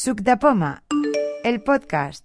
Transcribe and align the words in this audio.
Suc 0.00 0.20
de 0.28 0.34
Poma, 0.36 0.70
el 1.44 1.62
podcast. 1.62 2.24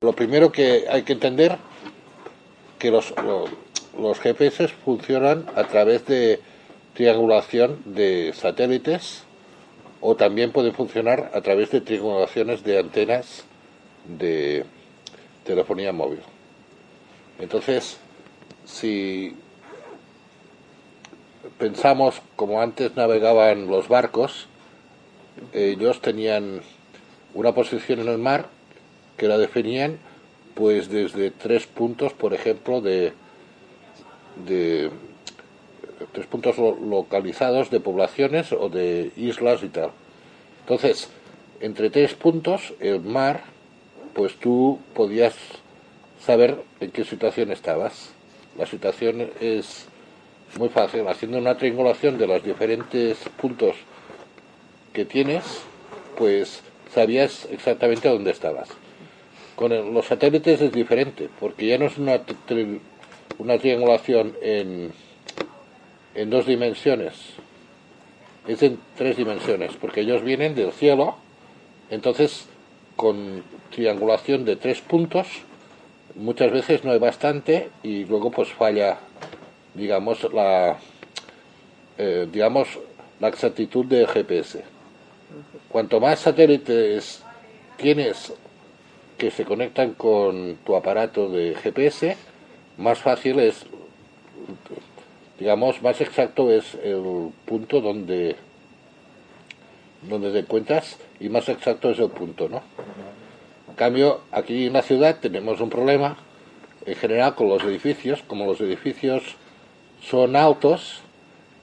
Lo 0.00 0.12
primero 0.12 0.52
que 0.52 0.84
hay 0.88 1.02
que 1.02 1.12
entender 1.12 1.58
que 2.78 2.90
los, 2.90 3.12
lo- 3.22 3.46
los 4.00 4.20
GPS 4.20 4.68
funcionan 4.68 5.46
a 5.56 5.64
través 5.64 6.06
de 6.06 6.40
triangulación 6.94 7.82
de 7.84 8.32
satélites 8.34 9.24
o 10.00 10.16
también 10.16 10.52
pueden 10.52 10.74
funcionar 10.74 11.30
a 11.34 11.40
través 11.40 11.70
de 11.70 11.80
triangulaciones 11.80 12.62
de 12.62 12.78
antenas 12.78 13.44
de 14.06 14.64
telefonía 15.44 15.92
móvil. 15.92 16.20
Entonces, 17.38 17.98
si 18.64 19.36
pensamos 21.58 22.20
como 22.36 22.60
antes 22.60 22.96
navegaban 22.96 23.66
los 23.66 23.88
barcos, 23.88 24.46
ellos 25.52 26.00
tenían 26.00 26.62
una 27.34 27.52
posición 27.52 28.00
en 28.00 28.08
el 28.08 28.18
mar 28.18 28.48
que 29.16 29.28
la 29.28 29.38
definían 29.38 29.98
pues 30.54 30.88
desde 30.88 31.30
tres 31.30 31.66
puntos, 31.66 32.12
por 32.12 32.34
ejemplo, 32.34 32.80
de, 32.80 33.12
de 34.44 34.90
tres 36.12 36.26
puntos 36.26 36.58
lo- 36.58 36.76
localizados 36.78 37.70
de 37.70 37.80
poblaciones 37.80 38.52
o 38.52 38.68
de 38.68 39.10
islas 39.16 39.62
y 39.62 39.68
tal. 39.68 39.90
Entonces, 40.60 41.08
entre 41.60 41.90
tres 41.90 42.14
puntos, 42.14 42.74
el 42.80 43.00
mar, 43.00 43.42
pues 44.14 44.36
tú 44.36 44.78
podías 44.94 45.34
saber 46.24 46.56
en 46.80 46.90
qué 46.90 47.04
situación 47.04 47.50
estabas. 47.52 48.10
La 48.56 48.66
situación 48.66 49.30
es 49.40 49.86
muy 50.58 50.68
fácil, 50.68 51.06
haciendo 51.08 51.38
una 51.38 51.56
triangulación 51.56 52.18
de 52.18 52.26
los 52.26 52.42
diferentes 52.42 53.18
puntos 53.40 53.76
que 54.92 55.04
tienes, 55.04 55.44
pues 56.16 56.62
sabías 56.94 57.46
exactamente 57.50 58.08
dónde 58.08 58.30
estabas. 58.30 58.68
Con 59.56 59.72
el- 59.72 59.92
los 59.92 60.06
satélites 60.06 60.60
es 60.60 60.72
diferente, 60.72 61.28
porque 61.40 61.66
ya 61.66 61.78
no 61.78 61.86
es 61.86 61.98
una, 61.98 62.24
tri- 62.24 62.80
una 63.38 63.58
triangulación 63.58 64.34
en, 64.40 64.92
en 66.18 66.30
dos 66.30 66.46
dimensiones, 66.46 67.14
es 68.48 68.60
en 68.64 68.78
tres 68.96 69.16
dimensiones, 69.16 69.72
porque 69.80 70.00
ellos 70.00 70.24
vienen 70.24 70.56
del 70.56 70.72
cielo, 70.72 71.14
entonces 71.90 72.48
con 72.96 73.44
triangulación 73.70 74.44
de 74.44 74.56
tres 74.56 74.80
puntos, 74.80 75.28
muchas 76.16 76.50
veces 76.50 76.82
no 76.82 76.90
hay 76.90 76.98
bastante 76.98 77.70
y 77.84 78.04
luego 78.04 78.32
pues 78.32 78.48
falla, 78.48 78.98
digamos, 79.74 80.24
la, 80.32 80.78
eh, 81.98 82.26
digamos, 82.32 82.66
la 83.20 83.28
exactitud 83.28 83.86
del 83.86 84.08
GPS. 84.08 84.64
Cuanto 85.68 86.00
más 86.00 86.18
satélites 86.18 87.22
tienes 87.76 88.32
que 89.16 89.30
se 89.30 89.44
conectan 89.44 89.94
con 89.94 90.56
tu 90.64 90.74
aparato 90.74 91.28
de 91.28 91.54
GPS, 91.54 92.16
más 92.76 92.98
fácil 92.98 93.38
es, 93.38 93.64
digamos, 95.38 95.82
más 95.82 96.00
exacto 96.00 96.50
es 96.50 96.74
el 96.82 97.30
punto 97.44 97.80
donde, 97.80 98.36
donde 100.02 100.32
te 100.32 100.38
encuentras 100.40 100.98
y 101.20 101.28
más 101.28 101.48
exacto 101.48 101.90
es 101.90 101.98
el 101.98 102.10
punto, 102.10 102.48
¿no? 102.48 102.62
En 103.68 103.74
cambio, 103.74 104.20
aquí 104.32 104.66
en 104.66 104.72
la 104.72 104.82
ciudad 104.82 105.18
tenemos 105.20 105.60
un 105.60 105.70
problema 105.70 106.16
en 106.86 106.94
general 106.96 107.34
con 107.34 107.48
los 107.48 107.62
edificios, 107.64 108.22
como 108.26 108.46
los 108.46 108.60
edificios 108.60 109.22
son 110.02 110.36
altos, 110.36 111.02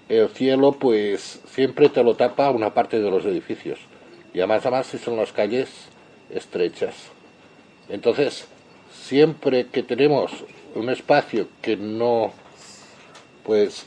el 0.07 0.29
cielo 0.29 0.73
pues 0.73 1.41
siempre 1.47 1.89
te 1.89 2.03
lo 2.03 2.15
tapa 2.15 2.51
una 2.51 2.73
parte 2.73 2.99
de 2.99 3.09
los 3.09 3.25
edificios 3.25 3.79
y 4.33 4.39
además 4.39 4.61
además 4.61 4.87
si 4.87 4.97
son 4.97 5.17
las 5.17 5.31
calles 5.31 5.69
estrechas. 6.29 6.95
Entonces, 7.89 8.47
siempre 8.91 9.67
que 9.67 9.83
tenemos 9.83 10.31
un 10.75 10.89
espacio 10.89 11.47
que 11.61 11.77
no, 11.77 12.33
pues 13.45 13.85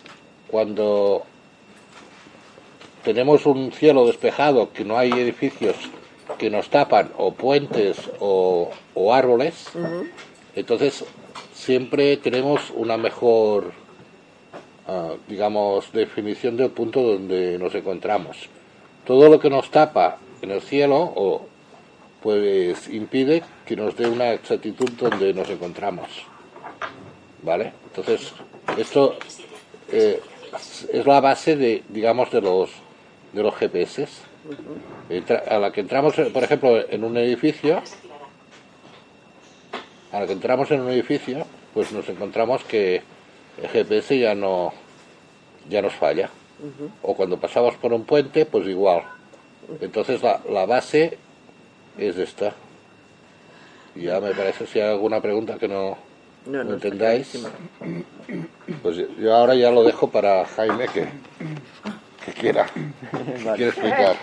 cuando 0.48 1.24
tenemos 3.04 3.46
un 3.46 3.72
cielo 3.72 4.06
despejado, 4.06 4.72
que 4.72 4.84
no 4.84 4.98
hay 4.98 5.10
edificios 5.12 5.76
que 6.38 6.50
nos 6.50 6.68
tapan, 6.68 7.10
o 7.16 7.32
puentes 7.32 7.98
o, 8.20 8.70
o 8.94 9.14
árboles, 9.14 9.70
entonces 10.54 11.04
siempre 11.54 12.16
tenemos 12.16 12.70
una 12.74 12.96
mejor, 12.96 13.72
ah, 14.86 15.14
digamos, 15.26 15.90
definición 15.92 16.56
del 16.56 16.70
punto 16.70 17.02
donde 17.02 17.58
nos 17.58 17.74
encontramos. 17.74 18.48
Todo 19.04 19.28
lo 19.28 19.40
que 19.40 19.50
nos 19.50 19.70
tapa 19.70 20.18
en 20.42 20.50
el 20.50 20.60
cielo 20.60 21.12
o 21.16 21.46
pues 22.22 22.88
impide 22.88 23.42
que 23.64 23.76
nos 23.76 23.96
dé 23.96 24.08
una 24.08 24.32
exactitud 24.32 24.90
donde 24.98 25.32
nos 25.32 25.48
encontramos. 25.48 26.08
¿Vale? 27.42 27.72
Entonces, 27.86 28.32
esto 28.76 29.16
eh, 29.92 30.20
es 30.92 31.06
la 31.06 31.20
base 31.20 31.56
de, 31.56 31.82
digamos, 31.88 32.30
de 32.30 32.40
los 32.40 32.70
de 33.32 33.42
los 33.42 33.54
GPS. 33.54 34.06
Entra- 35.10 35.44
a 35.48 35.58
la 35.58 35.70
que 35.72 35.80
entramos, 35.80 36.18
eh, 36.18 36.30
por 36.32 36.42
ejemplo, 36.42 36.78
en 36.90 37.04
un 37.04 37.16
edificio, 37.16 37.82
a 40.12 40.20
la 40.20 40.26
que 40.26 40.32
entramos 40.32 40.70
en 40.70 40.80
un 40.80 40.90
edificio, 40.90 41.44
pues 41.74 41.92
nos 41.92 42.08
encontramos 42.08 42.64
que 42.64 43.02
el 43.62 43.68
GPS 43.68 44.18
ya 44.18 44.34
no 44.34 44.72
ya 45.68 45.82
nos 45.82 45.92
falla. 45.94 46.30
O 47.02 47.14
cuando 47.14 47.38
pasamos 47.38 47.74
por 47.76 47.92
un 47.92 48.04
puente, 48.04 48.46
pues 48.46 48.66
igual. 48.66 49.02
Entonces 49.80 50.22
la, 50.22 50.40
la 50.50 50.64
base 50.66 51.18
es 51.98 52.16
esta. 52.16 52.54
Ya 53.94 54.20
me 54.20 54.32
parece 54.34 54.66
si 54.66 54.80
hay 54.80 54.88
alguna 54.88 55.20
pregunta 55.20 55.58
que 55.58 55.68
no, 55.68 55.98
No, 56.48 56.64
no 56.64 56.78
pues 58.82 58.96
yo- 58.96 59.34
ahora 59.34 59.54
ya 59.54 59.70
lo 59.70 59.82
dejo 59.84 60.10
para 60.10 60.44
Jaime 60.46 60.86
que, 60.88 61.06
que 62.24 62.32
quiera, 62.32 62.66
que 63.10 63.44
Vale. 63.44 63.56
quiera 63.56 63.70
explicar. 63.70 64.16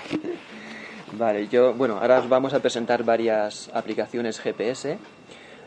Vale, 1.13 1.47
yo, 1.47 1.73
bueno, 1.73 1.97
ahora 2.01 2.19
os 2.19 2.27
vamos 2.29 2.53
a 2.53 2.59
presentar 2.59 3.03
varias 3.03 3.69
aplicaciones 3.73 4.39
GPS. 4.39 4.97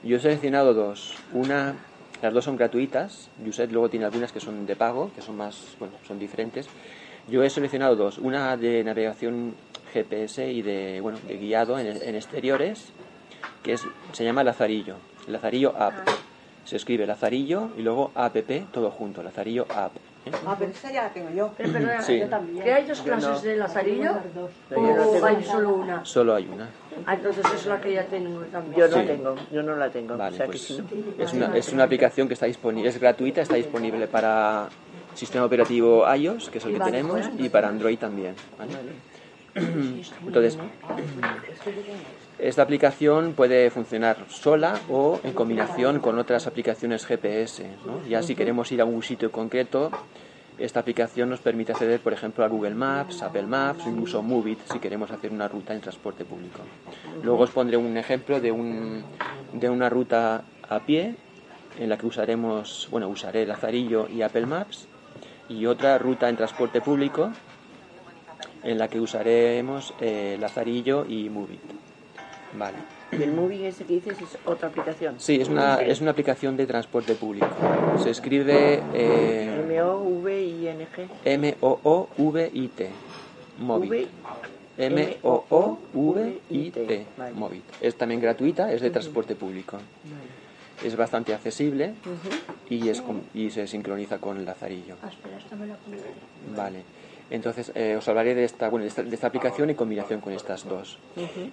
Yo 0.02 0.16
he 0.16 0.20
seleccionado 0.20 0.74
dos. 0.74 1.16
Una, 1.32 1.74
las 2.22 2.34
dos 2.34 2.44
son 2.44 2.56
gratuitas. 2.56 3.30
Yuset 3.44 3.70
luego 3.72 3.88
tiene 3.88 4.04
algunas 4.06 4.30
que 4.32 4.40
son 4.40 4.66
de 4.66 4.76
pago, 4.76 5.10
que 5.14 5.22
son 5.22 5.36
más, 5.36 5.56
bueno, 5.78 5.94
son 6.06 6.18
diferentes. 6.18 6.68
Yo 7.28 7.42
he 7.42 7.50
seleccionado 7.50 7.96
dos. 7.96 8.18
Una 8.18 8.56
de 8.56 8.84
navegación 8.84 9.54
GPS 9.92 10.50
y 10.52 10.62
de, 10.62 11.00
bueno, 11.00 11.18
de 11.26 11.36
guiado 11.38 11.78
en, 11.78 11.86
en 11.86 12.14
exteriores, 12.14 12.88
que 13.62 13.72
es, 13.74 13.82
se 14.12 14.24
llama 14.24 14.44
Lazarillo. 14.44 14.96
Lazarillo 15.28 15.74
App. 15.76 15.94
Se 16.68 16.76
escribe 16.76 17.06
Lazarillo 17.06 17.70
y 17.78 17.82
luego 17.82 18.10
app, 18.14 18.36
todo 18.70 18.90
junto, 18.90 19.22
Lazarillo 19.22 19.66
App. 19.74 19.96
¿eh? 20.26 20.30
Ah, 20.46 20.54
pero 20.58 20.70
esa 20.70 20.92
ya 20.92 21.04
la 21.04 21.08
tengo 21.08 21.30
yo. 21.30 21.50
Pero, 21.56 21.72
pero, 21.72 22.02
Sí. 22.02 22.20
yo 22.20 22.28
también. 22.28 22.62
¿Que 22.62 22.74
hay 22.74 22.84
dos 22.84 23.00
clases 23.00 23.30
no. 23.30 23.40
de 23.40 23.56
lazarillo? 23.56 24.12
¿O 24.76 25.24
hay 25.24 25.42
solo 25.44 25.76
una? 25.76 26.04
Solo 26.04 26.34
hay 26.34 26.46
una. 26.46 26.68
Ah, 27.06 27.14
entonces 27.14 27.42
es 27.54 27.64
la 27.64 27.80
que 27.80 27.94
ya 27.94 28.04
tengo 28.04 28.40
también. 28.52 28.78
Yo 28.78 28.86
no 28.86 29.00
Sí. 29.00 29.06
tengo, 29.06 29.34
yo 29.50 29.62
no 29.62 29.76
la 29.76 29.88
tengo. 29.88 30.18
Vale, 30.18 30.34
o 30.34 30.36
sea 30.36 30.44
pues 30.44 30.66
que 30.66 31.22
es 31.22 31.32
una, 31.32 31.56
es 31.56 31.72
una 31.72 31.84
aplicación 31.84 32.28
que 32.28 32.34
está 32.34 32.44
disponible, 32.44 32.90
es 32.90 33.00
gratuita, 33.00 33.40
está 33.40 33.54
disponible 33.54 34.06
para 34.06 34.68
sistema 35.14 35.46
operativo 35.46 36.04
iOS, 36.14 36.50
que 36.50 36.58
es 36.58 36.64
el 36.66 36.74
que 36.74 36.80
tenemos, 36.80 37.30
y 37.38 37.48
para 37.48 37.68
Android 37.68 37.98
también. 37.98 38.34
¿vale? 38.58 38.72
Entonces, 40.26 40.58
esta 42.38 42.62
aplicación 42.62 43.34
puede 43.34 43.70
funcionar 43.70 44.16
sola 44.28 44.80
o 44.88 45.20
en 45.24 45.32
combinación 45.32 45.98
con 45.98 46.18
otras 46.18 46.46
aplicaciones 46.46 47.04
GPS. 47.04 47.68
¿no? 47.84 48.06
Ya 48.06 48.22
si 48.22 48.34
queremos 48.34 48.70
ir 48.70 48.80
a 48.80 48.84
un 48.84 49.02
sitio 49.02 49.32
concreto, 49.32 49.90
esta 50.56 50.80
aplicación 50.80 51.30
nos 51.30 51.40
permite 51.40 51.72
acceder, 51.72 52.00
por 52.00 52.12
ejemplo, 52.12 52.44
a 52.44 52.48
Google 52.48 52.74
Maps, 52.74 53.22
Apple 53.22 53.46
Maps 53.46 53.86
incluso 53.86 54.22
Movit 54.22 54.58
si 54.70 54.78
queremos 54.78 55.10
hacer 55.10 55.32
una 55.32 55.48
ruta 55.48 55.74
en 55.74 55.80
transporte 55.80 56.24
público. 56.24 56.60
Luego 57.22 57.42
os 57.42 57.50
pondré 57.50 57.76
un 57.76 57.96
ejemplo 57.96 58.40
de, 58.40 58.52
un, 58.52 59.04
de 59.52 59.68
una 59.68 59.88
ruta 59.88 60.44
a 60.68 60.80
pie 60.80 61.16
en 61.78 61.88
la 61.88 61.96
que 61.96 62.06
usaremos, 62.06 62.88
bueno, 62.90 63.08
usaré 63.08 63.46
Lazarillo 63.46 64.08
y 64.08 64.22
Apple 64.22 64.46
Maps 64.46 64.88
y 65.48 65.66
otra 65.66 65.96
ruta 65.98 66.28
en 66.28 66.36
transporte 66.36 66.80
público 66.80 67.32
en 68.64 68.78
la 68.78 68.88
que 68.88 69.00
usaremos 69.00 69.94
eh, 70.00 70.36
Lazarillo 70.40 71.06
y 71.08 71.28
Movit. 71.30 71.87
Vale. 72.54 72.76
Y 73.12 73.22
el 73.22 73.32
Moving 73.32 73.64
ese 73.64 73.84
que 73.84 73.94
dices 73.94 74.20
es 74.20 74.38
otra 74.44 74.68
aplicación. 74.68 75.14
Sí, 75.18 75.40
es 75.40 75.48
una, 75.48 75.76
es 75.82 76.00
una 76.00 76.10
aplicación 76.12 76.56
de 76.56 76.66
transporte 76.66 77.14
público. 77.14 77.46
Se 78.02 78.10
escribe 78.10 78.82
eh, 78.94 79.62
M-O-V-I-N-G. 79.64 81.08
M-O-O-V-I-T. 81.24 82.90
Movit. 83.58 83.90
V- 83.90 84.08
M-O-O-V-I-T. 85.68 87.06
Movit. 87.34 87.64
Es 87.80 87.96
también 87.96 88.20
gratuita, 88.20 88.72
es 88.72 88.80
de 88.80 88.90
transporte 88.90 89.34
público. 89.34 89.78
Es 90.84 90.94
bastante 90.96 91.34
accesible 91.34 91.94
y, 92.70 92.88
es 92.88 93.00
com- 93.02 93.22
y 93.34 93.50
se 93.50 93.66
sincroniza 93.66 94.18
con 94.18 94.44
Lazarillo. 94.44 94.94
Ah, 95.02 95.08
espera, 95.08 95.36
esta 95.38 95.56
me 95.56 95.66
la. 95.66 95.76
Vale. 96.56 96.82
Entonces 97.30 97.70
eh, 97.74 97.94
os 97.98 98.08
hablaré 98.08 98.34
de 98.34 98.44
esta, 98.44 98.68
bueno, 98.70 98.84
de 98.84 98.88
esta, 98.88 99.02
de 99.02 99.14
esta 99.14 99.26
aplicación 99.26 99.68
en 99.68 99.76
combinación 99.76 100.20
con 100.20 100.32
estas 100.32 100.66
dos. 100.66 100.98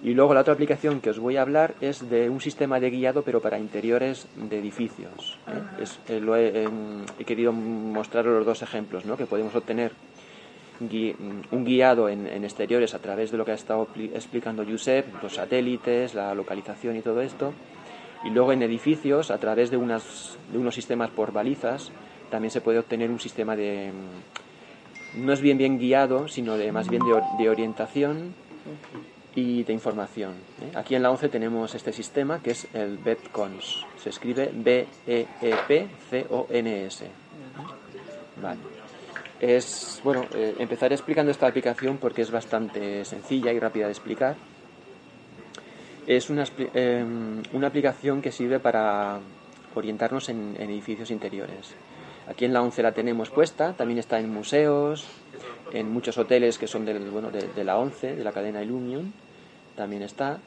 Y 0.02 0.14
luego 0.14 0.32
la 0.32 0.40
otra 0.40 0.54
aplicación 0.54 1.00
que 1.00 1.10
os 1.10 1.18
voy 1.18 1.36
a 1.36 1.42
hablar 1.42 1.74
es 1.82 2.08
de 2.08 2.30
un 2.30 2.40
sistema 2.40 2.80
de 2.80 2.90
guiado 2.90 3.22
pero 3.22 3.40
para 3.42 3.58
interiores 3.58 4.26
de 4.36 4.58
edificios. 4.58 5.38
¿eh? 5.48 5.82
Es- 5.82 5.98
eh, 6.08 6.20
lo 6.20 6.34
he, 6.36 6.64
em, 6.64 7.04
he 7.18 7.24
querido 7.24 7.52
mostraros 7.52 8.32
los 8.34 8.46
dos 8.46 8.62
ejemplos, 8.62 9.04
¿no? 9.04 9.16
que 9.18 9.26
podemos 9.26 9.54
obtener 9.54 9.92
gui- 10.80 11.14
un 11.50 11.64
guiado 11.64 12.08
en, 12.08 12.26
en 12.26 12.44
exteriores 12.44 12.94
a 12.94 12.98
través 12.98 13.30
de 13.30 13.36
lo 13.36 13.44
que 13.44 13.50
ha 13.52 13.54
estado 13.54 13.86
pli- 13.94 14.10
explicando 14.14 14.64
Josep, 14.64 15.22
los 15.22 15.34
satélites, 15.34 16.14
la 16.14 16.34
localización 16.34 16.96
y 16.96 17.02
todo 17.02 17.20
esto. 17.20 17.52
Y 18.24 18.30
luego 18.30 18.52
en 18.52 18.62
edificios, 18.62 19.30
a 19.30 19.36
través 19.38 19.70
de, 19.70 19.76
unas, 19.76 20.38
de 20.50 20.56
unos 20.58 20.74
sistemas 20.74 21.10
por 21.10 21.32
balizas, 21.32 21.92
también 22.30 22.50
se 22.50 22.62
puede 22.62 22.78
obtener 22.78 23.10
un 23.10 23.20
sistema 23.20 23.54
de... 23.54 23.90
No 25.16 25.32
es 25.32 25.40
bien 25.40 25.58
bien 25.58 25.78
guiado, 25.78 26.28
sino 26.28 26.56
de 26.56 26.70
más 26.72 26.88
bien 26.88 27.02
de, 27.04 27.12
or- 27.12 27.24
de 27.38 27.48
orientación 27.48 28.34
y 29.34 29.62
de 29.64 29.72
información. 29.72 30.32
¿eh? 30.62 30.72
Aquí 30.76 30.94
en 30.94 31.02
la 31.02 31.10
11 31.10 31.28
tenemos 31.28 31.74
este 31.74 31.92
sistema 31.92 32.40
que 32.42 32.50
es 32.52 32.66
el 32.74 32.98
BEPCONS. 32.98 33.84
Se 34.02 34.10
escribe 34.10 34.50
B-E-E-P-C-O-N-S. 35.86 37.06
Vale. 38.42 38.60
Es, 39.40 40.00
bueno, 40.02 40.24
eh, 40.34 40.54
empezaré 40.58 40.94
explicando 40.94 41.30
esta 41.30 41.46
aplicación 41.46 41.98
porque 41.98 42.22
es 42.22 42.30
bastante 42.30 43.04
sencilla 43.04 43.52
y 43.52 43.58
rápida 43.58 43.86
de 43.86 43.92
explicar. 43.92 44.36
Es 46.06 46.30
una, 46.30 46.44
em, 46.74 47.42
una 47.52 47.66
aplicación 47.66 48.22
que 48.22 48.32
sirve 48.32 48.60
para 48.60 49.18
orientarnos 49.74 50.28
en, 50.30 50.56
en 50.58 50.70
edificios 50.70 51.10
interiores. 51.10 51.74
Aquí 52.28 52.44
en 52.44 52.52
la 52.52 52.62
11 52.62 52.82
la 52.82 52.92
tenemos 52.92 53.30
puesta, 53.30 53.72
también 53.74 53.98
está 53.98 54.18
en 54.18 54.32
museos, 54.32 55.06
en 55.72 55.90
muchos 55.90 56.18
hoteles 56.18 56.58
que 56.58 56.66
son 56.66 56.84
del, 56.84 57.10
bueno, 57.10 57.30
de, 57.30 57.48
de 57.48 57.64
la 57.64 57.78
11, 57.78 58.16
de 58.16 58.24
la 58.24 58.32
cadena 58.32 58.62
Illumium, 58.62 59.12
también 59.76 60.02
está. 60.02 60.38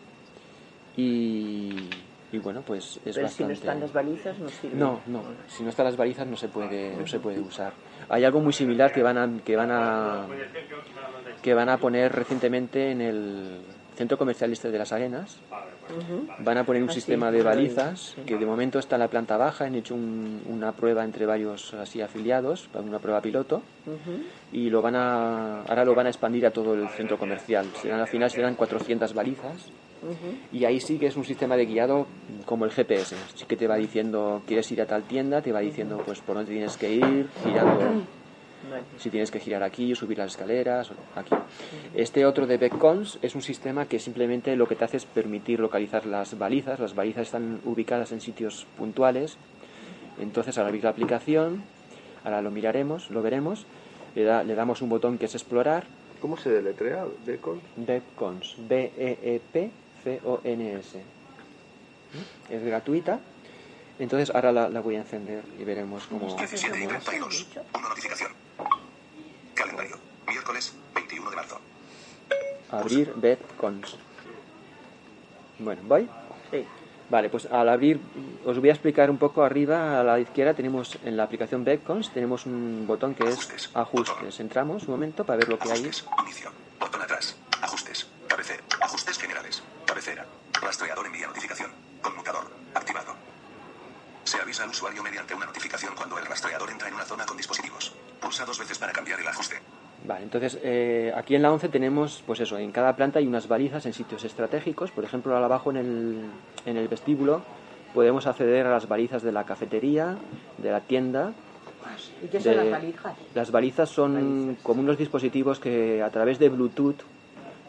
Y, 0.97 1.89
y 2.31 2.37
bueno, 2.39 2.61
pues 2.61 2.99
es 3.05 3.15
Pero 3.15 3.27
si 3.29 3.43
no 3.43 3.49
bastante... 3.49 3.53
están 3.53 3.79
las 3.79 3.93
balizas, 3.93 4.37
no 4.39 4.49
sirve. 4.49 4.75
No, 4.75 4.99
no. 5.07 5.23
Si 5.47 5.63
no 5.63 5.69
están 5.69 5.85
las 5.85 5.95
balizas 5.95 6.27
no 6.27 6.35
se 6.35 6.49
puede, 6.49 6.95
no 6.97 7.07
se 7.07 7.19
puede 7.19 7.39
usar. 7.39 7.73
Hay 8.09 8.25
algo 8.25 8.39
muy 8.41 8.51
similar 8.53 8.91
que 8.91 9.01
van 9.01 9.17
a, 9.17 9.29
que 9.43 9.55
van 9.55 9.71
a, 9.71 10.27
que 11.41 11.53
van 11.53 11.69
a 11.69 11.77
poner 11.77 12.11
recientemente 12.11 12.91
en 12.91 13.01
el 13.01 13.61
centro 13.99 14.17
comercial 14.17 14.49
este 14.53 14.71
de 14.71 14.77
las 14.77 14.93
Arenas. 14.93 15.35
Van 16.39 16.57
a 16.57 16.63
poner 16.63 16.81
un 16.81 16.89
sistema 16.89 17.31
de 17.31 17.43
balizas 17.43 18.13
sí. 18.15 18.21
que 18.25 18.37
de 18.37 18.45
momento 18.45 18.79
está 18.79 18.95
en 18.95 19.01
la 19.01 19.07
planta 19.09 19.35
baja. 19.35 19.65
Han 19.65 19.75
hecho 19.75 19.93
un- 19.93 20.41
una 20.47 20.71
prueba 20.71 21.03
entre 21.03 21.25
varios 21.25 21.73
así 21.73 22.01
afiliados, 22.01 22.69
una 22.73 22.99
prueba 22.99 23.19
piloto, 23.21 23.61
y 24.53 24.69
lo 24.69 24.81
van 24.81 24.95
a, 24.95 25.63
ahora 25.63 25.83
lo 25.83 25.93
van 25.95 26.05
a 26.05 26.09
expandir 26.09 26.45
a 26.45 26.51
todo 26.51 26.75
el 26.75 26.87
centro 26.89 27.17
comercial. 27.17 27.65
Serán 27.81 27.99
al 27.99 28.07
final 28.07 28.31
serán 28.31 28.55
400 28.55 29.13
balizas. 29.13 29.65
Y 30.53 30.63
ahí 30.63 30.79
sí 30.79 30.97
que 30.97 31.07
es 31.07 31.17
un 31.17 31.25
sistema 31.25 31.57
de 31.57 31.65
guiado 31.65 32.07
como 32.45 32.63
el 32.63 32.71
GPS. 32.71 33.17
Sí 33.35 33.43
que 33.45 33.57
te 33.57 33.67
va 33.67 33.75
diciendo, 33.75 34.41
quieres 34.47 34.71
ir 34.71 34.81
a 34.81 34.85
tal 34.85 35.03
tienda, 35.03 35.41
te 35.41 35.51
va 35.51 35.59
diciendo 35.59 36.01
pues 36.05 36.21
por 36.21 36.35
dónde 36.37 36.51
tienes 36.53 36.77
que 36.77 36.93
ir, 36.93 37.27
girando. 37.43 38.03
Si 38.97 39.09
tienes 39.09 39.31
que 39.31 39.39
girar 39.39 39.63
aquí, 39.63 39.95
subir 39.95 40.17
las 40.17 40.31
escaleras, 40.31 40.91
o 40.91 40.93
aquí. 41.15 41.33
Este 41.95 42.25
otro 42.25 42.45
de 42.47 42.57
Beckcons 42.57 43.17
es 43.21 43.33
un 43.35 43.41
sistema 43.41 43.85
que 43.85 43.99
simplemente 43.99 44.55
lo 44.55 44.67
que 44.67 44.75
te 44.75 44.83
hace 44.85 44.97
es 44.97 45.05
permitir 45.05 45.59
localizar 45.59 46.05
las 46.05 46.37
balizas. 46.37 46.79
Las 46.79 46.93
balizas 46.95 47.23
están 47.27 47.61
ubicadas 47.65 48.11
en 48.11 48.21
sitios 48.21 48.65
puntuales. 48.77 49.37
Entonces 50.19 50.57
al 50.57 50.65
abrir 50.67 50.83
la 50.83 50.89
aplicación, 50.89 51.63
ahora 52.23 52.41
lo 52.41 52.51
miraremos, 52.51 53.09
lo 53.09 53.21
veremos, 53.21 53.65
le, 54.15 54.23
da- 54.23 54.43
le 54.43 54.55
damos 54.55 54.81
un 54.81 54.89
botón 54.89 55.17
que 55.17 55.25
es 55.25 55.35
explorar, 55.35 55.85
¿Cómo 56.21 56.35
se 56.35 56.49
deletrea? 56.49 57.05
Bacon. 57.25 57.61
Beckcons, 57.77 58.57
E 58.69 59.39
B-E-E-P-C-O-N-S. 60.03 60.99
Es 62.49 62.63
gratuita. 62.65 63.19
Entonces 63.99 64.33
ahora 64.33 64.51
la, 64.51 64.69
la 64.69 64.79
voy 64.79 64.95
a 64.95 64.99
encender 64.99 65.43
y 65.59 65.63
veremos 65.63 66.05
cómo... 66.07 66.33
17 66.35 66.83
y 66.83 66.87
32. 66.87 67.47
Una 67.75 67.89
notificación. 67.89 68.31
Calendario. 69.53 69.97
Miércoles 70.27 70.73
21 70.95 71.29
de 71.29 71.35
marzo. 71.35 71.59
Abrir 72.71 73.13
Beckcons. 73.15 73.97
Bueno, 75.59 75.81
¿voy? 75.83 76.09
Sí. 76.49 76.65
Vale, 77.09 77.29
pues 77.29 77.47
al 77.47 77.67
abrir, 77.67 77.99
os 78.45 78.59
voy 78.59 78.69
a 78.69 78.73
explicar 78.73 79.09
un 79.09 79.17
poco 79.17 79.43
arriba 79.43 79.99
a 79.99 80.03
la 80.03 80.19
izquierda 80.19 80.53
tenemos 80.53 80.97
en 81.03 81.17
la 81.17 81.23
aplicación 81.23 81.65
Beckcons 81.65 82.13
tenemos 82.13 82.45
un 82.45 82.85
botón 82.85 83.15
que 83.15 83.27
es 83.27 83.69
Ajustes. 83.73 84.39
Entramos 84.39 84.83
un 84.83 84.91
momento 84.91 85.25
para 85.25 85.37
ver 85.37 85.49
lo 85.49 85.57
que 85.57 85.71
hay. 85.71 85.79
Inicio. 85.79 86.51
Botón 86.79 87.01
atrás. 87.01 87.35
Ajustes. 87.61 88.07
Cabecera. 88.27 88.63
Ajustes 88.79 89.17
generales. 89.17 89.63
Cabecera. 89.85 90.25
Rastreador 90.61 91.05
envía 91.07 91.27
notificación. 91.27 91.71
Conmutador. 92.01 92.45
Activado. 92.75 93.15
Se 94.23 94.39
avisa 94.39 94.63
al 94.63 94.69
usuario 94.69 95.01
mediante 95.01 95.33
una 95.33 95.47
notificación 95.47 95.95
cuando 95.95 96.19
el 96.19 96.25
rastreador 96.27 96.69
entra 96.69 96.87
en 96.87 96.93
una 96.93 97.05
zona 97.05 97.25
con 97.25 97.35
dispositivos. 97.35 97.93
Pulsa 98.39 98.45
dos 98.45 98.59
veces 98.59 98.77
para 98.77 98.93
cambiar 98.93 99.19
el 99.19 99.27
ajuste. 99.27 99.55
Vale, 100.05 100.23
entonces 100.23 100.57
eh, 100.63 101.11
aquí 101.15 101.35
en 101.35 101.41
la 101.41 101.51
11 101.51 101.67
tenemos, 101.67 102.23
pues 102.25 102.39
eso, 102.39 102.57
en 102.57 102.71
cada 102.71 102.95
planta 102.95 103.19
hay 103.19 103.27
unas 103.27 103.49
balizas 103.49 103.85
en 103.85 103.91
sitios 103.93 104.23
estratégicos. 104.23 104.91
Por 104.91 105.03
ejemplo, 105.03 105.35
al 105.35 105.43
abajo 105.43 105.71
en 105.71 105.77
el, 105.77 106.21
en 106.65 106.77
el 106.77 106.87
vestíbulo 106.87 107.41
podemos 107.93 108.25
acceder 108.27 108.65
a 108.65 108.69
las 108.71 108.87
balizas 108.87 109.23
de 109.23 109.33
la 109.33 109.43
cafetería, 109.43 110.15
de 110.57 110.71
la 110.71 110.79
tienda. 110.79 111.33
¿Y 112.23 112.27
qué 112.27 112.39
son 112.39 112.51
de- 112.53 112.57
las 112.63 112.71
valijas? 112.71 113.13
Las 113.35 113.51
balizas 113.51 113.89
son 113.89 114.57
como 114.63 114.81
unos 114.81 114.97
dispositivos 114.97 115.59
que 115.59 116.01
a 116.01 116.09
través 116.09 116.39
de 116.39 116.47
Bluetooth 116.47 117.01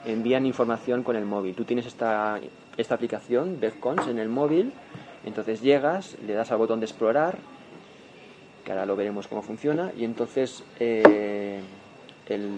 envían 0.04 0.46
información 0.46 1.02
con 1.02 1.16
el 1.16 1.24
móvil. 1.24 1.56
Tú 1.56 1.64
tienes 1.64 1.86
esta, 1.86 2.38
esta 2.76 2.94
aplicación, 2.94 3.58
Bevcons, 3.58 4.06
en 4.06 4.18
el 4.20 4.28
móvil, 4.28 4.72
entonces 5.24 5.62
llegas, 5.62 6.16
le 6.24 6.34
das 6.34 6.52
al 6.52 6.58
botón 6.58 6.78
de 6.78 6.86
explorar, 6.86 7.38
ahora 8.70 8.86
lo 8.86 8.96
veremos 8.96 9.28
cómo 9.28 9.42
funciona, 9.42 9.92
y 9.96 10.04
entonces 10.04 10.64
eh, 10.78 11.60
el, 12.28 12.50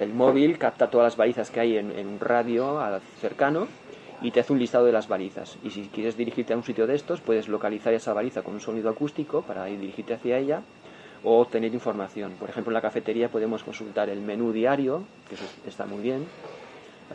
el 0.00 0.14
móvil 0.14 0.58
capta 0.58 0.90
todas 0.90 1.06
las 1.06 1.16
balizas 1.16 1.50
que 1.50 1.60
hay 1.60 1.76
en, 1.76 1.90
un 1.90 2.20
radio 2.20 2.78
cercano 3.20 3.66
y 4.22 4.30
te 4.30 4.40
hace 4.40 4.52
un 4.52 4.58
listado 4.58 4.84
de 4.84 4.92
las 4.92 5.08
balizas. 5.08 5.58
Y 5.62 5.70
si 5.70 5.82
quieres 5.88 6.16
dirigirte 6.16 6.52
a 6.52 6.56
un 6.56 6.64
sitio 6.64 6.86
de 6.86 6.94
estos, 6.94 7.20
puedes 7.20 7.48
localizar 7.48 7.92
esa 7.94 8.12
baliza 8.12 8.42
con 8.42 8.54
un 8.54 8.60
sonido 8.60 8.90
acústico 8.90 9.42
para 9.42 9.68
ir 9.68 9.80
dirigirte 9.80 10.14
hacia 10.14 10.38
ella 10.38 10.62
o 11.24 11.40
obtener 11.40 11.74
información. 11.74 12.32
Por 12.38 12.48
ejemplo, 12.48 12.70
en 12.70 12.74
la 12.74 12.80
cafetería 12.80 13.28
podemos 13.28 13.64
consultar 13.64 14.08
el 14.08 14.20
menú 14.20 14.52
diario, 14.52 15.02
que 15.28 15.34
eso 15.34 15.44
está 15.66 15.84
muy 15.86 16.02
bien. 16.02 16.26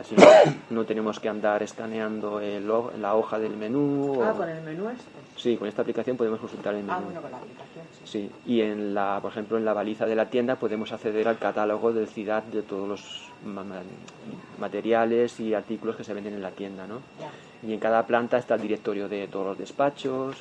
Así 0.00 0.16
no, 0.16 0.24
no 0.70 0.84
tenemos 0.84 1.20
que 1.20 1.28
andar 1.28 1.62
escaneando 1.62 2.40
el 2.40 2.66
la 3.00 3.14
hoja 3.14 3.38
del 3.38 3.56
menú. 3.56 4.18
o- 4.18 4.24
Ah, 4.24 4.32
con 4.32 4.48
el 4.48 4.60
menú 4.62 4.88
este. 4.88 5.04
Sí, 5.36 5.56
con 5.56 5.68
esta 5.68 5.82
aplicación 5.82 6.16
podemos 6.16 6.40
consultar 6.40 6.74
el 6.74 6.82
menú. 6.82 6.92
Ah, 6.96 7.00
bueno, 7.04 7.22
con 7.22 7.30
la 7.30 7.36
aplicación, 7.38 7.84
sí. 7.92 8.00
Sí, 8.04 8.30
y 8.46 8.60
en 8.62 8.92
la, 8.94 9.18
por 9.22 9.30
ejemplo, 9.30 9.56
en 9.56 9.64
la 9.64 9.72
baliza 9.72 10.04
de 10.06 10.16
la 10.16 10.26
tienda 10.30 10.56
podemos 10.56 10.90
acceder 10.92 11.28
al 11.28 11.38
catálogo 11.38 11.92
del 11.92 12.08
CIDAD 12.08 12.42
de 12.44 12.62
todos 12.62 12.88
los 12.88 13.28
ma- 13.44 13.62
ma- 13.62 13.82
materiales 14.58 15.38
y 15.40 15.54
artículos 15.54 15.96
que 15.96 16.04
se 16.04 16.14
venden 16.14 16.34
en 16.34 16.42
la 16.42 16.50
tienda, 16.50 16.86
¿no? 16.86 16.96
Ya. 17.20 17.68
Y 17.68 17.72
en 17.72 17.80
cada 17.80 18.04
planta 18.06 18.36
está 18.38 18.54
el 18.56 18.62
directorio 18.62 19.08
de 19.08 19.28
todos 19.28 19.46
los 19.46 19.58
despachos. 19.58 20.36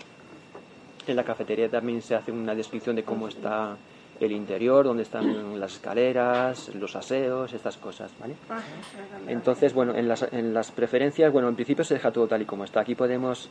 En 1.07 1.15
la 1.15 1.23
cafetería 1.23 1.69
también 1.69 2.01
se 2.01 2.15
hace 2.15 2.31
una 2.31 2.55
descripción 2.55 2.95
de 2.95 3.03
cómo 3.03 3.27
está 3.27 3.75
el 4.19 4.31
interior, 4.31 4.85
dónde 4.85 5.03
están 5.03 5.59
las 5.59 5.73
escaleras, 5.73 6.69
los 6.75 6.95
aseos, 6.95 7.51
estas 7.53 7.77
cosas, 7.77 8.11
¿vale? 8.19 8.35
Entonces, 9.27 9.73
bueno, 9.73 9.95
en 9.95 10.07
las, 10.07 10.23
en 10.31 10.53
las 10.53 10.71
preferencias, 10.71 11.31
bueno, 11.31 11.49
en 11.49 11.55
principio 11.55 11.83
se 11.83 11.95
deja 11.95 12.11
todo 12.11 12.27
tal 12.27 12.41
y 12.41 12.45
como 12.45 12.63
está. 12.63 12.81
Aquí 12.81 12.95
podemos 12.95 13.49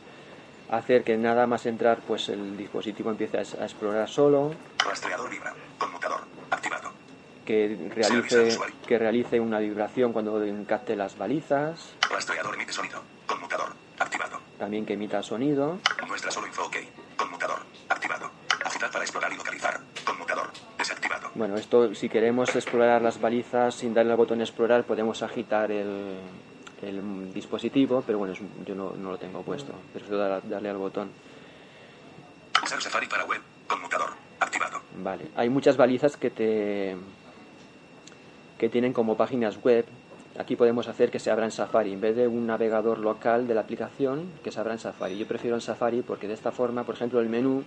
hacer 0.69 1.03
que 1.03 1.17
nada 1.17 1.45
más 1.45 1.65
entrar, 1.65 1.99
pues 2.07 2.29
el 2.29 2.57
dispositivo 2.57 3.11
empiece 3.11 3.37
a, 3.37 3.41
a 3.41 3.65
explorar 3.65 4.09
solo, 4.09 4.51
Rastreador 4.83 5.29
vibra. 5.29 5.53
Conmutador. 5.77 6.21
Activado. 6.49 6.91
que 7.45 7.91
realice, 7.93 8.57
que 8.87 8.97
realice 8.97 9.39
una 9.39 9.59
vibración 9.59 10.13
cuando 10.13 10.41
capte 10.67 10.95
las 10.95 11.17
balizas, 11.17 11.93
Rastreador 12.09 12.55
emite 12.55 12.73
sonido. 12.73 13.01
Conmutador. 13.27 13.73
Activado. 13.99 14.39
también 14.57 14.85
que 14.85 14.93
emita 14.93 15.21
sonido. 15.21 15.79
Muestra 16.07 16.31
solo 16.31 16.47
info 16.47 16.65
OK. 16.65 16.77
Conmutador. 17.17 17.59
Activado. 17.89 18.31
Agitar 18.65 18.91
para 18.91 19.03
explorar 19.03 19.31
y 19.31 19.37
localizar. 19.37 19.79
Bueno, 21.35 21.55
esto 21.55 21.95
si 21.95 22.09
queremos 22.09 22.55
explorar 22.55 23.01
las 23.01 23.19
balizas 23.19 23.73
sin 23.75 23.93
darle 23.93 24.11
al 24.11 24.17
botón 24.17 24.41
explorar 24.41 24.83
podemos 24.83 25.23
agitar 25.23 25.71
el, 25.71 26.15
el 26.83 27.33
dispositivo, 27.33 28.03
pero 28.05 28.19
bueno, 28.19 28.35
yo 28.65 28.75
no, 28.75 28.91
no 28.91 29.11
lo 29.11 29.17
tengo 29.17 29.41
puesto, 29.41 29.73
prefiero 29.91 30.17
dar- 30.17 30.47
darle 30.47 30.69
al 30.69 30.77
botón. 30.77 31.09
Usar 32.63 32.81
Safari 32.81 33.07
para 33.07 33.25
web. 33.25 33.41
Conmutador. 33.67 34.09
Activado. 34.39 34.79
Vale, 34.97 35.25
hay 35.35 35.49
muchas 35.49 35.75
balizas 35.75 36.17
que 36.17 36.29
te 36.29 36.95
que 38.59 38.69
tienen 38.69 38.93
como 38.93 39.17
páginas 39.17 39.61
web 39.63 39.85
Aquí 40.39 40.55
podemos 40.55 40.87
hacer 40.87 41.11
que 41.11 41.19
se 41.19 41.29
abra 41.29 41.45
en 41.45 41.51
Safari, 41.51 41.93
en 41.93 42.01
vez 42.01 42.15
de 42.15 42.27
un 42.27 42.47
navegador 42.47 42.97
local 42.97 43.47
de 43.47 43.53
la 43.53 43.61
aplicación, 43.61 44.31
que 44.43 44.51
se 44.51 44.59
abra 44.59 44.73
en 44.73 44.79
Safari. 44.79 45.15
Yo 45.15 45.27
prefiero 45.27 45.55
en 45.55 45.61
Safari 45.61 46.01
porque 46.01 46.27
de 46.27 46.33
esta 46.33 46.51
forma, 46.51 46.83
por 46.85 46.95
ejemplo, 46.95 47.19
el 47.19 47.29
menú, 47.29 47.63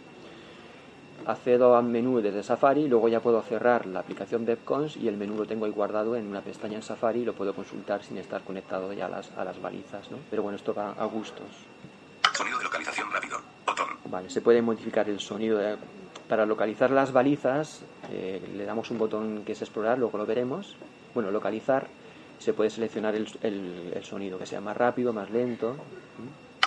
accedo 1.27 1.77
al 1.77 1.85
menú 1.85 2.21
desde 2.21 2.43
Safari, 2.43 2.89
luego 2.89 3.09
ya 3.09 3.21
puedo 3.21 3.43
cerrar 3.43 3.87
la 3.87 4.01
aplicación 4.01 4.45
Webcons 4.47 4.97
y 4.97 5.09
el 5.09 5.17
menú 5.17 5.37
lo 5.37 5.45
tengo 5.47 5.67
ahí 5.67 5.73
guardado 5.73 6.17
en 6.17 6.27
una 6.27 6.41
pestaña 6.41 6.77
en 6.77 6.83
Safari 6.83 7.21
y 7.21 7.25
lo 7.25 7.35
puedo 7.35 7.55
consultar 7.55 8.03
sin 8.05 8.19
estar 8.19 8.43
conectado 8.43 8.93
ya 8.93 9.07
a 9.07 9.09
las, 9.09 9.31
a 9.37 9.45
las 9.45 9.61
balizas. 9.61 10.11
¿no? 10.11 10.19
Pero 10.31 10.43
bueno, 10.43 10.57
esto 10.57 10.73
va 10.75 10.93
a 10.93 11.05
gustos. 11.07 11.47
Sonido 12.35 12.59
de 12.59 12.65
localización 12.65 13.11
rápido. 13.13 13.39
Botón. 13.67 13.89
Vale, 14.07 14.31
se 14.31 14.41
puede 14.41 14.63
modificar 14.63 15.09
el 15.09 15.21
sonido. 15.21 15.59
de- 15.59 15.77
para 16.29 16.45
localizar 16.45 16.91
las 16.91 17.13
balizas, 17.13 17.83
eh, 18.11 18.43
le 18.57 18.65
damos 18.65 18.91
un 18.91 18.99
botón 18.99 19.45
que 19.45 19.53
es 19.53 19.63
explorar, 19.63 19.97
luego 19.97 20.19
lo 20.19 20.27
veremos. 20.27 20.75
Bueno, 21.15 21.31
localizar, 21.31 21.87
se 22.41 22.53
puede 22.53 22.69
seleccionar 22.69 23.15
el, 23.15 23.27
el- 23.43 23.93
el 23.95 24.05
sonido, 24.05 24.37
que 24.37 24.45
sea 24.47 24.61
más 24.61 24.77
rápido, 24.77 25.13
más 25.13 25.31
lento. 25.31 25.77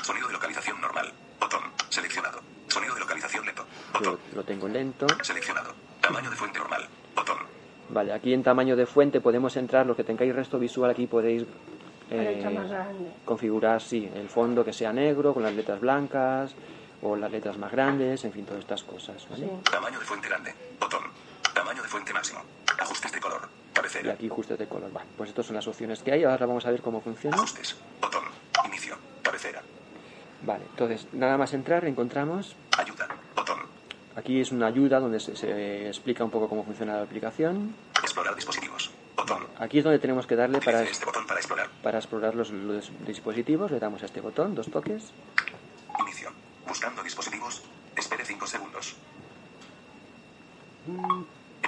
Sonido 0.02 0.28
de 0.28 0.34
localización 0.34 0.80
normal. 0.80 1.12
Botón. 1.42 1.62
Seleccionado. 1.90 2.40
Sonido 2.70 2.94
de 2.94 3.00
localización 3.02 3.46
lento. 3.46 3.64
Yo 3.89 3.89
Botón. 4.00 4.20
lo 4.36 4.44
tengo 4.44 4.68
lento. 4.68 5.08
Seleccionado. 5.22 5.74
Tamaño 6.02 6.30
de 6.30 6.36
fuente 6.36 6.60
normal. 6.60 6.88
Botón. 7.16 7.38
Vale, 7.90 8.14
aquí 8.14 8.34
en 8.34 8.44
tamaño 8.44 8.76
de 8.76 8.86
fuente 8.86 9.20
podemos 9.20 9.56
entrar, 9.58 9.86
los 9.86 9.98
que 9.98 10.04
tengáis 10.04 10.34
resto 10.36 10.60
visual 10.60 10.92
aquí 10.92 11.08
podéis 11.08 11.46
eh, 12.12 12.44
configurar, 13.26 13.82
sí, 13.82 14.10
el 14.16 14.30
fondo 14.30 14.64
que 14.64 14.74
sea 14.74 14.94
negro, 14.94 15.34
con 15.34 15.44
las 15.44 15.54
letras 15.54 15.80
blancas, 15.80 16.54
o 17.02 17.16
las 17.16 17.32
letras 17.32 17.58
más 17.58 17.72
grandes, 17.72 18.24
en 18.26 18.32
fin, 18.32 18.46
todas 18.46 18.62
estas 18.62 18.84
cosas. 18.84 19.28
¿vale? 19.30 19.46
Sí. 19.46 19.72
Tamaño 19.72 20.00
de 20.00 20.06
fuente 20.06 20.28
grande. 20.28 20.54
Botón. 20.80 21.04
Tamaño 21.54 21.82
de 21.82 21.88
fuente 21.88 22.14
máximo. 22.14 22.42
Ajustes 22.80 23.12
de 23.12 23.20
color. 23.20 23.50
Y 23.72 23.74
Cabecera. 23.74 24.14
aquí 24.14 24.28
ajustes 24.28 24.60
de 24.60 24.68
color. 24.68 24.92
Vale, 24.92 25.08
pues 25.18 25.30
estas 25.30 25.46
son 25.46 25.56
las 25.56 25.68
opciones 25.68 26.04
que 26.04 26.12
hay, 26.12 26.24
ahora 26.24 26.46
vamos 26.46 26.66
a 26.66 26.72
ver 26.72 26.82
cómo 26.82 27.02
funciona. 27.02 27.36
Ajustes. 27.38 27.76
Botón. 28.02 28.24
Inicio. 28.66 28.98
Cabecera. 29.22 29.62
Vale, 30.44 30.66
entonces, 30.70 31.08
nada 31.14 31.38
más 31.38 31.54
entrar, 31.54 31.86
encontramos 31.86 32.56
Ayuda. 32.78 33.08
Aquí 34.20 34.42
es 34.42 34.52
una 34.52 34.68
ayuda 34.68 35.00
donde 35.00 35.18
se, 35.22 35.34
se 35.34 35.88
explica 35.88 36.26
un 36.26 36.30
poco 36.30 36.50
cómo 36.50 36.66
funciona 36.66 36.98
la 36.98 37.04
aplicación. 37.04 37.74
Explorar 38.04 38.36
dispositivos. 38.36 38.92
Botón. 39.16 39.48
Aquí 39.58 39.78
es 39.78 39.84
donde 39.86 39.98
tenemos 39.98 40.28
que 40.28 40.36
darle 40.36 40.60
para, 40.60 40.80
Utilice 40.80 40.92
este 40.92 41.06
botón 41.06 41.26
para 41.26 41.40
explorar. 41.40 41.70
para 41.82 41.98
explorar 42.00 42.36
los, 42.36 42.50
los 42.50 42.92
dispositivos. 43.08 43.72
Le 43.72 43.80
damos 43.80 44.04
a 44.04 44.08
este 44.08 44.20
botón, 44.20 44.56
dos 44.56 44.70
toques. 44.70 45.14
Inicio. 46.02 46.32
Buscando 46.68 47.02
dispositivos. 47.02 47.64
Espere 47.96 48.26
5 48.26 48.46
segundos. 48.46 48.98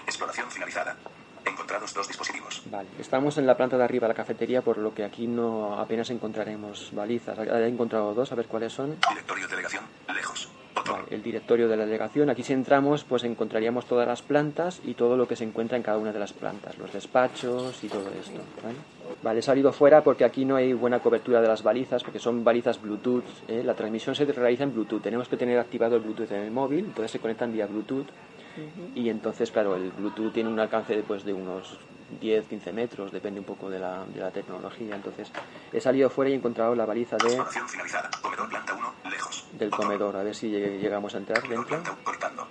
Exploración 0.06 0.52
finalizada. 0.52 0.98
Encontrados 1.46 1.94
dos 1.94 2.08
dispositivos. 2.10 2.64
Vale, 2.66 2.90
estamos 3.00 3.38
en 3.38 3.48
la 3.48 3.56
planta 3.56 3.78
de 3.78 3.84
arriba 3.86 4.08
de 4.08 4.14
la 4.14 4.18
cafetería, 4.18 4.62
por 4.62 4.78
lo 4.78 4.94
que 4.94 5.06
aquí 5.06 5.26
no 5.26 5.80
apenas 5.80 6.10
encontraremos 6.10 6.90
balizas. 6.94 7.38
He 7.40 7.68
encontrado 7.68 8.14
dos, 8.14 8.30
a 8.32 8.36
ver 8.36 8.48
cuáles 8.48 8.74
son. 8.74 8.98
Directorio 9.10 9.48
delegación. 9.48 9.86
Lejos. 10.14 10.50
Vale, 10.76 11.06
el 11.12 11.22
directorio 11.22 11.68
de 11.68 11.78
la 11.78 11.86
delegación. 11.86 12.30
Aquí 12.30 12.44
si 12.44 12.54
entramos, 12.54 13.04
pues 13.04 13.24
encontraríamos 13.24 13.86
todas 13.86 14.08
las 14.08 14.22
plantas 14.22 14.82
y 14.84 14.94
todo 14.94 15.18
lo 15.18 15.28
que 15.28 15.36
se 15.36 15.44
encuentra 15.44 15.78
en 15.78 15.84
cada 15.84 15.98
una 15.98 16.12
de 16.12 16.20
las 16.20 16.34
plantas, 16.34 16.78
los 16.78 16.92
despachos 16.92 17.84
y 17.84 17.88
todo 17.88 18.10
esto. 18.10 18.40
¿vale? 18.64 18.76
Vale, 19.22 19.40
he 19.40 19.44
salido 19.44 19.72
fuera 19.72 20.04
porque 20.04 20.24
aquí 20.24 20.46
no 20.46 20.56
hay 20.56 20.74
buena 20.74 21.00
cobertura 21.00 21.42
de 21.42 21.48
las 21.48 21.64
balizas, 21.64 22.04
porque 22.04 22.20
son 22.20 22.44
balizas 22.44 22.82
Bluetooth. 22.82 23.24
¿eh? 23.48 23.64
La 23.64 23.76
transmisión 23.76 24.16
se 24.16 24.26
realiza 24.26 24.64
en 24.64 24.74
Bluetooth. 24.74 25.02
Tenemos 25.02 25.28
que 25.28 25.38
tener 25.38 25.60
activado 25.60 25.96
el 25.96 26.02
Bluetooth 26.02 26.32
en 26.32 26.42
el 26.42 26.52
móvil, 26.52 26.86
entonces 26.86 27.12
se 27.12 27.20
conectan 27.20 27.54
vía 27.54 27.68
Bluetooth. 27.68 28.08
Y 28.96 29.10
entonces, 29.10 29.52
claro, 29.52 29.76
el 29.76 29.92
Bluetooth 29.92 30.34
tiene 30.34 30.50
un 30.50 30.60
alcance 30.60 30.96
de, 30.96 31.04
pues, 31.04 31.24
de 31.24 31.34
unos 31.34 31.78
10, 32.20 32.46
15 32.48 32.74
metros, 32.74 33.12
depende 33.12 33.40
un 33.40 33.46
poco 33.46 33.70
de 33.70 33.80
la, 33.80 34.04
de 34.06 34.20
la 34.20 34.32
tecnología. 34.32 34.96
Entonces, 34.96 35.32
he 35.72 35.80
salido 35.80 36.10
fuera 36.10 36.30
y 36.30 36.34
he 36.34 36.36
encontrado 36.38 36.76
la 36.76 36.86
baliza 36.86 37.16
de. 37.18 37.38
Comedor 38.22 38.50
planta 38.50 38.74
1. 38.74 38.94
Lejos. 39.10 39.46
del 39.54 39.70
Botón. 39.70 39.86
comedor. 39.86 40.16
A 40.18 40.24
ver 40.24 40.36
si 40.36 40.52
lleg- 40.52 40.80
llegamos 40.80 41.14
a 41.16 41.18
entrar 41.20 41.42
Comedor 41.42 41.66
dentro. 41.68 41.84
planta 41.84 41.92
1. 41.94 42.04
Conectando. 42.04 42.48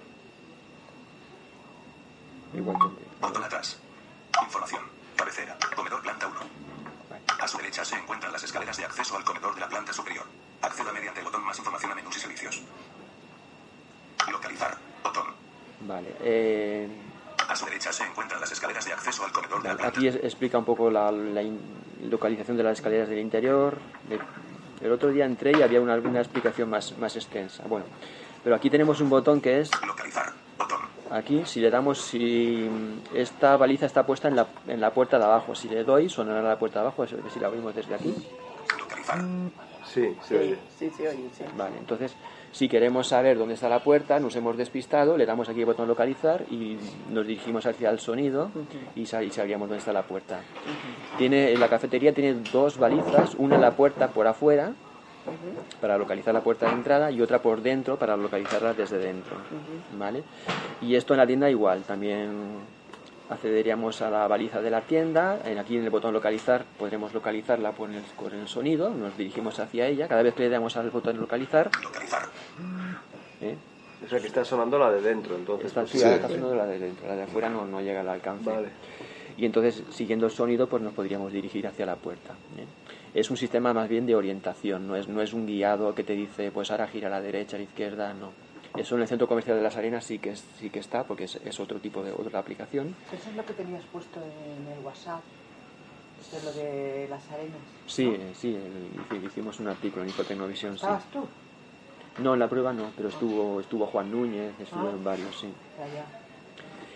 Igual 2.55 2.77
que- 2.79 3.21
Botón 3.27 3.45
atrás. 3.45 3.79
Información. 4.43 4.83
Cabecera. 5.17 5.57
Comedor 5.77 6.03
planta 6.03 6.27
1. 6.27 6.41
A 7.41 7.49
su 7.49 7.59
derecha 7.59 7.85
se 7.85 7.97
encuentran 7.97 8.33
las 8.33 8.43
escaleras 8.43 8.77
de 8.77 8.85
acceso 8.85 9.17
al 9.17 9.25
comedor 9.25 9.55
de 9.55 9.61
la 9.61 9.69
planta 9.69 9.93
superior. 9.93 10.25
Acceda 10.63 10.93
mediante 10.93 11.21
el 11.21 11.27
botón 11.27 11.43
más 11.45 11.59
información 11.59 11.93
a 11.93 11.95
menús 11.95 12.17
y 12.17 12.21
servicios. 12.21 12.63
Localizar. 14.31 14.77
Botón. 15.03 15.25
Vale. 15.81 16.15
eh, 16.21 16.89
A 17.49 17.57
su 17.57 17.65
derecha 17.67 17.93
se 17.93 18.05
encuentran 18.05 18.41
las 18.41 18.53
escaleras 18.53 18.85
de 18.85 18.93
acceso 18.93 19.25
al 19.25 19.33
comedor 19.33 19.63
de 19.63 19.69
la 19.69 19.75
vale. 19.75 19.89
Aquí 19.89 20.07
es- 20.07 20.17
explica 20.17 20.59
un 20.59 20.65
poco 20.65 20.91
la, 20.91 21.11
la 21.11 21.43
in- 21.43 21.61
localización 22.09 22.57
de 22.57 22.63
las 22.63 22.79
escaleras 22.79 23.09
del 23.09 23.19
interior. 23.19 23.79
De- 24.09 24.21
el 24.87 24.93
otro 24.93 25.11
día 25.11 25.25
entré 25.27 25.53
y 25.59 25.63
había 25.63 25.81
una, 25.81 25.93
alguna 25.95 26.21
explicación 26.21 26.71
más, 26.71 26.97
más 26.99 27.15
extensa. 27.17 27.65
Bueno, 27.67 27.87
pero 28.43 28.55
aquí 28.57 28.71
tenemos 28.71 29.01
un 29.01 29.11
botón 29.11 29.41
que 29.41 29.61
es 29.61 29.71
Localizar. 29.87 30.33
Botón. 30.59 30.81
Aquí, 31.11 31.43
si 31.45 31.61
le 31.61 31.71
damos, 31.71 32.01
si 32.01 32.71
esta 33.15 33.57
baliza 33.57 33.87
está 33.87 34.07
puesta 34.07 34.29
en 34.29 34.37
la, 34.37 34.47
en 34.69 34.81
la 34.81 34.93
puerta 34.93 35.19
de 35.19 35.25
abajo, 35.25 35.55
si 35.55 35.69
le 35.69 35.83
doy, 35.85 36.09
sonará 36.09 36.41
la 36.43 36.59
puerta 36.59 36.79
de 36.81 36.87
abajo, 36.87 37.03
a 37.03 37.07
ver 37.07 37.21
si 37.33 37.41
la 37.41 37.49
oímos 37.49 37.75
desde 37.75 37.95
aquí. 37.95 38.15
Localizar. 38.79 39.21
Sí, 39.93 40.17
se 40.23 40.39
oye. 40.39 40.59
Sí, 40.79 40.91
sí, 40.97 41.07
oye, 41.07 41.29
sí. 41.37 41.45
Vale, 41.57 41.77
entonces, 41.79 42.13
si 42.53 42.69
queremos 42.69 43.09
saber 43.09 43.39
dónde 43.39 43.55
está 43.55 43.69
la 43.69 43.79
puerta, 43.83 44.19
nos 44.19 44.35
hemos 44.37 44.57
despistado, 44.57 45.17
le 45.17 45.25
damos 45.27 45.49
aquí 45.49 45.61
el 45.61 45.67
botón 45.67 45.87
localizar 45.89 46.45
y 46.51 46.77
nos 47.11 47.27
dirigimos 47.27 47.65
hacia 47.67 47.91
el 47.91 48.01
sonido 48.01 48.51
y, 48.97 49.07
sa- 49.07 49.23
y 49.23 49.31
sabríamos 49.31 49.69
dónde 49.69 49.79
está 49.79 49.93
la 49.93 50.03
puerta. 50.03 50.41
Tiene, 51.19 51.57
la 51.57 51.69
cafetería 51.69 52.13
tiene 52.13 52.35
dos 52.53 52.77
balizas, 52.79 53.35
una 53.37 53.55
en 53.57 53.61
la 53.61 53.71
puerta 53.73 54.09
por 54.09 54.27
afuera, 54.27 54.73
para 55.81 55.97
localizar 55.99 56.33
la 56.35 56.41
puerta 56.41 56.67
de 56.67 56.73
entrada 56.73 57.11
y 57.11 57.21
otra 57.21 57.41
por 57.41 57.61
dentro 57.63 57.97
para 57.99 58.17
localizarla 58.17 58.73
desde 58.75 58.99
dentro. 58.99 59.37
¿Vale? 59.99 60.23
Y 60.81 60.95
esto 60.97 61.13
en 61.15 61.19
la 61.19 61.27
tienda 61.27 61.49
igual, 61.51 61.83
también 61.83 62.31
accederíamos 63.31 64.03
a 64.03 64.11
la 64.11 64.27
baliza 64.27 64.61
de 64.61 64.71
la 64.71 64.83
tienda, 64.83 65.41
en 65.45 65.59
aquí 65.59 65.77
en 65.77 65.85
el 65.85 65.91
botón 65.91 66.13
localizar 66.13 66.65
podremos 66.79 67.15
localizarla 67.15 67.73
por 67.73 67.89
el, 67.91 68.03
con 68.17 68.35
el 68.35 68.49
sonido, 68.49 68.91
nos 68.91 69.17
dirigimos 69.17 69.59
hacia 69.61 69.87
ella, 69.87 70.09
cada 70.09 70.23
vez 70.23 70.35
que 70.35 70.43
le 70.43 70.49
damos 70.49 70.77
al 70.77 70.91
botón 70.91 71.19
localizar, 71.19 71.71
Localizar. 71.83 72.25
¿eh? 73.41 73.57
O 74.05 74.09
sea 74.09 74.19
que 74.19 74.27
está 74.27 74.45
sonando 74.45 74.79
la 74.79 74.91
de 74.91 75.01
dentro, 75.01 75.37
entonces. 75.37 75.67
está, 75.67 75.83
pues, 75.83 75.93
sí, 75.93 76.03
ahora 76.03 76.17
está 76.17 76.29
sonando 76.29 76.55
la 76.55 76.67
de 76.67 76.79
dentro, 76.79 77.07
la 77.07 77.17
de 77.17 77.23
afuera 77.23 77.49
no, 77.49 77.67
no 77.67 77.81
llega 77.81 78.01
al 78.01 78.09
alcance. 78.09 78.51
Vale. 78.51 78.69
Y 79.37 79.47
entonces, 79.47 79.85
siguiendo 79.91 80.27
el 80.27 80.33
sonido, 80.33 80.67
pues 80.67 80.83
nos 80.83 80.93
podríamos 80.93 81.33
dirigir 81.33 81.67
hacia 81.67 81.87
la 81.87 81.97
puerta. 81.97 82.35
¿eh? 82.59 82.65
Es 83.15 83.31
un 83.31 83.37
sistema 83.37 83.73
más 83.73 83.89
bien 83.89 84.07
de 84.07 84.15
orientación, 84.15 84.87
no 84.87 84.97
es, 84.97 85.09
no 85.09 85.23
es 85.23 85.33
un 85.33 85.47
guiado 85.47 85.95
que 85.95 86.05
te 86.05 86.15
dice, 86.15 86.51
pues 86.51 86.71
ahora 86.71 86.89
gira 86.89 87.09
a 87.09 87.11
la 87.11 87.21
derecha, 87.21 87.57
a 87.57 87.59
la 87.59 87.65
izquierda, 87.65 88.13
no. 88.15 88.33
Eso 88.77 88.95
en 88.95 89.03
el 89.03 89.09
centro 89.09 89.27
comercial 89.27 89.57
de 89.57 89.63
las 89.63 89.77
arenas 89.77 90.05
sí 90.05 90.19
que, 90.19 90.31
es- 90.31 90.45
sí 90.59 90.71
que 90.71 90.79
está, 90.79 91.05
porque 91.05 91.25
es, 91.25 91.37
es 91.45 91.59
otro 91.61 91.79
tipo 91.81 92.03
de 92.03 92.13
otra 92.13 92.39
aplicación. 92.39 92.95
Eso 93.13 93.29
es 93.31 93.37
lo 93.37 93.45
que 93.45 93.53
tenías 93.55 93.85
puesto 93.87 94.21
en 94.21 94.67
el 94.73 94.85
WhatsApp, 94.85 95.21
de 96.33 96.43
lo 96.45 96.53
de 96.53 97.07
las 97.11 97.29
arenas. 97.31 97.59
Sí, 97.87 98.07
eh, 98.09 98.33
sí, 98.35 98.55
el- 98.55 98.93
hici- 99.21 99.27
hicimos 99.27 99.59
un 99.61 99.69
artículo 99.69 100.03
en 100.03 100.09
Infotecnovisión, 100.11 100.73
sí. 100.79 100.85
¿Estabas 100.85 101.05
tú? 101.11 101.27
No, 102.23 102.35
en 102.35 102.41
la 102.41 102.49
prueba 102.49 102.73
no, 102.73 102.91
pero 102.97 103.09
estuvo, 103.09 103.61
estuvo 103.61 103.87
Juan 103.87 104.11
Núñez, 104.11 104.53
estuvieron 104.61 105.01
Ah. 105.01 105.05
varios, 105.05 105.39
sí. 105.41 105.49
Ya. 105.79 106.05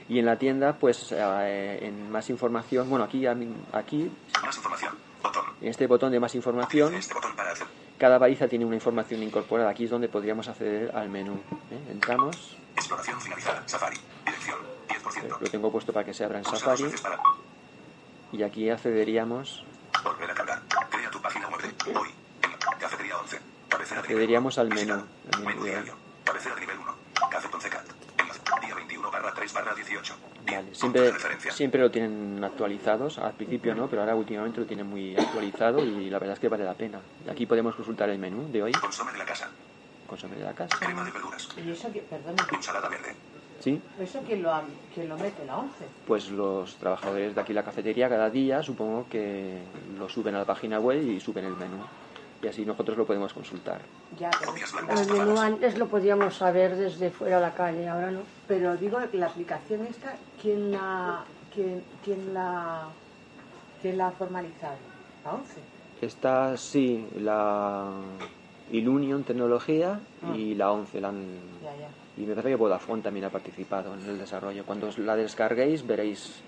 Y 0.09 0.19
en 0.19 0.27
la 0.27 0.37
tienda, 0.39 0.75
pues 0.79 1.11
eh, 1.13 1.79
en 1.83 2.11
más 2.11 2.29
información, 2.31 2.89
bueno, 2.91 3.05
aquí, 3.07 3.27
aquí, 3.27 4.11
Más 4.43 4.57
información. 4.57 4.95
Botón. 5.23 5.45
en 5.63 5.69
este 5.69 5.87
botón 5.87 6.13
de 6.13 6.21
más 6.21 6.35
información, 6.35 6.95
este 6.95 7.15
botón 7.15 7.35
para 7.35 7.53
hacer. 7.53 7.67
Cada 7.99 8.19
baliza 8.19 8.49
tiene 8.49 8.65
una 8.65 8.75
información 8.75 9.23
incorporada. 9.23 9.71
Aquí 9.71 9.85
es 9.85 9.91
donde 9.91 10.09
podríamos 10.09 10.49
acceder 10.49 10.95
al 10.95 11.09
menú. 11.09 11.35
¿eh? 11.71 11.93
Entramos, 11.93 12.57
Exploración 12.77 13.21
finalizada. 13.21 13.63
Safari. 13.67 13.97
Dirección. 14.27 14.59
10%. 14.89 15.41
lo 15.41 15.51
tengo 15.51 15.71
puesto 15.71 15.93
para 15.93 16.05
que 16.05 16.13
se 16.13 16.25
abra 16.25 16.39
en 16.39 16.45
Safari 16.45 16.85
y 18.35 18.43
aquí 18.43 18.69
accederíamos, 18.69 19.65
volver 20.03 20.31
a 20.31 20.35
cargar. 20.35 20.61
Crea 20.91 21.11
tu 21.11 21.23
página 21.23 21.49
web 21.49 21.61
de 21.61 21.97
hoy. 21.97 22.09
Cafetería 22.81 23.17
11. 23.19 23.39
Cabecera 23.69 24.03
de 24.03 24.09
accederíamos 24.09 24.59
al 24.59 24.69
nivel 24.71 24.87
menú. 24.89 25.05
al 25.33 25.45
menú 25.45 25.65
diario. 25.65 25.95
Cabecera 26.25 26.55
de 26.57 26.61
nivel 26.63 26.79
1. 26.79 26.95
Café 27.31 27.49
con 27.49 27.61
cecat. 27.61 27.87
En 28.19 28.29
la 28.29 28.61
día 28.61 28.75
21 28.75 29.11
barra 29.25 29.35
3 29.35 29.53
barra 29.53 29.75
18. 29.75 30.15
Vale, 30.45 30.57
Puntos 30.63 30.79
siempre, 30.79 31.13
siempre 31.53 31.81
lo 31.81 31.91
tienen 31.91 32.43
actualizados, 32.45 33.19
al 33.19 33.33
principio 33.33 33.75
no, 33.75 33.89
pero 33.89 34.03
ahora 34.03 34.15
últimamente 34.15 34.61
lo 34.61 34.67
tienen 34.67 34.87
muy 34.87 35.17
actualizado 35.17 35.83
y 35.85 36.11
la 36.11 36.19
verdad 36.19 36.35
es 36.35 36.41
que 36.41 36.49
vale 36.49 36.65
la 36.65 36.75
pena. 36.75 37.01
Aquí 37.31 37.47
podemos 37.47 37.75
consultar 37.75 38.11
el 38.11 38.19
menú 38.19 38.51
de 38.53 38.63
hoy, 38.63 38.73
Consome 38.73 39.13
de 39.13 39.19
la 39.19 39.25
casa. 39.25 39.49
consumir 40.07 40.39
de 40.39 40.45
la 40.45 40.53
casa. 40.53 40.77
Crema 40.79 41.05
de 41.05 41.11
verduras. 41.11 41.49
¿Y 41.57 41.71
eso, 41.71 41.91
que- 41.93 42.01
perdona, 42.01 42.47
Ensalada 42.53 42.89
verde. 42.89 43.15
Sí, 43.61 43.81
eso 43.99 44.21
quién 44.27 44.43
lo, 44.43 44.53
quién 44.95 45.09
lo 45.09 45.17
mete, 45.17 45.45
la 45.47 45.57
11? 45.57 45.87
pues 46.07 46.29
los 46.29 46.75
trabajadores 46.77 47.35
de 47.35 47.41
aquí 47.41 47.55
la 47.55 47.63
cafetería 47.65 48.09
cada 48.11 48.29
día 48.29 48.63
supongo 48.63 49.07
que 49.09 49.61
lo 49.99 50.09
suben 50.11 50.35
a 50.35 50.39
la 50.41 50.45
página 50.45 50.79
web 50.81 51.01
y 51.03 51.21
suben 51.21 51.47
el 51.47 51.57
menú. 51.57 51.79
Y 52.45 52.49
así 52.49 52.65
nosotros 52.67 52.99
lo 52.99 53.07
podemos 53.07 53.33
consultar. 53.33 53.81
Ya, 54.19 54.31
pero, 54.39 55.01
El 55.01 55.13
menú 55.13 55.41
antes 55.41 55.79
lo 55.79 55.87
podíamos 55.89 56.37
saber 56.37 56.77
desde 56.77 57.11
fuera 57.11 57.39
a 57.39 57.41
la 57.41 57.55
calle, 57.55 57.89
ahora 57.89 58.11
no. 58.11 58.21
pero 58.47 58.77
digo, 58.77 58.99
la 59.15 59.27
aplicación 59.27 59.87
esta, 59.87 60.15
¿quién 60.43 60.71
la, 60.71 61.25
quién, 61.55 61.83
quién 62.05 62.35
la, 62.35 62.83
¿Quién 63.81 63.97
la 63.97 64.09
ha 64.09 64.11
formalizado? 64.11 64.77
La 65.25 65.33
11. 65.33 65.55
Está, 66.03 66.55
sí, 66.59 67.07
la 67.19 67.91
Ilunion 68.73 69.25
Tecnología 69.25 70.01
y 70.35 70.55
la 70.55 70.71
11 70.73 71.01
la 71.01 71.09
han- 71.09 71.39
Ya, 71.63 71.75
ya. 71.77 71.89
Y 72.17 72.27
me 72.27 72.35
parece 72.35 72.51
que 72.51 72.57
Vodafone 72.57 73.01
también 73.03 73.25
ha 73.25 73.31
participado 73.31 73.95
en 73.95 74.07
el 74.07 74.19
desarrollo. 74.19 74.65
Cuando 74.67 74.89
os 74.89 74.99
la 74.99 75.17
descarguéis 75.17 75.87
veréis, 75.87 76.43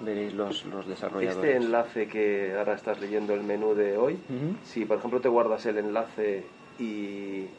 Veréis 0.00 0.34
los, 0.34 0.64
los 0.66 0.86
desarrolladores. 0.86 1.36
Este 1.52 1.56
enlace 1.64 2.08
que 2.08 2.54
ahora 2.58 2.74
estás 2.74 3.00
leyendo 3.00 3.34
el 3.34 3.42
menú 3.42 3.74
de 3.74 3.96
hoy, 3.96 4.14
Ujú. 4.14 4.56
si 4.64 4.84
por 4.84 4.98
ejemplo 4.98 5.20
te 5.20 5.28
guardas 5.28 5.64
el 5.66 5.78
enlace 5.78 6.44
y, 6.78 6.84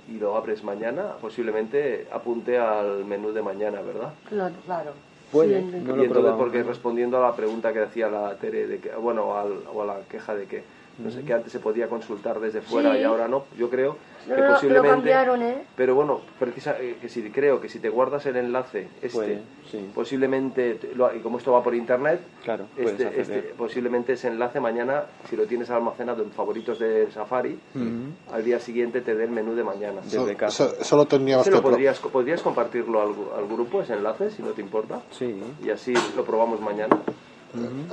y 0.07 0.17
lo 0.19 0.35
abres 0.35 0.63
mañana, 0.63 1.13
posiblemente 1.21 2.07
apunte 2.11 2.57
al 2.57 3.05
menú 3.05 3.31
de 3.31 3.41
mañana, 3.41 3.81
¿verdad? 3.81 4.13
Claro. 4.29 4.55
Claro. 4.65 4.91
Puede, 5.31 5.59
Sí, 5.59 5.65
no 5.65 5.69
y 5.69 5.71
lo 5.71 5.77
he 5.77 5.81
entonces, 6.05 6.09
probado. 6.11 6.37
porque 6.37 6.63
respondiendo 6.63 7.17
a 7.17 7.29
la 7.29 7.35
pregunta 7.35 7.73
que 7.73 7.79
decía 7.79 8.09
la 8.09 8.35
Tere, 8.35 8.67
de 8.67 8.79
que, 8.79 8.89
bueno, 8.95 9.37
al- 9.37 9.63
o 9.73 9.81
a 9.81 9.85
la 9.85 9.99
queja 10.09 10.35
de 10.35 10.45
que, 10.45 10.63
no 10.99 11.09
sé, 11.09 11.23
que 11.23 11.33
antes 11.33 11.51
se 11.51 11.59
podía 11.59 11.87
consultar 11.87 12.39
desde 12.39 12.61
fuera 12.61 12.93
Sí. 12.93 12.99
y 12.99 13.03
ahora 13.03 13.27
no, 13.27 13.45
yo 13.57 13.69
creo 13.69 13.97
que 14.25 14.41
no, 14.41 14.47
lo 14.47 14.53
posiblemente... 14.53 14.89
cambiaron, 14.95 15.41
¿eh? 15.43 15.63
Pero 15.75 15.95
bueno, 15.95 16.21
precisa, 16.39 16.75
eh, 16.79 16.97
que 17.01 17.09
si, 17.09 17.29
creo 17.31 17.59
que 17.61 17.69
si 17.69 17.79
te 17.79 17.89
guardas 17.89 18.25
el 18.25 18.35
enlace, 18.37 18.87
este, 19.01 19.09
Puede, 19.17 19.41
sí. 19.69 19.89
posiblemente, 19.93 20.75
te- 20.75 20.95
lo- 20.95 21.13
y 21.15 21.19
como 21.19 21.37
esto 21.37 21.51
va 21.51 21.61
por 21.63 21.75
internet, 21.75 22.21
Claro, 22.43 22.65
este, 22.77 23.19
este- 23.21 23.41
posiblemente 23.57 24.13
ese 24.13 24.27
enlace 24.29 24.59
mañana, 24.59 25.05
si 25.29 25.35
lo 25.35 25.45
tienes 25.45 25.69
almacenado 25.69 26.23
en 26.23 26.31
favoritos 26.31 26.79
de 26.79 27.11
Safari, 27.11 27.59
Ujú. 27.75 28.33
al 28.35 28.43
día 28.43 28.59
siguiente 28.59 29.01
te 29.01 29.15
dé 29.15 29.25
el 29.25 29.31
menú 29.31 29.55
de 29.55 29.63
mañana. 29.63 30.01
Desde 30.01 30.17
Eso- 30.17 30.37
casa. 30.37 30.65
eso- 30.65 30.83
Solo 30.83 31.05
Ese 31.41 31.49
que 31.51 31.55
lo 31.57 31.61
pro- 31.61 31.71
podrías, 31.71 31.99
podrías 31.99 32.41
compartirlo 32.41 33.01
al, 33.01 33.09
al 33.37 33.47
grupo, 33.47 33.81
ese 33.81 33.93
enlace, 33.93 34.31
si 34.31 34.41
no 34.43 34.49
te 34.51 34.61
importa, 34.61 35.01
Sí. 35.11 35.35
y 35.63 35.69
así 35.69 35.93
lo 36.15 36.23
probamos 36.23 36.61
mañana. 36.61 36.97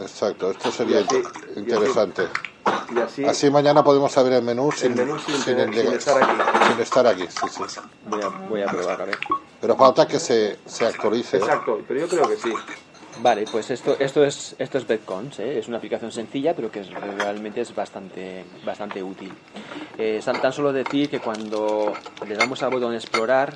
Exacto, 0.00 0.50
esto 0.50 0.70
sería 0.70 1.00
Y 1.00 1.04
así- 1.04 1.16
inter- 1.16 1.32
y 1.32 1.50
así- 1.50 1.60
interesante. 1.60 2.22
Y 2.94 2.98
así, 2.98 3.24
Así 3.24 3.50
mañana 3.50 3.82
podemos 3.82 4.12
saber 4.12 4.34
el 4.34 4.42
menú 4.42 4.70
sin, 4.72 4.94
menú 4.94 5.18
sin 5.18 5.34
sin 5.36 5.44
tener- 5.44 5.68
el 5.68 5.74
sin 5.74 5.82
llegar- 5.82 5.98
estar 5.98 6.22
aquí. 6.22 6.68
sin 6.72 6.80
estar 6.80 7.06
aquí, 7.06 7.22
sí, 7.28 7.46
sí. 7.68 7.80
Voy 8.06 8.22
a, 8.22 8.28
voy 8.28 8.62
a 8.62 8.66
probar, 8.66 9.02
a 9.02 9.04
ver. 9.06 9.18
Pero 9.60 9.76
falta 9.76 10.06
que 10.06 10.18
se, 10.18 10.58
se 10.66 10.86
actualice. 10.86 11.36
¿eh? 11.38 11.40
exacto, 11.40 11.80
pero 11.88 12.00
yo 12.00 12.08
creo 12.08 12.28
que 12.28 12.36
sí. 12.36 12.52
Vale, 13.20 13.44
pues 13.50 13.70
esto, 13.70 13.96
esto 13.98 14.24
es, 14.24 14.54
esto 14.58 14.78
es 14.78 14.86
Bedcons, 14.86 15.38
¿eh? 15.38 15.58
es 15.58 15.68
una 15.68 15.76
aplicación 15.76 16.10
sencilla, 16.12 16.54
pero 16.56 16.70
que 16.70 16.80
es- 16.80 16.90
realmente 16.90 17.60
es 17.60 17.74
bastante, 17.74 18.44
bastante 18.64 19.02
útil. 19.02 19.32
Eh, 19.98 20.20
tan 20.24 20.40
tan 20.40 20.52
solo 20.52 20.72
decir 20.72 21.08
que 21.10 21.20
cuando 21.20 21.92
le 22.26 22.34
damos 22.36 22.62
al 22.62 22.70
botón 22.70 22.94
explorar, 22.94 23.54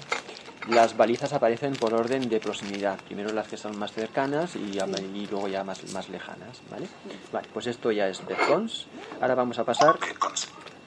las 0.69 0.97
balizas 0.97 1.33
aparecen 1.33 1.75
por 1.75 1.95
orden 1.95 2.29
de 2.29 2.41
proximidad. 2.41 2.99
Primero 3.07 3.33
las 3.33 3.49
que 3.49 3.57
son 3.57 3.79
más 3.79 3.93
cercanas 3.93 4.57
y, 4.57 4.79
y 4.79 5.27
luego 5.31 5.49
ya 5.49 5.65
más, 5.65 5.93
más 5.93 6.09
lejanas, 6.09 6.61
¿vale? 6.71 6.87
Vale, 7.33 7.49
pues 7.53 7.67
esto 7.67 7.93
ya 7.93 8.09
es 8.09 8.25
Bedcons. 8.27 8.87
Ahora 9.21 9.35
vamos 9.35 9.59
a 9.59 9.65
pasar... 9.65 9.99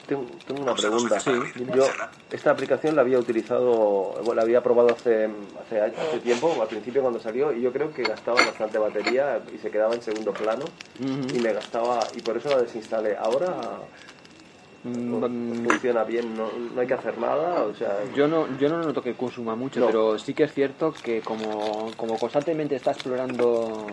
Tengo, 0.08 0.26
tengo 0.48 0.64
una 0.64 0.74
pregunta. 0.74 1.20
Sí, 1.20 1.32
Yo 1.76 1.86
esta 2.32 2.50
aplicación 2.50 2.96
la 2.96 3.04
había 3.04 3.20
utilizado, 3.20 4.16
bueno, 4.24 4.34
la 4.34 4.42
había 4.42 4.64
probado 4.64 4.90
hace, 4.90 5.30
hace, 5.64 5.82
hace 5.82 6.20
tiempo, 6.24 6.60
al 6.60 6.68
principio 6.68 7.02
cuando 7.04 7.20
salió, 7.20 7.54
y 7.54 7.62
yo 7.62 7.72
creo 7.72 7.94
que 7.94 8.02
gastaba 8.02 8.44
bastante 8.44 8.80
batería 8.80 9.40
y 9.54 9.60
se 9.60 9.70
quedaba 9.70 9.94
en 9.94 10.02
segundo 10.02 10.34
plano 10.34 10.66
Ujú. 11.00 11.36
y 11.36 11.40
me 11.40 11.54
gastaba, 11.54 12.00
y 12.16 12.22
por 12.22 12.38
eso 12.38 12.50
la 12.50 12.58
desinstalé. 12.58 13.16
Ahora 13.18 13.54
funciona 14.82 16.04
bien, 16.04 16.36
no, 16.38 16.48
no 16.74 16.82
hay 16.82 16.88
que 16.88 16.94
hacer 16.94 17.18
nada, 17.18 17.64
o 17.64 17.74
sea, 17.76 17.98
Yo 18.16 18.28
no, 18.28 18.46
yo 18.58 18.70
no 18.70 18.82
noto 18.82 19.02
que 19.02 19.14
consuma 19.14 19.56
mucho, 19.56 19.80
No. 19.80 19.88
pero 19.88 20.18
sí 20.18 20.34
que 20.34 20.44
es 20.44 20.54
cierto 20.54 20.94
que 20.94 21.22
como, 21.22 21.92
como 21.98 22.18
constantemente 22.18 22.76
está 22.76 22.92
explorando 22.92 23.88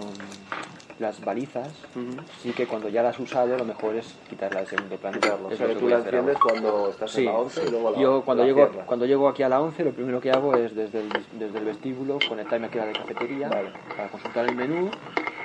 las 0.99 1.23
balizas, 1.25 1.73
Ujú. 1.95 2.07
sí 2.41 2.53
que 2.53 2.67
cuando 2.67 2.89
ya 2.89 3.03
las 3.03 3.15
has 3.17 3.21
usado 3.21 3.57
lo 3.59 3.65
mejor 3.65 3.97
es 3.97 4.15
quitarla 4.31 4.61
de 4.61 4.67
segundo 4.67 4.97
plano. 4.97 5.17
quitarlo. 5.21 5.49
O 5.49 5.51
Es 5.51 5.59
que 5.59 5.75
tú 5.75 5.87
a 5.87 5.91
la 5.91 5.97
enciendes 5.99 6.37
ahora. 6.37 6.41
cuando 6.43 6.89
estás 6.91 7.11
Sí. 7.11 7.21
en 7.21 7.27
la 7.27 7.39
11 7.39 7.67
y 7.67 7.71
luego 7.71 7.91
la 7.91 7.99
Yo 7.99 8.23
cuando 8.23 8.43
la 8.43 8.47
llego, 8.47 8.69
cuando 8.87 9.07
llego 9.07 9.29
aquí 9.29 9.43
a 9.43 9.49
la 9.49 9.61
11 9.61 9.85
lo 9.85 9.93
primero 9.93 10.21
que 10.21 10.31
hago 10.33 10.55
es 10.55 10.75
desde 10.75 11.01
el, 11.01 11.13
desde 11.39 11.59
el 11.59 11.65
vestíbulo 11.65 12.19
conectarme 12.29 12.67
aquí 12.67 12.79
a 12.79 12.83
la 12.83 12.89
de 12.89 12.95
cafetería 12.95 13.49
Vale. 13.49 13.69
para 13.97 14.09
consultar 14.09 14.47
el 14.47 14.55
menú, 14.55 14.91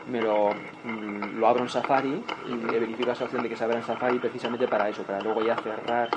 me 0.08 0.22
lo, 0.22 0.54
mm, 0.84 1.38
lo 1.40 1.48
abro 1.48 1.64
en 1.64 1.70
Safari 1.70 2.24
y 2.48 2.54
he 2.74 2.80
verificado 2.80 3.12
esa 3.12 3.26
opción 3.26 3.44
de 3.44 3.50
que 3.50 3.56
se 3.56 3.64
abra 3.64 3.78
en 3.78 3.84
Safari 3.84 4.20
precisamente 4.20 4.68
para 4.68 4.90
eso, 4.90 5.04
para 5.04 5.22
luego 5.22 5.42
ya 5.42 5.56
cerrar 5.58 6.10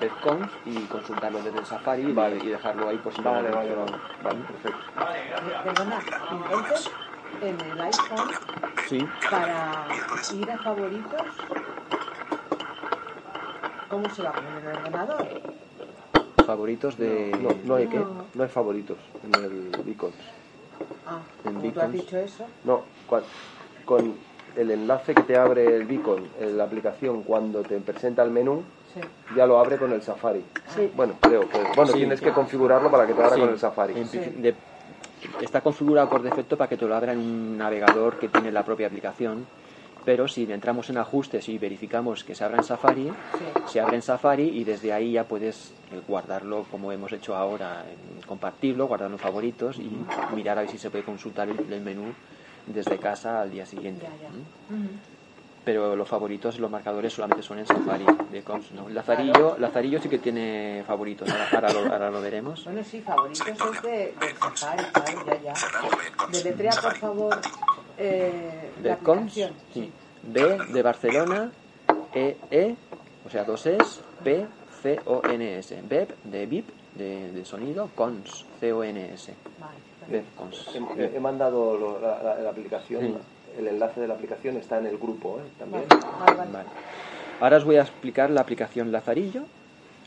Bedcons 0.00 0.50
y 0.66 0.80
consultarlo 0.86 1.38
desde 1.42 1.58
el 1.60 1.66
Safari 1.66 2.02
y- 2.02 2.12
Vale. 2.12 2.36
y 2.42 2.48
dejarlo 2.48 2.88
ahí 2.88 2.98
por 2.98 3.12
si 3.12 3.22
Vale, 3.22 3.48
no 3.48 3.54
vale, 3.56 3.74
vale, 3.74 3.92
vale, 4.22 4.38
perfecto. 4.44 4.80
Perdona, 5.64 6.02
entonces 6.50 6.90
en 7.40 7.60
el 7.60 7.80
iPhone 7.80 8.30
Sí, 8.88 9.06
para 9.30 9.86
ir 10.34 10.50
a 10.50 10.58
favoritos, 10.58 11.22
¿cómo 13.88 14.08
se 14.10 14.22
va 14.22 14.32
con 14.32 14.44
el 14.46 14.66
ordenador? 14.76 15.28
favoritos 16.46 16.98
de... 16.98 17.30
No, 17.40 17.50
no 17.64 17.74
hay, 17.76 17.84
¿de 17.86 17.90
qué? 17.92 17.98
No. 18.34 18.42
hay 18.42 18.48
favoritos 18.48 18.98
en 19.24 19.34
el 19.44 19.70
Beacons. 19.84 20.14
Ah, 21.06 21.20
En 21.44 21.54
como 21.54 21.60
tú 21.60 21.68
has 21.68 21.74
Beacons. 21.74 21.92
dicho 21.92 22.18
eso. 22.18 22.44
No, 22.64 22.82
cua- 23.08 23.22
con 23.84 24.14
el 24.56 24.70
enlace 24.72 25.14
que 25.14 25.22
te 25.22 25.36
abre 25.38 25.64
el 25.76 25.86
beacon, 25.86 26.28
en 26.40 26.58
la 26.58 26.64
aplicación, 26.64 27.22
cuando 27.22 27.62
te 27.62 27.78
presenta 27.78 28.22
el 28.22 28.30
menú, 28.30 28.62
Sí. 28.92 29.00
ya 29.36 29.46
lo 29.46 29.58
abre 29.58 29.78
con 29.78 29.92
el 29.92 30.02
Safari. 30.02 30.44
Sí. 30.74 30.92
Bueno, 30.94 31.14
creo 31.20 31.48
que. 31.48 31.58
Bueno, 31.74 31.92
Sí. 31.92 31.98
tienes 31.98 32.20
que 32.20 32.32
configurarlo 32.32 32.90
para 32.90 33.06
que 33.06 33.14
te 33.14 33.22
abra 33.22 33.36
Sí, 33.36 33.40
con 33.40 33.50
el 33.50 33.58
Safari. 33.58 33.94
en 33.98 34.42
de- 34.42 34.54
está 35.40 35.60
configurado 35.60 36.08
por 36.08 36.22
defecto 36.22 36.56
para 36.56 36.68
que 36.68 36.76
te 36.76 36.86
lo 36.86 36.94
abra 36.94 37.12
en 37.12 37.18
un 37.18 37.56
navegador 37.58 38.18
que 38.18 38.28
tiene 38.28 38.50
la 38.52 38.64
propia 38.64 38.86
aplicación, 38.88 39.46
pero 40.04 40.26
si 40.26 40.50
entramos 40.52 40.90
en 40.90 40.98
ajustes 40.98 41.48
y 41.48 41.58
verificamos 41.58 42.24
que 42.24 42.34
se 42.34 42.42
abra 42.44 42.58
en 42.58 42.64
Safari, 42.64 43.04
Sí. 43.38 43.62
se 43.72 43.80
abre 43.80 43.96
en 43.96 44.02
Safari 44.02 44.48
y 44.48 44.64
desde 44.64 44.92
ahí 44.92 45.12
ya 45.12 45.24
puedes 45.24 45.72
eh, 45.92 46.00
guardarlo 46.08 46.64
como 46.70 46.90
hemos 46.90 47.12
hecho 47.12 47.36
ahora, 47.36 47.84
compartirlo, 48.26 48.86
guardarlo 48.88 49.14
en 49.16 49.20
favoritos 49.20 49.78
y 49.78 49.90
mirar 50.34 50.58
a 50.58 50.62
ver 50.62 50.70
si 50.70 50.78
se 50.78 50.90
puede 50.90 51.04
consultar 51.04 51.48
el, 51.48 51.72
el 51.72 51.80
menú 51.80 52.12
desde 52.66 52.96
casa 52.98 53.40
al 53.42 53.50
día 53.50 53.64
siguiente. 53.66 54.06
Ya, 54.06 54.28
ya. 54.28 54.76
¿Mm? 54.76 54.88
Pero 55.64 55.94
los 55.94 56.08
favoritos, 56.08 56.58
los 56.58 56.68
marcadores 56.70 57.12
solamente 57.12 57.42
son 57.42 57.60
en 57.60 57.66
Safari. 57.66 58.04
De 58.32 58.42
Cons, 58.42 58.72
¿no? 58.72 58.88
Lazarillo, 58.88 59.56
Lazarillo 59.58 60.00
sí 60.00 60.08
que 60.08 60.18
tiene 60.18 60.82
favoritos, 60.86 61.28
ahora, 61.30 61.48
ahora 61.52 61.72
lo, 61.72 61.92
ahora 61.92 62.10
lo 62.10 62.20
veremos. 62.20 62.64
Bueno, 62.64 62.82
sí, 62.82 63.00
favoritos 63.00 63.46
es 63.48 63.82
de, 63.82 63.90
de 63.90 64.34
Safari, 64.40 64.84
claro, 64.92 65.24
ya, 65.26 65.40
ya. 65.42 65.54
Deletrea, 66.32 66.72
por 66.82 66.96
favor, 66.96 67.38
eh, 67.98 68.70
la 68.82 68.94
aplicación. 68.94 69.52
sí. 69.72 69.92
B 70.24 70.58
de 70.72 70.82
Barcelona, 70.82 71.50
E, 72.14 72.36
E, 72.50 72.74
o 73.26 73.30
sea, 73.30 73.44
dos 73.44 73.66
es, 73.66 74.00
P, 74.22 74.46
C, 74.82 75.00
O, 75.06 75.20
N, 75.28 75.58
S. 75.58 75.80
Beb 75.88 76.14
de 76.24 76.46
VIP, 76.46 76.68
de, 76.94 77.32
de 77.32 77.44
sonido, 77.44 77.88
Cons, 77.94 78.44
C, 78.60 78.72
O, 78.72 78.82
N, 78.84 79.14
S. 79.14 79.34
Vale, 79.60 80.24
Cons. 80.36 80.68
He, 80.74 81.02
he- 81.02 81.16
he 81.16 81.20
mandado 81.20 81.76
lo- 81.76 82.00
la, 82.00 82.22
la- 82.22 82.34
la 82.36 82.50
aplicación, 82.50 83.00
Sí. 83.02 83.14
El 83.58 83.68
enlace 83.68 84.00
de 84.00 84.08
la 84.08 84.14
aplicación 84.14 84.56
está 84.56 84.78
en 84.78 84.86
el 84.86 84.98
grupo 84.98 85.38
¿eh? 85.40 85.50
también. 85.58 85.84
vale, 85.88 86.36
vale, 86.36 86.52
vale. 86.52 86.68
Ahora 87.40 87.56
os 87.56 87.64
voy 87.64 87.76
a 87.76 87.82
explicar 87.82 88.30
la 88.30 88.40
aplicación 88.40 88.92
Lazarillo. 88.92 89.44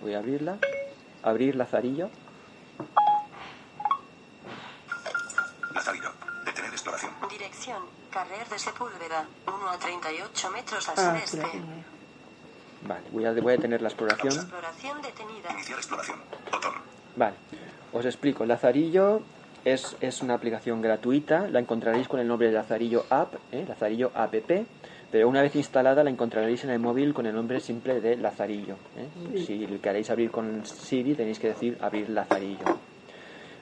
Voy 0.02 0.14
a 0.14 0.20
abrirla. 0.20 0.58
Abrir 1.24 1.56
Lazarillo. 1.56 2.10
Lazarillo. 5.74 6.12
Detener 6.46 6.72
exploración. 6.72 7.12
Dirección, 7.30 7.84
Carrer 8.12 8.48
de 8.48 8.60
Sepúlveda, 8.60 9.26
1 9.48 9.70
a 9.70 9.78
38 9.78 10.52
metros 10.52 10.88
al 10.90 10.96
Ah, 10.98 11.02
sureste. 11.12 11.48
Vale, 12.88 13.02
voy 13.12 13.26
a, 13.26 13.32
voy 13.34 13.54
a 13.54 13.56
detener 13.58 13.82
la 13.82 13.90
exploración. 13.90 14.34
Exploración 14.34 15.02
detenida. 15.02 15.52
Iniciar 15.52 15.80
exploración. 15.80 16.20
Botón. 16.52 16.74
Vale, 17.16 17.36
os 17.92 18.06
explico. 18.06 18.46
Lazarillo 18.46 19.22
es, 19.66 19.98
es 20.00 20.22
una 20.22 20.36
aplicación 20.36 20.82
gratuita, 20.82 21.48
la 21.50 21.60
encontraréis 21.60 22.08
con 22.08 22.20
el 22.20 22.28
nombre 22.28 22.48
de 22.48 22.54
Lazarillo 22.54 23.06
App, 23.10 23.34
¿eh? 23.52 23.66
Lazarillo 23.68 24.12
App, 24.14 24.34
pero 25.12 25.30
una 25.30 25.42
vez 25.42 25.56
instalada 25.56 26.04
la 26.04 26.10
encontraréis 26.10 26.64
en 26.64 26.70
el 26.70 26.80
móvil 26.80 27.14
con 27.14 27.26
el 27.26 27.34
nombre 27.34 27.60
simple 27.60 28.02
de 28.02 28.18
Lazarillo. 28.18 28.76
¿eh? 28.98 29.40
Si 29.46 29.66
queréis 29.82 30.10
abrir 30.10 30.30
con 30.30 30.66
Siri 30.66 31.14
tenéis 31.14 31.40
que 31.40 31.48
decir 31.48 31.78
abrir 31.82 32.10
Lazarillo. 32.10 32.80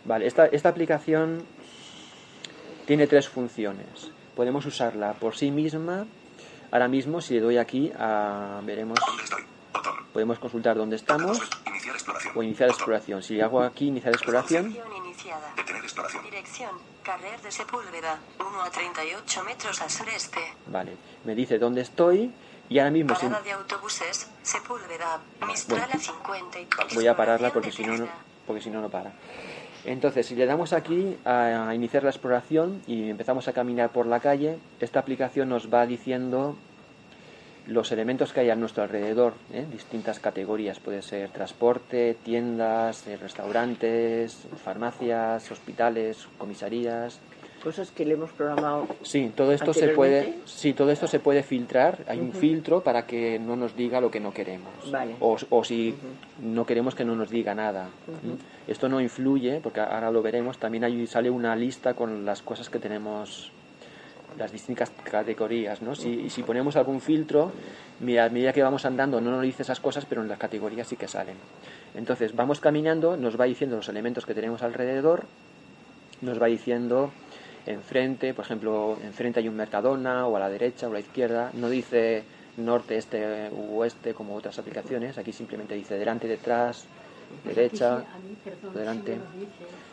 Vale, 0.06 0.26
esta, 0.26 0.48
esta 0.48 0.70
aplicación 0.70 1.44
tiene 2.86 3.08
tres 3.08 3.30
funciones. 3.30 4.12
Podemos 4.36 4.66
usarla 4.66 5.13
por 5.13 5.36
sí 5.36 5.52
misma. 5.52 6.06
Ahora 6.72 6.88
mismo, 6.88 7.22
si 7.22 7.36
le 7.36 7.42
doy 7.42 7.58
aquí, 7.58 7.92
a, 7.98 8.60
veremos, 8.66 8.98
¿Dónde 9.06 9.24
estoy? 9.24 9.44
Botón. 9.44 9.53
Podemos 10.13 10.39
consultar 10.39 10.77
dónde 10.77 10.95
estamos 10.95 11.39
Iniciar 11.67 11.95
exploración. 11.95 12.33
o 12.38 12.43
iniciar 12.43 12.69
Botón. 12.69 12.79
exploración. 12.79 13.23
Si 13.23 13.41
hago 13.41 13.62
aquí 13.62 13.88
iniciar 13.88 14.13
exploración. 14.13 14.73
Detener 15.55 15.83
exploración. 15.83 16.23
Dirección, 16.23 16.69
Carrer 17.03 17.41
de 17.41 17.51
Sepúlveda, 17.51 18.19
1 18.39 18.62
a 18.63 18.69
38 18.69 19.43
metros 19.43 19.81
al 19.81 19.89
sureste. 19.89 20.39
Vale, 20.67 20.97
me 21.23 21.33
dice 21.36 21.57
dónde 21.57 21.81
estoy 21.81 22.31
y 22.69 22.79
ahora 22.79 22.91
mismo 22.91 23.15
si- 23.15 23.25
Parada 23.27 23.41
de 23.43 23.51
autobuses, 23.51 24.29
Sepúlveda, 24.43 25.19
Mistral 25.47 25.89
a 25.91 25.97
50 25.97 26.59
y 26.59 26.67
voy 26.95 27.07
a 27.07 27.15
pararla 27.15 27.51
porque 27.51 27.71
si 27.71 27.83
no, 27.83 27.97
no, 27.97 28.07
porque 28.45 28.62
si 28.62 28.69
no, 28.69 28.81
no 28.81 28.89
para. 28.89 29.12
Entonces, 29.86 30.25
si 30.25 30.36
le 30.36 30.45
damos 30.45 30.71
aquí 30.71 31.17
a 31.25 31.73
iniciar 31.75 32.03
la 32.03 32.09
exploración 32.09 32.81
y 32.88 33.09
empezamos 33.09 33.47
a 33.49 33.53
caminar 33.53 33.89
por 33.89 34.05
la 34.05 34.19
calle, 34.21 34.57
esta 34.79 34.99
aplicación 34.99 35.49
nos 35.49 35.73
va 35.73 35.86
diciendo 35.86 36.55
los 37.67 37.91
elementos 37.91 38.34
que 38.34 38.41
hay 38.41 38.49
a 38.49 38.56
nuestro 38.56 38.84
alrededor, 38.84 39.34
¿eh? 39.54 39.65
distintas 39.71 40.19
categorías, 40.19 40.80
puede 40.80 41.02
ser 41.02 41.30
transporte, 41.30 42.17
tiendas, 42.23 43.08
eh, 43.08 43.17
restaurantes, 43.17 44.47
farmacias, 44.63 45.49
hospitales, 45.52 46.28
comisarías. 46.38 47.19
Cosas 47.63 47.91
que 47.91 48.04
le 48.04 48.15
hemos 48.15 48.32
programado. 48.32 48.88
Sí, 49.04 49.32
todo 49.34 49.54
esto 49.54 49.73
se 49.73 49.88
puede, 49.89 50.39
sí, 50.43 50.73
todo 50.73 50.91
esto 50.91 51.08
se 51.08 51.21
puede 51.21 51.43
filtrar. 51.43 51.99
Hay 52.10 52.19
un 52.19 52.34
filtro 52.34 52.84
para 52.84 53.08
que 53.08 53.39
no 53.39 53.56
nos 53.56 53.78
diga 53.78 54.02
lo 54.02 54.12
que 54.12 54.19
no 54.19 54.34
queremos. 54.34 54.91
Vale. 54.91 55.15
O, 55.21 55.38
o 55.49 55.63
si 55.63 55.95
no 56.41 56.65
queremos 56.65 56.93
que 56.93 57.06
no 57.06 57.15
nos 57.15 57.30
diga 57.30 57.56
nada. 57.56 57.88
Esto 58.67 58.89
no 58.89 58.99
influye, 58.99 59.62
porque 59.63 59.80
ahora 59.80 60.12
lo 60.12 60.21
veremos. 60.21 60.58
También 60.58 60.84
ahí 60.84 61.08
sale 61.08 61.30
una 61.30 61.56
lista 61.56 61.93
con 61.93 62.26
las 62.26 62.41
cosas 62.41 62.69
que 62.69 62.80
tenemos 62.80 63.54
las 64.38 64.52
distintas 64.52 64.91
categorías, 65.04 65.82
¿no? 65.82 65.96
Si, 65.96 66.30
si 66.30 66.43
ponemos 66.43 66.76
algún 66.76 67.02
filtro, 67.02 67.52
a 68.02 68.30
medida 68.30 68.54
que 68.54 68.63
vamos 68.63 68.86
andando 68.86 69.22
no 69.22 69.32
nos 69.32 69.41
dice 69.41 69.63
esas 69.63 69.80
cosas, 69.80 70.06
pero 70.06 70.22
en 70.22 70.28
las 70.28 70.38
categorías 70.38 70.88
sí 70.88 70.96
que 70.96 71.08
salen. 71.08 71.36
Entonces, 71.96 72.36
vamos 72.36 72.60
caminando, 72.60 73.17
nos 73.17 73.39
va 73.39 73.46
diciendo 73.46 73.76
los 73.76 73.89
elementos 73.89 74.26
que 74.26 74.34
tenemos 74.34 74.63
alrededor, 74.63 75.26
nos 76.22 76.41
va 76.41 76.48
diciendo 76.48 77.12
enfrente, 77.65 78.34
por 78.34 78.46
ejemplo, 78.46 78.98
enfrente 79.04 79.39
hay 79.39 79.48
un 79.48 79.56
Mercadona, 79.56 80.28
o 80.28 80.36
a 80.36 80.39
la 80.39 80.50
derecha 80.50 80.88
o 80.88 80.89
a 80.89 80.93
la 80.93 81.00
izquierda, 81.00 81.52
no 81.54 81.69
dice 81.69 82.24
norte, 82.58 82.98
este 82.98 83.50
u 83.52 83.80
oeste 83.80 84.13
como 84.13 84.36
otras 84.36 84.60
aplicaciones, 84.60 85.17
aquí 85.17 85.32
simplemente 85.32 85.76
dice 85.76 85.98
delante, 85.98 86.28
detrás, 86.28 86.86
derecha, 87.43 88.04
delante. 88.74 89.17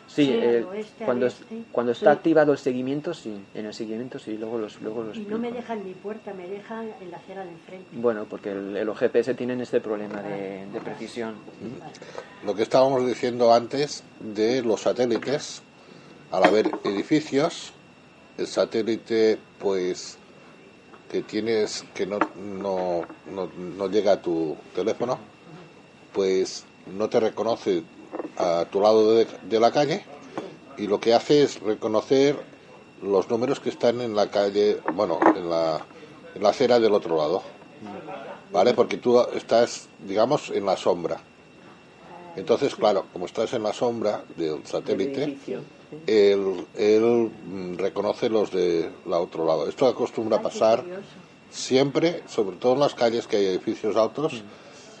Sí, 0.07 0.29
eh, 0.29 0.65
cuando, 1.05 1.25
es- 1.27 1.37
cuando 1.71 1.93
está 1.93 2.11
activado 2.11 2.51
el 2.51 2.57
seguimiento, 2.57 3.13
sí. 3.13 3.41
En 3.53 3.65
el 3.65 3.73
seguimiento, 3.73 4.19
sí. 4.19 4.37
Luego 4.37 4.57
los, 4.57 4.81
luego 4.81 5.03
los 5.03 5.15
Y 5.17 5.21
no 5.21 5.37
me 5.37 5.51
deja 5.53 5.73
en 5.73 5.85
mi 5.85 5.93
puerta, 5.93 6.33
me 6.33 6.47
deja 6.49 6.83
en 6.83 7.11
la 7.11 7.17
acera 7.17 7.45
de 7.45 7.51
enfrente. 7.51 7.87
Bueno, 7.93 8.25
porque 8.25 8.51
el, 8.51 8.75
el- 8.75 8.85
los 8.85 8.97
GPS 8.97 9.33
tienen 9.35 9.61
este 9.61 9.79
problema 9.79 10.21
de, 10.21 10.65
de 10.67 10.81
precisión. 10.81 11.35
Lo 12.45 12.53
que 12.55 12.63
estábamos 12.63 13.05
diciendo 13.07 13.53
antes 13.53 14.03
de 14.19 14.61
los 14.63 14.81
satélites, 14.81 15.61
al 16.31 16.43
haber 16.43 16.69
edificios, 16.83 17.71
el 18.37 18.47
satélite, 18.47 19.37
pues, 19.59 20.17
que 21.09 21.21
tienes, 21.21 21.85
que 21.93 22.05
no, 22.05 22.19
no, 22.35 23.05
no, 23.33 23.49
no 23.57 23.87
llega 23.89 24.13
a 24.13 24.21
tu 24.21 24.57
teléfono, 24.75 25.19
pues 26.13 26.65
no 26.87 27.09
te 27.09 27.19
reconoce 27.19 27.83
a 28.37 28.65
tu 28.71 28.81
lado 28.81 29.13
de, 29.13 29.27
de 29.43 29.59
la 29.59 29.71
calle 29.71 30.03
y 30.77 30.87
lo 30.87 30.99
que 30.99 31.13
hace 31.13 31.43
es 31.43 31.59
reconocer 31.59 32.35
los 33.01 33.29
números 33.29 33.59
que 33.59 33.69
están 33.69 34.01
en 34.01 34.15
la 34.15 34.29
calle, 34.29 34.79
bueno, 34.93 35.19
en 35.35 35.49
la, 35.49 35.85
en 36.35 36.43
la 36.43 36.49
acera 36.49 36.79
del 36.79 36.93
otro 36.93 37.17
lado, 37.17 37.41
¿vale? 38.51 38.73
Porque 38.73 38.97
tú 38.97 39.19
estás, 39.33 39.87
digamos, 40.05 40.49
en 40.49 40.65
la 40.65 40.77
sombra. 40.77 41.19
Entonces, 42.35 42.75
claro, 42.75 43.05
como 43.11 43.25
estás 43.25 43.53
en 43.53 43.63
la 43.63 43.73
sombra 43.73 44.23
del 44.37 44.65
satélite, 44.65 45.37
él, 46.07 46.65
él 46.75 47.31
mm, 47.45 47.75
reconoce 47.75 48.29
los 48.29 48.51
de 48.51 48.89
la 49.05 49.19
otro 49.19 49.45
lado. 49.45 49.67
Esto 49.67 49.87
acostumbra 49.87 50.37
a 50.37 50.41
pasar 50.41 50.83
siempre, 51.49 52.23
sobre 52.27 52.55
todo 52.55 52.73
en 52.73 52.79
las 52.79 52.95
calles 52.95 53.27
que 53.27 53.37
hay 53.37 53.45
edificios 53.47 53.97
altos 53.97 54.43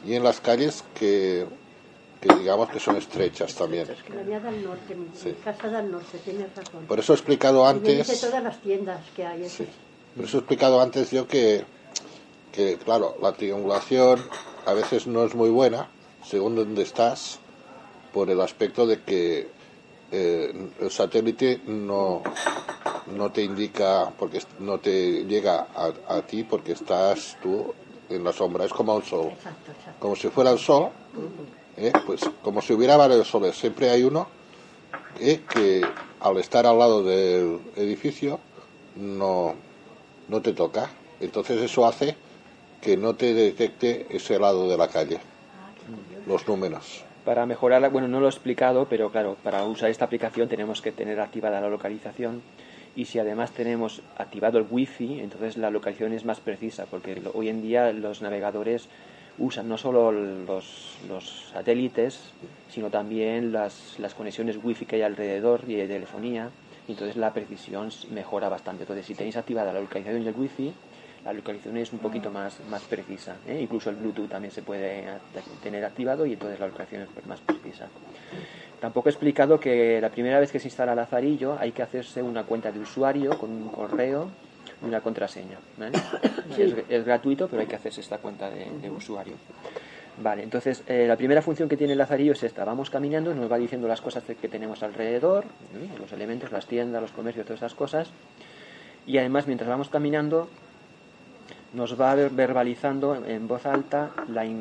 y 0.05 0.15
en 0.15 0.23
las 0.23 0.41
calles 0.41 0.83
que, 0.95 1.45
que 2.21 2.33
digamos 2.35 2.69
que 2.69 2.79
son 2.79 2.95
estrechas 2.97 3.55
también. 3.55 3.87
La 4.15 4.23
mía 4.23 4.39
da 4.39 4.49
al 4.49 4.63
norte, 4.63 4.95
mi, 4.95 5.07
Sí. 5.15 5.35
casa 5.43 5.69
da 5.69 5.79
al 5.79 5.91
norte, 5.91 6.19
tienes 6.23 6.55
razón. 6.55 6.85
Por 6.85 6.99
eso 6.99 7.13
he 7.13 7.15
explicado 7.15 7.63
Y 7.65 7.67
antes, 7.67 8.21
todas 8.21 8.43
las 8.43 8.61
tiendas 8.61 9.01
que 9.15 9.25
hay. 9.25 9.49
Sí. 9.49 9.67
por 10.15 10.25
eso 10.25 10.37
he 10.37 10.39
explicado 10.41 10.79
antes 10.81 11.09
yo 11.11 11.27
que, 11.27 11.65
que 12.51 12.77
claro, 12.77 13.17
la 13.21 13.31
triangulación 13.33 14.21
a 14.67 14.73
veces 14.73 15.07
no 15.07 15.23
es 15.25 15.33
muy 15.33 15.49
buena 15.49 15.89
según 16.23 16.55
donde 16.55 16.83
estás, 16.83 17.39
por 18.13 18.29
el 18.29 18.39
aspecto 18.41 18.85
de 18.85 19.01
que 19.01 19.49
eh, 20.11 20.69
el 20.79 20.91
satélite 20.91 21.61
no, 21.65 22.21
no 23.15 23.31
te 23.31 23.41
indica, 23.41 24.11
porque 24.19 24.39
no 24.59 24.77
te 24.77 25.25
llega 25.25 25.67
a, 25.73 25.91
a 26.07 26.21
ti 26.21 26.43
porque 26.43 26.73
estás 26.73 27.37
tú 27.41 27.73
en 28.09 28.23
la 28.23 28.31
sombra, 28.33 28.65
es 28.65 28.71
como 28.73 28.93
un 28.93 29.03
sol. 29.03 29.29
Exacto, 29.29 29.71
exacto. 29.71 29.99
Como 29.99 30.15
si 30.15 30.27
fuera 30.27 30.51
el 30.51 30.59
sol, 30.59 30.89
¿eh? 31.81 31.93
pues 32.05 32.21
como 32.41 32.61
si 32.61 32.73
hubiera 32.73 32.95
varios 32.97 33.27
soles, 33.27 33.55
siempre 33.55 33.89
hay 33.89 34.03
uno 34.03 34.27
¿eh? 35.19 35.41
que 35.51 35.81
al 36.19 36.37
estar 36.37 36.65
al 36.65 36.77
lado 36.77 37.03
del 37.03 37.59
edificio 37.75 38.39
no, 38.95 39.55
no 40.27 40.41
te 40.41 40.53
toca. 40.53 40.89
Entonces 41.19 41.61
eso 41.61 41.85
hace 41.85 42.15
que 42.81 42.97
no 42.97 43.15
te 43.15 43.33
detecte 43.33 44.07
ese 44.09 44.39
lado 44.39 44.69
de 44.69 44.77
la 44.77 44.87
calle, 44.87 45.19
los 46.25 46.47
números. 46.47 47.03
Para 47.25 47.45
mejorarla, 47.45 47.89
bueno, 47.89 48.07
no 48.07 48.19
lo 48.19 48.25
he 48.25 48.29
explicado, 48.29 48.87
pero 48.89 49.11
claro, 49.11 49.37
para 49.43 49.63
usar 49.65 49.91
esta 49.91 50.05
aplicación 50.05 50.49
tenemos 50.49 50.81
que 50.81 50.91
tener 50.91 51.19
activada 51.19 51.61
la 51.61 51.69
localización 51.69 52.41
y 52.95 53.05
si 53.05 53.19
además 53.19 53.51
tenemos 53.51 54.01
activado 54.17 54.57
el 54.57 54.65
wifi, 54.69 55.19
entonces 55.19 55.57
la 55.57 55.69
localización 55.69 56.13
es 56.13 56.25
más 56.25 56.39
precisa, 56.39 56.87
porque 56.89 57.21
hoy 57.33 57.49
en 57.49 57.61
día 57.61 57.91
los 57.93 58.23
navegadores 58.23 58.89
usan 59.41 59.67
no 59.67 59.77
solo 59.77 60.11
los, 60.11 60.97
los 61.07 61.49
satélites, 61.51 62.31
sino 62.69 62.89
también 62.89 63.51
las, 63.51 63.97
las 63.99 64.13
conexiones 64.13 64.57
wifi 64.61 64.85
que 64.85 64.97
hay 64.97 65.01
alrededor 65.01 65.61
y 65.67 65.75
de 65.75 65.87
telefonía, 65.87 66.49
y 66.87 66.91
entonces 66.91 67.15
la 67.17 67.33
precisión 67.33 67.89
mejora 68.11 68.49
bastante. 68.49 68.83
Entonces, 68.83 69.05
si 69.05 69.15
tenéis 69.15 69.37
activada 69.37 69.73
la 69.73 69.81
localización 69.81 70.23
y 70.23 70.27
el 70.27 70.35
wifi, 70.35 70.73
la 71.25 71.33
localización 71.33 71.77
es 71.77 71.93
un 71.93 71.99
poquito 71.99 72.31
más, 72.31 72.59
más 72.69 72.81
precisa. 72.83 73.35
¿eh? 73.47 73.59
Incluso 73.61 73.89
el 73.89 73.95
Bluetooth 73.97 74.29
también 74.29 74.51
se 74.51 74.61
puede 74.61 75.05
tener 75.61 75.85
activado 75.85 76.25
y 76.25 76.33
entonces 76.33 76.59
la 76.59 76.67
localización 76.67 77.07
es 77.15 77.27
más 77.27 77.39
precisa. 77.41 77.87
Tampoco 78.79 79.09
he 79.09 79.11
explicado 79.11 79.59
que 79.59 80.01
la 80.01 80.09
primera 80.09 80.39
vez 80.39 80.51
que 80.51 80.59
se 80.59 80.67
instala 80.67 80.95
Lazarillo 80.95 81.57
hay 81.59 81.71
que 81.71 81.83
hacerse 81.83 82.23
una 82.23 82.43
cuenta 82.43 82.71
de 82.71 82.79
usuario 82.79 83.37
con 83.37 83.51
un 83.51 83.69
correo 83.69 84.29
y 84.81 84.85
una 84.85 85.01
contraseña. 85.01 85.57
¿vale? 85.77 85.97
es, 86.57 86.73
es 86.89 87.05
gratuito, 87.05 87.47
pero 87.47 87.61
hay 87.61 87.67
que 87.67 87.75
hacerse 87.75 88.01
esta 88.01 88.17
cuenta 88.17 88.49
de, 88.49 88.67
de 88.81 88.89
usuario. 88.89 89.33
Vale, 90.21 90.43
entonces 90.43 90.83
eh, 90.87 91.05
la 91.07 91.15
primera 91.15 91.41
función 91.41 91.69
que 91.69 91.77
tiene 91.77 91.93
el 91.93 91.99
Lazarillo 91.99 92.33
es 92.33 92.43
esta. 92.43 92.65
Vamos 92.65 92.89
caminando, 92.89 93.33
nos 93.33 93.51
va 93.51 93.57
diciendo 93.57 93.87
las 93.87 94.01
cosas 94.01 94.23
que 94.23 94.47
tenemos 94.49 94.83
alrededor, 94.83 95.45
¿eh? 95.45 95.87
los 95.99 96.11
elementos, 96.11 96.51
las 96.51 96.67
tiendas, 96.67 97.01
los 97.01 97.11
comercios, 97.11 97.45
todas 97.45 97.59
esas 97.59 97.73
cosas. 97.75 98.09
Y 99.07 99.17
además, 99.17 99.47
mientras 99.47 99.69
vamos 99.69 99.89
caminando, 99.89 100.47
nos 101.73 101.99
va 101.99 102.13
ver- 102.13 102.29
verbalizando 102.31 103.15
en 103.25 103.47
voz 103.47 103.65
alta 103.65 104.11
la 104.27 104.45
in- 104.45 104.59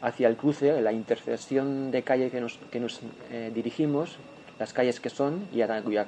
hacia 0.00 0.26
el 0.28 0.36
cruce, 0.36 0.80
la 0.80 0.92
intersección 0.92 1.90
de 1.90 2.02
calle 2.02 2.30
que 2.30 2.40
nos, 2.40 2.58
que 2.70 2.80
nos 2.80 3.00
eh, 3.30 3.52
dirigimos, 3.54 4.16
las 4.58 4.72
calles 4.72 4.98
que 4.98 5.10
son 5.10 5.46
y 5.52 5.60
a, 5.60 5.82
y 5.88 5.96
a- 5.98 6.06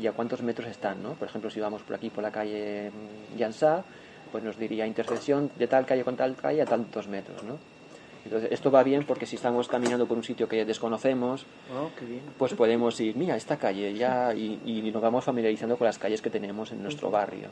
y 0.00 0.06
a 0.06 0.12
cuántos 0.12 0.42
metros 0.42 0.68
están. 0.68 1.02
¿no? 1.02 1.12
Por 1.14 1.28
ejemplo, 1.28 1.50
si 1.50 1.60
vamos 1.60 1.82
por 1.82 1.96
aquí 1.96 2.10
por 2.10 2.22
la 2.22 2.30
calle 2.30 2.90
mm, 2.90 3.36
Yansá, 3.38 3.84
pues 4.32 4.42
nos 4.42 4.58
diría 4.58 4.86
intersección 4.86 5.50
de 5.58 5.66
tal 5.66 5.86
calle 5.86 6.04
con 6.04 6.16
tal 6.16 6.34
calle 6.36 6.62
a 6.62 6.64
tantos 6.66 7.06
metros. 7.08 7.42
¿no? 7.44 7.58
Entonces, 8.24 8.50
esto 8.52 8.70
va 8.70 8.82
bien 8.82 9.04
porque 9.04 9.26
si 9.26 9.36
estamos 9.36 9.68
caminando 9.68 10.06
por 10.06 10.16
un 10.16 10.24
sitio 10.24 10.48
que 10.48 10.64
desconocemos, 10.64 11.44
Oh, 11.72 11.90
qué 11.98 12.06
bien. 12.06 12.22
pues 12.38 12.54
podemos 12.54 12.98
ir, 13.00 13.14
mira, 13.16 13.36
esta 13.36 13.58
calle 13.58 13.92
ya, 13.94 14.34
y, 14.34 14.60
y 14.64 14.90
nos 14.90 15.02
vamos 15.02 15.24
familiarizando 15.24 15.76
con 15.76 15.84
las 15.86 15.98
calles 15.98 16.22
que 16.22 16.30
tenemos 16.30 16.72
en 16.72 16.82
nuestro 16.82 17.10
barrio. 17.10 17.48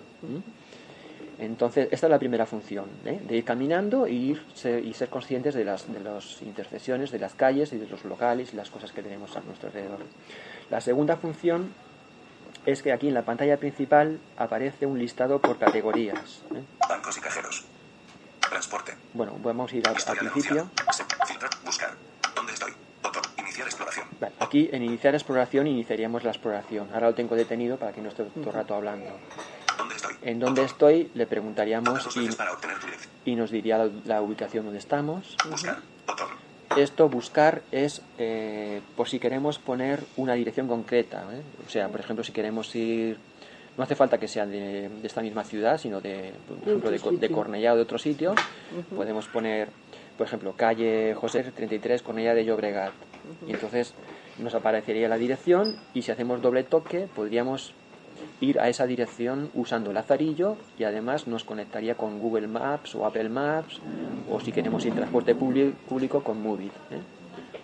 Entonces, 1.39 1.89
esta 1.91 2.07
es 2.07 2.11
la 2.11 2.19
primera 2.19 2.47
función, 2.47 2.87
¿eh? 3.05 3.21
de 3.27 3.37
ir 3.39 3.45
caminando 3.45 4.07
y, 4.07 4.15
ir, 4.31 4.43
ser, 4.55 4.85
y 4.85 4.93
ser 4.95 5.09
conscientes 5.09 5.55
de 5.55 5.65
las, 5.65 5.93
de 5.93 5.99
las 6.01 6.41
intersecciones, 6.43 7.11
de 7.11 7.19
las 7.19 7.35
calles 7.35 7.73
y 7.73 7.79
de 7.79 7.87
los 7.89 8.05
locales 8.05 8.53
y 8.53 8.57
las 8.57 8.71
cosas 8.71 8.93
que 8.93 9.03
tenemos 9.03 9.37
a 9.37 9.41
nuestro 9.41 9.69
alrededor. 9.69 9.99
La 10.71 10.81
segunda 10.81 11.17
función 11.17 11.73
es 12.67 12.83
que 12.83 12.93
aquí 12.93 13.09
en 13.09 13.15
la 13.15 13.23
pantalla 13.23 13.57
principal 13.57 14.21
aparece 14.37 14.87
un 14.87 14.99
listado 14.99 15.41
por 15.41 15.59
categorías. 15.59 16.43
¿eh? 16.55 16.63
Bancos 16.89 17.19
y 17.19 17.21
cajeros. 17.21 17.65
Transporte. 18.41 18.95
Bueno, 19.15 19.37
vamos 19.43 19.73
a 19.73 19.77
ir 19.77 19.89
al, 19.89 19.95
principio. 19.95 20.71
Filtrar. 21.27 21.51
Buscar. 21.65 21.91
¿Dónde 22.35 22.53
estoy? 22.53 22.73
Botón. 23.03 23.23
Iniciar 23.39 23.67
exploración. 23.67 24.07
Vale, 24.21 24.35
aquí 24.41 24.69
en 24.73 24.83
iniciar 24.83 25.15
exploración 25.15 25.67
iniciaríamos 25.67 26.23
la 26.25 26.31
exploración. 26.31 26.89
Ahora 26.93 27.09
lo 27.09 27.15
tengo 27.15 27.35
detenido 27.35 27.79
para 27.79 27.93
que 27.93 28.01
no 28.01 28.11
esté 28.11 28.25
todo 28.25 28.45
el 28.45 28.53
rato 28.53 28.75
hablando. 28.75 29.11
¿Dónde 29.77 29.97
estoy? 29.97 30.15
En 30.23 30.39
dónde 30.39 30.65
estoy 30.65 31.11
le 31.15 31.27
preguntaríamos 31.27 32.09
y, 33.25 33.35
nos 33.35 33.51
diría 33.51 33.79
la, 33.79 33.91
la 34.05 34.23
ubicación 34.23 34.65
donde 34.65 34.79
estamos. 34.79 35.37
Buscar. 35.49 35.79
Botón. 36.07 36.42
Esto 36.77 37.09
buscar 37.09 37.63
es 37.71 38.03
eh, 38.19 38.81
por 38.97 39.09
si 39.09 39.19
queremos 39.19 39.59
poner 39.59 40.01
una 40.17 40.35
dirección 40.35 40.69
concreta. 40.69 41.25
¿eh? 41.33 41.43
O 41.67 41.71
sea, 41.71 41.89
por 41.89 42.01
ejemplo, 42.01 42.25
si 42.25 42.33
queremos 42.33 42.75
ir, 42.75 43.19
no 43.77 43.85
hace 43.85 43.95
falta 43.95 44.19
que 44.19 44.29
sea 44.29 44.47
de, 44.47 44.89
de 44.89 45.07
esta 45.07 45.23
misma 45.23 45.45
ciudad, 45.45 45.79
sino 45.79 46.01
de, 46.01 46.33
por 46.49 46.93
ejemplo, 46.95 47.19
de 47.19 47.29
Cornellá 47.31 47.73
o 47.73 47.77
de 47.77 47.83
otro 47.83 47.99
sitio. 47.99 48.35
Podemos 48.95 49.27
poner, 49.29 49.69
por 50.17 50.27
ejemplo, 50.27 50.55
calle 50.57 51.15
José 51.15 51.43
33, 51.43 52.03
Cornellá 52.03 52.35
de 52.35 52.45
Llobregat. 52.45 52.93
Y 53.47 53.53
entonces 53.53 53.95
nos 54.39 54.55
aparecería 54.55 55.09
la 55.09 55.17
dirección 55.17 55.77
y 55.95 56.03
si 56.03 56.11
hacemos 56.11 56.41
doble 56.43 56.65
toque 56.65 57.07
podríamos 57.15 57.75
ir 58.41 58.61
a 58.61 58.69
esa 58.69 58.87
dirección 58.87 59.51
usando 59.55 59.91
el 59.91 59.97
azarillo 59.97 60.57
y 60.79 60.85
además 60.85 61.27
nos 61.27 61.45
conectaría 61.45 61.95
con 61.95 62.19
Google 62.19 62.49
Maps 62.49 62.95
o 62.95 63.07
Apple 63.07 63.29
Maps 63.29 63.81
o 64.31 64.41
si 64.41 64.53
queremos 64.53 64.85
ir 64.85 64.95
transporte 64.95 65.35
público 65.35 66.23
con 66.23 66.43
Movit. 66.43 66.73
¿eh? 66.91 67.01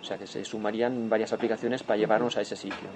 O 0.00 0.04
sea 0.04 0.18
que 0.18 0.26
se 0.26 0.44
sumarían 0.44 1.08
varias 1.08 1.32
aplicaciones 1.32 1.82
para 1.82 1.98
llevarnos 1.98 2.36
a 2.36 2.40
ese 2.40 2.56
sitio. 2.56 2.88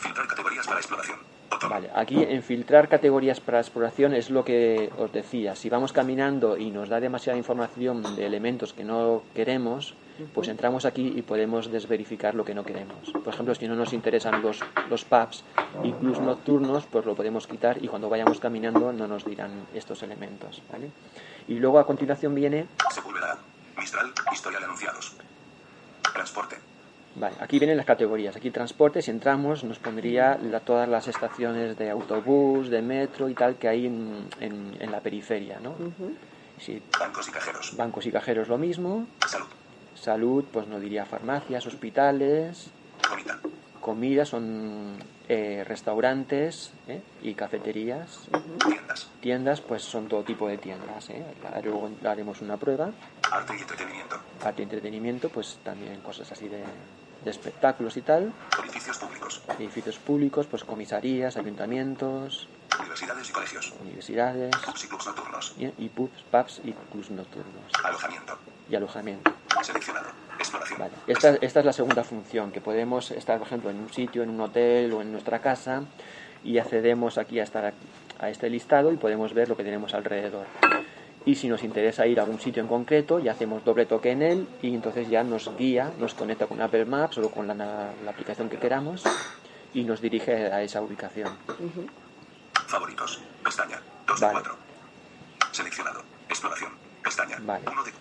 Filtrar 0.00 0.26
categorías 0.26 0.66
para 0.66 0.78
exploración. 0.78 1.18
Botón. 1.50 1.70
Vale, 1.70 1.90
aquí 1.94 2.22
en 2.22 2.42
filtrar 2.42 2.88
categorías 2.88 3.40
para 3.40 3.58
exploración 3.58 4.14
es 4.14 4.30
lo 4.30 4.44
que 4.44 4.90
os 4.98 5.12
decía. 5.12 5.56
Si 5.56 5.68
vamos 5.68 5.92
caminando 5.92 6.56
y 6.56 6.70
nos 6.70 6.88
da 6.88 7.00
demasiada 7.00 7.38
información 7.38 8.16
de 8.16 8.26
elementos 8.26 8.72
que 8.72 8.84
no 8.84 9.22
queremos, 9.34 9.94
pues 10.34 10.48
entramos 10.48 10.84
aquí 10.84 11.12
y 11.16 11.22
podemos 11.22 11.70
desverificar 11.70 12.34
lo 12.34 12.44
que 12.44 12.54
no 12.54 12.64
queremos. 12.64 13.10
Por 13.24 13.32
ejemplo, 13.34 13.54
si 13.54 13.68
no 13.68 13.74
nos 13.74 13.92
interesan 13.92 14.42
los, 14.42 14.60
los 14.90 15.04
pubs 15.04 15.44
y 15.84 15.92
clubs 15.92 16.20
nocturnos, 16.20 16.84
pues 16.86 17.04
lo 17.06 17.14
podemos 17.14 17.46
quitar 17.46 17.82
y 17.82 17.88
cuando 17.88 18.08
vayamos 18.08 18.40
caminando 18.40 18.92
no 18.92 19.06
nos 19.06 19.24
dirán 19.24 19.50
estos 19.74 20.02
elementos. 20.02 20.62
¿vale? 20.72 20.90
Y 21.48 21.54
luego 21.54 21.78
a 21.78 21.86
continuación 21.86 22.34
viene 22.34 22.66
Sepúlveda. 22.90 23.38
Mistral. 23.78 24.12
Historia 24.32 24.58
de 24.58 24.64
anunciados. 24.64 25.14
Transporte. 26.12 26.56
Vale, 27.16 27.34
aquí 27.40 27.58
vienen 27.58 27.76
las 27.76 27.86
categorías. 27.86 28.36
Aquí 28.36 28.50
transporte, 28.50 29.02
si 29.02 29.10
entramos, 29.10 29.64
nos 29.64 29.78
pondría 29.78 30.38
la- 30.42 30.60
todas 30.60 30.88
las 30.88 31.08
estaciones 31.08 31.76
de 31.76 31.90
autobús, 31.90 32.70
de 32.70 32.82
metro 32.82 33.28
y 33.28 33.34
tal 33.34 33.56
que 33.56 33.66
hay 33.68 33.86
en, 33.86 34.26
en- 34.40 34.76
en 34.78 34.92
la 34.92 35.00
periferia, 35.00 35.58
¿no? 35.60 35.74
Si 36.60 36.82
Bancos 36.98 37.28
y 37.28 37.30
cajeros. 37.32 37.76
bancos 37.76 38.06
y 38.06 38.12
cajeros 38.12 38.48
lo 38.48 38.58
mismo. 38.58 39.06
Salud. 39.26 39.46
Salud, 40.00 40.44
pues 40.52 40.66
no 40.68 40.78
diría 40.78 41.04
farmacias, 41.04 41.66
hospitales. 41.66 42.70
Comida. 43.08 43.40
Comida 43.80 44.24
son 44.24 44.96
eh, 45.28 45.64
restaurantes 45.66 46.72
¿eh? 46.86 47.00
y 47.22 47.34
cafeterías. 47.34 48.28
Tiendas. 48.64 49.10
Tiendas, 49.20 49.60
pues 49.60 49.82
son 49.82 50.08
todo 50.08 50.22
tipo 50.22 50.48
de 50.48 50.58
tiendas. 50.58 51.10
¿eh? 51.10 51.24
Luego 51.62 51.90
haremos 52.04 52.40
una 52.40 52.56
prueba. 52.56 52.90
Arte 53.30 53.54
y 53.56 53.60
entretenimiento. 53.60 54.16
Arte 54.42 54.62
y 54.62 54.64
entretenimiento, 54.64 55.28
pues 55.28 55.58
también 55.64 56.00
cosas 56.00 56.30
así 56.32 56.48
de, 56.48 56.62
de 57.24 57.30
espectáculos 57.30 57.96
y 57.96 58.02
tal. 58.02 58.32
Edificios 58.62 58.98
públicos. 58.98 59.42
edificios 59.58 59.98
públicos, 59.98 60.46
pues 60.46 60.64
comisarías, 60.64 61.36
ayuntamientos, 61.36 62.48
Universidades 62.78 63.28
y 63.28 63.32
colegios. 63.32 63.72
universidades 63.80 64.54
Pubs 64.56 64.84
y 64.84 64.88
clubs 64.88 65.06
nocturnos. 65.06 65.54
y, 65.58 65.66
y 65.84 65.88
pubs, 65.88 66.22
pubs 66.30 66.60
y 66.64 66.72
clubs 66.92 67.10
nocturnos 67.10 67.72
Alojamiento. 67.82 68.38
y 68.70 68.76
alojamiento. 68.76 69.32
Seleccionado. 69.62 70.06
Exploración. 70.38 70.78
Vale. 70.78 70.92
Esta, 71.08 71.34
esta 71.40 71.60
es 71.60 71.66
la 71.66 71.72
segunda 71.72 72.04
función, 72.04 72.52
que 72.52 72.60
podemos 72.60 73.10
estar, 73.10 73.38
por 73.38 73.46
ejemplo, 73.48 73.70
en 73.70 73.78
un 73.80 73.92
sitio, 73.92 74.22
en 74.22 74.30
un 74.30 74.40
hotel 74.40 74.92
o 74.92 75.00
en 75.02 75.10
nuestra 75.10 75.40
casa 75.40 75.82
y 76.44 76.58
accedemos 76.58 77.18
aquí 77.18 77.40
a, 77.40 77.42
estar, 77.42 77.72
a 78.20 78.30
este 78.30 78.48
listado 78.48 78.92
y 78.92 78.96
podemos 78.96 79.34
ver 79.34 79.48
lo 79.48 79.56
que 79.56 79.64
tenemos 79.64 79.94
alrededor. 79.94 80.46
Y 81.28 81.34
si 81.34 81.46
nos 81.46 81.62
interesa 81.62 82.06
ir 82.06 82.18
a 82.18 82.22
algún 82.22 82.40
sitio 82.40 82.62
en 82.62 82.68
concreto, 82.68 83.18
ya 83.18 83.32
hacemos 83.32 83.62
doble 83.62 83.84
toque 83.84 84.12
en 84.12 84.22
él 84.22 84.48
y 84.62 84.74
entonces 84.74 85.10
ya 85.10 85.22
nos 85.22 85.54
guía, 85.58 85.92
nos 85.98 86.14
conecta 86.14 86.46
con 86.46 86.58
Apple 86.62 86.86
Maps 86.86 87.18
o 87.18 87.30
con 87.30 87.46
la, 87.46 87.54
la 87.54 88.10
aplicación 88.10 88.48
que 88.48 88.56
queramos 88.56 89.04
y 89.74 89.84
nos 89.84 90.00
dirige 90.00 90.46
a 90.50 90.62
esa 90.62 90.80
ubicación. 90.80 91.28
Favoritos. 92.66 93.20
Pestaña. 93.44 93.78
2 94.06 94.20
de 94.20 94.26
Vale. 94.26 94.38
4. 94.40 94.56
Seleccionado. 95.52 96.02
Exploración. 96.30 96.72
Pestaña. 97.04 97.36
Vale. 97.42 97.64
1 97.70 97.84
de 97.84 97.92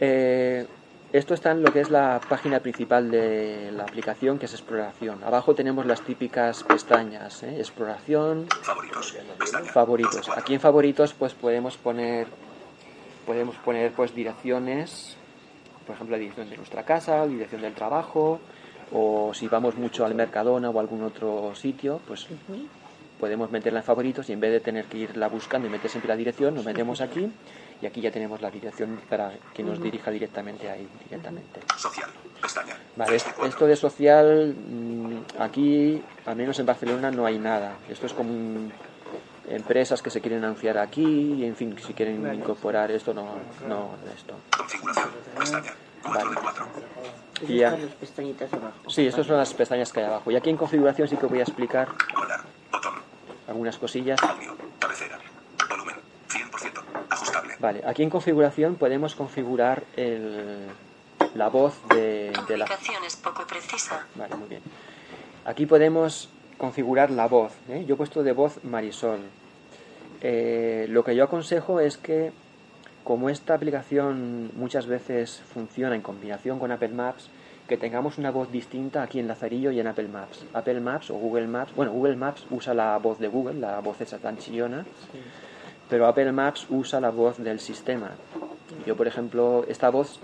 Eh, 0.00 0.66
esto 1.14 1.32
está 1.32 1.52
en 1.52 1.62
lo 1.62 1.72
que 1.72 1.80
es 1.80 1.88
la 1.88 2.20
página 2.28 2.60
principal 2.60 3.10
de 3.10 3.70
la 3.72 3.84
aplicación, 3.84 4.38
que 4.38 4.44
es 4.44 4.52
exploración. 4.52 5.24
Abajo 5.24 5.54
tenemos 5.54 5.86
las 5.86 6.02
típicas 6.02 6.62
pestañas, 6.62 7.42
¿eh? 7.42 7.56
exploración, 7.56 8.46
favoritos. 8.60 9.16
Pestaña. 9.38 9.64
2 9.64 9.66
de 9.68 9.72
favoritos. 9.72 10.26
4. 10.26 10.34
Aquí 10.36 10.52
en 10.52 10.60
favoritos, 10.60 11.14
pues 11.14 11.32
podemos 11.32 11.78
poner, 11.78 12.26
podemos 13.26 13.56
poner 13.56 13.92
pues 13.92 14.14
direcciones, 14.14 15.16
por 15.86 15.94
ejemplo, 15.96 16.16
la 16.16 16.20
dirección 16.20 16.48
de 16.48 16.56
nuestra 16.56 16.84
casa, 16.84 17.18
la 17.18 17.26
dirección 17.26 17.60
del 17.62 17.74
trabajo, 17.74 18.40
o 18.92 19.32
si 19.34 19.48
vamos 19.48 19.76
mucho 19.76 20.04
al 20.06 20.14
Mercadona 20.14 20.70
o 20.70 20.78
algún 20.80 21.02
otro 21.02 21.54
sitio, 21.54 22.00
pues 22.06 22.26
podemos 23.18 23.50
meterla 23.50 23.80
en 23.80 23.84
favoritos 23.84 24.28
y 24.28 24.32
en 24.32 24.40
vez 24.40 24.52
de 24.52 24.60
tener 24.60 24.84
que 24.86 24.98
irla 24.98 25.28
buscando 25.28 25.66
y 25.66 25.70
meter 25.70 25.90
siempre 25.90 26.08
la 26.08 26.16
dirección, 26.16 26.54
nos 26.54 26.64
metemos 26.64 27.00
aquí 27.00 27.30
y 27.80 27.86
aquí 27.86 28.00
ya 28.00 28.10
tenemos 28.10 28.40
la 28.40 28.50
dirección 28.50 29.00
para 29.08 29.32
que 29.54 29.62
nos 29.62 29.82
dirija 29.82 30.10
directamente 30.10 30.68
ahí, 30.70 30.86
directamente. 31.04 31.60
Social. 31.76 32.08
Pestaña. 32.40 32.76
Vale, 32.96 33.08
3 33.08 33.22
es- 33.22 33.26
de 33.28 33.32
4. 33.34 33.48
esto 33.48 33.66
de 33.66 33.76
social, 33.76 34.54
mm, 34.54 35.16
aquí, 35.40 36.02
al 36.26 36.36
menos 36.36 36.58
en 36.58 36.66
Barcelona, 36.66 37.10
no 37.10 37.24
hay 37.26 37.38
nada. 37.38 37.76
Esto 37.88 38.06
es 38.06 38.12
como 38.12 38.30
un- 38.30 38.70
empresas 39.48 40.02
que 40.02 40.10
se 40.10 40.20
quieren 40.20 40.44
anunciar 40.44 40.78
aquí, 40.78 41.34
y, 41.38 41.44
en 41.44 41.54
fin, 41.56 41.76
si 41.84 41.94
quieren 41.94 42.32
incorporar 42.34 42.90
esto, 42.90 43.14
no, 43.14 43.36
no 43.68 43.90
esto. 44.16 44.34
Configuración. 44.56 45.10
Pestaña. 45.38 45.72
4 46.02 46.30
de 46.30 46.36
4. 46.36 46.66
Esas 47.36 47.50
Y 47.50 47.56
ya- 47.58 47.70
son 47.70 47.80
las 47.82 47.94
pestañitas 47.94 48.52
abajo. 48.52 48.90
Sí, 48.90 49.06
estas 49.06 49.26
son 49.26 49.36
las 49.36 49.52
pestañas 49.54 49.92
que 49.92 50.00
hay 50.00 50.06
abajo. 50.06 50.30
Y 50.30 50.36
aquí 50.36 50.50
en 50.50 50.56
configuración 50.56 51.08
sí 51.08 51.16
que 51.16 51.26
voy 51.26 51.40
a 51.40 51.42
explicar 51.42 51.88
Guardar. 52.14 52.40
Botón. 52.72 52.94
algunas 53.48 53.76
cosillas. 53.78 54.22
Audio. 54.22 54.56
Cabecera. 54.78 55.18
Volumen. 55.68 55.96
100%. 56.28 56.80
Ajustable. 57.10 57.54
Vale, 57.58 57.82
aquí 57.86 58.02
en 58.02 58.10
configuración 58.10 58.76
podemos 58.76 59.14
configurar 59.14 59.82
el- 59.96 60.66
la 61.34 61.48
voz 61.48 61.74
de, 61.88 62.32
de 62.48 62.56
la... 62.56 62.64
Ubicación 62.64 63.04
es 63.04 63.16
poco 63.16 63.46
precisa. 63.46 64.06
Vale, 64.14 64.34
muy 64.36 64.48
bien. 64.48 64.62
Aquí 65.44 65.66
podemos 65.66 66.30
configurar 66.58 67.10
la 67.10 67.26
voz. 67.26 67.52
¿eh? 67.68 67.84
Yo 67.86 67.94
he 67.94 67.96
puesto 67.98 68.22
de 68.22 68.32
voz 68.32 68.62
Marisol. 68.64 69.20
Eh, 70.22 70.86
lo 70.88 71.04
que 71.04 71.14
yo 71.14 71.24
aconsejo 71.24 71.80
es 71.80 71.98
que, 71.98 72.32
como 73.04 73.28
esta 73.30 73.54
aplicación 73.54 74.50
muchas 74.56 74.86
veces 74.86 75.42
funciona 75.52 75.94
en 75.94 76.02
combinación 76.02 76.58
con 76.58 76.72
Apple 76.72 76.88
Maps, 76.88 77.30
que 77.68 77.76
tengamos 77.76 78.18
una 78.18 78.30
voz 78.30 78.50
distinta 78.52 79.02
aquí 79.02 79.18
en 79.18 79.28
Lazarillo 79.28 79.70
y 79.70 79.80
en 79.80 79.88
Apple 79.88 80.08
Maps. 80.08 80.44
Apple 80.52 80.80
Maps 80.80 81.10
o 81.10 81.14
Google 81.14 81.48
Maps, 81.48 81.74
bueno, 81.74 81.92
Google 81.92 82.16
Maps 82.16 82.46
usa 82.50 82.74
la 82.74 82.96
voz 82.98 83.18
de 83.18 83.28
Google, 83.28 83.60
la 83.60 83.80
voz 83.80 84.00
esa 84.00 84.18
tan 84.18 84.38
chillona, 84.38 84.86
pero 85.90 86.06
Apple 86.06 86.32
Maps 86.32 86.66
usa 86.70 87.00
la 87.00 87.10
voz 87.10 87.38
del 87.38 87.58
sistema. 87.60 88.12
Yo, 88.86 88.96
por 88.96 89.08
ejemplo, 89.08 89.64
esta 89.68 89.90
voz 89.90 90.20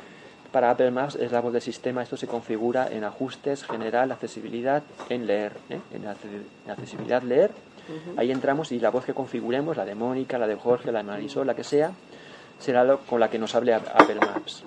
para 0.53 0.71
Apple 0.71 0.91
Maps 0.91 1.17
es 1.17 1.33
la 1.33 1.41
voz 1.41 1.53
del 1.53 1.63
sistema. 1.63 2.03
Esto 2.03 2.17
se 2.17 2.27
configura 2.27 2.89
en 2.91 3.05
ajustes, 3.05 3.65
general, 3.65 4.13
accesibilidad, 4.13 4.83
en 5.09 5.27
leer. 5.27 5.53
¿eh? 5.71 5.81
En, 5.95 6.05
acce- 6.05 6.43
en 6.65 6.71
accesibilidad, 6.71 7.23
leer. 7.23 7.51
Ahí 8.17 8.31
entramos 8.31 8.71
y 8.71 8.79
la 8.79 8.91
voz 8.91 9.05
que 9.05 9.13
configuremos, 9.15 9.77
la 9.77 9.85
de 9.85 9.95
Mónica, 9.95 10.39
la 10.39 10.47
de 10.47 10.55
Jorge, 10.55 10.93
la 10.93 10.99
de 10.99 11.05
Marisol, 11.05 11.47
la 11.47 11.55
que 11.57 11.65
sea, 11.65 11.91
será 12.61 12.85
lo- 12.85 13.01
con 13.01 13.19
la 13.19 13.29
que 13.29 13.39
nos 13.39 13.55
hable 13.55 13.75
Apple 13.75 14.17
Maps. 14.21 14.63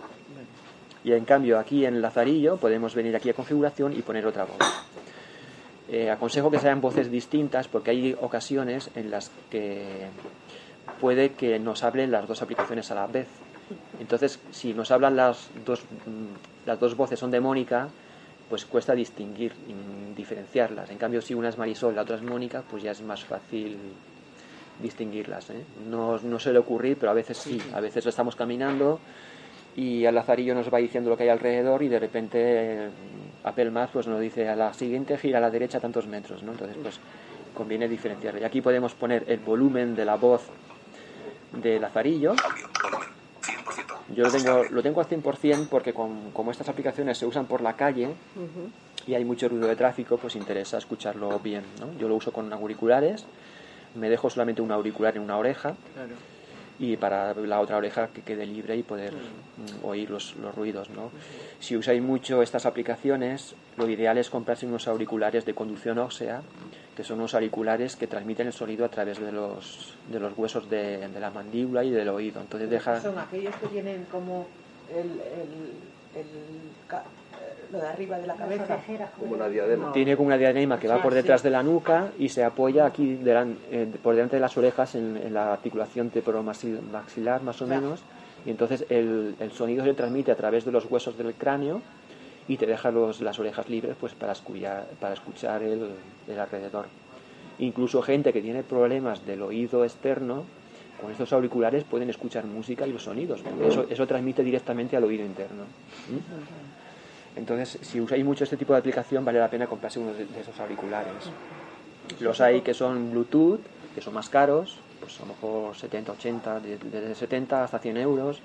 Y 1.06 1.13
en 1.13 1.24
cambio 1.24 1.60
aquí 1.60 1.86
en 1.86 2.02
Lazarillo 2.02 2.58
podemos 2.58 2.93
venir 2.95 3.15
aquí 3.15 3.30
a 3.30 3.34
configuración 3.34 3.93
y 3.93 4.02
poner 4.02 4.26
otra 4.26 4.43
voz. 4.45 4.58
Eh, 5.88 6.10
aconsejo 6.10 6.50
que 6.50 6.58
sean 6.60 6.82
voces 6.82 7.12
distintas 7.12 7.67
porque 7.67 7.91
hay 7.91 8.17
ocasiones 8.19 8.89
en 8.95 9.12
las 9.12 9.32
que 9.52 10.08
puede 11.00 11.34
que 11.34 11.60
nos 11.60 11.84
hablen 11.84 12.10
las 12.12 12.28
dos 12.28 12.41
aplicaciones 12.41 12.89
a 12.91 12.95
la 12.95 13.06
vez. 13.08 13.28
Entonces, 13.99 14.39
si 14.51 14.73
nos 14.73 14.91
hablan 14.91 15.15
las 15.15 15.49
dos, 15.65 15.82
mm, 15.84 16.67
las 16.67 16.80
dos 16.80 16.95
voces 16.95 17.19
son 17.19 17.32
de 17.32 17.39
Mónica, 17.39 17.89
pues 18.49 18.65
cuesta 18.65 18.93
distinguir, 18.93 19.54
mm, 19.54 20.15
diferenciarlas. 20.15 20.89
En 20.89 20.97
cambio, 20.97 21.21
si 21.21 21.34
una 21.34 21.49
es 21.49 21.58
Marisol 21.58 21.93
y 21.93 21.95
la 21.95 22.04
otra 22.04 22.15
es 22.15 22.21
Mónica, 22.21 22.63
pues 22.69 22.84
ya 22.84 22.91
es 22.91 23.01
más 23.01 23.23
fácil 23.23 23.78
distinguirlas. 24.82 25.49
¿eh? 25.49 25.63
No, 25.89 26.19
no 26.19 26.39
suele 26.39 26.60
ocurrir, 26.60 26.97
pero 26.97 27.12
a 27.12 27.15
veces 27.15 27.38
sí. 27.38 27.60
A 27.73 27.80
veces 27.80 28.06
estamos 28.06 28.36
caminando 28.36 28.99
y 29.75 30.06
al 30.06 30.17
azarillo 30.17 30.54
nos 30.56 30.73
va 30.73 30.78
diciendo 30.78 31.10
lo 31.10 31.17
que 31.17 31.23
hay 31.23 31.30
alrededor 31.30 31.84
y 31.84 31.89
de 31.89 31.99
repente 31.99 32.89
Apple 33.43 33.71
Maps 33.71 33.91
pues 33.93 34.08
nos 34.08 34.21
dice 34.21 34.47
a 34.47 34.56
la 34.56 34.73
siguiente 34.73 35.17
gira 35.17 35.39
a 35.39 35.41
la 35.41 35.49
derecha 35.49 35.80
tantos 35.80 36.08
metros, 36.08 36.43
¿no? 36.43 36.54
Entonces 36.54 36.78
pues 36.82 36.99
conviene 37.54 37.88
diferenciarlo. 37.88 38.41
Y 38.41 38.43
aquí 38.43 38.62
podemos 38.62 38.93
poner 38.93 39.25
el 39.28 39.39
volumen 39.39 39.95
de 39.95 40.06
la 40.06 40.15
voz 40.15 40.43
del 41.54 41.84
azarillo. 41.84 42.32
Audio. 42.32 42.69
Volumen. 42.84 43.14
100%. 44.10 44.15
Yo 44.15 44.24
lo 44.24 44.32
tengo, 44.32 44.63
lo 44.70 44.84
tengo 44.84 45.02
al 45.02 45.08
100% 45.08 45.68
porque 45.70 45.94
con- 45.94 46.32
como 46.32 46.52
estas 46.52 46.70
aplicaciones 46.70 47.18
se 47.18 47.26
usan 47.26 47.46
por 47.46 47.62
la 47.62 47.74
calle 47.76 48.10
y 49.08 49.13
hay 49.13 49.26
mucho 49.26 49.48
ruido 49.50 49.68
de 49.68 49.76
tráfico, 49.76 50.18
pues 50.18 50.36
interesa 50.36 50.78
escucharlo 50.78 51.39
bien, 51.39 51.63
¿no? 51.80 51.98
Yo 52.00 52.08
lo 52.08 52.15
uso 52.15 52.32
con 52.32 52.52
auriculares, 52.54 53.26
me 53.96 54.10
dejo 54.10 54.30
solamente 54.30 54.62
un 54.62 54.72
auricular 54.72 55.15
en 55.15 55.24
una 55.24 55.38
oreja 55.38 55.76
Claro. 55.94 56.13
y 56.80 56.98
para 56.98 57.34
la 57.34 57.62
otra 57.62 57.78
oreja 57.78 58.10
que 58.13 58.22
quede 58.22 58.46
libre 58.46 58.76
y 58.76 58.84
poder 58.84 59.13
mm, 59.13 59.86
oír 59.86 60.10
los, 60.10 60.36
los 60.36 60.54
ruidos. 60.54 60.89
¿no? 60.89 61.12
Si 61.60 61.78
usáis 61.78 62.02
mucho 62.02 62.41
estas 62.41 62.65
aplicaciones, 62.65 63.56
lo 63.78 63.88
ideal 63.89 64.18
es 64.18 64.30
comprarse 64.30 64.65
unos 64.65 64.88
auriculares 64.88 65.46
de 65.46 65.54
conducción 65.54 65.98
ósea, 66.00 66.41
que 66.95 67.03
son 67.03 67.19
unos 67.19 67.34
auriculares 67.34 67.95
que 67.95 68.08
transmiten 68.08 68.47
el 68.47 68.53
sonido 68.53 68.86
a 68.86 68.89
través 68.89 69.19
de 69.19 69.31
los, 69.31 69.95
de 70.10 70.19
los 70.19 70.38
huesos 70.38 70.69
de, 70.69 71.08
de 71.10 71.19
la 71.19 71.29
mandíbula 71.29 71.84
y 71.84 71.91
del 71.91 72.08
oído. 72.10 72.39
Entonces 72.41 72.69
deja... 72.69 73.01
Son 73.01 73.17
aquellos 73.19 73.53
que 73.58 73.67
tienen 73.67 74.05
como 74.12 74.47
el, 74.89 74.99
el, 75.05 76.19
el 76.21 76.25
ca- 76.88 77.03
eh, 77.34 77.65
Lo 77.73 77.79
de 77.79 77.88
arriba 77.88 78.17
de 78.17 78.27
la 78.27 78.36
cabeza. 78.36 78.77
Como 79.19 79.34
una 79.34 79.49
diadema. 79.49 79.91
Tiene 79.91 80.15
como 80.15 80.27
una 80.27 80.38
diadema 80.38 80.79
que 80.79 80.88
va 80.88 80.95
Sí, 80.97 81.01
por 81.03 81.13
detrás 81.13 81.43
de 81.43 81.49
la 81.49 81.63
nuca 81.63 82.12
y 82.17 82.29
se 82.29 82.43
apoya 82.45 82.86
aquí 82.86 83.17
delan- 83.21 83.58
eh, 83.71 83.91
por 84.01 84.15
delante 84.15 84.38
de 84.38 84.41
las 84.41 84.55
orejas 84.58 84.95
en, 84.95 85.17
en 85.17 85.34
la 85.34 85.51
articulación 85.51 86.10
temporomaxilar 86.12 87.41
más 87.43 87.62
o 87.62 87.67
menos 87.67 88.01
y 88.45 88.51
entonces 88.51 88.86
el, 88.89 89.36
el 89.39 89.51
sonido 89.51 89.84
se 89.84 89.93
transmite 89.95 90.31
a 90.31 90.36
través 90.36 90.63
de 90.63 90.71
los 90.71 90.86
huesos 90.89 91.17
del 91.17 91.34
cráneo 91.34 91.81
y 92.47 92.58
te 92.58 92.65
deja 92.65 92.91
los, 92.91 93.21
las 93.21 93.39
orejas 93.39 93.69
libres 93.69 93.95
pues 93.99 94.13
para 94.13 94.34
escuchar, 94.34 94.88
para 94.99 95.13
escuchar 95.13 95.63
el, 95.63 95.89
el 96.27 96.39
alrededor. 96.39 96.86
Incluso 97.60 98.01
gente 98.01 98.34
que 98.34 98.41
tiene 98.41 98.63
problemas 98.63 99.25
del 99.25 99.41
oído 99.41 99.84
externo, 99.84 100.43
con 101.01 101.12
estos 101.12 101.31
auriculares 101.34 101.84
pueden 101.84 102.10
escuchar 102.10 102.45
música 102.45 102.86
y 102.88 102.91
los 102.93 103.03
sonidos. 103.03 103.41
Eso, 103.65 103.86
eso 103.89 104.08
transmite 104.08 104.43
directamente 104.43 104.95
al 104.95 105.03
oído 105.03 105.25
interno. 105.25 105.63
¿Mm? 105.63 107.38
Entonces, 107.39 107.77
si 107.81 107.99
usáis 107.99 108.23
mucho 108.23 108.43
este 108.45 108.58
tipo 108.58 108.73
de 108.73 108.79
aplicación, 108.79 109.25
vale 109.25 109.39
la 109.39 109.49
pena 109.49 109.67
comprarse 109.67 109.99
uno 109.99 110.13
de, 110.13 110.25
de 110.25 110.39
esos 110.41 110.58
auriculares. 110.60 111.13
Los 112.19 112.39
hay 112.41 112.62
que 112.62 112.73
son 112.73 113.12
Bluetooth, 113.12 113.60
que 113.93 114.01
son 114.01 114.13
más 114.13 114.29
caros, 114.29 114.77
pues 115.01 115.17
a 115.19 115.23
lo 115.23 115.34
mejor 115.34 115.75
70, 115.75 116.12
80, 116.13 116.60
de- 116.62 116.77
desde 116.77 117.15
70 117.15 117.63
hasta 117.63 117.79
100 117.79 117.97
euros. 117.97 118.39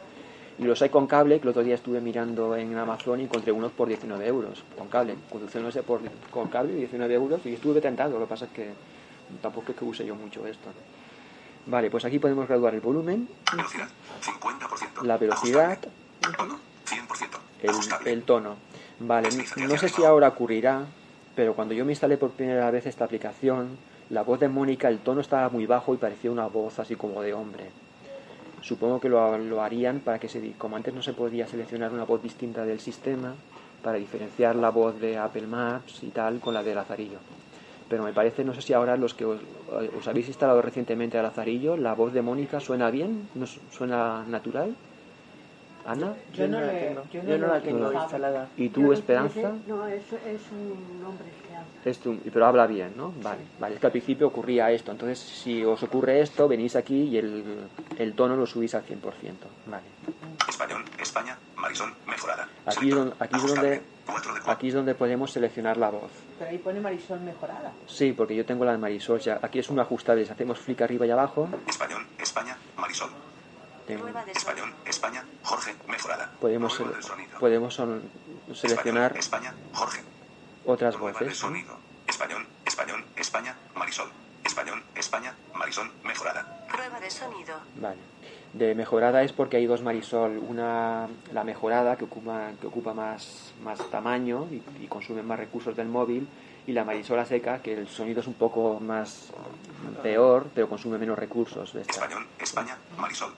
Y 0.60 0.64
los 0.64 0.82
hay 0.82 0.90
con 0.90 1.06
cable, 1.06 1.38
que 1.38 1.44
el 1.44 1.48
otro 1.48 1.62
día 1.62 1.74
estuve 1.74 2.02
mirando 2.02 2.54
en 2.54 2.76
Amazon 2.76 3.18
y 3.18 3.24
encontré 3.24 3.50
unos 3.50 3.72
por 3.72 3.88
19 3.88 4.26
euros, 4.26 4.62
con 4.76 4.88
cable. 4.88 5.14
Conducción 5.30 5.66
ese 5.66 5.82
por, 5.82 6.02
con 6.30 6.48
cable, 6.48 6.74
19 6.74 7.14
euros, 7.14 7.40
y 7.46 7.54
estuve 7.54 7.80
tentado. 7.80 8.18
Lo 8.18 8.26
que 8.26 8.28
pasa 8.28 8.44
es 8.44 8.50
que 8.50 8.68
tampoco 9.40 9.72
es 9.72 9.78
que 9.78 9.84
use 9.86 10.04
yo 10.04 10.14
mucho 10.14 10.46
esto. 10.46 10.68
Vale, 11.64 11.90
pues 11.90 12.04
aquí 12.04 12.18
podemos 12.18 12.46
graduar 12.46 12.74
el 12.74 12.82
volumen, 12.82 13.26
Velocidad, 13.50 13.88
50%. 14.22 15.02
la 15.02 15.16
velocidad, 15.16 15.78
Tono, 16.36 16.58
100%. 16.86 18.00
el, 18.04 18.08
el 18.08 18.22
tono. 18.24 18.56
Vale, 18.98 19.30
no 19.56 19.78
sé 19.78 19.88
si 19.88 20.04
ahora 20.04 20.28
ocurrirá, 20.28 20.84
pero 21.34 21.54
cuando 21.54 21.72
yo 21.72 21.86
me 21.86 21.92
instalé 21.92 22.18
por 22.18 22.32
primera 22.32 22.70
vez 22.70 22.84
esta 22.84 23.06
aplicación, 23.06 23.78
la 24.10 24.22
voz 24.24 24.40
de 24.40 24.48
Mónica, 24.48 24.88
el 24.88 24.98
tono 24.98 25.22
estaba 25.22 25.48
muy 25.48 25.64
bajo 25.64 25.94
y 25.94 25.96
parecía 25.96 26.30
una 26.30 26.48
voz 26.48 26.78
así 26.78 26.96
como 26.96 27.22
de 27.22 27.32
hombre. 27.32 27.70
Supongo 28.62 29.00
que 29.00 29.08
lo, 29.08 29.36
lo 29.38 29.62
harían 29.62 30.00
para 30.00 30.18
que 30.18 30.28
se, 30.28 30.40
di- 30.40 30.52
como 30.52 30.76
antes 30.76 30.92
no 30.94 31.02
se 31.02 31.12
podía 31.12 31.46
seleccionar 31.46 31.92
una 31.92 32.04
voz 32.04 32.22
distinta 32.22 32.64
del 32.64 32.80
sistema, 32.80 33.34
para 33.82 33.96
diferenciar 33.98 34.56
la 34.56 34.70
voz 34.70 35.00
de 35.00 35.16
Apple 35.16 35.46
Maps 35.46 36.02
y 36.02 36.08
tal 36.08 36.38
con 36.40 36.52
la 36.54 36.62
de 36.62 36.74
Lazarillo. 36.74 37.18
Pero 37.88 38.04
me 38.04 38.12
parece, 38.12 38.44
no 38.44 38.54
sé 38.54 38.62
si 38.62 38.72
ahora 38.72 38.96
los 38.96 39.14
que 39.14 39.24
os, 39.24 39.40
os 39.98 40.06
habéis 40.06 40.28
instalado 40.28 40.60
recientemente 40.62 41.18
a 41.18 41.22
Lazarillo, 41.22 41.76
la 41.76 41.94
voz 41.94 42.12
de 42.12 42.22
Mónica 42.22 42.60
suena 42.60 42.90
bien, 42.90 43.28
¿No 43.34 43.46
su- 43.46 43.60
suena 43.70 44.22
natural. 44.28 44.74
Ana, 45.86 46.12
Yo 46.34 46.46
no, 46.46 46.60
la 46.60 46.78
tengo. 46.78 47.02
yo 47.10 47.22
no 47.22 47.28
Yo 47.30 47.38
no 47.38 47.46
lo 47.46 47.54
la 47.54 47.60
tengo 47.62 47.78
usaba. 47.88 48.02
instalada. 48.02 48.48
¿y 48.58 48.68
tú, 48.68 48.92
Esperanza? 48.92 49.54
No, 49.66 49.86
es, 49.86 50.02
es 50.12 50.42
un 50.52 51.02
hombre 51.04 51.26
pero 52.32 52.46
habla 52.46 52.66
bien, 52.66 52.92
¿no? 52.96 53.12
Vale, 53.22 53.40
vale. 53.58 53.74
Es 53.74 53.80
que 53.80 53.86
al 53.86 53.92
principio 53.92 54.26
ocurría 54.28 54.70
esto. 54.70 54.90
Entonces, 54.92 55.18
si 55.18 55.64
os 55.64 55.82
ocurre 55.82 56.20
esto, 56.20 56.46
venís 56.48 56.76
aquí 56.76 57.04
y 57.04 57.16
el, 57.18 57.68
el 57.98 58.14
tono 58.14 58.36
lo 58.36 58.46
subís 58.46 58.74
al 58.74 58.84
100%. 58.84 59.00
Vale. 59.66 59.82
Español, 60.48 60.84
España, 60.98 61.36
Marisol, 61.56 61.92
mejorada. 62.06 62.48
Aquí, 62.66 62.90
don- 62.90 63.14
aquí, 63.18 63.36
es 63.36 63.42
donde, 63.42 63.72
Ajustable, 63.76 63.82
4 64.06 64.34
de 64.34 64.40
4. 64.40 64.52
aquí 64.52 64.68
es 64.68 64.74
donde 64.74 64.94
podemos 64.94 65.32
seleccionar 65.32 65.76
la 65.76 65.90
voz. 65.90 66.10
Pero 66.38 66.50
ahí 66.50 66.58
pone 66.58 66.80
Marisol 66.80 67.20
mejorada. 67.20 67.72
Sí, 67.86 68.12
porque 68.12 68.34
yo 68.36 68.44
tengo 68.44 68.64
la 68.64 68.72
de 68.72 68.78
Marisol 68.78 69.20
ya. 69.20 69.38
Aquí 69.42 69.58
es 69.58 69.68
un 69.70 69.78
ajustable. 69.80 70.24
Si 70.26 70.32
hacemos 70.32 70.58
flick 70.58 70.82
arriba 70.82 71.06
y 71.06 71.10
abajo, 71.10 71.48
Español, 71.66 72.06
España, 72.18 72.56
Marisol. 72.76 73.10
tengo- 73.86 74.06
Español. 74.34 74.72
España, 74.84 75.24
Jorge, 75.42 75.74
mejorada. 75.88 76.30
podemos, 76.40 76.78
podemos 77.38 77.74
son- 77.74 78.02
seleccionar 78.54 79.16
Español, 79.16 79.52
España, 79.52 79.54
Jorge. 79.72 80.00
Otras 80.64 80.96
Prueba 80.96 81.18
de 81.20 81.34
sonido. 81.34 81.76
Español, 82.06 82.46
español, 82.66 83.04
España, 83.16 83.56
Marisol. 83.74 84.08
Español, 84.44 84.82
España, 84.94 85.34
Marisol, 85.54 85.90
mejorada. 86.04 86.66
Prueba 86.70 86.98
de 87.00 87.10
sonido. 87.10 87.54
Vale. 87.76 87.98
De 88.52 88.74
mejorada 88.74 89.22
es 89.22 89.32
porque 89.32 89.58
hay 89.58 89.66
dos 89.66 89.82
Marisol. 89.82 90.38
Una, 90.38 91.06
la 91.32 91.44
mejorada, 91.44 91.96
que 91.96 92.04
ocupa, 92.04 92.50
que 92.60 92.66
ocupa 92.66 92.92
más, 92.94 93.52
más 93.62 93.78
tamaño 93.90 94.48
y, 94.50 94.62
y 94.82 94.86
consume 94.88 95.22
más 95.22 95.38
recursos 95.38 95.76
del 95.76 95.88
móvil. 95.88 96.26
Y 96.66 96.72
la 96.72 96.84
Marisol 96.84 97.18
a 97.18 97.24
seca, 97.24 97.60
que 97.62 97.72
el 97.74 97.88
sonido 97.88 98.20
es 98.20 98.26
un 98.26 98.34
poco 98.34 98.80
más 98.80 99.30
peor, 100.02 100.48
pero 100.54 100.68
consume 100.68 100.98
menos 100.98 101.18
recursos. 101.18 101.72
De 101.72 101.82
esta. 101.82 101.92
Español, 101.92 102.26
España, 102.38 102.76
Marisol. 102.98 103.32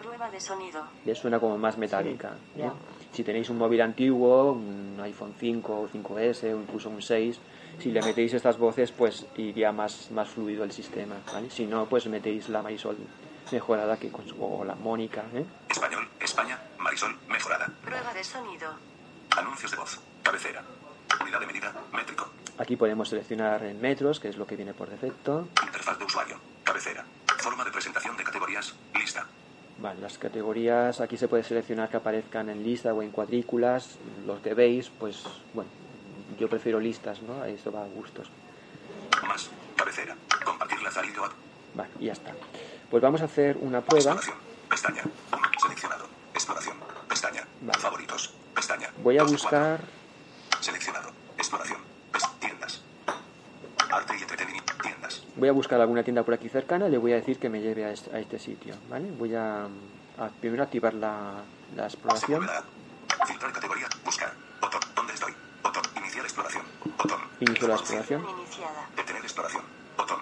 Prueba 0.00 0.30
de 0.30 0.40
sonido. 0.40 0.82
Le 1.04 1.14
suena 1.14 1.38
como 1.38 1.56
más 1.56 1.78
metálica. 1.78 2.32
ya. 2.56 2.66
¿eh? 2.66 2.72
Si 3.12 3.22
tenéis 3.24 3.50
un 3.50 3.58
móvil 3.58 3.80
antiguo, 3.82 4.52
un 4.52 4.98
iPhone 5.02 5.34
5 5.38 5.80
o 5.80 5.88
5S 5.88 6.44
o 6.54 6.60
incluso 6.60 6.88
un 6.88 7.02
6, 7.02 7.38
si 7.78 7.90
le 7.90 8.00
metéis 8.02 8.32
estas 8.34 8.58
voces, 8.58 8.90
pues 8.92 9.26
iría 9.36 9.70
más, 9.72 10.10
más 10.10 10.28
fluido 10.28 10.64
el 10.64 10.72
sistema. 10.72 11.16
¿vale? 11.32 11.50
Si 11.50 11.66
no, 11.66 11.86
pues 11.86 12.06
metéis 12.06 12.48
la 12.48 12.62
Marisol 12.62 12.96
mejorada 13.50 13.98
que 13.98 14.10
con 14.10 14.26
su- 14.26 14.42
o 14.42 14.64
la 14.64 14.74
Mónica. 14.74 15.24
¿eh? 15.34 15.44
Español, 15.68 16.08
España, 16.20 16.58
Marisol, 16.78 17.14
mejorada. 17.28 17.68
Prueba 17.84 18.14
de 18.14 18.24
sonido. 18.24 18.70
Anuncios 19.36 19.70
de 19.70 19.76
voz. 19.76 20.00
Cabecera. 20.22 20.62
Unidad 21.20 21.40
de 21.40 21.46
medida, 21.46 21.74
métrico. 21.92 22.28
Aquí 22.58 22.76
podemos 22.76 23.08
seleccionar 23.08 23.62
en 23.64 23.80
metros, 23.80 24.20
que 24.20 24.28
es 24.28 24.36
lo 24.36 24.46
que 24.46 24.56
viene 24.56 24.72
por 24.72 24.88
defecto. 24.88 25.48
Interfaz 25.62 25.98
de 25.98 26.04
usuario. 26.04 26.36
Cabecera. 26.64 27.04
Forma 27.38 27.64
de 27.64 27.70
presentación 27.72 28.16
de 28.16 28.24
categorías. 28.24 28.74
Lista. 28.94 29.26
Vale, 29.82 30.00
las 30.00 30.16
categorías 30.16 31.00
aquí 31.00 31.16
se 31.16 31.26
puede 31.26 31.42
seleccionar 31.42 31.88
que 31.88 31.96
aparezcan 31.96 32.48
en 32.48 32.62
lista 32.62 32.94
o 32.94 33.02
en 33.02 33.10
cuadrículas. 33.10 33.98
Los 34.24 34.38
que 34.38 34.54
veis, 34.54 34.88
pues 34.90 35.24
bueno, 35.52 35.68
yo 36.38 36.48
prefiero 36.48 36.78
listas, 36.78 37.20
¿no? 37.20 37.42
Ahí 37.42 37.54
esto 37.54 37.72
va 37.72 37.82
a 37.82 37.88
gustos. 37.88 38.30
Más. 39.26 39.50
Cabecera. 39.74 40.16
Compartir 40.44 40.80
lazarillo. 40.82 41.24
app. 41.24 41.32
Vale, 41.74 41.90
y 41.98 42.06
ya 42.06 42.12
está. 42.12 42.32
Pues 42.90 43.02
vamos 43.02 43.22
a 43.22 43.24
hacer 43.24 43.56
una 43.60 43.80
prueba. 43.80 44.12
Exploración. 44.12 44.36
Pestaña. 44.70 45.02
Seleccionado. 45.60 46.04
Exploración. 46.32 46.76
Pestaña. 47.08 47.48
Vale. 47.62 47.80
Favoritos. 47.80 48.34
Pestaña. 48.54 48.88
Voy 49.02 49.18
a 49.18 49.24
buscar 49.24 49.80
Seleccionado. 50.60 51.10
Exploración. 51.36 51.80
Tiendas. 52.38 52.82
Arte 53.90 54.14
y. 54.16 54.21
voy 55.36 55.48
a 55.48 55.52
buscar 55.52 55.80
alguna 55.80 56.02
tienda 56.02 56.22
por 56.22 56.34
aquí 56.34 56.48
cercana 56.48 56.88
y 56.88 56.90
le 56.90 56.98
voy 56.98 57.12
a 57.12 57.16
decir 57.16 57.38
que 57.38 57.48
me 57.48 57.60
lleve 57.60 57.84
a 57.84 57.90
este, 57.90 58.14
a 58.14 58.18
este 58.18 58.38
sitio, 58.38 58.74
¿vale? 58.88 59.10
Voy 59.12 59.34
a, 59.34 59.64
a 59.64 60.28
primero 60.40 60.62
activar 60.62 60.94
la, 60.94 61.42
la 61.76 61.84
exploración. 61.84 62.46
Filtrar 63.26 63.52
categoría. 63.52 63.86
Buscar. 64.04 64.32
Botón. 64.60 64.80
¿Dónde 64.94 65.12
estoy? 65.14 65.32
Botón. 65.62 65.82
Iniciar 65.96 66.24
exploración. 66.24 66.62
Botón. 66.98 67.20
Inicio 67.40 67.68
la 67.68 67.74
exploración. 67.74 68.26
Iniciada. 68.38 68.88
Detener 68.96 69.22
exploración. 69.22 69.62
Botón. 69.96 70.18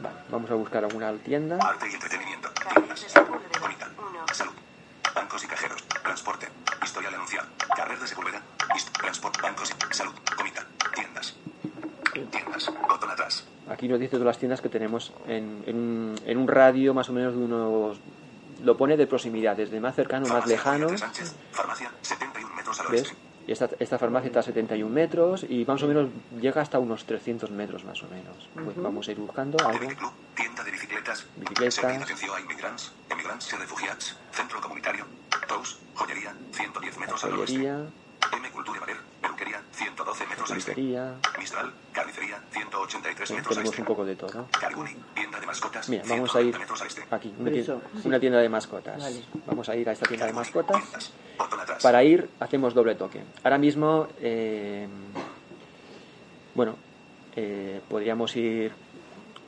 Vale, 0.00 0.16
vamos 0.30 0.50
a 0.50 0.54
buscar 0.54 0.84
alguna 0.84 1.12
tienda. 1.18 1.58
Arte 1.60 1.88
y 1.90 1.94
entretenimiento. 1.94 2.50
Tiendas. 2.74 3.02
de 3.02 3.08
Sepúlveda. 3.08 3.58
Comida. 3.60 3.88
1. 3.96 4.34
Salud. 4.34 4.52
Bancos 5.14 5.44
y 5.44 5.46
cajeros. 5.46 5.82
Transporte. 6.02 6.48
Historial 6.84 7.14
anuncial. 7.14 7.46
Carrer 7.74 7.98
de 7.98 8.06
Sepúlveda. 8.06 8.42
Hist- 8.74 8.92
Transporte. 8.98 9.40
Bancos. 9.40 9.70
y- 9.70 9.94
Salud. 9.94 10.12
Comida. 10.36 10.66
Tiendas. 10.94 11.36
Tiendas. 12.30 12.70
Botón 12.88 13.10
atrás. 13.10 13.44
Aquí 13.76 13.88
nos 13.88 14.00
dice 14.00 14.12
todas 14.12 14.24
las 14.24 14.38
tiendas 14.38 14.62
que 14.62 14.70
tenemos 14.70 15.12
en, 15.28 15.62
en 15.66 15.76
un, 15.76 16.14
en 16.24 16.38
un 16.38 16.48
radio 16.48 16.94
más 16.94 17.10
o 17.10 17.12
menos 17.12 17.34
de 17.34 17.40
unos... 17.40 18.00
Lo 18.64 18.74
pone 18.74 18.96
de 18.96 19.06
proximidad, 19.06 19.54
desde 19.54 19.78
más 19.80 19.94
cercano, 19.94 20.22
más 20.22 20.30
Farmacia 20.30 20.56
lejano. 20.56 20.86
Corrientes 20.86 21.00
Sánchez. 21.00 21.34
Farmacia. 21.52 21.92
71 22.00 22.54
metros 22.54 22.80
al 22.80 22.86
¿Ves? 22.88 23.14
Y 23.46 23.52
esta, 23.52 23.68
esta 23.78 23.98
farmacia 23.98 24.28
está 24.28 24.40
a 24.40 24.44
71 24.44 24.90
metros 24.90 25.44
y 25.46 25.66
más 25.66 25.82
o 25.82 25.88
menos 25.88 26.08
llega 26.40 26.62
hasta 26.62 26.78
unos 26.78 27.04
300 27.04 27.50
metros 27.50 27.84
más 27.84 28.02
o 28.02 28.06
menos. 28.08 28.48
Pues 28.54 28.76
vamos 28.78 29.08
a 29.08 29.12
ir 29.12 29.18
buscando 29.18 29.58
algo. 29.68 29.88
Tienda 30.34 30.64
de 30.64 30.70
bicicletas. 30.70 31.26
Bicicletas. 31.36 31.74
Servei 31.74 31.98
d'atenció 31.98 32.34
a 32.34 32.40
immigrants. 32.40 32.92
Emigrants 33.10 33.52
y 33.52 33.56
refugiats. 33.56 34.16
Centro 34.32 34.58
comunitario. 34.62 35.04
Tous. 35.46 35.78
Joyería. 35.96 36.34
110 36.52 36.98
metros 36.98 37.24
al 37.24 37.34
oeste. 37.34 38.05
M 38.32 38.50
Cultura 38.50 38.76
y 38.78 38.80
Baler. 38.80 38.96
Peluquería. 39.20 39.60
112 39.72 40.26
metros 40.26 40.50
este. 40.50 40.72
peluquería... 40.72 41.14
Mistral. 41.38 41.72
Carnicería. 41.92 42.40
183 42.50 43.28
Bueno, 43.28 43.38
metros 43.40 43.54
tenemos 43.56 43.70
este. 43.72 43.82
un 43.82 43.86
poco 43.86 44.04
de 44.04 44.16
todo. 44.16 44.48
Carguni. 44.60 44.96
Tienda 45.14 45.40
de 45.40 45.46
mascotas. 45.46 45.88
Mira, 45.88 46.02
vamos 46.08 46.34
a 46.34 46.40
ir 46.40 46.54
190 46.54 46.58
metros 46.58 46.80
al 46.80 46.86
este. 46.88 47.04
aquí, 47.10 47.34
una 47.38 47.50
tienda, 47.50 47.78
una 48.04 48.20
tienda 48.20 48.38
de 48.40 48.48
mascotas. 48.48 49.02
Vale. 49.02 49.22
Vamos 49.46 49.68
a 49.68 49.76
ir 49.76 49.88
a 49.88 49.92
esta 49.92 50.06
tienda 50.06 50.26
de 50.26 50.32
Carguni. 50.32 50.46
mascotas. 50.46 50.82
Tiendas. 50.82 51.12
Botón 51.38 51.60
atrás. 51.60 51.82
Para 51.82 52.02
ir 52.04 52.28
hacemos 52.40 52.74
doble 52.74 52.94
toque. 52.94 53.22
Ahora 53.44 53.58
mismo, 53.58 54.08
eh, 54.20 54.88
bueno, 56.54 56.76
eh, 57.34 57.80
podríamos 57.88 58.34
ir 58.36 58.72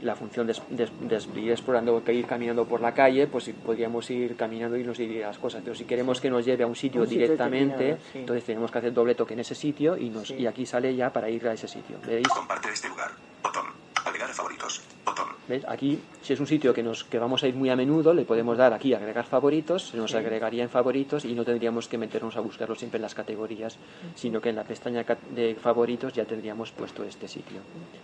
la 0.02 0.14
función 0.14 0.46
de, 0.46 0.54
de- 0.70 0.88
de 1.00 1.40
ir 1.40 1.50
explorando, 1.50 2.02
que 2.04 2.12
ir 2.14 2.26
caminando 2.26 2.64
por 2.66 2.80
la 2.80 2.94
calle, 2.94 3.26
pues 3.26 3.50
podríamos 3.64 4.08
ir 4.10 4.36
caminando 4.36 4.76
y 4.76 4.84
nos 4.84 4.98
iría 5.00 5.26
las 5.28 5.38
cosas. 5.38 5.60
Pero 5.64 5.74
si 5.74 5.84
queremos 5.84 6.20
que 6.20 6.30
nos 6.30 6.44
lleve 6.44 6.64
a 6.64 6.66
un 6.66 6.76
sitio 6.76 7.00
Un 7.02 7.06
sitio 7.08 7.22
directamente, 7.22 7.98
sí. 8.12 8.18
entonces 8.20 8.44
tenemos 8.44 8.70
que 8.70 8.78
hacer 8.78 8.92
doble 8.92 9.14
toque 9.14 9.34
en 9.34 9.40
ese 9.40 9.54
sitio 9.54 9.96
y, 9.96 10.10
nos, 10.10 10.28
Sí. 10.28 10.34
y 10.38 10.46
aquí 10.46 10.64
sale 10.66 10.94
ya 10.94 11.12
para 11.12 11.28
ir 11.30 11.46
a 11.48 11.52
ese 11.52 11.66
sitio. 11.68 11.96
¿Veis? 12.06 12.28
Comparte 12.28 12.68
este 12.72 12.88
lugar. 12.88 13.10
Botón. 13.42 13.64
Agregar 14.04 14.28
favoritos. 14.30 14.82
Botón. 15.04 15.28
¿Ves? 15.48 15.64
Aquí, 15.68 16.00
si 16.22 16.32
es 16.32 16.40
un 16.40 16.46
sitio 16.46 16.74
que, 16.74 16.82
nos, 16.82 17.04
que 17.04 17.18
vamos 17.18 17.42
a 17.42 17.48
ir 17.48 17.54
muy 17.54 17.70
a 17.70 17.76
menudo, 17.76 18.14
le 18.14 18.24
podemos 18.24 18.56
dar 18.56 18.72
aquí 18.72 18.94
agregar 18.94 19.24
favoritos, 19.24 19.88
se 19.88 19.96
nos 19.96 20.14
agregaría 20.14 20.62
en 20.62 20.70
favoritos 20.70 21.24
y 21.24 21.34
no 21.34 21.44
tendríamos 21.44 21.88
que 21.88 21.98
meternos 21.98 22.36
a 22.36 22.40
buscarlo 22.40 22.74
siempre 22.74 22.98
en 22.98 23.02
las 23.02 23.14
categorías, 23.14 23.78
sino 24.14 24.40
que 24.40 24.50
en 24.50 24.56
la 24.56 24.64
pestaña 24.64 25.04
de 25.30 25.54
favoritos 25.54 26.12
ya 26.12 26.24
tendríamos 26.24 26.70
puesto 26.72 27.04
este 27.04 27.28
sitio. 27.28 27.60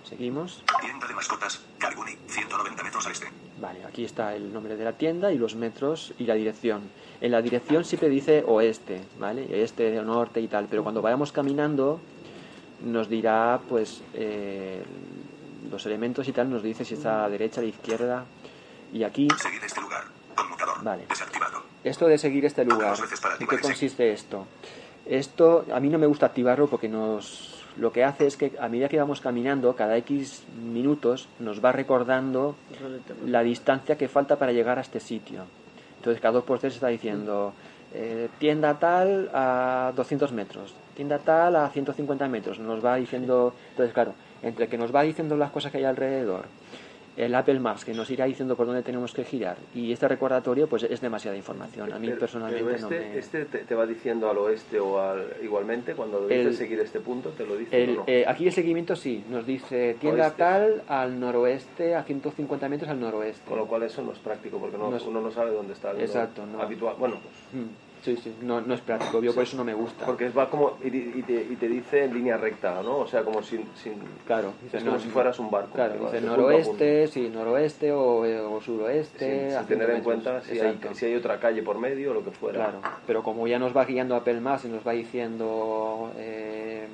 Seguimos. 0.09 0.63
Tienda 0.81 1.07
de 1.07 1.15
mascotas. 1.15 1.61
Carguni. 1.79 2.13
190 2.29 2.83
metros 2.83 3.07
al 3.07 3.13
este. 3.13 3.27
Vale, 3.61 3.85
aquí 3.85 4.05
está 4.05 4.35
el 4.35 4.53
nombre 4.53 4.77
de 4.77 4.85
la 4.85 4.93
tienda 4.93 5.33
y 5.33 5.39
los 5.39 5.55
metros 5.55 6.13
y 6.19 6.25
la 6.25 6.35
dirección. 6.35 6.83
En 7.21 7.31
la 7.31 7.41
dirección 7.41 7.85
siempre 7.85 8.09
dice 8.09 8.43
oeste, 8.47 9.01
¿vale? 9.19 9.63
Este, 9.63 10.03
norte 10.03 10.41
y 10.41 10.49
tal, 10.49 10.67
pero 10.69 10.83
cuando 10.83 11.01
vayamos 11.01 11.33
caminando 11.33 12.01
nos 12.83 13.09
dirá, 13.09 13.61
pues, 13.69 14.03
eh, 14.15 14.83
los 15.71 15.85
elementos 15.87 16.29
y 16.29 16.33
tal, 16.33 16.51
nos 16.51 16.63
dice 16.63 16.85
si 16.85 16.95
está 16.95 17.21
a 17.21 17.23
la 17.23 17.29
derecha, 17.31 17.61
a 17.61 17.65
la 17.65 17.71
izquierda. 17.71 18.25
Y 18.93 19.03
aquí, 19.03 19.29
Seguir 19.37 19.63
este 19.65 19.81
lugar. 19.81 20.05
Conmutador. 20.35 20.83
Vale. 20.83 21.07
Desactivado. 21.09 21.63
esto 21.85 22.07
de 22.07 22.19
seguir 22.19 22.45
este 22.45 22.65
lugar, 22.65 22.97
¿en 23.41 23.47
qué 23.47 23.59
consiste 23.59 24.13
esto? 24.13 24.47
Esto, 25.07 25.67
a 25.73 25.81
mí 25.81 25.89
no 25.89 25.99
me 25.99 26.07
gusta 26.07 26.27
activarlo 26.27 26.69
porque 26.69 26.89
nos... 26.89 27.53
Lo 27.77 27.93
que 27.93 28.05
hace 28.05 28.29
es 28.29 28.37
que 28.37 28.53
a 28.61 28.69
medida 28.69 28.89
que 28.89 28.99
vamos 28.99 29.21
caminando, 29.21 29.75
cada 29.75 29.97
X 29.97 30.45
minutos 30.63 31.29
nos 31.41 31.65
va 31.65 31.73
recordando 31.73 32.55
la 33.27 33.43
distancia 33.43 33.99
que 33.99 34.07
falta 34.07 34.37
para 34.37 34.53
llegar 34.53 34.79
a 34.79 34.83
este 34.83 35.01
sitio. 35.01 35.45
Entonces 35.97 36.21
cada 36.21 36.35
dos 36.35 36.45
por 36.45 36.61
tres 36.61 36.75
está 36.75 36.87
diciendo 36.87 37.53
eh, 37.93 38.29
tienda 38.39 38.79
tal 38.79 39.31
a 39.33 39.93
200 39.97 40.33
metros, 40.33 40.75
tienda 40.95 41.19
tal 41.19 41.57
a 41.57 41.69
150 41.71 42.29
metros. 42.29 42.59
Nos 42.59 42.85
va 42.85 42.97
diciendo, 42.97 43.55
entonces 43.71 43.95
claro, 43.95 44.15
entre 44.45 44.69
que 44.69 44.79
nos 44.79 44.95
va 44.95 45.03
diciendo 45.03 45.37
las 45.37 45.51
cosas 45.51 45.73
que 45.73 45.79
hay 45.79 45.85
alrededor, 45.85 46.45
el 47.17 47.33
Apple 47.37 47.61
Maps 47.61 47.85
que 47.85 47.95
nos 47.95 48.11
irá 48.11 48.25
diciendo 48.25 48.57
por 48.57 48.67
dónde 48.67 48.83
tenemos 48.83 49.15
que 49.15 49.23
girar 49.23 49.57
y 49.73 49.93
este 49.93 50.09
recordatorio 50.09 50.67
pues 50.67 50.83
es 50.83 51.01
demasiada 51.01 51.37
información. 51.37 51.93
A 51.93 51.99
mí 52.01 52.09
Pero- 52.09 52.19
personalmente 52.19 52.65
pero 52.65 52.79
no 52.81 52.89
este, 52.91 53.09
me... 53.09 53.19
este 53.19 53.45
te, 53.45 53.59
te 53.59 53.75
va 53.77 53.87
diciendo 53.87 54.29
al 54.29 54.37
oeste 54.39 54.81
o 54.81 54.99
al 54.99 55.25
igualmente 55.41 55.95
cuando 55.95 56.27
dices 56.27 56.57
seguir 56.57 56.81
este 56.81 56.99
punto 56.99 57.29
te 57.31 57.47
lo 57.47 57.57
dice 57.57 57.85
El- 57.85 57.91
o 57.91 57.95
no? 57.99 58.05
eh, 58.09 58.25
aquí 58.27 58.49
el 58.49 58.53
seguimiento 58.53 58.97
sí, 58.97 59.23
nos 59.31 59.47
dice 59.47 59.97
tienda 60.01 60.25
Oeste. 60.25 60.39
tal 60.39 60.83
al 60.89 61.21
noroeste, 61.21 61.95
a 61.95 62.03
150 62.03 62.69
metros 62.69 62.91
al 62.91 62.99
noroeste. 62.99 63.49
con 63.49 63.59
lo 63.59 63.67
cual 63.69 63.85
eso 63.85 64.03
no 64.03 64.11
es 64.13 64.19
práctico 64.19 64.59
porque 64.59 64.77
no- 64.77 64.91
No 64.91 64.99
uno 65.07 65.21
no 65.21 65.31
sabe 65.31 65.53
dónde 65.53 65.75
está 65.75 65.93
el 65.93 66.01
Exacto, 66.01 66.45
no- 66.45 66.57
no. 66.59 66.63
habitual 66.65 66.97
bueno 66.99 67.19
pues 67.23 67.63
Mm, 67.65 67.69
Sí, 68.05 68.19
sí, 68.23 68.35
no, 68.43 68.61
no 68.61 68.75
es 68.75 68.83
práctico, 68.83 69.23
yo 69.23 69.33
por 69.33 69.45
eso 69.45 69.57
no 69.57 69.65
me 69.65 69.73
gusta. 69.73 70.05
porque 70.05 70.29
va 70.29 70.51
como 70.51 70.77
y, 70.85 70.89
y 70.89 71.23
te, 71.27 71.33
y 71.35 71.57
te 71.57 71.67
dice 71.69 72.05
en 72.05 72.13
línea 72.13 72.37
recta 72.37 72.83
no 72.83 72.99
o 72.99 73.07
sea 73.07 73.23
como 73.23 73.43
sin, 73.43 73.67
sin 73.83 73.95
Claro, 74.27 74.53
es 74.71 74.85
como 74.85 74.99
si 74.99 75.09
fueras 75.09 75.39
un 75.39 75.51
barco 75.51 75.73
Claro, 75.75 75.95
que 75.95 75.99
va 76.01 76.05
dice 76.13 76.21
de 76.21 76.27
punto 76.27 76.35
a 76.35 76.37
noroeste, 76.37 77.07
sí, 77.09 77.31
noroeste 77.33 77.93
o, 77.93 78.55
o 78.55 78.61
suroeste. 78.61 79.55
a 79.57 79.61
sin 79.61 79.69
tener 79.69 79.87
100 79.87 79.97
en 79.97 80.05
cuenta 80.05 80.43
si 80.43 80.61
hay, 80.61 80.79
si 80.93 81.07
hay 81.07 81.15
otra 81.15 81.41
calle 81.41 81.63
por 81.63 81.79
medio 81.79 82.11
o 82.11 82.15
lo 82.15 82.23
que 82.25 82.31
fuera. 82.31 82.59
Claro, 82.59 82.81
pero 83.07 83.23
como 83.23 83.47
ya 83.47 83.59
nos 83.59 83.75
va 83.75 83.87
guiando 83.87 84.17
Apple 84.17 84.41
Maps 84.41 84.67
y 84.67 84.69
nos 84.69 84.87
va 84.87 84.93
diciendo, 84.93 86.11
eh, 86.19 86.87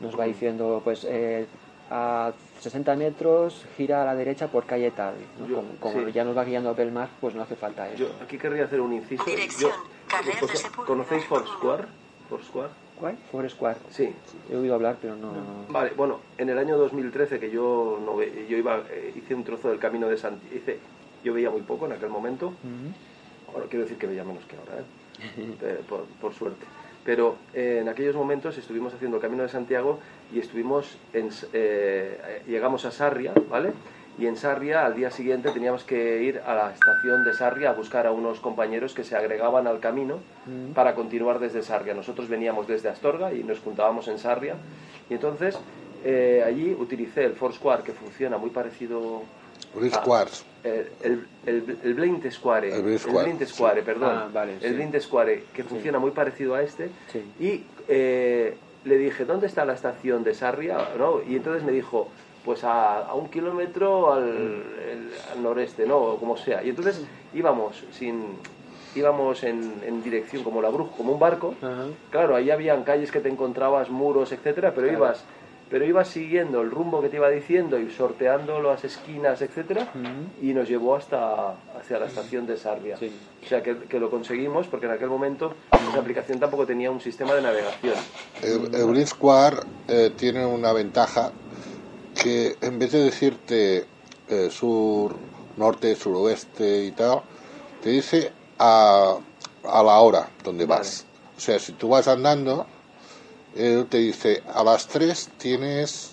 nos 0.00 0.18
va 0.18 0.24
diciendo, 0.24 0.82
pues 0.84 1.06
eh, 1.08 1.46
a 1.90 2.32
60 2.60 2.94
metros 2.96 3.64
gira 3.76 4.02
a 4.02 4.04
la 4.04 4.14
derecha 4.14 4.48
por 4.48 4.64
calle 4.66 4.90
tal. 4.90 5.14
¿no? 5.38 5.46
Yo- 5.46 5.56
como 5.56 5.68
como 5.80 6.06
sí. 6.06 6.12
ya 6.12 6.24
nos 6.24 6.36
va 6.36 6.44
guiando 6.44 6.70
Apple 6.70 6.90
Maps, 6.90 7.10
pues 7.20 7.34
no 7.34 7.42
hace 7.42 7.56
falta 7.56 7.88
eso. 7.88 8.04
yo 8.04 8.10
aquí 8.22 8.36
querría 8.38 8.64
hacer 8.64 8.80
un 8.80 8.92
inciso 8.92 9.24
Dirección, 9.24 9.72
Yo-. 10.22 10.84
¿conocéis 10.84 11.24
Foursquare? 11.24 11.84
Foursquare 12.28 12.70
¿Cuál? 12.94 13.16
Foursquare. 13.32 13.78
sí 13.88 14.14
He 14.50 14.56
oído 14.56 14.74
hablar, 14.74 14.98
pero 15.00 15.16
no. 15.16 15.32
Vale, 15.70 15.92
bueno, 15.96 16.20
en 16.36 16.50
el 16.50 16.58
año 16.58 16.76
2013 16.76 17.40
que 17.40 17.50
yo 17.50 17.98
no 18.04 18.16
ve- 18.16 18.46
yo 18.48 18.56
iba 18.58 18.82
eh, 18.90 19.12
hice 19.16 19.34
un 19.34 19.42
trozo 19.42 19.70
del 19.70 19.78
camino 19.78 20.06
de 20.08 20.18
Santiago, 20.18 20.54
hice 20.54 20.78
yo 21.24 21.32
veía 21.32 21.50
muy 21.50 21.62
poco 21.62 21.86
en 21.86 21.92
aquel 21.92 22.10
momento. 22.10 22.48
Ujú. 22.48 23.54
Ahora 23.54 23.66
quiero 23.68 23.84
decir 23.84 23.96
que 23.98 24.06
veía 24.06 24.22
menos 24.22 24.44
que 24.44 24.56
ahora, 24.56 24.80
¿eh? 24.80 24.84
Eh, 25.62 25.80
por, 25.88 26.04
por 26.20 26.34
suerte. 26.34 26.66
Pero 27.04 27.36
eh, 27.54 27.78
en 27.80 27.88
aquellos 27.88 28.14
momentos 28.14 28.58
estuvimos 28.58 28.92
haciendo 28.94 29.16
el 29.16 29.22
Camino 29.22 29.42
de 29.42 29.48
Santiago 29.48 29.98
y 30.32 30.38
estuvimos 30.38 30.96
en, 31.12 31.30
eh, 31.52 32.42
llegamos 32.46 32.84
a 32.84 32.90
Sarria, 32.90 33.32
¿vale? 33.48 33.72
Y 34.18 34.26
en 34.26 34.36
Sarria 34.36 34.84
al 34.84 34.94
día 34.96 35.10
siguiente 35.10 35.50
teníamos 35.50 35.82
que 35.84 36.22
ir 36.22 36.42
a 36.46 36.54
la 36.54 36.72
estación 36.72 37.24
de 37.24 37.32
Sarria 37.32 37.70
a 37.70 37.72
buscar 37.72 38.06
a 38.06 38.12
unos 38.12 38.38
compañeros 38.40 38.92
que 38.92 39.02
se 39.02 39.16
agregaban 39.16 39.66
al 39.66 39.80
camino 39.80 40.18
Mm. 40.46 40.72
para 40.72 40.94
continuar 40.94 41.38
desde 41.38 41.62
Sarria. 41.62 41.94
Nosotros 41.94 42.28
veníamos 42.28 42.66
desde 42.66 42.88
Astorga 42.88 43.32
y 43.32 43.44
nos 43.44 43.60
juntábamos 43.60 44.08
en 44.08 44.18
Sarria. 44.18 44.56
Y 45.08 45.14
entonces 45.14 45.58
eh, 46.04 46.42
allí 46.46 46.72
utilicé 46.78 47.24
el 47.24 47.34
Foursquare 47.34 47.82
que 47.82 47.92
funciona 47.92 48.36
muy 48.38 48.50
parecido 48.50 49.22
Luis 49.78 49.94
Ah. 49.96 50.02
Quartz. 50.02 50.44
eh, 50.64 50.90
el, 51.02 51.26
el, 51.46 51.78
el 51.82 51.94
Blind 51.94 52.30
Square, 52.30 52.74
El 52.74 52.82
Blind 52.82 52.98
Square, 52.98 53.32
Blind 53.32 53.46
Square, 53.48 53.80
sí. 53.80 53.86
perdón, 53.86 54.10
Ah, 54.14 54.28
vale, 54.32 54.54
el 54.54 54.60
sí. 54.60 54.74
Blind 54.74 55.00
Square 55.00 55.44
que 55.54 55.64
funciona 55.64 55.98
muy 55.98 56.10
parecido 56.10 56.54
a 56.54 56.62
este 56.62 56.90
Sí. 57.12 57.22
y 57.40 57.64
eh, 57.88 58.56
le 58.84 58.96
dije 58.98 59.24
¿dónde 59.24 59.46
está 59.46 59.64
la 59.64 59.72
estación 59.74 60.22
de 60.22 60.34
Sarria? 60.34 60.76
¿no? 60.98 61.20
y 61.26 61.36
entonces 61.36 61.62
me 61.62 61.72
dijo 61.72 62.08
pues 62.44 62.62
a, 62.64 62.98
a 63.06 63.14
un 63.14 63.28
kilómetro 63.28 64.12
al, 64.12 64.24
el- 64.28 65.10
al 65.32 65.42
noreste, 65.42 65.86
no, 65.86 65.96
o 65.98 66.16
como 66.18 66.36
sea 66.36 66.62
y 66.62 66.70
entonces 66.70 67.02
íbamos 67.32 67.82
sin 67.92 68.36
íbamos 68.94 69.44
en, 69.44 69.72
en 69.86 70.02
dirección 70.02 70.42
como 70.42 70.60
la 70.60 70.68
bruja, 70.68 70.90
como 70.96 71.12
un 71.12 71.18
barco 71.20 71.54
Ajá. 71.62 71.86
Claro, 72.10 72.34
ahí 72.36 72.50
habían 72.50 72.82
calles 72.84 73.10
que 73.12 73.20
te 73.20 73.28
encontrabas, 73.28 73.88
muros, 73.88 74.30
etcétera, 74.32 74.72
pero 74.74 74.88
Claro. 74.88 75.04
ibas 75.04 75.24
pero 75.70 75.86
ibas 75.86 76.08
siguiendo 76.08 76.60
el 76.60 76.70
rumbo 76.70 77.00
que 77.00 77.08
te 77.08 77.16
iba 77.16 77.30
diciendo 77.30 77.78
y 77.78 77.90
sorteando 77.90 78.60
las 78.60 78.84
esquinas, 78.84 79.40
etcétera, 79.40 79.92
y 80.42 80.52
nos 80.52 80.68
llevó 80.68 80.96
hasta 80.96 81.52
hacia 81.78 81.98
la 81.98 82.06
estación 82.06 82.46
de 82.46 82.56
Sarria. 82.56 82.96
Sí. 82.96 83.12
O 83.44 83.48
sea 83.48 83.62
que, 83.62 83.76
que 83.78 84.00
lo 84.00 84.10
conseguimos 84.10 84.66
porque 84.66 84.86
en 84.86 84.92
aquel 84.92 85.08
momento 85.08 85.54
esa 85.72 86.00
aplicación 86.00 86.40
tampoco 86.40 86.66
tenía 86.66 86.90
un 86.90 87.00
sistema 87.00 87.34
de 87.34 87.42
navegación. 87.42 87.94
El, 88.42 88.74
el 88.74 88.84
Blitz 88.86 89.10
Square 89.10 89.58
eh, 89.88 90.10
tiene 90.16 90.44
una 90.44 90.72
ventaja 90.72 91.30
que 92.20 92.56
en 92.60 92.78
vez 92.78 92.90
de 92.92 93.04
decirte 93.04 93.86
eh, 94.28 94.50
sur, 94.50 95.14
norte, 95.56 95.94
suroeste 95.94 96.84
y 96.84 96.90
tal, 96.92 97.22
te 97.82 97.90
dice 97.90 98.32
a, 98.58 99.16
a 99.64 99.82
la 99.82 100.00
hora 100.00 100.28
donde 100.42 100.66
vas. 100.66 101.06
O 101.36 101.40
sea, 101.40 101.58
si 101.58 101.72
tú 101.72 101.88
vas 101.88 102.08
andando, 102.08 102.66
él 103.56 103.86
te 103.88 103.98
dice 103.98 104.42
a 104.52 104.62
las 104.64 104.86
3 104.88 105.30
tienes 105.38 106.12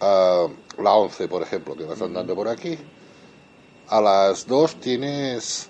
ah, 0.00 0.46
la 0.78 0.92
11, 0.94 1.28
por 1.28 1.42
ejemplo, 1.42 1.74
que 1.76 1.84
vas 1.84 2.00
andando 2.02 2.34
por 2.34 2.48
aquí. 2.48 2.78
A 3.88 4.00
las 4.00 4.46
2 4.46 4.76
tienes 4.76 5.68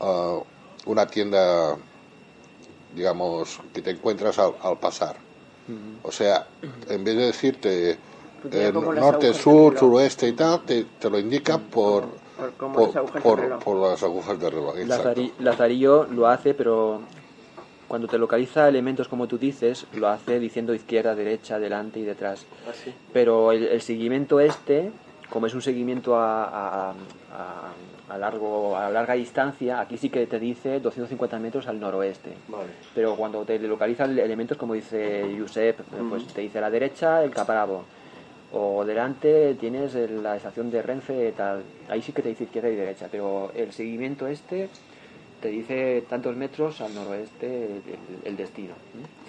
ah, 0.00 0.38
una 0.86 1.06
tienda, 1.06 1.76
digamos, 2.94 3.60
que 3.74 3.82
te 3.82 3.90
encuentras 3.90 4.38
al, 4.38 4.54
al 4.62 4.78
pasar. 4.78 5.16
O 6.04 6.12
sea, 6.12 6.46
en 6.88 7.02
vez 7.02 7.16
de 7.16 7.26
decirte 7.26 7.90
eh, 8.52 8.72
norte, 8.72 9.34
sur, 9.34 9.76
suroeste 9.76 10.28
y 10.28 10.32
tal, 10.34 10.60
te, 10.64 10.84
te 10.84 11.10
lo 11.10 11.18
indica 11.18 11.58
por, 11.58 12.04
Por 12.36 12.52
por, 12.72 12.86
las 12.86 12.96
agujas 12.96 13.22
por- 13.22 13.36
del 13.40 13.48
reloj. 13.48 13.64
por 13.64 13.90
las 13.90 14.02
agujas 14.04 14.38
del 14.38 14.50
reloj. 14.52 14.78
exacto. 14.78 15.08
Lazari- 15.20 15.32
Lazarillo 15.40 16.04
lo 16.04 16.28
hace, 16.28 16.54
pero 16.54 17.00
cuando 17.88 18.08
te 18.08 18.18
localiza 18.18 18.68
elementos 18.68 19.08
como 19.08 19.26
tú 19.26 19.38
dices, 19.38 19.86
lo 19.94 20.08
hace 20.08 20.38
diciendo 20.40 20.74
izquierda, 20.74 21.14
derecha, 21.14 21.58
delante 21.58 22.00
y 22.00 22.04
detrás. 22.04 22.44
Así. 22.68 22.92
Pero 23.12 23.52
el, 23.52 23.64
el 23.64 23.80
seguimiento 23.80 24.40
este, 24.40 24.90
como 25.30 25.46
es 25.46 25.54
un 25.54 25.62
seguimiento 25.62 26.16
a, 26.16 26.44
a- 26.44 26.90
a- 26.90 27.72
a 28.08 28.18
largo, 28.18 28.76
a 28.76 28.88
larga 28.88 29.14
distancia, 29.14 29.80
aquí 29.80 29.96
sí 29.98 30.10
que 30.10 30.26
te 30.28 30.38
dice 30.38 30.78
250 30.78 31.40
metros 31.40 31.66
al 31.66 31.80
noroeste. 31.80 32.34
Vale. 32.46 32.68
Pero 32.94 33.16
cuando 33.16 33.44
te 33.44 33.58
localizan 33.58 34.16
elementos 34.16 34.56
como 34.56 34.74
dice 34.74 35.34
Josep, 35.36 35.80
pues 36.08 36.24
te 36.28 36.42
dice 36.42 36.58
a 36.58 36.60
la 36.60 36.70
derecha 36.70 37.24
el 37.24 37.32
Caparabo. 37.32 37.84
O 38.52 38.84
delante 38.84 39.54
tienes 39.58 39.92
la 39.94 40.36
estación 40.36 40.70
de 40.70 40.80
Renfe, 40.82 41.32
tal. 41.36 41.64
Ahí 41.88 42.00
sí 42.00 42.12
que 42.12 42.22
te 42.22 42.28
dice 42.28 42.44
izquierda 42.44 42.68
y 42.70 42.76
derecha. 42.76 43.08
Pero 43.10 43.50
el 43.56 43.72
seguimiento 43.72 44.28
este 44.28 44.68
te 45.40 45.48
dice 45.48 46.04
tantos 46.08 46.34
metros 46.36 46.80
al 46.80 46.94
noroeste 46.94 47.66
el, 47.66 47.82
el 48.24 48.36
destino. 48.36 48.74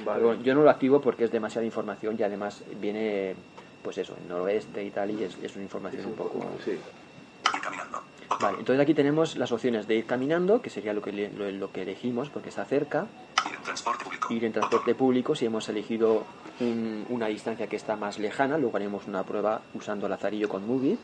Vale. 0.06 0.20
Pero 0.22 0.42
yo 0.42 0.56
no 0.56 0.64
lo 0.64 0.70
activo 0.70 1.02
porque 1.02 1.26
es 1.26 1.32
demasiada 1.32 1.66
información 1.66 2.16
y 2.20 2.24
además 2.24 2.64
viene, 2.80 3.36
pues 3.84 3.98
eso, 3.98 4.16
el 4.22 4.28
noroeste 4.30 4.84
y 4.84 4.90
tal, 4.92 5.12
y 5.12 5.24
es, 5.24 5.38
es 5.44 5.54
una 5.56 5.64
información 5.64 6.06
un 6.06 6.14
poco... 6.14 6.46
Sí. 6.64 6.72
Ir 6.72 7.62
caminando. 7.62 8.02
Vale, 8.42 8.60
entonces 8.60 8.82
aquí 8.82 8.94
tenemos 8.94 9.38
las 9.38 9.52
opciones 9.52 9.88
de 9.88 9.96
ir 9.96 10.06
caminando, 10.06 10.62
que 10.62 10.70
sería 10.70 10.94
lo 10.94 11.02
que, 11.02 11.12
lo, 11.12 11.50
lo 11.52 11.72
que 11.72 11.84
elegimos 11.84 12.30
porque 12.30 12.50
está 12.50 12.66
cerca, 12.66 13.08
Ir 13.46 13.56
en 13.56 13.64
transporte 13.64 14.04
público. 14.04 14.34
ir 14.34 14.46
en 14.46 14.52
transporte 14.52 14.96
público, 14.96 15.36
si 15.36 15.46
hemos 15.46 15.68
elegido 15.70 16.24
un- 16.60 17.06
una 17.10 17.28
distancia 17.28 17.68
que 17.68 17.78
está 17.78 17.96
más 17.96 18.20
lejana, 18.20 18.58
luego 18.58 18.76
haremos 18.76 19.08
una 19.08 19.24
prueba 19.24 19.62
usando 19.74 20.08
Lazarillo 20.10 20.50
con 20.50 20.68
Movit. 20.68 21.00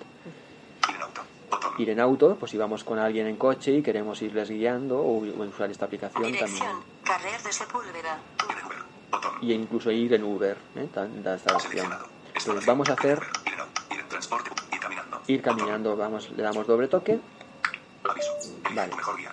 Ir 0.89 0.95
en 0.95 1.01
auto. 1.01 1.21
Ir 1.77 1.89
en 1.89 1.99
auto, 1.99 2.35
pues 2.39 2.51
si 2.51 2.57
vamos 2.57 2.83
con 2.83 2.99
alguien 2.99 3.27
en 3.27 3.35
coche 3.35 3.71
y 3.71 3.81
queremos 3.81 4.21
irles 4.21 4.49
guiando 4.49 4.99
o, 4.99 5.19
o 5.19 5.43
usar 5.43 5.71
esta 5.71 5.85
aplicación 5.85 6.23
también. 6.23 6.39
Dirección, 6.39 7.43
de 7.43 7.51
Sepúlveda. 7.51 8.19
Y 9.41 9.53
incluso 9.53 9.91
ir 9.91 10.13
en 10.13 10.23
Uber, 10.23 10.57
¿eh? 10.75 10.87
Da 10.93 11.35
esta 11.35 11.55
opción. 11.55 11.87
Entonces 12.35 12.65
vamos 12.65 12.89
a 12.89 12.93
hacer 12.93 13.19
Ir 15.27 15.41
caminando. 15.41 15.95
Vamos, 15.95 16.31
le 16.35 16.43
damos 16.43 16.67
doble 16.67 16.87
toque. 16.87 17.19
Vale. 18.73 18.91
tu 18.91 18.97
mejor 18.97 19.17
guía. 19.17 19.31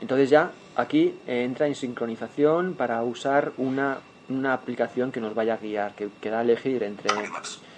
Entonces 0.00 0.30
ya 0.30 0.50
aquí 0.76 1.18
entra 1.26 1.66
en 1.66 1.74
sincronización 1.74 2.74
para 2.74 3.02
usar 3.02 3.52
una, 3.58 3.98
una 4.28 4.54
aplicación 4.54 5.12
que 5.12 5.20
nos 5.20 5.34
vaya 5.34 5.54
a 5.54 5.56
guiar, 5.58 5.94
que, 5.94 6.08
que 6.20 6.30
da 6.30 6.38
a 6.38 6.42
elegir 6.42 6.82
entre. 6.82 7.10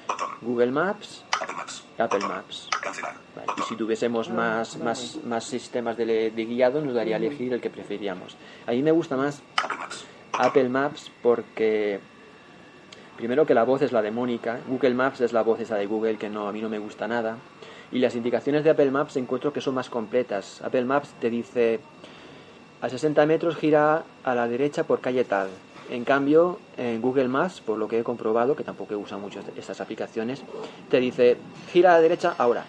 Botón. 0.08 0.28
Google 0.40 0.72
Maps 0.72 1.24
Apple 1.40 1.54
Maps. 1.56 1.84
y 1.98 2.02
Apple 2.02 2.18
Botón. 2.20 2.36
Maps. 2.36 2.68
Cancelar. 2.82 3.14
Vale, 3.36 3.46
Y 3.46 3.50
Botón. 3.50 3.64
si 3.68 3.76
tuviésemos 3.76 4.30
más, 4.30 4.76
más, 4.78 5.18
más 5.24 5.44
sistemas 5.44 5.96
de, 5.96 6.30
de 6.30 6.44
guiado, 6.44 6.80
nos 6.80 6.94
daría 6.94 7.14
a 7.16 7.18
elegir 7.18 7.52
el 7.52 7.60
que 7.60 7.70
preferíamos. 7.70 8.36
A 8.66 8.72
mí 8.72 8.82
me 8.82 8.90
gusta 8.90 9.16
más 9.16 9.42
Apple 9.62 9.76
Maps. 9.78 10.04
Apple 10.32 10.68
Maps 10.68 11.10
porque 11.22 12.00
primero 13.16 13.44
que 13.46 13.54
la 13.54 13.64
voz 13.64 13.82
es 13.82 13.92
la 13.92 14.02
de 14.02 14.10
Mónica, 14.10 14.60
Google 14.68 14.94
Maps 14.94 15.20
es 15.20 15.32
la 15.32 15.42
voz 15.42 15.60
esa 15.60 15.76
de 15.76 15.86
Google 15.86 16.16
que 16.16 16.28
no 16.28 16.48
a 16.48 16.52
mí 16.52 16.60
no 16.60 16.68
me 16.68 16.78
gusta 16.78 17.08
nada 17.08 17.36
y 17.90 17.98
las 17.98 18.14
indicaciones 18.14 18.62
de 18.64 18.70
Apple 18.70 18.90
Maps 18.90 19.16
encuentro 19.16 19.52
que 19.52 19.60
son 19.60 19.74
más 19.74 19.88
completas. 19.90 20.60
Apple 20.62 20.84
Maps 20.84 21.08
te 21.20 21.30
dice 21.30 21.80
a 22.80 22.88
60 22.88 23.26
metros 23.26 23.56
gira 23.56 24.04
a 24.22 24.34
la 24.34 24.46
derecha 24.46 24.84
por 24.84 25.00
calle 25.00 25.24
tal. 25.24 25.48
En 25.90 26.04
cambio, 26.04 26.58
en 26.76 27.00
Google 27.00 27.28
Maps, 27.28 27.60
por 27.60 27.78
lo 27.78 27.88
que 27.88 27.98
he 27.98 28.04
comprobado, 28.04 28.54
que 28.54 28.64
tampoco 28.64 28.96
usado 28.98 29.20
mucho 29.20 29.40
estas 29.56 29.80
aplicaciones, 29.80 30.42
te 30.90 31.00
dice 31.00 31.36
gira 31.72 31.90
a 31.92 31.94
la 31.94 32.00
derecha 32.02 32.34
ahora. 32.38 32.64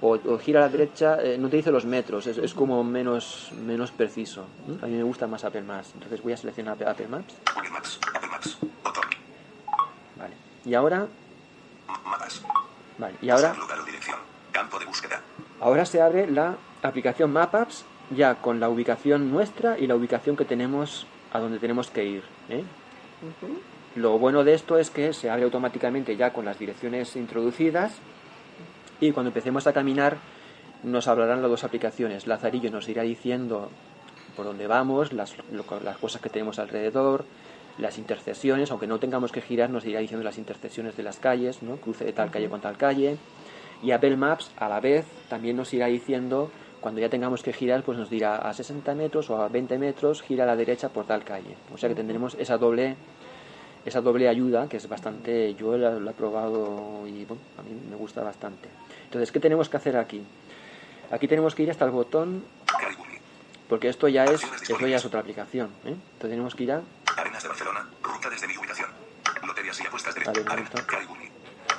O, 0.00 0.10
o 0.16 0.38
gira 0.38 0.60
a 0.60 0.66
la 0.66 0.68
derecha, 0.68 1.18
eh, 1.20 1.38
no 1.38 1.48
te 1.48 1.56
dice 1.56 1.72
los 1.72 1.84
metros, 1.84 2.26
es, 2.28 2.38
es 2.38 2.54
como 2.54 2.84
menos, 2.84 3.50
menos 3.64 3.90
preciso. 3.90 4.44
¿Mm? 4.66 4.84
A 4.84 4.86
mí 4.86 4.92
me 4.96 5.02
gusta 5.02 5.26
más 5.26 5.44
Apple 5.44 5.62
Maps. 5.62 5.90
Entonces 5.94 6.22
voy 6.22 6.34
a 6.34 6.36
seleccionar 6.36 6.76
Apple- 6.86 7.08
Maps. 7.08 7.34
Google 7.54 7.70
Maps. 7.70 7.98
Apple 8.14 8.28
Maps. 8.30 8.58
Botón. 8.84 9.04
Vale. 10.16 10.34
Y 10.64 10.74
ahora, 10.74 11.06
Mapas. 12.04 12.42
vale. 12.98 13.14
Y 13.22 13.30
ahora, 13.30 13.54
lugar 13.54 13.80
o 13.80 13.84
dirección. 13.84 14.16
Campo 14.52 14.78
de 14.78 14.84
búsqueda. 14.84 15.20
ahora 15.60 15.84
se 15.84 16.00
abre 16.00 16.30
la 16.30 16.56
aplicación 16.82 17.32
Maps 17.32 17.84
ya 18.10 18.36
con 18.36 18.60
la 18.60 18.68
ubicación 18.68 19.30
nuestra 19.32 19.78
y 19.78 19.86
la 19.86 19.96
ubicación 19.96 20.36
que 20.36 20.44
tenemos 20.44 21.06
a 21.32 21.38
donde 21.40 21.58
tenemos 21.58 21.90
que 21.90 22.04
ir. 22.04 22.22
¿eh? 22.48 22.62
Lo 23.96 24.18
bueno 24.18 24.44
de 24.44 24.54
esto 24.54 24.78
es 24.78 24.90
que 24.90 25.12
se 25.12 25.30
abre 25.30 25.44
automáticamente 25.44 26.16
ya 26.16 26.32
con 26.32 26.44
las 26.44 26.58
direcciones 26.58 27.16
introducidas 27.16 27.92
y 29.00 29.12
cuando 29.12 29.28
empecemos 29.28 29.66
a 29.66 29.72
caminar 29.72 30.16
nos 30.82 31.08
hablarán 31.08 31.42
las 31.42 31.50
dos 31.50 31.64
aplicaciones. 31.64 32.26
Lazarillo 32.26 32.70
nos 32.70 32.88
irá 32.88 33.02
diciendo 33.02 33.70
por 34.36 34.44
dónde 34.46 34.66
vamos, 34.68 35.12
las, 35.12 35.34
lo- 35.50 35.64
las 35.82 35.96
cosas 35.98 36.20
que 36.22 36.28
tenemos 36.28 36.60
alrededor, 36.60 37.24
las 37.78 37.98
intercesiones, 37.98 38.70
aunque 38.70 38.86
no 38.86 39.00
tengamos 39.00 39.32
que 39.32 39.40
girar, 39.40 39.70
nos 39.70 39.84
irá 39.84 39.98
diciendo 40.00 40.24
las 40.24 40.38
intercesiones 40.38 40.96
de 40.96 41.02
las 41.02 41.18
calles, 41.18 41.62
¿no? 41.62 41.76
cruce 41.76 42.04
de 42.04 42.12
tal 42.12 42.30
calle 42.30 42.48
con 42.48 42.60
tal 42.60 42.76
calle. 42.76 43.16
Y 43.82 43.90
Apple 43.92 44.16
Maps, 44.16 44.50
a 44.58 44.68
la 44.68 44.80
vez, 44.80 45.06
también 45.28 45.56
nos 45.56 45.72
irá 45.74 45.86
diciendo, 45.86 46.50
cuando 46.80 47.00
ya 47.00 47.08
tengamos 47.08 47.42
que 47.42 47.52
girar, 47.52 47.82
pues 47.82 47.98
nos 47.98 48.08
dirá 48.10 48.36
a 48.36 48.52
60 48.54 48.94
metros 48.94 49.28
o 49.30 49.42
a 49.42 49.48
20 49.48 49.78
metros, 49.78 50.22
gira 50.22 50.44
a 50.44 50.46
la 50.46 50.56
derecha 50.56 50.88
por 50.90 51.06
tal 51.06 51.24
calle. 51.24 51.56
O 51.74 51.78
sea 51.78 51.88
que 51.88 51.94
tendremos 51.94 52.34
esa 52.38 52.56
doble 52.58 52.96
esa 53.84 54.00
doble 54.02 54.28
ayuda 54.28 54.68
que 54.68 54.76
es 54.76 54.88
bastante 54.88 55.54
yo 55.54 55.78
la, 55.78 55.90
la 55.92 56.10
he 56.10 56.14
probado 56.14 57.06
y 57.06 57.24
bueno, 57.24 57.42
a 57.58 57.62
mí 57.62 57.70
me 57.88 57.96
gusta 57.96 58.22
bastante 58.22 58.68
entonces 59.04 59.32
qué 59.32 59.40
tenemos 59.40 59.68
que 59.70 59.76
hacer 59.78 59.96
aquí 59.96 60.20
aquí 61.10 61.26
tenemos 61.28 61.54
que 61.54 61.62
ir 61.62 61.70
hasta 61.70 61.86
el 61.86 61.92
botón 61.92 62.44
porque 63.68 63.88
esto 63.88 64.08
ya 64.08 64.24
es 64.24 64.42
esto 64.42 64.86
ya 64.86 64.96
es 64.96 65.04
otra 65.06 65.20
aplicación 65.20 65.68
¿eh? 65.86 65.90
entonces 65.94 66.30
tenemos 66.30 66.54
que 66.54 66.64
ir 66.64 66.72
a 66.72 66.82
Arenas 67.16 67.42
de 67.42 67.48
Barcelona. 67.48 67.88
Ruta 68.02 68.28
desde 68.30 68.46
mi 68.46 68.56
ubicación. 68.58 68.90
Loterías 69.46 69.80
y 69.80 69.86
apuestas 69.86 70.14
de 70.14 70.20
Arena. 70.22 70.66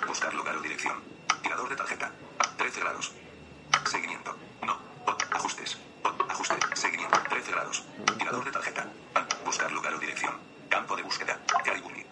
Buscar 0.08 0.34
lugar 0.34 0.56
o 0.58 0.62
dirección. 0.62 0.95
Tirador 1.43 1.70
de 1.70 1.76
tarjeta. 1.76 2.12
13 2.58 2.80
grados. 2.82 3.12
Seguimiento. 3.86 4.36
No. 4.66 4.74
O- 5.06 5.18
Ajustes. 5.36 5.78
O- 6.04 6.32
Ajuste. 6.32 6.56
Seguimiento. 7.60 7.84
13 7.99 8.14
grados. 8.14 8.18
Tirador 8.18 8.45
de 8.45 8.51
tarjeta. 8.51 8.88
Buscar 9.45 9.72
lugar 9.72 9.93
o 9.93 9.99
dirección. 9.99 10.34
Campo 10.70 10.95
de 10.95 11.03
búsqueda. 11.03 11.38
Caribuni. 11.64 12.05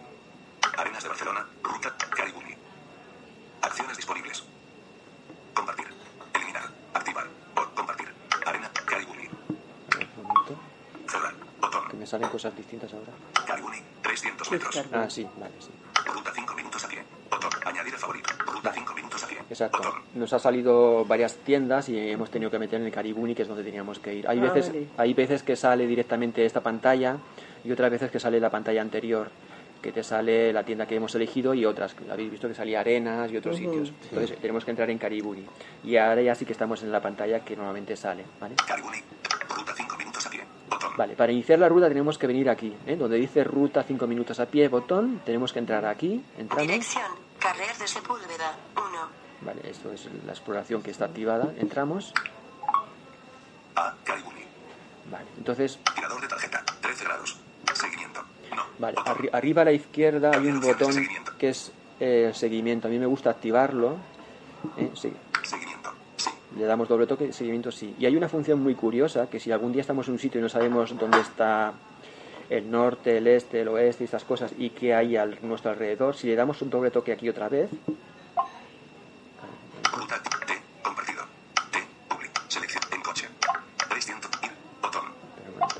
Arenas 0.76 1.02
de 1.02 1.08
Barcelona. 1.08 1.46
Ruta. 1.62 1.94
Caribuni. 1.96 2.54
Acciones 3.62 3.96
disponibles. 3.96 4.44
Compartir. 5.54 5.88
Eliminar. 6.34 6.70
Activar. 6.94 7.26
O 7.56 7.74
compartir. 7.74 8.12
Arena. 8.46 8.70
Caribuni. 8.84 9.28
Cerrar. 11.08 11.34
Botón. 11.60 11.88
que 11.88 11.96
me 11.96 12.06
salen 12.06 12.28
cosas 12.28 12.54
distintas 12.54 12.92
ahora 12.92 13.12
Caribuni. 13.46 13.82
300 14.02 14.50
metros. 14.50 14.76
ah 14.92 15.08
sí 15.10 15.26
vale 15.36 15.54
sí 15.60 15.70
Ruta 16.06 16.32
5 16.34 16.54
minutos 16.54 16.84
a 16.84 16.88
pie. 16.88 17.02
Botón. 17.30 17.50
Añadir 17.64 17.94
a 17.94 17.98
favorito. 17.98 18.30
Ruta 18.46 18.72
5 18.72 18.94
minutos 18.94 19.22
a 19.24 19.26
pie. 19.26 19.42
Exacto. 19.66 19.92
Nos 20.14 20.32
ha 20.32 20.38
salido 20.38 21.04
varias 21.04 21.36
tiendas 21.36 21.88
y 21.88 21.98
hemos 21.98 22.30
tenido 22.30 22.50
que 22.50 22.58
meter 22.58 22.80
en 22.80 22.86
el 22.86 22.92
Caribuni, 22.92 23.34
que 23.34 23.42
es 23.42 23.48
donde 23.48 23.64
teníamos 23.64 23.98
que 23.98 24.14
ir. 24.14 24.28
Hay 24.28 24.38
Ah, 24.38 24.42
veces, 24.42 24.68
vale. 24.68 24.86
hay 24.96 25.14
veces 25.14 25.42
que 25.42 25.56
sale 25.56 25.86
directamente 25.86 26.44
esta 26.44 26.60
pantalla 26.60 27.16
y 27.64 27.72
otras 27.72 27.90
veces 27.90 28.10
que 28.10 28.20
sale 28.20 28.38
la 28.40 28.50
pantalla 28.50 28.80
anterior, 28.82 29.30
que 29.82 29.90
te 29.92 30.02
sale 30.04 30.52
la 30.52 30.62
tienda 30.64 30.86
que 30.86 30.94
hemos 30.96 31.14
elegido 31.14 31.54
y 31.54 31.64
otras. 31.64 31.94
Habéis 32.10 32.30
visto 32.30 32.46
que 32.48 32.54
salía 32.54 32.80
Arenas 32.80 33.30
y 33.32 33.36
otros 33.36 33.56
sitios. 33.56 33.92
Entonces 34.10 34.38
tenemos 34.38 34.64
que 34.64 34.70
entrar 34.70 34.90
en 34.90 34.98
Caribuni. 34.98 35.44
Y 35.84 35.96
ahora 35.96 36.22
ya 36.22 36.34
sí 36.34 36.44
que 36.44 36.52
estamos 36.52 36.82
en 36.82 36.92
la 36.92 37.00
pantalla 37.00 37.40
que 37.40 37.56
normalmente 37.56 37.96
sale. 37.96 38.24
¿vale? 38.40 38.54
Caribuni. 38.66 38.98
Ruta 39.48 39.72
5 39.76 39.96
minutos 39.96 40.26
a 40.26 40.30
pie. 40.30 40.40
Botón. 40.70 40.90
Vale, 40.96 41.14
para 41.14 41.32
iniciar 41.32 41.58
la 41.58 41.68
ruta 41.68 41.88
tenemos 41.88 42.16
que 42.18 42.26
venir 42.26 42.48
aquí, 42.50 42.72
¿eh? 42.86 42.94
donde 42.96 43.16
dice 43.16 43.42
ruta 43.42 43.82
5 43.82 44.06
minutos 44.06 44.38
a 44.38 44.46
pie, 44.46 44.68
botón, 44.68 45.20
tenemos 45.24 45.52
que 45.52 45.58
entrar 45.60 45.84
aquí, 45.86 46.22
entramos. 46.38 46.66
Dirección. 46.66 47.04
Carrer 47.38 47.74
de 47.78 47.86
Sepúlveda. 47.86 48.56
1. 48.76 49.27
Vale, 49.48 49.62
esto 49.70 49.90
es 49.90 50.06
la 50.26 50.32
exploración 50.32 50.82
que 50.82 50.90
está 50.90 51.06
activada, 51.06 51.54
entramos. 51.58 52.12
A. 53.76 53.94
Vale, 55.10 55.24
entonces 55.38 55.78
Tirador 55.94 56.20
de 56.20 56.28
tarjeta. 56.28 56.62
13 56.82 57.04
grados. 57.06 57.38
Seguimiento. 57.72 58.20
No. 58.54 58.62
Vale, 58.78 58.96
arri- 58.98 59.30
arriba 59.32 59.62
a 59.62 59.64
la 59.64 59.72
izquierda 59.72 60.32
hay 60.34 60.48
un 60.48 60.60
botón 60.60 60.94
que 61.38 61.48
es 61.48 61.72
eh, 61.98 62.26
el 62.28 62.34
seguimiento. 62.34 62.88
A 62.88 62.90
mí 62.90 62.98
me 62.98 63.06
gusta 63.06 63.30
activarlo. 63.30 63.96
¿eh? 64.76 64.90
Sí. 64.94 65.14
Seguimiento. 65.42 65.92
Sí. 66.16 66.28
Le 66.58 66.64
damos 66.66 66.86
doble 66.86 67.06
toque, 67.06 67.32
seguimiento 67.32 67.72
sí. 67.72 67.94
Y 67.98 68.04
hay 68.04 68.16
una 68.16 68.28
función 68.28 68.62
muy 68.62 68.74
curiosa 68.74 69.30
que 69.30 69.40
si 69.40 69.50
algún 69.50 69.72
día 69.72 69.80
estamos 69.80 70.08
en 70.08 70.12
un 70.12 70.18
sitio 70.18 70.40
y 70.40 70.42
no 70.42 70.50
sabemos 70.50 70.94
dónde 70.98 71.20
está 71.20 71.72
el 72.50 72.70
norte, 72.70 73.16
el 73.16 73.26
este, 73.28 73.62
el 73.62 73.68
oeste 73.68 74.04
y 74.04 74.06
estas 74.06 74.24
cosas 74.24 74.52
y 74.58 74.70
qué 74.70 74.94
hay 74.94 75.16
a 75.16 75.24
nuestro 75.24 75.70
alrededor, 75.70 76.14
si 76.16 76.26
le 76.26 76.36
damos 76.36 76.60
un 76.60 76.68
doble 76.68 76.90
toque 76.90 77.12
aquí 77.12 77.30
otra 77.30 77.48
vez, 77.48 77.70
Ruta 79.92 80.20
T. 80.46 80.62
Compartido. 80.82 81.24
T. 81.70 81.86
Public. 82.08 82.30
Selección. 82.48 82.82
En 82.92 83.02
coche. 83.02 83.28
300. 83.88 84.30
Ir. 84.42 84.52
Botón. 84.82 85.04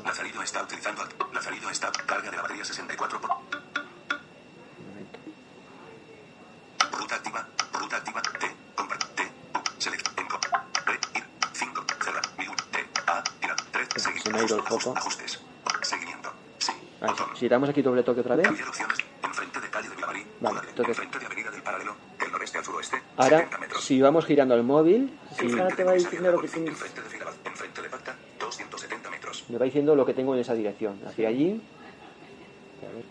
Lazarido 0.04 0.42
está 0.42 0.62
utilizando. 0.62 1.06
Lazarido 1.32 1.70
está. 1.70 1.90
Carga 1.92 2.30
de 2.30 2.36
la 2.36 2.42
batería 2.42 2.64
64 2.64 3.20
por. 3.20 3.30
Ruta 6.92 7.14
activa. 7.16 7.46
Ruta 7.72 7.96
activa. 7.96 8.22
T. 8.22 8.56
Compart. 8.74 9.04
T. 9.14 9.32
Select. 9.78 10.18
En 10.18 10.26
co. 10.28 10.38
Re. 10.86 10.98
Ir. 11.14 11.24
5. 11.52 11.84
Cerrar. 12.04 12.22
Mi. 12.38 12.46
T. 12.46 12.88
A. 13.06 13.22
Tira. 13.40 13.56
3. 13.72 13.88
Seguir. 14.02 14.22
se 14.22 14.30
me 14.30 14.38
ha 14.38 14.44
ido 14.44 14.54
el 14.56 14.60
Ajustes. 14.62 14.84
foco. 14.84 14.98
Ajustes. 14.98 15.40
Seguimiento. 15.82 16.32
Sí. 16.58 16.72
Botón. 17.00 17.36
si 17.36 17.48
damos 17.48 17.68
aquí 17.68 17.82
doble 17.82 18.02
toque 18.02 18.20
otra 18.20 18.36
vez, 18.36 18.48
si 23.88 24.02
vamos 24.02 24.26
girando 24.26 24.54
el 24.54 24.62
móvil, 24.64 25.10
si 25.34 25.46
Enfrente 25.46 25.62
Ahora 25.62 25.74
te 25.76 25.82
de 25.82 25.84
va 25.84 25.90
comisaría 25.92 26.10
diciendo 26.20 26.32
lo 26.32 26.40
que 26.42 26.46
de 26.46 26.52
tienes. 26.52 26.70
Enfrente 26.72 27.00
de 27.02 27.08
Filabaz. 27.08 27.34
Enfrente 27.44 27.82
de 27.82 27.88
Pacta. 27.88 28.16
270 28.38 29.10
metros. 29.10 29.44
me 29.48 29.56
va 29.58 29.64
diciendo 29.64 29.94
lo 29.96 30.04
que 30.04 30.12
tengo 30.14 30.34
en 30.34 30.40
esa 30.40 30.52
dirección. 30.54 31.00
Hacia 31.06 31.28
allí, 31.28 31.60
a 32.82 32.94
ver, 32.94 33.04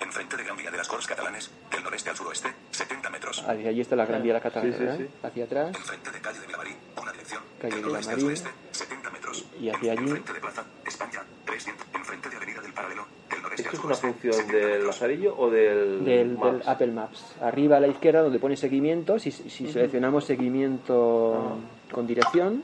Enfrente 0.00 0.36
de 0.36 0.44
Gran 0.44 0.56
Vía 0.56 0.70
de 0.70 0.76
las 0.76 0.86
Corts 0.86 1.06
Catalanes. 1.08 1.50
Del 1.72 1.82
noreste 1.82 2.10
al 2.10 2.16
suroeste. 2.16 2.48
70 2.70 3.10
metros. 3.10 3.40
hacia 3.40 3.68
allí 3.70 3.80
está 3.80 3.96
la 3.96 4.06
Gran 4.06 4.22
Vía 4.22 4.34
de 4.34 4.38
la 4.38 4.42
Catalana, 4.42 4.72
Sí, 4.72 4.78
sí, 4.78 4.84
¿verdad? 4.84 4.98
sí. 4.98 5.26
hacia 5.26 5.44
atrás, 5.44 5.76
Enfrente 5.76 6.10
de 6.12 6.20
calle 6.20 6.38
de 6.38 6.46
Vilamarí, 6.46 6.76
una 7.02 7.12
dirección. 7.12 7.42
Calle 7.60 7.74
del 7.74 7.82
de 7.84 7.90
noreste 7.90 8.10
al 8.12 8.16
Vilamarí. 8.18 8.36
sureste, 8.38 8.60
70 8.70 9.10
metros. 9.10 9.44
Y 9.60 9.68
hacia 9.70 9.92
allí- 9.92 10.02
Enfrente 10.02 10.32
de 10.32 10.40
Plaza, 10.40 10.64
España, 10.86 11.22
300. 11.44 11.86
Enfrente 11.92 12.28
de 12.30 12.36
Avenida 12.36 12.60
del 12.62 12.72
Paralelo, 12.72 13.06
del 13.30 13.42
noreste 13.42 13.47
¿Esto 13.58 13.76
es 13.76 13.84
una 13.84 13.94
función 13.94 14.32
70 14.34 14.56
del. 14.56 14.86
Lazarillo 14.86 15.34
o 15.38 15.50
del, 15.50 16.04
del, 16.04 16.28
del 16.28 16.38
Maps? 16.38 16.68
Apple 16.68 16.86
Maps. 16.92 17.24
Arriba 17.40 17.76
a 17.76 17.80
la 17.80 17.88
izquierda 17.88 18.22
donde 18.22 18.38
pone 18.38 18.56
seguimiento, 18.56 19.18
si, 19.18 19.30
si 19.30 19.70
seleccionamos 19.70 20.24
seguimiento 20.24 21.58
con 21.90 22.06
dirección, 22.06 22.62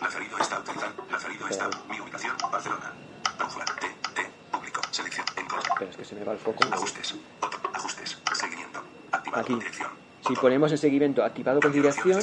Lazarido 0.00 0.38
está 0.38 0.60
utilizando. 0.60 1.04
Lazarido 1.10 1.48
está. 1.48 1.70
Mi 1.90 2.00
ubicación, 2.00 2.34
Barcelona. 2.50 2.92
Brújula, 3.38 3.64
T, 3.64 3.86
T, 4.14 4.22
público. 4.50 4.80
Selección, 4.90 5.26
en 5.36 5.46
corto. 5.46 5.70
pero 5.78 5.90
es 5.90 5.96
que 5.96 6.04
se 6.04 6.14
me 6.14 6.24
va 6.24 6.32
el 6.32 6.38
foco. 6.38 6.64
Ajustes, 6.70 7.14
botón, 7.40 7.60
ajustes, 7.74 8.18
seguimiento. 8.34 8.80
Activado 9.10 9.42
Aquí. 9.42 9.52
con 9.52 9.58
dirección. 9.60 9.88
Si 10.22 10.28
Botón. 10.28 10.40
ponemos 10.42 10.70
en 10.72 10.78
seguimiento 10.78 11.24
activado 11.24 11.60
con 11.60 11.72
dirección. 11.72 12.20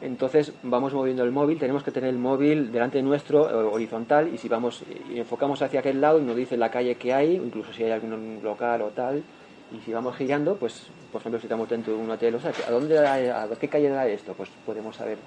Entonces 0.00 0.52
vamos 0.62 0.92
moviendo 0.92 1.24
el 1.24 1.30
móvil, 1.30 1.58
tenemos 1.58 1.82
que 1.82 1.90
tener 1.90 2.10
el 2.10 2.18
móvil 2.18 2.70
delante 2.70 3.02
nuestro, 3.02 3.48
eh, 3.48 3.54
horizontal, 3.54 4.32
y 4.32 4.38
si 4.38 4.48
vamos 4.48 4.82
y 5.12 5.18
enfocamos 5.18 5.62
hacia 5.62 5.80
aquel 5.80 6.00
lado 6.00 6.18
y 6.18 6.22
nos 6.22 6.36
dice 6.36 6.56
la 6.56 6.70
calle 6.70 6.96
que 6.96 7.14
hay, 7.14 7.36
incluso 7.36 7.72
si 7.72 7.84
hay 7.84 7.92
algún 7.92 8.40
local 8.42 8.82
o 8.82 8.88
tal, 8.88 9.22
Y 9.74 9.80
si 9.80 9.92
vamos 9.92 10.14
girando, 10.16 10.54
pues, 10.56 10.86
por 11.10 11.20
ejemplo, 11.20 11.40
si 11.40 11.46
estamos 11.46 11.68
dentro 11.68 11.92
de 11.92 11.98
un 11.98 12.08
hotel, 12.08 12.36
o 12.36 12.40
sea, 12.40 12.52
¿a 12.68 12.70
dónde 12.70 12.98
a 12.98 13.48
qué 13.58 13.68
calle 13.68 13.88
da 13.88 14.06
esto? 14.06 14.32
Pues 14.34 14.48
podemos 14.64 14.94
saber. 14.94 15.18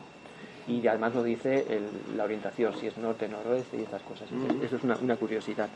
Y 0.69 0.87
además 0.87 1.15
nos 1.15 1.25
dice 1.25 1.65
el- 1.69 2.15
la 2.17 2.23
orientación, 2.25 2.73
si 2.79 2.87
es 2.87 2.97
norte, 2.97 3.27
noroeste 3.27 3.77
y 3.77 3.81
estas 3.81 4.01
cosas. 4.03 4.27
Entonces, 4.31 4.63
Eso 4.67 4.75
es 4.75 4.83
una, 4.83 4.97
una 5.01 5.15
curiosidad. 5.15 5.67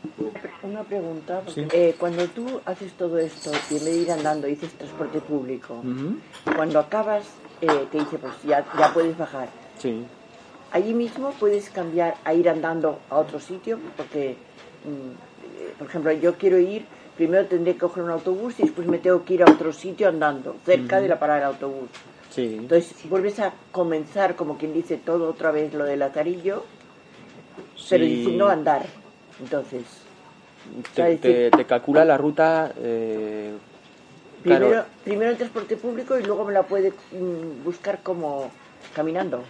Una 0.62 0.84
pregunta, 0.84 1.40
porque, 1.44 1.62
Sí. 1.62 1.68
eh, 1.72 1.96
cuando 1.98 2.24
tú 2.28 2.60
haces 2.64 2.92
todo 2.92 3.18
esto 3.18 3.50
en 3.52 3.58
vez 3.70 3.84
de 3.84 3.96
ir 3.96 4.12
andando 4.12 4.46
dices 4.46 4.70
transporte 4.72 5.20
público, 5.20 5.82
cuando 6.54 6.78
acabas 6.78 7.24
eh, 7.60 7.86
te 7.90 7.98
dice 7.98 8.18
pues 8.18 8.34
ya, 8.44 8.64
ya 8.78 8.92
puedes 8.92 9.16
bajar. 9.16 9.48
Sí. 9.78 10.04
Allí 10.72 10.92
mismo 10.92 11.30
puedes 11.40 11.70
cambiar 11.70 12.16
a 12.24 12.34
ir 12.34 12.48
andando 12.48 12.98
a 13.10 13.16
otro 13.18 13.40
sitio, 13.40 13.78
porque, 13.96 14.36
mm, 14.84 14.88
eh, 14.88 15.74
por 15.78 15.86
ejemplo, 15.88 16.12
yo 16.12 16.34
quiero 16.34 16.58
ir, 16.58 16.84
primero 17.16 17.46
tendré 17.46 17.72
que 17.74 17.78
coger 17.78 18.02
un 18.02 18.10
autobús 18.10 18.54
y 18.58 18.64
después 18.64 18.86
me 18.86 18.98
tengo 18.98 19.24
que 19.24 19.34
ir 19.34 19.42
a 19.44 19.50
otro 19.50 19.72
sitio 19.72 20.08
andando, 20.08 20.56
cerca 20.66 21.00
de 21.00 21.08
la 21.08 21.18
parada 21.18 21.38
del 21.40 21.48
autobús. 21.54 21.88
Sí. 22.34 22.56
Entonces 22.58 22.94
vuelves 23.08 23.38
a 23.38 23.52
comenzar, 23.70 24.34
como 24.34 24.58
quien 24.58 24.72
dice, 24.72 24.96
todo 24.96 25.28
otra 25.30 25.50
vez 25.52 25.72
lo 25.72 25.84
del 25.84 26.00
lazarillo, 26.00 26.64
pero 27.88 28.04
Sí. 28.04 28.10
diciendo 28.16 28.48
andar. 28.48 28.86
Entonces, 29.40 29.82
te, 30.94 31.02
¿sabes? 31.02 31.20
te- 31.20 31.50
te 31.50 31.64
calcula 31.64 32.04
la 32.04 32.16
ruta. 32.16 32.72
eh, 32.78 33.52
primero, 34.42 34.68
claro, 34.68 34.86
primero 35.04 35.30
el 35.30 35.36
transporte 35.36 35.76
público 35.76 36.18
y 36.18 36.22
luego 36.24 36.44
me 36.44 36.52
la 36.52 36.62
puede 36.64 36.90
mm, 37.12 37.62
buscar 37.64 38.02
como 38.02 38.50
caminando. 38.94 39.42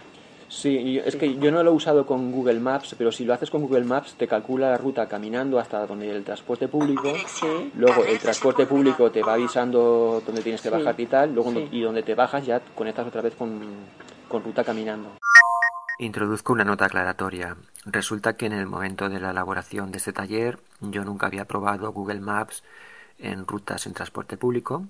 Sí, 0.47 0.69
y 0.77 0.97
es 0.99 1.15
que 1.15 1.35
yo 1.37 1.51
no 1.51 1.63
lo 1.63 1.71
he 1.71 1.73
usado 1.73 2.05
con 2.05 2.31
Google 2.31 2.59
Maps, 2.59 2.95
pero 2.97 3.11
si 3.11 3.25
lo 3.25 3.33
haces 3.33 3.49
con 3.49 3.61
Google 3.61 3.83
Maps, 3.85 4.15
te 4.15 4.27
calcula 4.27 4.71
la 4.71 4.77
ruta 4.77 5.07
caminando 5.07 5.59
hasta 5.59 5.85
donde 5.85 6.09
el 6.09 6.23
transporte 6.23 6.67
público. 6.67 7.13
Sí. 7.27 7.71
Luego 7.75 8.03
el 8.05 8.19
transporte 8.19 8.65
público 8.65 9.11
te 9.11 9.21
va 9.23 9.33
avisando 9.33 10.21
dónde 10.25 10.41
tienes 10.41 10.61
que 10.61 10.69
Sí. 10.69 10.75
bajar 10.75 10.99
y 10.99 11.05
tal. 11.07 11.33
Luego 11.33 11.51
Sí. 11.51 11.67
y 11.71 11.81
donde 11.81 12.03
te 12.03 12.15
bajas 12.15 12.45
ya 12.45 12.59
conectas 12.75 13.07
otra 13.07 13.21
vez 13.21 13.35
con, 13.35 13.59
con 14.27 14.43
ruta 14.43 14.63
caminando. 14.63 15.09
Introduzco 15.97 16.51
una 16.53 16.65
nota 16.65 16.85
aclaratoria. 16.85 17.55
Resulta 17.85 18.35
que 18.35 18.47
en 18.47 18.53
el 18.53 18.65
momento 18.67 19.07
de 19.09 19.19
la 19.19 19.29
elaboración 19.31 19.91
de 19.91 19.97
este 19.99 20.11
taller 20.11 20.57
yo 20.81 21.05
nunca 21.05 21.27
había 21.27 21.45
probado 21.45 21.91
Google 21.93 22.19
Maps 22.19 22.63
en 23.19 23.47
rutas 23.47 23.85
en 23.87 23.93
transporte 23.93 24.35
público. 24.35 24.83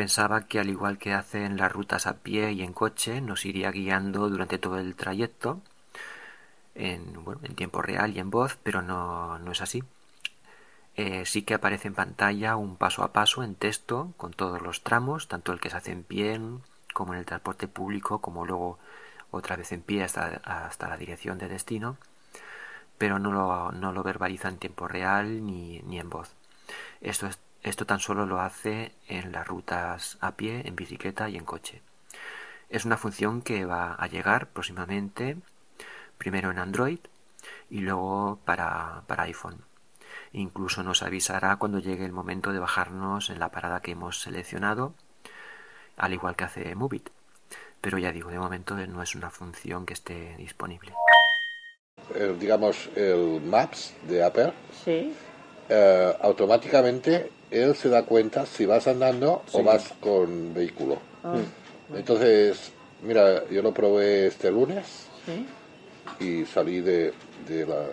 Pensaba 0.00 0.46
que 0.46 0.58
al 0.58 0.70
igual 0.70 0.96
que 0.96 1.12
hace 1.12 1.44
en 1.44 1.58
las 1.58 1.70
rutas 1.70 2.06
a 2.06 2.14
pie 2.20 2.52
y 2.52 2.62
en 2.62 2.72
coche, 2.72 3.20
nos 3.20 3.44
iría 3.44 3.70
guiando 3.70 4.30
durante 4.30 4.56
todo 4.56 4.78
el 4.78 4.94
trayecto 4.94 5.60
en, 6.74 7.22
bueno, 7.22 7.42
en 7.44 7.54
tiempo 7.54 7.82
real 7.82 8.16
y 8.16 8.18
en 8.18 8.30
voz, 8.30 8.56
pero 8.62 8.80
no, 8.80 9.38
no 9.38 9.52
es 9.52 9.60
así. 9.60 9.84
Eh, 10.96 11.26
sí 11.26 11.42
que 11.42 11.52
aparece 11.52 11.88
en 11.88 11.94
pantalla 11.94 12.56
un 12.56 12.76
paso 12.76 13.02
a 13.02 13.12
paso 13.12 13.42
en 13.42 13.54
texto 13.54 14.14
con 14.16 14.32
todos 14.32 14.62
los 14.62 14.82
tramos, 14.82 15.28
tanto 15.28 15.52
el 15.52 15.60
que 15.60 15.68
se 15.68 15.76
hace 15.76 15.92
en 15.92 16.02
pie 16.02 16.40
como 16.94 17.12
en 17.12 17.18
el 17.18 17.26
transporte 17.26 17.68
público, 17.68 18.22
como 18.22 18.46
luego 18.46 18.78
otra 19.30 19.56
vez 19.56 19.70
en 19.72 19.82
pie 19.82 20.02
hasta, 20.04 20.40
hasta 20.44 20.88
la 20.88 20.96
dirección 20.96 21.36
de 21.36 21.48
destino, 21.48 21.98
pero 22.96 23.18
no 23.18 23.32
lo, 23.32 23.70
no 23.72 23.92
lo 23.92 24.02
verbaliza 24.02 24.48
en 24.48 24.56
tiempo 24.56 24.88
real 24.88 25.44
ni, 25.44 25.80
ni 25.80 25.98
en 26.00 26.08
voz. 26.08 26.32
Esto, 27.02 27.26
es, 27.26 27.38
esto 27.62 27.86
tan 27.86 28.00
solo 28.00 28.26
lo 28.26 28.40
hace 28.40 28.92
en 29.08 29.32
las 29.32 29.46
rutas 29.46 30.16
a 30.20 30.32
pie, 30.32 30.62
en 30.64 30.76
bicicleta 30.76 31.28
y 31.28 31.36
en 31.36 31.44
coche. 31.44 31.82
Es 32.68 32.84
una 32.84 32.96
función 32.96 33.42
que 33.42 33.64
va 33.64 33.94
a 33.94 34.06
llegar 34.06 34.48
próximamente, 34.48 35.36
primero 36.18 36.50
en 36.50 36.58
Android 36.58 37.00
y 37.68 37.80
luego 37.80 38.38
para, 38.44 39.02
para 39.06 39.24
iPhone. 39.24 39.58
Incluso 40.32 40.82
nos 40.82 41.02
avisará 41.02 41.56
cuando 41.56 41.78
llegue 41.80 42.04
el 42.04 42.12
momento 42.12 42.52
de 42.52 42.58
bajarnos 42.60 43.30
en 43.30 43.40
la 43.40 43.50
parada 43.50 43.80
que 43.80 43.92
hemos 43.92 44.20
seleccionado, 44.20 44.94
al 45.96 46.12
igual 46.12 46.36
que 46.36 46.44
hace 46.44 46.74
Movit. 46.74 47.10
Pero 47.80 47.98
ya 47.98 48.12
digo, 48.12 48.30
de 48.30 48.38
momento 48.38 48.76
no 48.76 49.02
es 49.02 49.14
una 49.14 49.30
función 49.30 49.86
que 49.86 49.94
esté 49.94 50.36
disponible. 50.36 50.92
El, 52.14 52.38
digamos, 52.38 52.88
el 52.94 53.40
Maps 53.42 53.94
de 54.02 54.24
Apple, 54.24 54.52
Sí. 54.84 55.14
eh, 55.68 56.16
automáticamente 56.22 57.30
él 57.50 57.74
se 57.74 57.88
da 57.88 58.04
cuenta 58.04 58.46
si 58.46 58.66
vas 58.66 58.86
andando 58.86 59.42
o 59.52 59.62
vas 59.62 59.92
con 60.00 60.54
vehículo. 60.54 60.98
Ah, 61.24 61.36
Entonces, 61.94 62.72
mira, 63.02 63.48
yo 63.50 63.62
lo 63.62 63.72
probé 63.74 64.26
este 64.28 64.50
lunes 64.50 65.06
sí. 65.26 66.24
y 66.24 66.44
salí 66.46 66.80
de, 66.80 67.12
de 67.48 67.66
la 67.66 67.84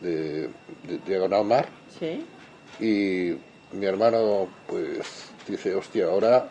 de, 0.00 0.48
de 0.88 0.98
Diagonal 1.06 1.44
Mar 1.44 1.68
Sí. 1.98 2.24
y 2.80 3.36
mi 3.76 3.86
hermano 3.86 4.48
pues 4.66 5.30
dice, 5.48 5.74
hostia, 5.74 6.06
ahora 6.06 6.48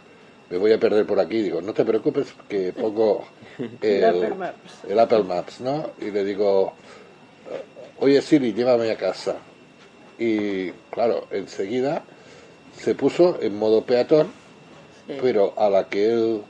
me 0.50 0.58
voy 0.58 0.72
a 0.74 0.80
perder 0.80 1.06
por 1.06 1.20
aquí. 1.20 1.42
Digo, 1.42 1.62
no 1.62 1.74
te 1.74 1.84
preocupes 1.86 2.28
que 2.48 2.72
pongo 2.74 3.26
El 3.82 4.04
el, 4.04 4.06
Apple 4.06 4.36
Maps. 4.36 4.58
el 4.88 5.00
Apple 5.00 5.24
Maps, 5.24 5.62
¿no? 5.62 5.92
Y 6.02 6.12
le 6.12 6.24
digo, 6.24 6.74
oye 8.00 8.22
Siri, 8.22 8.54
llévame 8.54 8.92
a 8.92 8.98
casa. 8.98 9.36
Y 10.20 10.72
claro, 10.92 11.26
enseguida 11.32 12.04
se 12.78 12.96
puso 12.96 13.38
en 13.42 13.58
modo 13.58 13.84
peatón, 13.84 14.28
Sí. 15.08 15.14
pero 15.22 15.54
a 15.58 15.70
la 15.70 15.88
que 15.88 16.12
él 16.12 16.42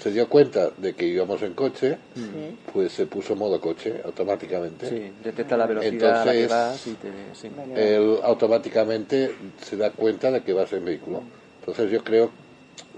se 0.00 0.12
dio 0.12 0.28
cuenta 0.28 0.70
de 0.76 0.94
que 0.94 1.04
íbamos 1.06 1.42
en 1.42 1.54
coche, 1.54 1.98
Sí. 2.14 2.56
pues 2.72 2.92
se 2.92 3.06
puso 3.06 3.34
modo 3.34 3.60
coche 3.60 4.00
automáticamente. 4.04 4.88
Sí, 4.88 5.12
detecta 5.24 5.56
la 5.56 5.66
velocidad 5.66 6.22
a 6.22 6.24
la 6.24 6.32
que 6.32 6.42
Entonces, 6.44 6.50
vas 6.50 6.86
y 6.86 6.92
te... 6.94 7.08
sí. 7.34 7.50
Él 7.74 8.18
automáticamente 8.22 9.34
se 9.60 9.76
da 9.76 9.90
cuenta 9.90 10.30
de 10.30 10.42
que 10.42 10.52
vas 10.52 10.72
en 10.72 10.84
vehículo. 10.84 11.22
Entonces 11.60 11.90
yo 11.90 12.04
creo, 12.04 12.30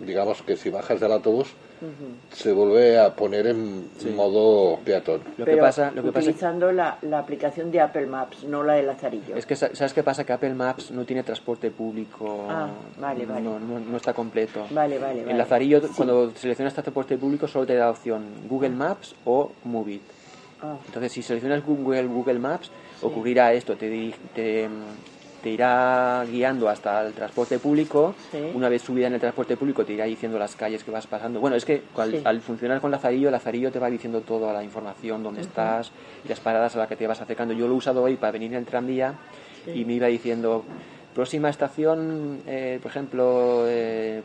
digamos 0.05 0.43
que 0.43 0.57
si 0.59 0.69
bajas 0.69 1.01
del 1.01 1.13
autobús, 1.13 1.49
Se 2.33 2.53
vuelve 2.53 2.99
a 2.99 3.15
poner 3.15 3.47
en 3.47 3.89
Sí. 3.99 4.11
modo 4.11 4.79
peatón. 4.85 5.23
Lo 5.37 5.45
que 5.45 5.57
pasa, 5.57 5.91
lo 5.91 6.03
que 6.03 6.13
pasa 6.13 6.29
utilizando 6.29 6.71
la, 6.73 6.99
la 7.03 7.19
aplicación 7.21 7.71
de 7.71 7.81
Apple 7.81 8.07
Maps, 8.07 8.45
no 8.45 8.63
la 8.63 8.75
de 8.75 8.83
Lazarillo. 8.83 9.37
es 9.37 9.47
que 9.47 9.57
sa- 9.57 9.75
sabes 9.75 9.93
qué 9.93 10.03
pasa 10.03 10.25
que 10.25 10.33
Apple 10.33 10.55
Maps 10.55 10.91
no 10.91 11.05
tiene 11.05 11.23
transporte 11.23 11.71
público, 11.71 12.47
Ah, 12.49 12.69
vale, 13.01 13.25
vale. 13.27 13.41
No, 13.43 13.59
no, 13.59 13.79
no 13.81 13.97
está 13.97 14.13
completo. 14.13 14.67
Vale, 14.71 14.99
vale, 14.99 15.21
vale. 15.21 15.33
El 15.33 15.39
Lazarillo 15.39 15.81
Sí. 15.81 15.89
cuando 15.97 16.31
seleccionas 16.37 16.75
transporte 16.75 17.17
público 17.17 17.49
solo 17.49 17.67
te 17.67 17.75
da 17.75 17.91
opción 17.91 18.25
Google 18.49 18.71
Maps 18.71 19.15
o 19.25 19.53
Movit. 19.65 20.03
Ah, 20.63 20.77
Entonces 20.87 21.13
si 21.13 21.23
seleccionas 21.23 21.65
Google 21.65 22.05
Google 22.07 22.39
Maps 22.39 22.71
ocurrirá 23.03 23.53
esto, 23.55 23.77
te, 23.77 24.13
te, 24.35 24.69
te 25.43 25.51
irá 25.51 26.25
guiando 26.31 26.69
hasta 26.69 27.07
el 27.07 27.13
transporte 27.13 27.59
público. 27.59 28.15
Sí. 28.31 28.39
Una 28.55 28.69
vez 28.69 28.83
subida 28.83 29.07
en 29.07 29.15
el 29.15 29.21
transporte 29.21 29.57
público 29.57 29.85
te 29.85 29.93
irá 29.95 30.05
diciendo 30.05 30.39
las 30.39 30.55
calles 30.57 30.85
que 30.85 30.91
vas 30.91 31.07
pasando. 31.07 31.41
Bueno, 31.41 31.57
es 31.57 31.65
que 31.65 31.83
al, 31.97 32.11
Sí. 32.13 32.21
al 32.25 32.41
funcionar 32.41 32.81
con 32.81 32.91
Lazarillo, 32.91 33.31
Lazarillo 33.31 33.71
te 33.73 33.79
va 33.79 33.89
diciendo 33.91 34.21
toda 34.21 34.53
la 34.53 34.63
información, 34.63 35.23
dónde 35.23 35.41
estás 35.41 35.91
y 36.25 36.29
las 36.29 36.41
paradas 36.41 36.75
a 36.77 36.79
las 36.81 36.89
que 36.89 36.97
te 36.97 37.07
vas 37.07 37.21
acercando. 37.21 37.55
Yo 37.55 37.67
lo 37.67 37.75
he 37.75 37.77
usado 37.77 38.03
hoy 38.03 38.17
para 38.17 38.33
venir 38.33 38.53
en 38.53 38.59
el 38.59 38.67
tranvía 38.67 39.15
y 39.75 39.85
me 39.85 39.95
iba 39.95 40.07
diciendo, 40.09 40.65
próxima 41.15 41.49
estación, 41.51 42.41
eh, 42.47 42.79
por 42.83 42.91
ejemplo, 42.91 43.65
eh, 43.67 44.23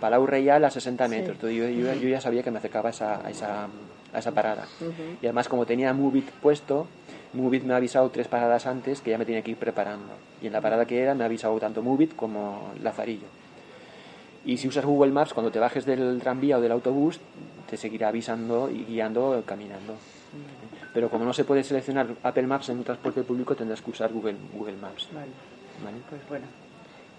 Palau 0.00 0.26
Real 0.26 0.64
a 0.64 0.70
60 0.70 1.08
metros. 1.08 1.36
Entonces 1.36 1.56
yo, 1.58 1.68
yo- 1.68 1.94
yo 1.94 2.08
ya 2.08 2.20
sabía 2.20 2.42
que 2.42 2.50
me 2.50 2.58
acercaba 2.58 2.88
a 2.88 2.90
esa, 2.90 3.24
a 3.26 3.30
esa, 3.30 3.66
a 4.12 4.18
esa 4.18 4.32
parada. 4.32 4.66
ujú. 4.80 4.92
Y 5.22 5.26
además, 5.26 5.48
como 5.48 5.64
tenía 5.64 5.92
Movit 5.92 6.28
puesto, 6.42 6.86
Movit 7.36 7.62
me 7.64 7.74
ha 7.74 7.76
avisado 7.76 8.08
tres 8.10 8.26
paradas 8.28 8.66
antes 8.66 9.00
que 9.00 9.10
ya 9.10 9.18
me 9.18 9.24
tenía 9.24 9.42
que 9.42 9.52
ir 9.52 9.56
preparando. 9.56 10.12
Y 10.42 10.46
en 10.48 10.52
la 10.52 10.60
parada 10.60 10.84
que 10.86 11.00
era 11.00 11.14
me 11.14 11.22
ha 11.22 11.26
avisado 11.26 11.58
tanto 11.60 11.82
Movit 11.82 12.16
como 12.16 12.72
Lazarillo. 12.82 13.26
Y 14.44 14.56
si 14.58 14.68
usas 14.68 14.84
Google 14.84 15.12
Maps, 15.12 15.34
cuando 15.34 15.50
te 15.50 15.58
bajes 15.58 15.84
del 15.86 16.20
tranvía 16.22 16.58
o 16.58 16.60
del 16.60 16.72
autobús, 16.72 17.18
te 17.68 17.76
seguirá 17.76 18.08
avisando 18.08 18.70
y 18.70 18.84
guiando 18.84 19.42
caminando. 19.44 19.94
Pero 20.94 21.10
como 21.10 21.24
no 21.24 21.32
se 21.32 21.44
puede 21.44 21.64
seleccionar 21.64 22.06
Apple 22.22 22.46
Maps 22.46 22.68
en 22.68 22.78
un 22.78 22.84
transporte 22.84 23.22
público, 23.22 23.54
tendrás 23.54 23.82
que 23.82 23.90
usar 23.90 24.12
Google, 24.12 24.36
Google 24.54 24.76
Maps. 24.76 25.08
Vale, 25.12 25.26
¿vale? 25.84 25.96
pues 26.08 26.20
bueno. 26.28 26.46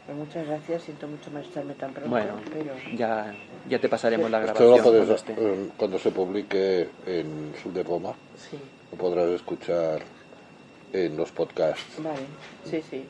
Pues 0.05 0.17
muchas 0.17 0.47
gracias, 0.47 0.83
siento 0.83 1.05
mucho 1.05 1.29
molestarme 1.31 1.73
tan 1.73 1.91
pronto, 1.91 2.09
Bueno, 2.09 2.35
pero... 2.53 2.71
ya, 2.95 3.35
ya 3.67 3.77
te 3.77 3.89
pasaremos 3.89 4.31
la 4.31 4.39
Esto 4.45 4.53
grabación. 4.53 4.77
lo 4.77 4.83
puedes, 4.83 5.05
cuando 5.05 5.15
esté. 5.15 5.33
eh, 5.37 5.69
cuando 5.75 5.99
se 5.99 6.11
publique 6.11 6.89
en 7.05 7.51
Sur 7.61 7.73
de 7.73 7.83
Roma, 7.83 8.13
Sí, 8.37 8.57
lo 8.91 8.97
podrás 8.97 9.29
escuchar 9.29 10.01
en 10.93 11.17
los 11.17 11.31
podcasts. 11.31 12.01
vale, 12.01 12.25
sí, 12.65 12.81
sí. 12.89 13.05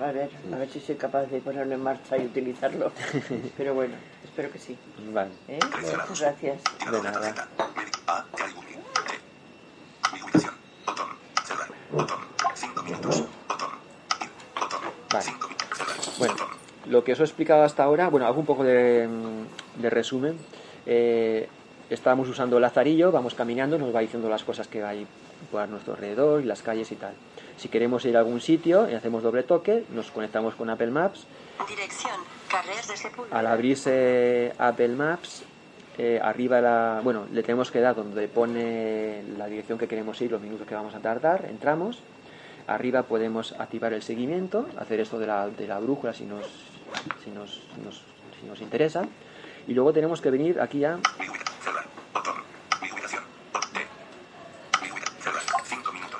A 0.00 0.12
ver, 0.12 0.30
a 0.52 0.56
ver 0.56 0.70
si 0.70 0.78
soy 0.78 0.94
capaz 0.94 1.26
de 1.26 1.40
ponerlo 1.40 1.74
en 1.74 1.82
marcha 1.82 2.16
y 2.16 2.24
utilizarlo. 2.24 2.92
Pero 3.56 3.74
bueno, 3.74 3.96
espero 4.24 4.50
que 4.52 4.58
sí. 4.58 4.78
Vale. 5.12 5.30
¿eh? 5.48 5.58
Muchas 5.80 6.20
gracias. 6.20 6.62
De 6.90 7.02
nada. 7.02 7.48
Medic 7.76 7.98
A. 8.06 8.24
Caligumi. 8.36 8.68
Mi 10.12 10.22
ubicación. 10.22 10.54
Botón. 10.86 11.06
Cerrar. 11.44 11.68
Botón. 11.90 12.18
5 12.54 12.82
minutos. 12.84 13.24
Botón. 13.48 13.68
In. 14.20 14.28
Botón. 14.60 14.80
Vale. 15.12 15.24
5 15.24 15.48
minutos. 15.48 15.76
Cerrar. 15.76 16.18
Bueno, 16.18 16.34
lo 16.86 17.02
que 17.02 17.12
os 17.12 17.20
he 17.20 17.24
explicado 17.24 17.64
hasta 17.64 17.82
ahora, 17.82 18.08
bueno, 18.08 18.26
hago 18.26 18.38
un 18.38 18.46
poco 18.46 18.62
de, 18.62 19.08
de 19.76 19.90
resumen. 19.90 20.38
Eh, 20.86 21.48
estábamos 21.90 22.28
usando 22.28 22.58
Lazarillo, 22.60 23.10
vamos 23.12 23.34
caminando, 23.34 23.78
nos 23.78 23.94
va 23.94 24.00
diciendo 24.00 24.28
las 24.28 24.44
cosas 24.44 24.66
que 24.68 24.82
hay 24.82 25.06
por 25.50 25.68
nuestro 25.68 25.94
alrededor 25.94 26.40
y 26.42 26.44
las 26.44 26.62
calles 26.62 26.90
y 26.92 26.96
tal. 26.96 27.12
Si 27.56 27.68
queremos 27.68 28.04
ir 28.04 28.16
a 28.16 28.20
algún 28.20 28.40
sitio 28.40 28.88
hacemos 28.96 29.22
doble 29.22 29.42
toque, 29.42 29.84
nos 29.94 30.10
conectamos 30.10 30.54
con 30.54 30.70
Apple 30.70 30.90
Maps. 30.90 31.26
Dirección, 31.68 32.12
Carrer 32.48 32.76
de. 32.86 33.34
Al 33.36 33.46
abrirse 33.46 34.52
Apple 34.58 34.88
Maps, 34.88 35.42
eh, 35.98 36.18
arriba 36.22 36.60
la, 36.60 37.00
bueno, 37.04 37.26
le 37.32 37.42
tenemos 37.42 37.70
que 37.70 37.80
dar 37.80 37.94
donde 37.94 38.28
pone 38.28 39.22
la 39.36 39.46
dirección 39.46 39.76
que 39.78 39.86
queremos 39.88 40.20
ir, 40.22 40.30
los 40.30 40.40
minutos 40.40 40.66
que 40.66 40.74
vamos 40.74 40.94
a 40.94 41.00
tardar, 41.00 41.46
entramos. 41.50 41.98
Arriba 42.66 43.02
podemos 43.02 43.52
activar 43.58 43.92
el 43.92 44.02
seguimiento, 44.02 44.66
hacer 44.78 45.00
esto 45.00 45.18
de 45.18 45.26
la, 45.26 45.48
de 45.48 45.66
la 45.66 45.78
brújula 45.80 46.12
si 46.14 46.24
nos, 46.24 46.46
si, 47.24 47.30
nos, 47.30 47.62
nos- 47.84 48.02
si 48.40 48.46
nos 48.46 48.60
interesa. 48.60 49.04
Y 49.66 49.74
luego 49.74 49.92
tenemos 49.92 50.20
que 50.20 50.30
venir 50.30 50.60
aquí 50.60 50.84
a 50.84 50.96
Mi 50.96 51.28
ubicación. 51.28 51.46
Cerrar. 51.62 51.84
Botón. 52.14 52.34
Mi 52.80 52.90
ubicación. 52.92 53.22
Bot- 53.52 53.70
D. 53.72 53.80
Mi 54.82 54.90
ubicación. 54.92 55.20
Cerrar. 55.22 55.42
5 55.64 55.92
minutos. 55.92 56.10
Botón. 56.12 56.19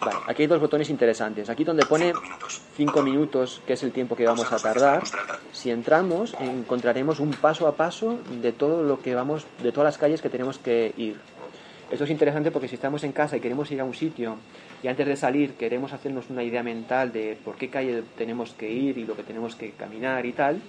Vale, 0.00 0.18
aquí 0.28 0.42
hay 0.42 0.48
dos 0.48 0.60
botones 0.60 0.90
interesantes. 0.90 1.50
Aquí 1.50 1.64
donde 1.64 1.84
pone 1.84 2.12
5 2.76 3.02
minutos, 3.02 3.60
que 3.66 3.72
es 3.72 3.82
el 3.82 3.92
tiempo 3.92 4.14
que 4.14 4.26
vamos 4.26 4.52
a 4.52 4.56
tardar, 4.58 5.02
si 5.52 5.70
entramos 5.70 6.34
encontraremos 6.38 7.18
un 7.18 7.32
paso 7.32 7.66
a 7.66 7.74
paso 7.74 8.18
de 8.40 8.52
todo 8.52 8.82
lo 8.82 9.00
que 9.00 9.14
vamos, 9.14 9.46
de 9.62 9.72
todas 9.72 9.86
las 9.86 9.98
calles 9.98 10.22
que 10.22 10.30
tenemos 10.30 10.58
que 10.58 10.94
ir. 10.96 11.20
Esto 11.90 12.04
es 12.04 12.10
interesante 12.10 12.50
porque 12.50 12.68
si 12.68 12.74
estamos 12.74 13.02
en 13.02 13.12
casa 13.12 13.36
y 13.36 13.40
queremos 13.40 13.70
ir 13.70 13.80
a 13.80 13.84
un 13.84 13.94
sitio 13.94 14.36
y 14.82 14.88
antes 14.88 15.06
de 15.06 15.16
salir 15.16 15.54
queremos 15.54 15.92
hacernos 15.92 16.28
una 16.28 16.42
idea 16.42 16.62
mental 16.62 17.12
de 17.12 17.38
por 17.42 17.56
qué 17.56 17.70
calle 17.70 18.04
tenemos 18.16 18.52
que 18.52 18.70
ir 18.70 18.98
y 18.98 19.04
lo 19.04 19.16
que 19.16 19.22
tenemos 19.22 19.56
que 19.56 19.70
caminar 19.72 20.26
y 20.26 20.32
tal, 20.32 20.60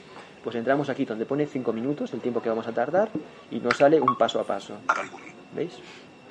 pues 0.44 0.56
entramos 0.56 0.90
aquí 0.90 1.06
donde 1.06 1.26
pone 1.26 1.46
5 1.46 1.74
minutos, 1.74 2.14
el 2.14 2.22
tiempo 2.22 2.42
que 2.42 2.50
vamos 2.50 2.68
a 2.68 2.72
tardar, 2.72 3.10
y 3.52 3.60
nos 3.60 3.78
sale 3.78 4.00
un 4.00 4.16
paso 4.16 4.40
a 4.40 4.46
paso. 4.46 4.78
¿Veis? 5.54 5.74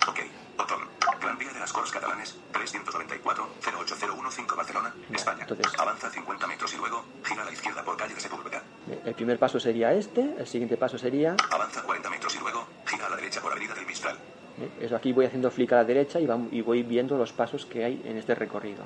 Ok. 0.08 0.87
Gran 1.20 1.38
Vía 1.38 1.52
de 1.52 1.60
las 1.60 1.72
Corts 1.72 1.90
Catalanes. 1.92 2.36
394-08015 2.52 4.56
Barcelona, 4.56 4.94
España. 5.12 5.46
Avanza 5.78 6.10
50 6.10 6.46
metros 6.46 6.72
y 6.74 6.76
luego 6.76 7.04
gira 7.24 7.42
a 7.42 7.44
la 7.44 7.52
izquierda 7.52 7.82
por 7.82 7.96
calle 7.96 8.14
de 8.14 8.20
Sepúlveda. 8.20 8.62
El 9.04 9.14
primer 9.14 9.38
paso 9.38 9.60
sería 9.60 9.92
este, 9.92 10.34
el 10.38 10.46
siguiente 10.46 10.76
paso 10.76 10.98
sería 10.98 11.36
Avanza 11.50 11.82
40 11.82 12.10
metros 12.10 12.34
y 12.34 12.38
luego 12.38 12.66
gira 12.86 13.06
a 13.06 13.10
la 13.10 13.16
derecha 13.16 13.40
por 13.40 13.52
Avenida 13.52 13.74
del 13.74 13.86
Mistral. 13.86 14.16
¿eh? 14.60 14.70
Eso 14.84 14.96
aquí 14.96 15.12
voy 15.12 15.26
haciendo 15.26 15.50
flick 15.50 15.72
a 15.72 15.76
la 15.76 15.84
derecha 15.84 16.20
y, 16.20 16.28
y 16.52 16.62
voy 16.62 16.82
viendo 16.82 17.16
los 17.16 17.32
pasos 17.32 17.66
que 17.66 17.84
hay 17.84 18.02
en 18.04 18.16
este 18.16 18.34
recorrido. 18.34 18.84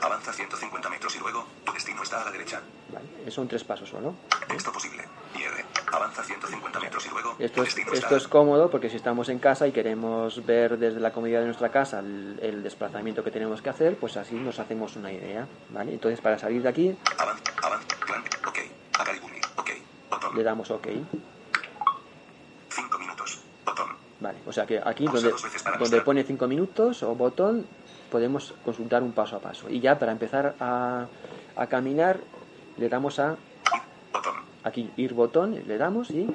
Avanza 0.00 0.32
150 0.32 0.88
metros 0.90 1.14
y 1.16 1.18
luego 1.20 1.46
tu 1.64 1.72
destino 1.72 2.02
está 2.02 2.22
a 2.22 2.26
la 2.26 2.30
derecha. 2.30 2.60
¿vale? 2.92 3.06
Esos 3.22 3.34
son 3.34 3.48
tres 3.48 3.64
pasos 3.64 3.88
solo. 3.88 4.14
Texto 4.48 4.72
posible. 4.72 5.04
Avanza 5.92 6.22
150 6.22 6.80
metros 6.80 7.06
y 7.06 7.10
luego 7.10 7.36
Esto 7.38 7.62
es, 7.62 7.76
esto 7.76 7.92
está 7.94 8.16
es 8.16 8.28
cómodo 8.28 8.70
porque 8.70 8.90
si 8.90 8.96
estamos 8.96 9.28
en 9.28 9.38
casa 9.38 9.66
y 9.66 9.72
queremos 9.72 10.44
ver 10.44 10.78
desde 10.78 11.00
la 11.00 11.12
comodidad 11.12 11.40
de 11.40 11.46
nuestra 11.46 11.70
casa 11.70 12.00
el, 12.00 12.38
el 12.42 12.62
desplazamiento 12.62 13.22
que 13.22 13.30
tenemos 13.30 13.62
que 13.62 13.70
hacer, 13.70 13.96
pues 13.96 14.16
así 14.16 14.34
nos 14.34 14.58
hacemos 14.58 14.96
una 14.96 15.12
idea. 15.12 15.46
¿vale? 15.70 15.92
Entonces 15.92 16.20
para 16.20 16.38
salir 16.38 16.62
de 16.62 16.68
aquí 16.68 16.96
Avanza. 17.18 17.52
Avanza. 17.62 17.96
Plan. 18.06 18.22
Ok. 18.46 18.58
Acaibuni. 18.98 19.38
Ok. 19.56 19.70
Botón. 20.10 20.36
le 20.36 20.42
damos 20.42 20.70
OK. 20.70 20.88
5 22.70 22.98
minutos. 22.98 23.40
Botón. 23.64 23.86
Vale, 24.20 24.38
o 24.46 24.52
sea 24.52 24.66
que 24.66 24.80
aquí 24.84 25.06
donde, 25.06 25.32
donde 25.78 26.00
pone 26.00 26.24
5 26.24 26.46
minutos 26.46 27.02
o 27.02 27.14
botón 27.14 27.66
podemos 28.10 28.54
consultar 28.64 29.02
un 29.02 29.12
paso 29.12 29.36
a 29.36 29.40
paso. 29.40 29.68
Y 29.68 29.80
ya 29.80 29.98
para 29.98 30.12
empezar 30.12 30.54
a, 30.60 31.06
a 31.56 31.66
caminar 31.66 32.20
le 32.76 32.88
damos 32.88 33.18
a 33.18 33.36
aquí 34.64 34.90
ir 34.96 35.14
botón, 35.14 35.62
le 35.66 35.78
damos 35.78 36.10
y 36.10 36.26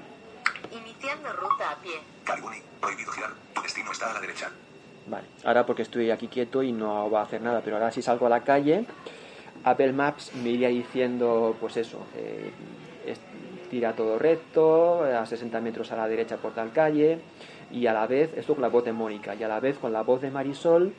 Iniciando 0.71 1.33
ruta 1.33 1.71
a 1.71 1.75
pie. 1.81 1.93
Calibuni. 2.23 2.57
Prohibido 2.79 3.11
girar. 3.11 3.31
Tu 3.55 3.61
destino 3.61 3.91
está 3.91 4.11
a 4.11 4.13
la 4.15 4.21
derecha. 4.21 4.49
Vale, 5.07 5.25
ahora 5.43 5.65
porque 5.65 5.81
estoy 5.81 6.11
aquí 6.11 6.27
quieto 6.27 6.61
y 6.61 6.71
no 6.71 7.09
va 7.09 7.21
a 7.21 7.23
hacer 7.23 7.41
nada, 7.41 7.61
pero 7.63 7.77
ahora 7.77 7.91
si 7.91 8.01
salgo 8.01 8.27
a 8.27 8.29
la 8.29 8.43
calle, 8.43 8.85
Apple 9.63 9.93
Maps 9.93 10.33
me 10.35 10.49
iría 10.49 10.67
diciendo, 10.69 11.55
pues 11.59 11.77
eso, 11.77 12.05
eh, 12.15 12.51
es- 13.07 13.19
tira 13.71 13.93
todo 13.93 14.19
recto, 14.19 15.03
a 15.03 15.25
60 15.25 15.59
metros 15.61 15.91
a 15.91 15.95
la 15.95 16.07
derecha 16.07 16.37
por 16.37 16.53
tal 16.53 16.71
calle, 16.71 17.19
y 17.71 17.87
a 17.87 17.93
la 17.93 18.05
vez, 18.05 18.31
esto 18.37 18.53
con 18.53 18.61
la 18.61 18.69
voz 18.69 18.83
de 18.85 18.93
Mónica, 18.93 19.33
y 19.35 19.43
a 19.43 19.47
la 19.47 19.59
vez 19.59 19.77
con 19.79 19.91
la 19.93 20.01
voz 20.03 20.21
de 20.21 20.29
Marisol 20.31 20.93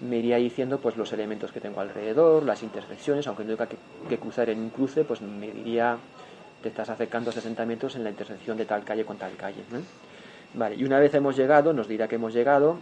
me 0.00 0.18
iría 0.18 0.36
diciendo 0.36 0.78
pues 0.78 0.96
los 0.96 1.12
elementos 1.12 1.50
que 1.52 1.60
tengo 1.60 1.80
alrededor, 1.80 2.42
las 2.44 2.62
intersecciones, 2.62 3.26
aunque 3.26 3.44
no 3.44 3.50
tenga 3.56 3.66
que, 3.68 3.76
que 4.08 4.18
cruzar 4.18 4.50
en 4.50 4.58
un 4.60 4.70
cruce, 4.70 5.04
pues 5.04 5.20
me 5.22 5.50
diría, 5.50 5.96
te 6.62 6.68
estás 6.68 6.88
acercando 6.90 7.30
a 7.30 7.32
60 7.32 7.64
metros 7.66 7.94
en 7.96 8.04
la 8.04 8.10
intersección 8.10 8.56
de 8.56 8.64
tal 8.66 8.84
calle 8.84 9.04
con 9.04 9.16
tal 9.18 9.36
calle. 9.36 9.62
¿no? 9.70 9.78
Vale, 10.54 10.76
y 10.76 10.84
una 10.84 10.98
vez 10.98 11.12
hemos 11.14 11.36
llegado, 11.36 11.72
nos 11.72 11.88
dirá 11.88 12.08
que 12.08 12.14
hemos 12.16 12.32
llegado. 12.32 12.78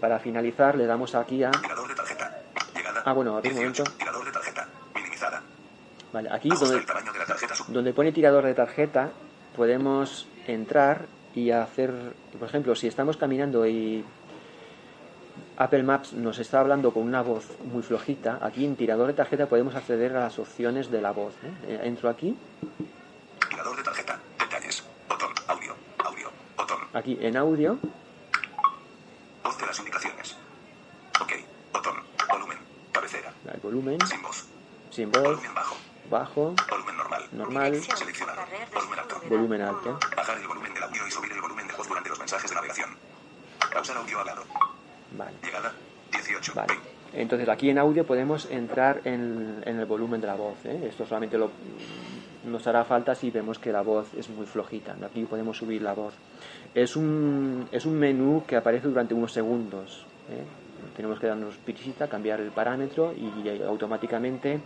Para 0.00 0.18
finalizar, 0.18 0.74
le 0.76 0.86
damos 0.86 1.14
aquí 1.14 1.44
a. 1.44 1.50
Tirador 1.52 1.88
de 1.88 1.94
tarjeta. 1.94 2.38
Llegada. 2.74 3.02
Ah, 3.04 3.12
bueno, 3.12 3.36
a 3.36 3.40
ver 3.40 3.52
un 3.52 3.58
momento. 3.58 3.84
Tirador 3.96 4.24
de 4.24 4.32
tarjeta. 4.32 4.68
Minimizada. 4.94 5.42
Vale, 6.12 6.28
aquí 6.32 6.48
donde, 6.48 6.76
el 6.78 6.86
tamaño 6.86 7.12
de 7.12 7.18
la 7.20 7.24
tarjeta. 7.26 7.54
sub- 7.54 7.68
donde 7.68 7.92
pone 7.92 8.10
tirador 8.12 8.44
de 8.44 8.54
tarjeta, 8.54 9.10
podemos 9.56 10.26
entrar 10.48 11.06
y 11.34 11.50
hacer. 11.52 11.92
Por 12.38 12.48
ejemplo, 12.48 12.74
si 12.74 12.88
estamos 12.88 13.16
caminando 13.16 13.66
y 13.66 14.04
Apple 15.56 15.84
Maps 15.84 16.12
nos 16.12 16.38
está 16.40 16.58
hablando 16.60 16.92
con 16.92 17.04
una 17.04 17.22
voz 17.22 17.46
muy 17.64 17.82
flojita, 17.82 18.38
aquí 18.42 18.64
en 18.64 18.74
tirador 18.74 19.06
de 19.06 19.12
tarjeta 19.14 19.46
podemos 19.46 19.76
acceder 19.76 20.16
a 20.16 20.20
las 20.20 20.38
opciones 20.40 20.90
de 20.90 21.00
la 21.00 21.12
voz. 21.12 21.34
¿eh? 21.68 21.80
Entro 21.84 22.08
aquí, 22.08 22.36
De 23.54 23.82
tarjeta. 23.84 24.18
Detalles. 24.38 24.84
Botón. 25.08 25.32
Audio. 25.46 25.76
Audio. 26.04 26.30
Botón. 26.56 26.78
aquí 26.92 27.16
en 27.20 27.36
audio, 27.36 27.78
Voz 29.44 29.58
de 29.58 29.66
las 29.66 29.78
indicaciones. 29.78 30.36
Ok. 31.20 31.32
Botón. 31.72 32.02
Volumen. 32.28 32.58
Cabecera. 32.92 33.32
el 33.52 33.60
volumen, 33.60 33.98
Sin 34.08 34.22
voz. 34.22 34.44
sin 34.90 35.10
voz, 35.12 35.22
Volumen 35.22 35.54
bajo. 35.54 35.76
bajo, 36.10 36.54
Volumen 36.68 36.96
normal. 36.96 37.28
normal, 37.32 37.82
Seleccionado. 37.96 38.42
Volumen 38.74 38.98
alto. 38.98 39.20
volumen 39.28 39.62
alto. 39.62 39.98
Bajar 40.16 40.38
el 40.38 40.48
volumen 40.48 40.74
del 40.74 40.82
audio 40.82 41.06
y 41.06 41.10
subir 41.12 41.32
el 41.32 41.40
volumen 41.40 41.68
de 41.68 41.74
voz 41.74 41.86
durante 41.88 42.08
los 42.10 42.18
mensajes 42.18 42.50
de 42.50 42.56
navegación. 42.56 42.96
Pausar 43.72 43.96
audio 43.98 44.18
hablado. 44.18 44.44
Vale. 45.12 45.36
Llegada. 45.42 45.72
18. 46.10 46.52
Vale. 46.54 46.80
Entonces 47.16 47.48
aquí 47.48 47.70
en 47.70 47.78
audio 47.78 48.04
podemos 48.04 48.50
entrar 48.50 49.00
en, 49.04 49.62
el 49.64 49.84
volumen 49.86 50.20
de 50.20 50.26
la 50.26 50.34
voz. 50.34 50.56
¿eh? 50.64 50.86
Esto 50.88 51.06
solamente 51.06 51.38
nos 52.44 52.66
hará 52.66 52.84
falta 52.84 53.14
si 53.14 53.30
vemos 53.30 53.58
que 53.58 53.72
la 53.72 53.82
voz 53.82 54.12
es 54.14 54.28
muy 54.28 54.46
flojita. 54.46 54.96
Aquí 55.04 55.24
podemos 55.24 55.56
subir 55.56 55.80
la 55.82 55.94
voz. 55.94 56.14
Es 56.74 56.96
un, 56.96 57.68
es 57.70 57.86
un 57.86 57.94
menú 57.98 58.42
que 58.46 58.56
aparece 58.56 58.88
durante 58.88 59.14
unos 59.14 59.32
segundos. 59.32 60.04
¿eh? 60.30 60.42
Tenemos 60.96 61.20
que 61.20 61.28
darnos 61.28 61.54
pisita, 61.56 62.08
cambiar 62.08 62.40
el 62.40 62.50
parámetro 62.50 63.12
y 63.14 63.48
automáticamente 63.62 64.60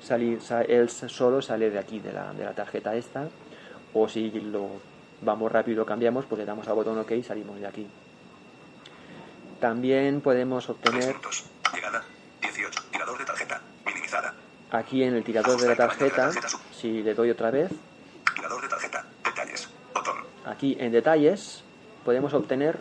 salir, 0.00 0.40
sa- 0.40 0.62
él 0.62 0.88
solo 0.88 1.42
sale 1.42 1.70
de 1.70 1.78
aquí, 1.78 2.00
de 2.00 2.12
la, 2.12 2.32
de 2.32 2.44
la 2.44 2.52
tarjeta 2.54 2.96
esta. 2.96 3.28
O 3.92 4.08
si 4.08 4.30
lo 4.30 4.68
vamos 5.22 5.52
rápido 5.52 5.78
lo 5.78 5.86
cambiamos, 5.86 6.24
pues 6.24 6.38
le 6.40 6.46
damos 6.46 6.66
al 6.66 6.74
botón 6.74 6.98
OK 6.98 7.12
y 7.12 7.22
salimos 7.22 7.60
de 7.60 7.66
aquí. 7.66 7.86
También 9.60 10.20
podemos 10.20 10.68
obtener 10.68 11.14
Llegada. 11.74 12.02
18. 12.40 12.82
Tirador 12.92 13.18
de 13.18 13.24
tarjeta. 13.24 13.60
Minimizada. 13.86 14.34
aquí 14.70 15.02
en 15.02 15.14
el 15.14 15.24
tirador 15.24 15.60
de 15.60 15.68
la 15.68 15.76
tarjeta, 15.76 16.30
si 16.72 17.02
le 17.02 17.14
doy 17.14 17.30
otra 17.30 17.50
vez, 17.50 17.70
Tirador 18.34 18.62
de 18.62 18.68
tarjeta. 18.68 19.04
Detalles. 19.24 19.68
Botón. 19.94 20.16
aquí 20.46 20.76
en 20.80 20.92
detalles, 20.92 21.62
podemos 22.04 22.32
obtener 22.34 22.78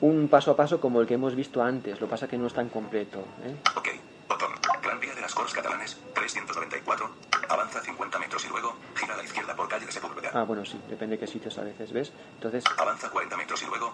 un 0.00 0.28
paso 0.28 0.52
a 0.52 0.56
paso 0.56 0.80
como 0.80 1.00
el 1.00 1.06
que 1.06 1.14
hemos 1.14 1.34
visto 1.34 1.62
antes, 1.62 2.00
lo 2.00 2.06
que 2.06 2.10
pasa 2.10 2.28
que 2.28 2.38
no 2.38 2.46
es 2.46 2.54
tan 2.54 2.68
completo. 2.68 3.18
¿eh? 3.44 3.54
Ok. 3.76 3.88
Botón. 4.28 4.52
Gran 4.82 5.00
Vía 5.00 5.14
de 5.14 5.20
las 5.20 5.34
Corts 5.34 5.52
Catalanes. 5.54 5.96
394. 6.14 7.10
Avanza 7.48 7.80
50 7.80 8.18
metros 8.18 8.44
y 8.44 8.48
luego 8.48 8.76
gira 8.94 9.14
a 9.14 9.16
la 9.16 9.24
izquierda 9.24 9.56
por 9.56 9.68
calle 9.68 9.86
de 9.86 9.92
Sepúlveda. 9.92 10.30
Ah, 10.34 10.44
bueno, 10.44 10.64
sí, 10.64 10.78
depende 10.88 11.16
de 11.16 11.20
qué 11.20 11.26
sitios 11.26 11.56
a 11.58 11.62
veces, 11.62 11.92
¿ves? 11.92 12.12
Entonces, 12.34 12.62
Avanza 12.76 13.08
40 13.10 13.36
metros 13.36 13.62
y 13.62 13.66
luego. 13.66 13.92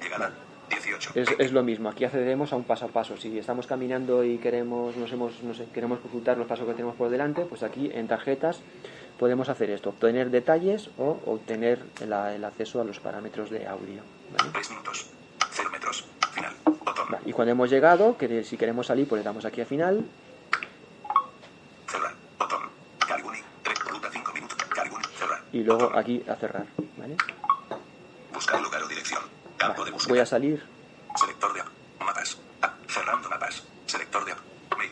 Llegada. 0.00 0.32
18. 0.70 1.12
es, 1.14 1.28
es 1.38 1.52
lo 1.52 1.62
mismo, 1.62 1.88
aquí 1.88 2.04
accedemos 2.04 2.52
a 2.52 2.56
un 2.56 2.64
paso 2.64 2.86
a 2.86 2.88
paso. 2.88 3.16
Si 3.16 3.38
estamos 3.38 3.66
caminando 3.66 4.24
y 4.24 4.38
queremos, 4.38 4.96
nos 4.96 5.12
hemos, 5.12 5.34
queremos 5.74 5.98
consultar 6.00 6.38
los 6.38 6.46
pasos 6.46 6.66
que 6.66 6.72
tenemos 6.72 6.96
por 6.96 7.10
delante, 7.10 7.44
pues 7.44 7.62
aquí 7.62 7.90
en 7.92 8.08
tarjetas 8.08 8.62
podemos 9.18 9.50
hacer 9.50 9.68
esto, 9.70 9.90
obtener 9.90 10.30
detalles 10.30 10.88
o 10.96 11.20
obtener 11.26 11.84
el 12.00 12.44
acceso 12.44 12.80
a 12.80 12.84
los 12.84 13.00
parámetros 13.00 13.50
de 13.50 13.66
audio. 13.66 14.02
¿vale? 14.38 14.50
3 14.52 14.70
minutos. 14.70 15.10
0 15.50 15.70
metros. 15.70 16.06
Final. 16.32 16.54
Botón. 16.64 17.06
Vale, 17.10 17.24
Y 17.26 17.32
cuando 17.32 17.52
hemos 17.52 17.68
llegado, 17.68 18.16
que 18.16 18.44
si 18.44 18.56
queremos 18.56 18.86
salir, 18.86 19.06
pues 19.06 19.20
le 19.20 19.24
damos 19.24 19.44
aquí 19.44 19.60
a 19.60 19.66
final. 19.66 20.04
Cerrar. 21.86 22.14
Botón. 22.38 22.60
Calibuni. 23.06 23.38
3. 23.62 23.78
Ruta 23.90 24.08
5 24.10 24.32
minutos. 24.32 24.56
Calibuni. 24.74 25.04
Cerrar. 25.18 25.40
y 25.52 25.64
luego 25.64 25.92
aquí 25.94 26.22
a 26.26 26.34
cerrar. 26.36 26.66
¿vale? 26.96 27.16
Buscar 28.32 28.62
lugar 28.62 28.82
o 28.82 28.88
dirección. 28.88 29.20
Campo 29.60 29.84
de 29.84 29.90
búsqueda. 29.90 30.12
Voy 30.14 30.18
a 30.20 30.26
salir. 30.26 30.62
Selector 31.16 31.52
de 31.52 31.60
app. 31.60 31.68
Mapas. 32.00 32.38
App. 32.62 32.72
Cerrando 32.88 33.28
mapas. 33.28 33.62
Selector 33.86 34.24
de 34.24 34.32
app. 34.32 34.38
Mail. 34.78 34.90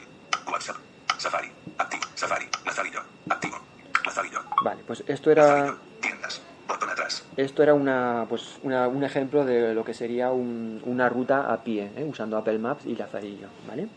WhatsApp. 0.52 0.76
Safari. 1.16 1.50
Activo. 1.78 2.02
Safari. 2.14 2.46
Lazarillo. 2.66 3.00
Activo. 3.30 3.56
Lazarillo. 4.04 4.40
Vale, 4.62 4.82
pues 4.86 5.02
esto 5.06 5.30
era 5.30 5.74
Tiendas. 6.02 6.42
Botón 6.68 6.90
atrás. 6.90 7.24
esto 7.36 7.62
era 7.62 7.72
una, 7.72 8.26
pues, 8.28 8.58
una- 8.62 8.88
un 8.88 9.02
ejemplo 9.04 9.44
de 9.46 9.72
lo 9.74 9.84
que 9.84 9.94
sería 9.94 10.30
un- 10.30 10.82
una 10.84 11.08
ruta 11.08 11.50
a 11.50 11.62
pie, 11.64 11.90
¿eh? 11.96 12.04
usando 12.04 12.36
Apple 12.36 12.58
Maps 12.58 12.84
y 12.84 12.94
Lazarillo, 12.94 13.48
¿vale? 13.66 13.88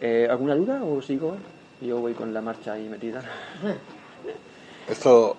Eh, 0.00 0.28
¿Alguna 0.30 0.54
duda 0.54 0.80
o 0.84 1.02
sigo? 1.02 1.36
Yo 1.80 1.98
voy 1.98 2.14
con 2.14 2.32
la 2.32 2.40
marcha 2.40 2.72
ahí 2.74 2.88
metida. 2.88 3.20
Esto 4.88 5.36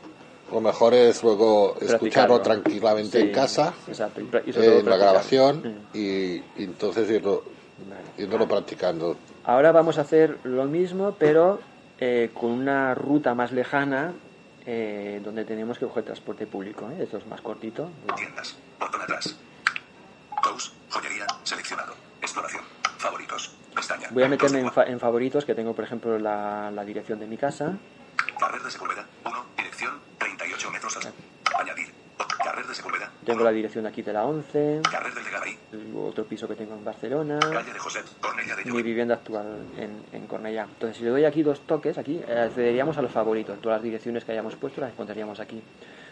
lo 0.52 0.62
mejor 0.62 0.94
es 0.94 1.22
luego 1.24 1.76
escucharlo 1.80 1.98
Practicarlo. 2.38 2.42
tranquilamente 2.42 3.20
Sí, 3.22 3.28
en 3.28 3.32
casa, 3.34 3.74
exacto, 3.88 4.22
y 4.22 4.52
todo 4.52 4.64
en 4.80 4.90
la 4.90 4.98
grabación 4.98 5.80
y, 5.94 6.00
y 6.36 6.44
entonces 6.58 7.10
irlo, 7.10 7.44
irlo 8.18 8.48
practicando. 8.48 9.18
Ahora 9.46 9.72
vamos 9.72 9.98
a 9.98 10.02
hacer 10.02 10.38
lo 10.44 10.66
mismo, 10.66 11.16
pero 11.18 11.60
eh, 12.00 12.32
con 12.34 12.52
una 12.52 12.94
ruta 12.96 13.34
más 13.34 13.52
lejana, 13.52 14.14
eh, 14.66 15.22
donde 15.24 15.46
tenemos 15.46 15.78
que 15.80 15.86
coger 15.88 16.04
transporte 16.04 16.46
público. 16.46 16.90
¿eh? 16.92 17.04
Esto 17.04 17.18
es 17.18 17.26
más 17.28 17.42
cortito. 17.42 17.90
Tiendas. 18.16 18.56
Botón 18.80 19.02
atrás. 19.02 19.36
Tous. 20.44 20.72
Joyería. 20.90 21.26
Seleccionado. 21.44 21.94
Exploración. 22.22 22.64
Favoritos. 22.98 23.52
Pestaña. 23.76 24.08
Voy 24.12 24.24
a 24.24 24.28
meterme 24.30 24.60
en, 24.60 24.72
fa- 24.72 24.84
en 24.86 25.00
favoritos, 25.00 25.46
que 25.46 25.56
tengo, 25.56 25.74
por 25.74 25.84
ejemplo, 25.86 26.18
la, 26.20 26.70
la 26.72 26.84
dirección 26.84 27.20
de 27.20 27.28
mi 27.28 27.38
casa. 27.38 27.78
Carrer 28.40 28.62
de 28.62 28.72
Sepúlveda. 28.72 29.06
1. 29.26 29.46
Dirección. 29.58 29.92
38 30.60 30.72
metros 30.72 30.98
al... 30.98 31.14
Añadir. 31.60 31.94
Carrer 32.44 32.68
de 32.68 32.76
Sepúlveda. 32.76 33.10
Tengo 33.26 33.44
la 33.44 33.52
dirección 33.52 33.86
aquí 33.86 34.02
de 34.02 34.12
la 34.14 34.26
11, 34.26 34.82
Carrer 34.90 35.14
del 35.14 35.24
Legabay. 35.24 35.58
otro 35.96 36.26
piso 36.26 36.48
que 36.48 36.56
tengo 36.56 36.74
en 36.76 36.84
Barcelona, 36.84 37.40
Calle 37.40 37.72
de 37.74 37.80
José. 37.80 38.02
Cornella 38.20 38.56
de 38.58 38.66
mi 38.66 38.82
vivienda 38.82 39.16
actual 39.16 39.46
en, 39.78 40.04
en 40.12 40.28
Cornellá. 40.28 40.64
Entonces, 40.64 40.98
si 40.98 41.04
le 41.04 41.10
doy 41.12 41.24
aquí 41.26 41.44
dos 41.44 41.62
toques, 41.66 41.98
aquí 41.98 42.22
eh, 42.28 42.40
accederíamos 42.48 42.98
a 42.98 43.02
los 43.02 43.12
favoritos. 43.12 43.60
Todas 43.62 43.78
las 43.78 43.84
direcciones 43.84 44.24
que 44.26 44.34
hayamos 44.34 44.56
puesto 44.56 44.82
las 44.82 44.92
pondríamos 44.92 45.40
aquí. 45.40 45.62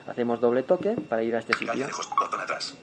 Hacemos 0.07 0.39
doble 0.39 0.63
toque 0.63 0.91
para 1.09 1.23
ir 1.23 1.35
a 1.35 1.39
este 1.39 1.53
Calle 1.53 1.65
sitio. 1.71 1.87
de 1.87 1.91
José. 1.91 2.09
Botón 2.17 2.39
atrás. 2.41 2.77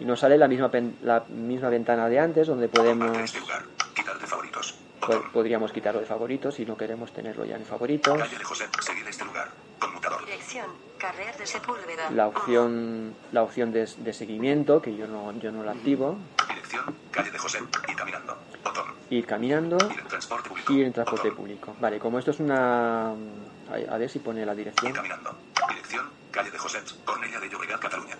Y 0.00 0.04
nos 0.04 0.20
sale 0.20 0.36
la 0.36 0.46
misma, 0.48 0.70
pen- 0.70 0.98
la 1.02 1.24
misma 1.28 1.70
ventana 1.70 2.08
de 2.10 2.18
antes, 2.18 2.46
donde 2.46 2.68
podemos 2.68 3.16
Este 3.18 3.40
lugar.Quitar 3.40 4.18
de 4.18 4.26
favoritos. 4.26 4.74
po- 5.00 5.24
podríamos 5.32 5.72
quitarlo 5.72 6.00
de 6.00 6.06
favoritos 6.06 6.54
si 6.54 6.66
no 6.66 6.76
queremos 6.76 7.10
tenerlo 7.12 7.44
ya 7.46 7.56
en 7.56 7.64
favoritos. 7.64 8.18
Calle 8.18 8.36
de 8.38 8.44
José. 8.44 8.66
Seguir 8.82 9.06
este 9.08 9.24
lugar. 9.24 9.48
Conmutador. 9.78 10.24
Dirección. 10.26 10.66
Carrer 10.98 11.36
de 11.36 11.46
Sepúlveda. 11.46 12.10
La 12.10 12.26
opción, 12.28 13.14
la 13.32 13.42
opción 13.42 13.72
de, 13.72 13.86
de 13.98 14.12
seguimiento, 14.12 14.80
que 14.80 14.96
yo 14.96 15.06
no, 15.06 15.32
yo 15.38 15.52
no 15.52 15.62
la 15.62 15.72
activo. 15.72 16.16
Dirección. 16.48 16.94
Calle 17.10 17.30
de 17.30 17.38
José. 17.38 17.58
Ir 17.88 17.96
caminando. 17.96 18.36
Botón. 18.64 18.84
Ir 19.10 19.26
caminando 19.26 19.76
Ir 19.90 20.00
en 20.00 20.08
transporte 20.08 20.48
público. 20.48 20.72
y 20.72 20.82
en 20.82 20.92
transporte 20.92 21.32
público. 21.32 21.76
Vale, 21.80 21.98
como 21.98 22.18
esto 22.18 22.30
es 22.30 22.40
una... 22.40 23.10
A 23.10 23.14
a 23.90 23.98
ver 23.98 24.08
si 24.08 24.20
pone 24.20 24.44
la 24.46 24.54
dirección. 24.54 24.90
Ir 24.90 24.96
caminando. 24.96 25.36
Dirección. 25.68 26.06
Calle 26.30 26.50
de 26.50 26.58
José. 26.58 26.80
Cornella 27.04 27.40
de 27.40 27.48
Llobregat, 27.48 27.80
Cataluña. 27.80 28.16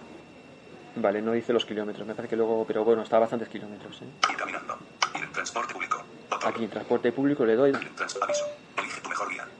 Vale, 0.97 1.20
no 1.22 1.33
dice 1.33 1.53
los 1.53 1.64
kilómetros, 1.66 2.07
me 2.07 2.14
parece 2.14 2.31
que 2.31 2.37
luego... 2.37 2.64
Pero 2.66 2.85
bueno, 2.85 3.03
está 3.03 3.16
a 3.16 3.20
bastantes 3.20 3.49
kilómetros. 3.49 4.01
¿eh? 4.03 4.05
Ir 4.31 4.37
caminando. 4.37 4.79
Ir 5.14 5.24
en 5.24 5.33
transporte 5.33 5.72
público. 5.74 6.03
Botón. 6.31 6.49
Aquí 6.49 6.64
en 6.64 6.70
transporte 6.70 7.12
público 7.12 7.45
le 7.45 7.55
doy... 7.57 7.70
Ir 7.70 7.77
en 7.77 7.95
trans- 7.97 8.18
Aviso. 8.22 8.45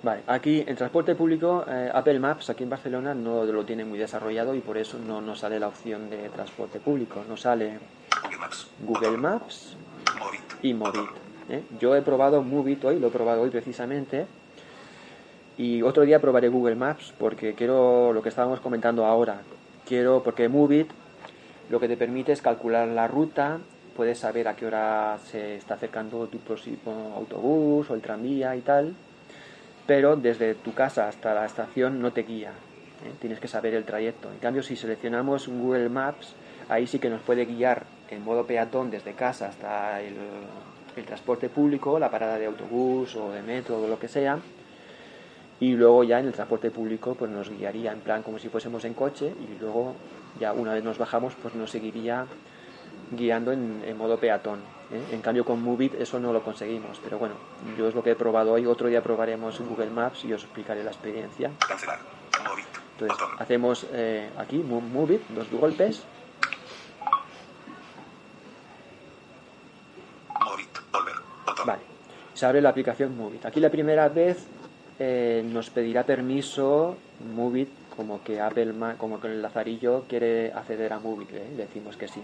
Vale, 0.07 0.23
aquí 0.29 0.63
en 0.65 0.77
transporte 0.77 1.17
público, 1.17 1.65
eh, 1.67 1.91
Apple 1.93 2.21
Maps 2.21 2.49
aquí 2.51 2.63
en 2.63 2.71
Barcelona 2.71 3.13
no 3.13 3.45
lo 3.45 3.65
tiene 3.65 3.85
muy 3.85 3.99
desarrollado 3.99 4.55
y 4.55 4.61
por 4.61 4.79
eso 4.79 5.01
no 5.01 5.21
nos 5.21 5.41
sale 5.41 5.59
la 5.59 5.67
opción 5.67 6.09
de 6.09 6.29
transporte 6.29 6.79
público. 6.79 7.25
Nos 7.29 7.41
sale 7.41 7.81
Google 8.23 8.39
Maps. 8.39 8.69
Google 8.85 9.17
Maps 9.17 9.77
Movit. 10.17 10.41
y 10.63 10.75
Movit. 10.75 11.11
¿eh? 11.49 11.65
Yo 11.81 11.97
he 11.97 12.03
probado 12.03 12.41
Movit 12.41 12.85
hoy, 12.85 13.01
lo 13.01 13.09
he 13.09 13.11
probado 13.11 13.43
hoy 13.43 13.51
precisamente. 13.51 14.29
Y 15.59 15.83
otro 15.83 16.05
día 16.05 16.21
probaré 16.21 16.51
Google 16.51 16.77
Maps 16.77 17.13
porque 17.19 17.55
quiero 17.55 18.13
lo 18.13 18.23
que 18.23 18.29
estábamos 18.29 18.61
comentando 18.61 19.07
ahora. 19.07 19.41
Quiero, 19.89 20.23
porque 20.23 20.49
Movit 20.49 20.89
lo 21.69 21.81
que 21.81 21.89
te 21.89 21.97
permite 21.97 22.31
es 22.31 22.43
calcular 22.43 22.87
la 22.87 23.09
ruta, 23.09 23.59
puedes 23.97 24.21
saber 24.21 24.47
a 24.47 24.55
qué 24.55 24.67
hora 24.67 25.19
se 25.25 25.57
está 25.57 25.75
acercando 25.75 26.29
tu 26.29 26.39
próximo 26.39 27.13
autobús 27.17 27.91
o 27.91 27.95
el 27.95 28.03
tranvía 28.03 28.55
y 28.55 28.61
tal, 28.61 28.95
pero 29.87 30.17
desde 30.17 30.55
tu 30.55 30.75
casa 30.75 31.09
hasta 31.09 31.35
la 31.35 31.47
estación 31.47 32.01
no 32.01 32.13
te 32.13 32.23
guía. 32.23 32.51
¿eh? 32.51 33.13
Tienes 33.21 33.41
que 33.41 33.49
saber 33.49 33.75
el 33.75 33.85
trayecto. 33.85 34.31
En 34.31 34.39
cambio, 34.39 34.63
si 34.63 34.77
seleccionamos 34.77 35.49
Google 35.49 35.89
Maps, 35.89 36.35
ahí 36.69 36.87
sí 36.87 36.99
que 36.99 37.09
nos 37.09 37.23
puede 37.23 37.45
guiar 37.45 37.85
en 38.11 38.25
modo 38.25 38.47
peatón 38.47 38.91
desde 38.91 39.15
casa 39.15 39.49
hasta 39.49 40.01
el, 40.01 40.15
transporte 41.05 41.51
público, 41.51 41.99
la 41.99 42.11
parada 42.11 42.39
de 42.39 42.47
autobús 42.47 43.17
o 43.17 43.31
de 43.31 43.43
metro 43.43 43.83
o 43.83 43.87
lo 43.87 43.99
que 43.99 44.09
sea. 44.09 44.39
Y 45.61 45.73
luego 45.73 46.05
ya 46.05 46.21
en 46.21 46.27
el 46.27 46.33
transporte 46.33 46.71
público 46.71 47.15
pues 47.15 47.31
nos 47.31 47.51
guiaría 47.51 47.93
en 47.93 48.01
plan 48.01 48.23
como 48.23 48.39
si 48.39 48.49
fuésemos 48.49 48.85
en 48.87 48.95
coche 48.95 49.33
y 49.41 49.61
luego 49.61 49.95
ya 50.41 50.53
una 50.53 50.73
vez 50.73 50.83
nos 50.83 50.99
bajamos 50.99 51.35
pues 51.43 51.55
nos 51.55 51.71
seguiría 51.71 52.27
guiando 53.11 53.53
en 53.53 53.97
modo 53.97 54.19
peatón. 54.19 54.76
¿Eh? 54.93 55.03
En 55.13 55.21
cambio 55.23 55.45
con 55.45 55.63
Movit 55.63 55.95
eso 55.95 56.19
no 56.21 56.33
lo 56.33 56.43
conseguimos, 56.43 57.01
pero 57.03 57.19
bueno, 57.19 57.35
yo 57.77 57.89
es 57.89 57.95
lo 57.95 58.03
que 58.03 58.13
he 58.13 58.17
probado 58.17 58.53
hoy, 58.53 58.67
otro 58.67 58.89
día 58.89 59.03
probaremos 59.03 59.59
Google 59.61 59.91
Maps 59.91 60.25
y 60.25 60.33
os 60.33 60.43
explicaré 60.45 60.83
la 60.85 60.91
experiencia. 60.91 61.51
Cancelar. 61.67 61.99
Movit. 62.49 62.67
Entonces 62.93 63.19
Botón. 63.19 63.37
hacemos 63.39 63.87
eh, 63.93 64.31
aquí 64.39 64.57
Mo- 64.59 64.81
Movit, 64.81 65.23
dos 65.29 65.51
golpes, 65.51 66.03
Movit. 70.45 70.69
Volver. 70.93 71.15
Botón. 71.47 71.67
vale, 71.67 71.83
se 72.35 72.47
abre 72.47 72.61
la 72.61 72.71
aplicación 72.71 73.17
Movit. 73.17 73.45
Aquí 73.47 73.61
la 73.61 73.71
primera 73.71 74.09
vez 74.09 74.47
eh, 74.99 75.43
nos 75.47 75.71
pedirá 75.71 76.05
permiso 76.05 76.97
Movit 77.35 77.69
como 77.97 78.23
que 78.23 78.41
Apple 78.41 78.75
como 78.99 79.21
que 79.21 79.29
el 79.29 79.41
Lazarillo 79.43 80.05
quiere 80.09 80.53
acceder 80.53 80.93
a 80.93 80.99
Movit, 80.99 81.33
¿eh? 81.33 81.49
decimos 81.57 81.97
que 81.97 82.09
sí. 82.09 82.23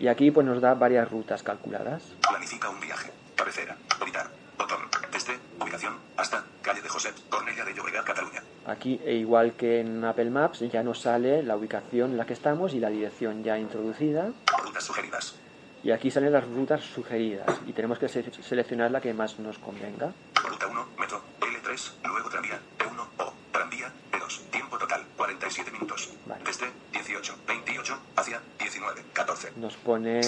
Y 0.00 0.08
aquí 0.08 0.30
pues 0.30 0.46
nos 0.46 0.60
da 0.60 0.74
varias 0.74 1.10
rutas 1.10 1.42
calculadas. 1.42 2.02
Planifica 2.28 2.68
un 2.68 2.80
viaje. 2.80 3.10
Cabecera. 3.36 3.76
Editar. 4.02 4.28
Botón. 4.58 4.80
Desde. 5.12 5.38
Ubicación. 5.60 5.96
Hasta. 6.16 6.44
Calle 6.62 6.82
de 6.82 6.88
José. 6.88 7.12
Cornella 7.28 7.64
de 7.64 7.74
Llobregat, 7.74 8.04
Cataluña. 8.04 8.42
Aquí, 8.66 9.00
e 9.04 9.14
igual 9.14 9.52
que 9.54 9.80
en 9.80 10.04
Apple 10.04 10.30
Maps, 10.30 10.60
ya 10.60 10.82
nos 10.82 11.00
sale 11.00 11.42
la 11.42 11.56
ubicación 11.56 12.12
en 12.12 12.16
la 12.16 12.26
que 12.26 12.32
estamos 12.32 12.72
y 12.74 12.80
la 12.80 12.88
dirección 12.88 13.42
ya 13.44 13.58
introducida. 13.58 14.32
Rutas 14.62 14.84
sugeridas. 14.84 15.34
Y 15.82 15.90
aquí 15.90 16.10
salen 16.10 16.32
las 16.32 16.44
rutas 16.48 16.80
sugeridas 16.82 17.46
y 17.66 17.72
tenemos 17.74 17.98
que 17.98 18.08
se- 18.08 18.30
seleccionar 18.42 18.90
la 18.90 19.00
que 19.02 19.12
más 19.12 19.38
nos 19.38 19.58
convenga. 19.58 20.12
Ruta 20.42 20.66
1. 20.66 20.86
Metro. 20.98 21.20
L3. 21.40 21.92
Luego 22.04 22.30
tranvía. 22.30 22.58
E1. 22.78 23.06
O. 23.18 23.32
Tranvía. 23.52 23.92
E2. 24.12 24.40
Tiempo 24.50 24.78
total. 24.78 25.04
47 25.16 25.70
minutos. 25.72 26.10
Vale. 26.24 26.42
Desde. 26.44 26.70
18. 26.92 27.36
28. 27.46 27.98
Hacia. 28.16 28.40
19. 28.58 29.02
14. 29.12 29.52
Nos 29.64 29.76
pone, 29.76 30.20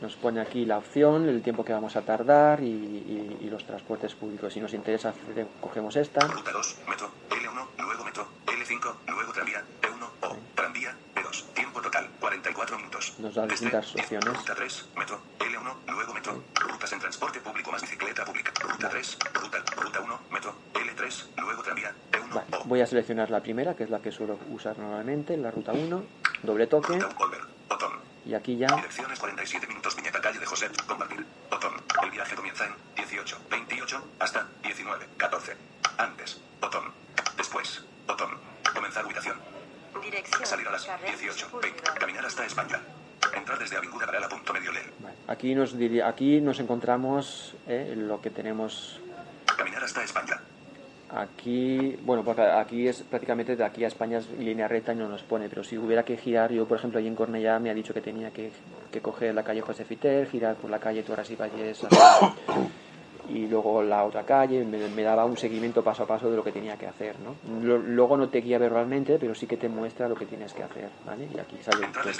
nos 0.00 0.14
pone 0.14 0.40
aquí 0.40 0.64
la 0.66 0.78
opción, 0.78 1.28
el 1.28 1.42
tiempo 1.42 1.64
que 1.64 1.72
vamos 1.72 1.96
a 1.96 2.02
tardar 2.02 2.60
y, 2.62 2.66
y- 2.66 3.38
y 3.40 3.50
los 3.50 3.66
transportes 3.66 4.14
públicos. 4.14 4.52
Si 4.52 4.60
nos 4.60 4.72
interesa, 4.72 5.12
cogemos 5.60 5.96
esta. 5.96 6.20
Ruta 6.28 6.52
2. 6.52 6.76
Metro. 6.88 7.10
L1. 7.30 7.66
Luego 7.84 8.04
metro. 8.04 8.28
L5. 8.46 8.94
Luego 9.08 9.32
tranvía. 9.32 9.64
E1. 9.82 10.28
O. 10.30 10.36
Tranvía. 10.54 10.94
E2. 11.16 11.42
Tiempo 11.54 11.82
total. 11.82 12.08
44 12.20 12.76
minutos. 12.78 13.14
Nos 13.18 13.34
da 13.34 13.42
Desde 13.42 13.54
distintas 13.54 13.92
10. 13.92 14.04
opciones. 14.04 14.38
Ruta 14.38 14.54
3. 14.54 14.86
Metro. 14.96 15.18
L1. 15.40 15.74
Luego 15.92 16.14
metro. 16.14 16.42
Rutas 16.54 16.92
en 16.92 17.00
transporte 17.00 17.40
público 17.40 17.72
más 17.72 17.82
bicicleta 17.82 18.24
pública. 18.24 18.52
Ruta 18.60 18.88
3. 18.90 19.18
Ruta. 19.34 19.58
Ruta 19.76 20.00
1. 20.02 20.20
Metro. 20.30 20.54
L3. 20.72 21.24
Luego 21.38 21.62
tranvía. 21.64 21.92
E1. 22.12 22.32
Vale, 22.32 22.46
O. 22.60 22.64
voy 22.66 22.80
a 22.80 22.86
seleccionar 22.86 23.28
la 23.30 23.40
primera, 23.40 23.74
que 23.74 23.82
es 23.82 23.90
la 23.90 23.98
que 23.98 24.12
suelo 24.12 24.38
usar 24.52 24.78
normalmente, 24.78 25.36
la 25.36 25.50
ruta 25.50 25.72
1. 25.72 26.04
Doble 26.44 26.66
toque 26.68 26.92
Ruta. 26.92 27.08
Y 28.26 28.34
aquí 28.34 28.56
ya 28.56 28.66
Direcciones 28.68 29.18
47 29.18 29.66
minutos. 29.66 29.96
Viñeta 29.96 30.20
calle 30.20 30.38
de 30.38 30.46
José. 30.46 30.70
Compartir. 30.86 31.24
Botón. 31.50 31.74
El 32.02 32.10
viaje 32.10 32.34
comienza 32.34 32.64
en 32.66 32.74
18, 32.96 33.38
28 33.50 34.04
hasta 34.18 34.46
19, 34.62 35.06
14. 35.16 35.56
Antes. 35.98 36.40
Botón. 36.60 36.92
Después. 37.36 37.84
Botón. 38.06 38.30
Comenzar 38.74 39.04
ubicación. 39.06 39.38
Dirección. 40.02 40.46
Salir 40.46 40.68
a 40.68 40.72
las 40.72 40.84
Carrer 40.84 41.10
de 41.12 41.16
18, 41.22 41.50
20. 41.60 41.68
Sepúlveda. 41.78 41.94
Caminar 42.00 42.26
hasta 42.26 42.44
España. 42.46 42.80
Entrar 43.34 43.58
desde 43.58 43.76
Avinguda 43.76 44.06
Varela. 44.06 44.28
Punto 44.28 44.52
medio 44.52 44.72
lel. 44.72 44.90
Vale, 45.00 45.14
Aquí 45.28 45.54
nos, 45.54 45.76
diri- 45.76 46.02
aquí 46.06 46.40
nos 46.40 46.60
encontramos 46.60 47.54
eh, 47.66 47.94
lo 47.96 48.20
que 48.20 48.30
tenemos 48.30 49.00
Caminar 49.56 49.84
hasta 49.84 50.02
España. 50.02 50.40
Aquí. 51.14 51.96
Bueno, 52.02 52.24
porque 52.24 52.42
aquí 52.42 52.88
es 52.88 53.02
prácticamente 53.02 53.56
de 53.56 53.64
aquí 53.64 53.84
a 53.84 53.88
España 53.88 54.18
es 54.18 54.28
línea 54.30 54.68
recta 54.68 54.92
y 54.92 54.96
no 54.96 55.08
nos 55.08 55.22
pone, 55.22 55.48
pero 55.48 55.62
si 55.64 55.78
hubiera 55.78 56.04
que 56.04 56.16
girar, 56.16 56.50
yo 56.52 56.66
por 56.66 56.78
ejemplo 56.78 56.98
allí 56.98 57.08
en 57.08 57.14
Cornellá 57.14 57.58
me 57.58 57.70
ha 57.70 57.74
dicho 57.74 57.94
que 57.94 58.00
tenía 58.00 58.30
que, 58.30 58.50
que 58.90 59.00
coger 59.00 59.34
la 59.34 59.42
calle 59.44 59.60
José 59.60 59.84
Fiter, 59.84 60.28
girar 60.28 60.56
por 60.56 60.70
la 60.70 60.78
calle 60.78 61.02
Torres 61.02 61.30
y 61.30 61.36
Valles 61.36 61.80
y 63.28 63.46
luego 63.46 63.82
la 63.82 64.04
otra 64.04 64.24
calle, 64.24 64.64
me, 64.64 64.86
me 64.88 65.02
daba 65.02 65.24
un 65.24 65.38
seguimiento 65.38 65.82
paso 65.82 66.02
a 66.02 66.06
paso 66.06 66.30
de 66.30 66.36
lo 66.36 66.44
que 66.44 66.52
tenía 66.52 66.76
que 66.76 66.86
hacer, 66.86 67.16
¿no? 67.20 67.36
Lo- 67.62 67.78
luego 67.78 68.18
no 68.18 68.28
te 68.28 68.42
guía 68.42 68.58
verbalmente, 68.58 69.16
pero 69.18 69.34
sí 69.34 69.46
que 69.46 69.56
te 69.56 69.68
muestra 69.70 70.08
lo 70.10 70.14
que 70.14 70.26
tienes 70.26 70.52
que 70.52 70.62
hacer, 70.62 70.90
¿vale? 71.06 71.26
Y 71.34 71.38
aquí 71.38 71.56
Entrar 71.86 72.04
pues, 72.04 72.18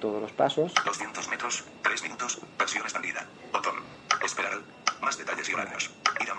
todos 0.00 0.22
los 0.22 0.32
pasos. 0.32 0.72
200 0.84 1.28
metros, 1.28 1.64
3 1.82 2.02
minutos, 2.02 2.40
versión 2.58 2.82
expandida. 2.82 3.26
Botón. 3.52 3.74
Esperar. 4.24 4.52
Más 5.02 5.18
detalles 5.18 5.48
y 5.48 5.52
horarios. 5.54 5.90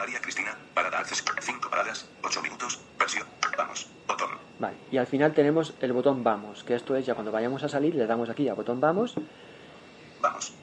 Ir 0.03 0.09
a 0.09 0.11
María 0.11 0.21
Cristina, 0.21 0.57
parada 0.73 0.99
acceso. 0.99 1.23
5 1.39 1.69
paradas, 1.69 2.09
8 2.23 2.41
minutos, 2.41 2.79
versión. 2.99 3.25
Vamos. 3.57 3.87
Botón. 4.05 4.29
Vale, 4.59 4.75
Y 4.91 4.97
al 4.97 5.07
final 5.07 5.33
tenemos 5.33 5.73
el 5.79 5.93
botón 5.93 6.23
vamos, 6.23 6.63
que 6.63 6.75
esto 6.75 6.95
es 6.95 7.05
ya 7.05 7.13
cuando 7.13 7.31
vayamos 7.31 7.63
a 7.63 7.69
salir, 7.69 7.95
le 7.95 8.05
damos 8.05 8.29
aquí 8.29 8.49
al 8.49 8.55
botón 8.55 8.81
vamos. 8.81 9.15
Vamos. 10.21 10.53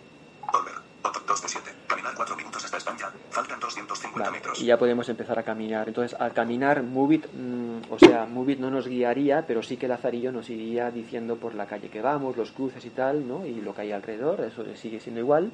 Volver. 0.53 0.75
Botón 1.03 1.23
2 1.27 1.43
de 1.43 1.49
7. 1.49 1.71
Caminar 1.87 2.13
4 2.15 2.37
minutos 2.37 2.65
hasta 2.65 2.77
España. 2.77 3.11
Faltan 3.31 3.61
250 3.61 4.19
Vale, 4.19 4.31
metros. 4.39 4.61
y 4.61 4.67
ya 4.67 4.77
podemos 4.79 5.09
empezar 5.09 5.39
a 5.39 5.43
caminar. 5.43 5.89
Entonces, 5.89 6.19
al 6.21 6.33
caminar, 6.35 6.83
Movit, 6.83 7.27
mm, 7.33 7.91
o 7.91 7.99
sea, 7.99 8.27
Movit 8.27 8.59
no 8.59 8.71
nos 8.71 8.87
guiaría, 8.89 9.47
pero 9.47 9.63
sí 9.63 9.79
que 9.79 9.87
el 9.87 9.93
azarillo 9.93 10.33
nos 10.33 10.51
iría 10.51 10.91
diciendo 10.91 11.37
por 11.37 11.55
la 11.55 11.67
calle 11.67 11.89
que 11.89 12.03
vamos, 12.03 12.37
los 12.37 12.53
cruces 12.53 12.85
y 12.85 12.91
tal, 12.91 13.27
¿no? 13.27 13.47
Y 13.47 13.61
lo 13.63 13.75
que 13.75 13.83
hay 13.83 13.93
alrededor, 13.93 14.41
eso 14.43 14.65
sigue 14.77 15.01
siendo 15.01 15.21
igual. 15.21 15.51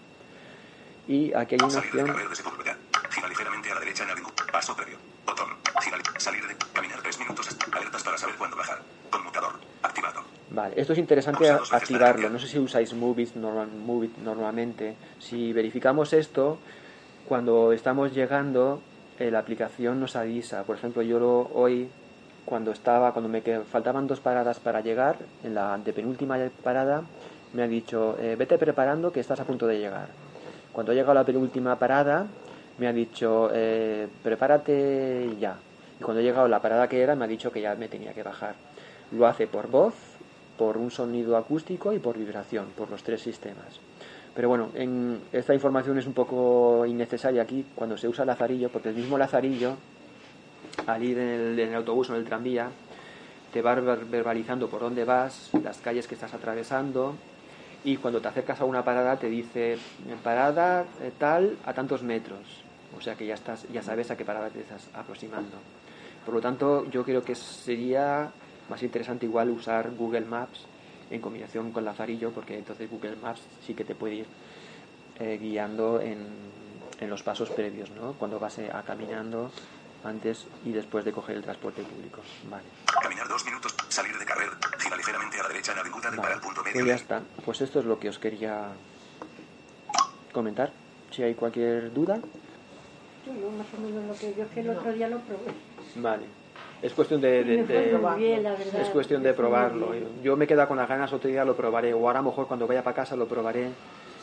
Y 1.09 1.33
aquí 1.35 1.55
hay 1.55 1.61
una 1.65 1.79
opción, 1.79 2.07
carrera 2.07 2.29
de 2.29 2.37
Sepúlveda. 2.37 2.77
Gira 3.11 3.29
ligeramente 3.29 3.71
a 3.71 3.75
la 3.75 3.81
derecha 3.81 4.05
en 4.05 4.11
Avenida. 4.11 4.33
Paso 4.53 4.75
previo. 4.77 4.99
Botón. 5.25 5.49
Gira 5.83 5.97
li- 5.97 6.03
Salir 6.19 6.47
de. 6.47 6.55
Caminar 6.73 7.01
3 7.03 7.19
minutos. 7.21 7.49
hasta- 7.49 7.77
Alertas 7.77 8.03
para 8.03 8.19
saber 8.19 8.37
cuándo 8.37 8.57
bajar. 8.57 8.81
Conmutador. 9.11 9.53
Activado. 9.83 10.21
Vale, 10.51 10.75
esto 10.77 10.93
es 10.93 10.99
interesante 10.99 11.49
activarlo. 11.51 12.31
No 12.31 12.39
sé 12.39 12.47
si 12.49 12.59
usáis 12.59 12.93
Movit, 12.95 13.35
normal, 13.35 13.69
Movit 13.69 14.17
normalmente. 14.19 14.97
Si 15.19 15.53
verificamos 15.53 16.13
esto, 16.13 16.59
cuando 17.29 17.73
estamos 17.73 18.13
llegando, 18.15 18.81
eh, 19.19 19.31
la 19.31 19.41
aplicación 19.41 20.01
nos 20.01 20.17
avisa. 20.17 20.65
Por 20.65 20.77
ejemplo, 20.77 21.03
yo 21.03 21.19
lo- 21.19 21.51
hoy, 21.55 21.89
cuando 22.45 22.71
estaba, 22.73 23.13
cuando 23.13 23.29
me 23.29 23.43
faltaban 23.65 24.07
dos 24.07 24.21
paradas 24.21 24.59
para 24.61 24.81
llegar, 24.81 25.17
en 25.43 25.55
la 25.55 25.75
antepenúltima 25.75 26.37
parada, 26.63 27.03
me 27.53 27.63
ha 27.63 27.69
dicho, 27.69 28.17
eh, 28.21 28.37
vete 28.37 28.57
preparando 28.59 29.13
que 29.13 29.21
estás 29.21 29.41
a 29.41 29.45
punto 29.45 29.67
de 29.67 29.79
llegar. 29.79 30.09
Cuando 30.77 30.93
he 30.93 30.95
llegado 30.95 31.13
a 31.13 31.15
la 31.15 31.25
penúltima 31.25 31.79
parada, 31.79 32.27
me 32.77 32.87
ha 32.87 32.93
dicho, 32.93 33.49
eh, 33.51 34.09
prepárate 34.23 35.35
ya. 35.41 35.57
Y 35.99 36.03
cuando 36.05 36.21
he 36.21 36.23
llegado 36.23 36.45
a 36.45 36.49
la 36.51 36.61
parada 36.61 36.87
que 36.87 37.01
era, 37.01 37.15
me 37.15 37.25
ha 37.25 37.29
dicho 37.29 37.51
que 37.51 37.63
ya 37.63 37.75
me 37.77 37.89
tenía 37.89 38.13
que 38.13 38.23
bajar. 38.23 38.57
Lo 39.13 39.27
hace 39.27 39.47
por 39.47 39.69
voz, 39.71 39.95
por 40.59 40.77
un 40.77 40.91
sonido 40.91 41.39
acústico 41.39 41.95
y 41.95 41.99
por 41.99 42.19
vibración, 42.19 42.67
por 42.77 42.91
los 42.91 43.03
tres 43.03 43.23
sistemas. 43.23 43.81
Pero 44.35 44.51
bueno, 44.51 44.69
en 44.75 45.19
esta 45.33 45.55
información 45.55 45.97
es 45.97 46.07
un 46.07 46.13
poco 46.13 46.85
innecesaria 46.85 47.41
aquí 47.41 47.65
cuando 47.75 47.97
se 47.97 48.07
usa 48.07 48.25
el 48.25 48.27
lazarillo, 48.27 48.69
porque 48.69 48.91
el 48.91 48.97
mismo 48.97 49.17
lazarillo, 49.17 49.77
al 50.87 51.03
ir 51.03 51.17
en 51.17 51.59
el, 51.59 51.75
autobús 51.75 52.11
o 52.11 52.13
en 52.13 52.19
el 52.21 52.27
tranvía, 52.27 52.69
te 53.51 53.63
va 53.63 53.75
ver- 53.77 54.05
verbalizando 54.05 54.69
por 54.69 54.81
dónde 54.81 55.07
vas, 55.07 55.49
las 55.65 55.79
calles 55.79 56.07
que 56.07 56.17
estás 56.17 56.35
atravesando, 56.35 57.15
y 57.85 57.97
cuando 57.97 58.21
te 58.21 58.29
acercas 58.29 58.61
a 58.61 58.65
una 58.65 58.85
parada 58.85 59.17
te 59.17 59.29
dice 59.29 59.79
parada 60.23 60.85
eh, 61.01 61.13
tal 61.19 61.59
a 61.65 61.73
tantos 61.73 62.03
metros. 62.03 62.65
O 62.97 63.01
sea 63.01 63.15
que 63.15 63.27
ya 63.27 63.35
estás, 63.35 63.67
ya 63.69 63.83
sabes 63.83 64.11
a 64.11 64.17
qué 64.17 64.25
parada 64.25 64.49
te 64.49 64.61
estás 64.61 64.89
aproximando. 64.95 65.57
Por 66.25 66.35
lo 66.35 66.41
tanto, 66.41 66.89
yo 66.91 67.05
creo 67.05 67.23
que 67.23 67.35
sería 67.35 68.31
más 68.69 68.83
interesante 68.83 69.27
igual 69.27 69.51
usar 69.51 69.91
Google 69.95 70.25
Maps 70.25 70.67
en 71.11 71.21
combinación 71.21 71.71
con 71.71 71.85
Lazarillo, 71.85 72.31
porque 72.33 72.59
entonces 72.59 72.91
Google 72.91 73.17
Maps 73.17 73.43
sí 73.65 73.75
que 73.75 73.85
te 73.85 73.95
puede 73.95 74.17
ir 74.17 74.27
eh, 75.21 75.39
guiando 75.41 76.01
en, 76.01 76.27
en 77.01 77.11
los 77.11 77.23
pasos 77.23 77.51
previos, 77.51 77.91
¿no? 77.91 78.15
Cuando 78.15 78.41
vas 78.41 78.59
eh, 78.59 78.71
a 78.73 78.83
caminando 78.83 79.51
antes 80.07 80.47
y 80.65 80.73
después 80.73 81.05
de 81.05 81.13
coger 81.13 81.37
el 81.37 81.43
transporte 81.43 81.83
público. 81.83 82.21
Vale. 82.51 82.65
Caminar 83.03 83.29
2 83.29 83.45
minutos. 83.45 83.75
Salir 83.89 84.17
de 84.19 84.25
carrera. 84.25 84.53
Gira 84.79 84.97
ligeramente 84.97 85.39
a 85.39 85.43
la 85.43 85.49
derecha 85.49 85.73
en 85.73 85.79
Avenida 85.79 85.97
del 86.11 86.11
Vale, 86.11 86.23
Paral. 86.23 86.41
Punto 86.41 86.63
medio. 86.63 86.73
pues 86.75 86.87
ya 86.87 86.95
está. 86.95 87.23
Pues 87.45 87.61
esto 87.61 87.81
es 87.81 87.85
lo 87.87 87.99
que 87.99 88.09
os 88.09 88.19
quería 88.19 88.69
comentar. 90.33 90.71
Si 91.11 91.23
hay 91.23 91.35
cualquier 91.35 91.93
duda, 91.93 92.17
Yo 93.27 93.33
no, 93.33 93.51
más 93.57 93.67
o 93.77 93.81
menos 93.81 94.05
lo 94.05 94.15
que 94.15 94.35
yo 94.37 94.45
es 94.45 94.51
que 94.51 94.61
el 94.61 94.71
otro 94.71 94.93
día 94.93 95.09
lo 95.09 95.19
probé. 95.21 95.53
vale. 95.97 96.27
Es 96.83 96.93
cuestión 96.93 97.21
de, 97.23 97.43
de- 97.43 97.65
de- 97.65 97.99
bien, 98.19 98.43
la 98.43 98.51
verdad. 98.53 98.81
es 98.83 98.89
cuestión 98.91 99.23
de 99.23 99.33
probarlo. 99.33 99.93
Yo 100.23 100.37
me 100.37 100.45
he 100.45 100.49
quedado 100.49 100.69
con 100.69 100.77
las 100.77 100.87
ganas, 100.89 101.11
otro 101.13 101.29
día 101.31 101.43
lo 101.45 101.57
probaré. 101.57 101.95
O 101.95 102.07
ahora 102.07 102.19
a 102.19 102.23
lo 102.23 102.29
mejor 102.31 102.47
cuando 102.47 102.67
vaya 102.67 102.83
para 102.85 102.95
casa 102.97 103.17
lo 103.17 103.27
probaré 103.27 103.71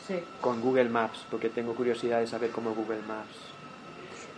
Sí. 0.06 0.14
con 0.40 0.60
Google 0.60 0.88
Maps, 0.88 1.26
porque 1.30 1.48
tengo 1.48 1.74
curiosidad 1.74 2.20
de 2.20 2.26
saber 2.28 2.50
cómo 2.50 2.72
Google 2.74 3.00
Maps. 3.08 3.53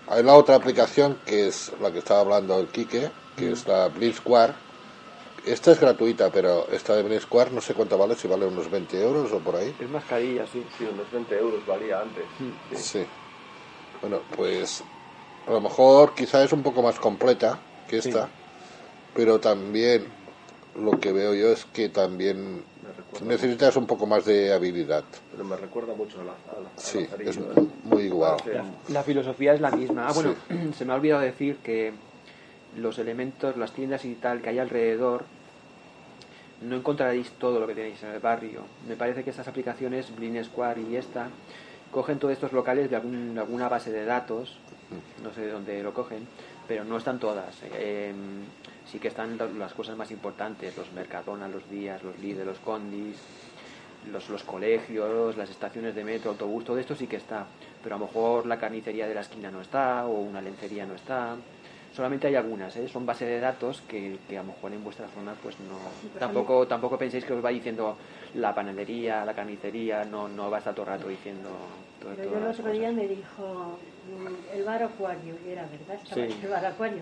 Hay 0.08 0.22
la 0.22 0.34
otra 0.34 0.54
aplicación 0.54 1.18
que 1.24 1.48
es 1.48 1.72
la 1.80 1.90
que 1.90 1.98
estaba 1.98 2.20
hablando 2.20 2.58
el 2.60 2.68
Quique, 2.68 3.10
que 3.36 3.52
es 3.52 3.66
la 3.66 3.88
Blitzquar. 3.88 4.54
Esta 5.44 5.72
es 5.72 5.80
gratuita, 5.80 6.30
pero 6.30 6.66
esta 6.70 6.94
de 6.96 7.02
Blitzquar 7.02 7.52
no 7.52 7.60
sé 7.60 7.74
cuánto 7.74 7.98
vale, 7.98 8.14
si 8.14 8.26
vale 8.28 8.46
unos 8.46 8.70
20 8.70 9.00
euros 9.02 9.32
o 9.32 9.38
por 9.40 9.56
ahí. 9.56 9.74
Es 9.80 9.90
mascarilla, 9.90 10.46
sí. 10.46 10.64
Sí, 10.78 10.84
unos 10.92 11.10
20 11.12 11.38
euros 11.38 11.66
valía 11.66 12.00
antes. 12.00 12.24
Sí. 12.38 12.76
Sí. 12.76 13.06
Bueno, 14.00 14.20
pues 14.36 14.82
a 15.46 15.50
lo 15.52 15.60
mejor 15.60 16.14
quizá 16.14 16.42
es 16.42 16.52
un 16.52 16.62
poco 16.62 16.82
más 16.82 16.98
completa 16.98 17.58
que 17.88 17.98
esta, 17.98 18.26
Sí. 18.26 18.32
pero 19.14 19.38
también 19.40 20.06
lo 20.74 20.98
que 21.00 21.12
veo 21.12 21.34
yo 21.34 21.48
es 21.48 21.64
que 21.66 21.88
también 21.88 22.64
recuerda, 22.96 23.26
necesitas 23.26 23.76
un 23.76 23.86
poco 23.86 24.06
más 24.06 24.24
de 24.24 24.52
habilidad. 24.52 25.04
pero 25.30 25.44
me 25.44 25.56
recuerda 25.56 25.94
mucho 25.94 26.20
a 26.20 26.24
la, 26.24 26.32
a 26.32 26.60
la- 26.60 26.68
a 26.68 26.78
Sí, 26.78 27.00
Lazarillo, 27.02 27.30
es 27.30 27.36
¿eh? 27.58 27.66
muy 27.84 28.02
igual. 28.04 28.36
La 28.88 29.02
filosofía 29.02 29.54
es 29.54 29.60
la 29.60 29.70
misma. 29.70 30.06
Ah, 30.08 30.12
bueno, 30.12 30.34
Sí. 30.48 30.72
se 30.78 30.84
me 30.84 30.92
ha 30.92 30.96
olvidado 30.96 31.20
decir 31.22 31.56
que 31.58 31.92
los 32.76 32.98
elementos, 32.98 33.56
las 33.56 33.72
tiendas 33.72 34.04
y 34.04 34.14
tal 34.14 34.42
que 34.42 34.50
hay 34.50 34.58
alrededor, 34.58 35.24
no 36.62 36.76
encontraréis 36.76 37.30
todo 37.32 37.60
lo 37.60 37.66
que 37.66 37.74
tenéis 37.74 38.02
en 38.02 38.10
el 38.10 38.20
barrio. 38.20 38.62
Me 38.88 38.96
parece 38.96 39.22
que 39.24 39.30
estas 39.30 39.46
aplicaciones, 39.48 40.14
Blin 40.16 40.42
Square 40.44 40.80
y 40.82 40.96
esta, 40.96 41.28
cogen 41.92 42.18
todos 42.18 42.32
estos 42.32 42.52
locales 42.52 42.90
de, 42.90 42.96
algún- 42.96 43.34
de 43.34 43.40
alguna 43.40 43.68
base 43.68 43.92
de 43.92 44.04
datos, 44.04 44.56
no 45.22 45.32
sé 45.34 45.42
de 45.42 45.52
dónde 45.52 45.82
lo 45.82 45.92
cogen, 45.92 46.26
pero 46.66 46.84
no 46.84 46.96
están 46.98 47.18
todas. 47.18 47.56
Eh, 47.74 48.12
sí 48.86 48.98
que 48.98 49.08
están 49.08 49.36
la- 49.38 49.46
las 49.46 49.74
cosas 49.74 49.96
más 49.96 50.10
importantes, 50.10 50.76
los 50.76 50.92
Mercadona, 50.92 51.48
los 51.48 51.68
Días, 51.70 52.02
los 52.02 52.18
Lidl, 52.18 52.44
los 52.44 52.58
Condis, 52.58 53.16
los 54.12 54.44
colegios, 54.44 55.36
las 55.36 55.50
estaciones 55.50 55.94
de 55.94 56.04
metro, 56.04 56.30
autobús, 56.30 56.64
todo 56.64 56.78
esto 56.78 56.94
sí 56.94 57.06
que 57.06 57.16
está. 57.16 57.46
Pero 57.82 57.96
a 57.96 57.98
lo 57.98 58.06
mejor 58.06 58.46
la 58.46 58.58
carnicería 58.58 59.06
de 59.08 59.14
la 59.14 59.20
esquina 59.22 59.50
no 59.50 59.60
está, 59.60 60.06
o 60.06 60.20
una 60.20 60.40
lencería 60.40 60.86
no 60.86 60.94
está. 60.94 61.36
Solamente 61.96 62.26
hay 62.26 62.34
algunas, 62.34 62.76
¿eh? 62.76 62.86
son 62.88 63.06
base 63.06 63.24
de 63.24 63.40
datos 63.40 63.80
que, 63.88 64.18
que 64.28 64.36
a 64.36 64.42
lo 64.42 64.48
mejor 64.48 64.70
en 64.70 64.84
vuestra 64.84 65.08
zona 65.08 65.32
pues 65.42 65.56
no... 65.60 65.78
Tampoco, 66.20 66.66
tampoco 66.66 66.98
penséis 66.98 67.24
que 67.24 67.32
os 67.32 67.42
va 67.42 67.48
diciendo 67.48 67.96
la 68.34 68.54
panadería, 68.54 69.24
la 69.24 69.32
carnicería, 69.32 70.04
no, 70.04 70.28
no 70.28 70.50
va 70.50 70.56
a 70.56 70.60
estar 70.60 70.74
todo 70.74 70.84
el 70.84 70.92
rato 70.92 71.08
diciendo 71.08 71.48
todo, 71.98 72.12
Pero 72.14 72.32
yo 72.32 72.36
el 72.36 72.46
otro 72.48 72.70
día 72.70 72.92
me 72.92 73.08
dijo 73.08 73.78
mm, 74.12 74.56
el 74.58 74.64
bar 74.64 74.82
acuario, 74.82 75.36
y 75.46 75.52
era 75.52 75.62
verdad, 75.62 75.96
estaba 76.04 76.26
Sí. 76.26 76.38
el 76.42 76.50
bar 76.50 76.66
acuario. 76.66 76.98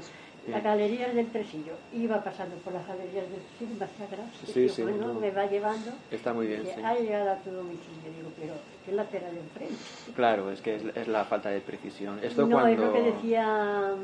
La 0.47 0.61
galería 0.61 1.09
del 1.09 1.26
Tresillo. 1.28 1.72
Iba 1.92 2.22
pasando 2.22 2.55
por 2.57 2.74
las 2.74 2.86
galerías 2.86 3.24
del 3.30 3.40
Tresillo 3.40 3.78
me 3.78 3.84
hacía 3.86 4.07
gracia. 4.07 4.55
Sí, 4.55 4.68
sí, 4.68 4.82
bueno, 4.82 5.09
no. 5.09 5.14
me 5.14 5.30
va 5.32 5.47
llevando. 5.47 5.90
Está 6.11 6.32
muy 6.34 6.47
bien, 6.47 6.62
sí. 6.66 6.80
ha 6.84 6.95
llegado 6.95 7.30
a 7.32 7.36
tu 7.36 7.51
domicilio. 7.51 8.12
Digo, 8.14 8.30
pero 8.38 8.55
¿qué 8.84 8.90
es 8.90 8.97
la 8.97 9.03
acera 9.03 9.30
de 9.30 9.40
enfrente? 9.40 9.74
Claro, 10.14 10.53
es 10.53 10.61
que 10.61 10.76
es, 10.76 10.82
es 10.95 11.09
la 11.09 11.24
falta 11.24 11.49
de 11.49 11.61
precisión. 11.62 12.20
Esto 12.22 12.42
no, 12.47 12.61
cuando... 12.61 12.70
es 12.70 12.78
lo 12.78 12.92
que 12.92 13.03
decía 13.11 13.95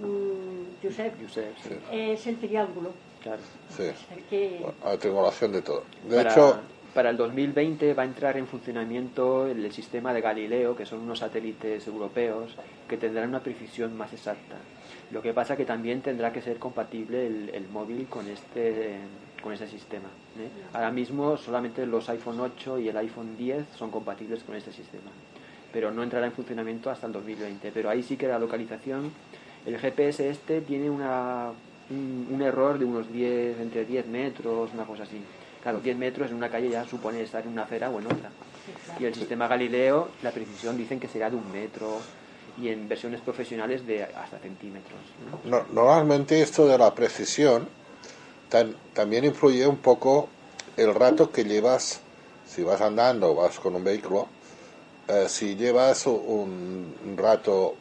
mm, 0.00 0.82
Josep, 0.86 1.14
Josep, 1.22 1.56
sí, 1.62 1.70
es 1.92 2.26
el 2.26 2.38
triángulo. 2.38 2.92
claro. 3.22 3.40
Sí. 3.68 3.84
Es 3.84 4.06
el 4.16 4.24
que... 4.24 4.60
Bueno, 4.60 5.22
la 5.22 5.28
opción 5.28 5.52
de 5.52 5.62
todo. 5.62 5.84
De 6.08 6.16
para, 6.16 6.30
hecho, 6.30 6.60
para 6.94 7.10
el 7.10 7.16
2020 7.16 7.94
va 7.94 8.02
a 8.02 8.06
entrar 8.06 8.36
en 8.36 8.46
funcionamiento 8.46 9.46
el, 9.46 9.64
el 9.64 9.72
sistema 9.72 10.12
de 10.12 10.20
Galileo, 10.20 10.76
que 10.76 10.86
son 10.86 11.00
unos 11.00 11.20
satélites 11.20 11.86
europeos 11.86 12.56
que 12.88 12.96
tendrán 12.96 13.28
una 13.28 13.40
precisión 13.40 13.96
más 13.96 14.12
exacta. 14.12 14.56
Lo 15.10 15.22
que 15.22 15.32
pasa 15.32 15.56
que 15.56 15.64
también 15.64 16.00
tendrá 16.00 16.32
que 16.32 16.42
ser 16.42 16.58
compatible 16.58 17.26
el, 17.26 17.50
el 17.54 17.68
móvil 17.68 18.06
con 18.08 18.28
este 18.28 18.96
con 19.42 19.52
este 19.52 19.66
sistema. 19.66 20.08
¿eh? 20.38 20.48
Ahora 20.72 20.90
mismo 20.90 21.36
solamente 21.36 21.84
los 21.84 22.08
iPhone 22.08 22.40
8 22.40 22.78
y 22.78 22.88
el 22.88 22.96
iPhone 22.96 23.36
10 23.36 23.66
son 23.76 23.90
compatibles 23.90 24.44
con 24.44 24.54
este 24.54 24.72
sistema, 24.72 25.10
pero 25.72 25.90
no 25.90 26.02
entrará 26.02 26.26
en 26.26 26.32
funcionamiento 26.32 26.90
hasta 26.90 27.08
el 27.08 27.12
2020. 27.12 27.72
Pero 27.72 27.90
ahí 27.90 28.02
sí 28.02 28.16
que 28.16 28.28
la 28.28 28.38
localización, 28.38 29.10
el 29.66 29.78
GPS 29.78 30.28
este 30.28 30.60
tiene 30.60 30.90
una, 30.90 31.50
un, 31.90 32.28
un 32.30 32.42
error 32.42 32.78
de 32.78 32.84
unos 32.84 33.10
10, 33.12 33.60
entre 33.60 33.84
10 33.84 34.06
metros, 34.06 34.70
una 34.74 34.84
cosa 34.84 35.04
así. 35.04 35.20
Claro, 35.62 35.78
10 35.80 35.96
metros 35.96 36.30
en 36.30 36.36
una 36.36 36.48
calle 36.50 36.68
ya 36.70 36.84
supone 36.84 37.22
estar 37.22 37.42
en 37.44 37.52
una 37.52 37.62
acera 37.62 37.88
o 37.90 37.98
en 38.00 38.06
otra. 38.06 38.30
Y 38.98 39.04
el 39.04 39.14
sistema 39.14 39.46
Galileo, 39.48 40.08
la 40.22 40.30
precisión 40.32 40.76
dicen 40.76 40.98
que 40.98 41.08
será 41.08 41.30
de 41.30 41.36
un 41.36 41.50
metro 41.52 41.98
y 42.60 42.68
en 42.68 42.88
versiones 42.88 43.20
profesionales 43.20 43.86
de 43.86 44.02
hasta 44.04 44.38
centímetros. 44.38 44.98
¿no? 45.48 45.58
no- 45.58 45.64
normalmente 45.72 46.40
esto 46.42 46.66
de 46.66 46.76
la 46.78 46.94
precisión 46.94 47.66
tan- 48.48 48.74
también 48.92 49.24
influye 49.24 49.66
un 49.66 49.76
poco 49.78 50.28
el 50.76 50.94
rato 50.94 51.30
que 51.30 51.44
llevas, 51.44 52.00
si 52.46 52.62
vas 52.62 52.80
andando 52.80 53.30
o 53.32 53.34
vas 53.36 53.58
con 53.60 53.74
un 53.76 53.84
vehículo, 53.84 54.26
eh, 55.08 55.26
si 55.28 55.54
llevas 55.56 56.06
un, 56.06 56.94
un 57.06 57.16
rato 57.16 57.74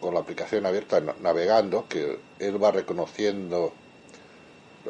con 0.00 0.14
la 0.14 0.20
aplicación 0.20 0.66
abierta 0.66 1.00
na- 1.00 1.14
navegando, 1.20 1.86
que 1.88 2.18
él 2.38 2.62
va 2.62 2.70
reconociendo 2.70 3.72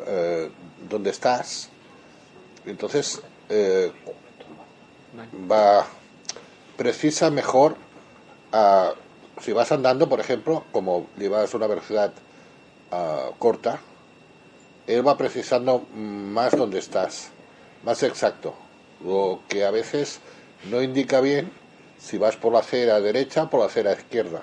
eh, 0.06 0.50
dónde 0.88 1.10
estás, 1.10 1.68
entonces 2.66 3.20
eh, 3.48 3.90
va 5.50 5.86
precisa 6.76 7.30
mejor 7.30 7.76
a, 8.52 8.92
si 9.40 9.52
vas 9.52 9.72
andando, 9.72 10.08
por 10.08 10.20
ejemplo, 10.20 10.64
como 10.72 11.06
llevas 11.18 11.52
una 11.54 11.66
velocidad 11.66 12.12
ah, 12.90 13.30
corta, 13.38 13.80
él 14.86 15.06
va 15.06 15.16
precisando 15.16 15.86
más 15.94 16.56
dónde 16.56 16.78
estás, 16.78 17.30
más 17.84 18.02
exacto, 18.02 18.54
lo 19.04 19.40
que 19.48 19.64
a 19.64 19.70
veces 19.70 20.20
no 20.70 20.82
indica 20.82 21.20
bien 21.20 21.50
si 22.00 22.18
vas 22.18 22.36
por 22.36 22.52
la 22.52 22.60
acera 22.60 23.00
derecha 23.00 23.48
por 23.48 23.60
la 23.60 23.66
acera 23.66 23.92
izquierda. 23.92 24.42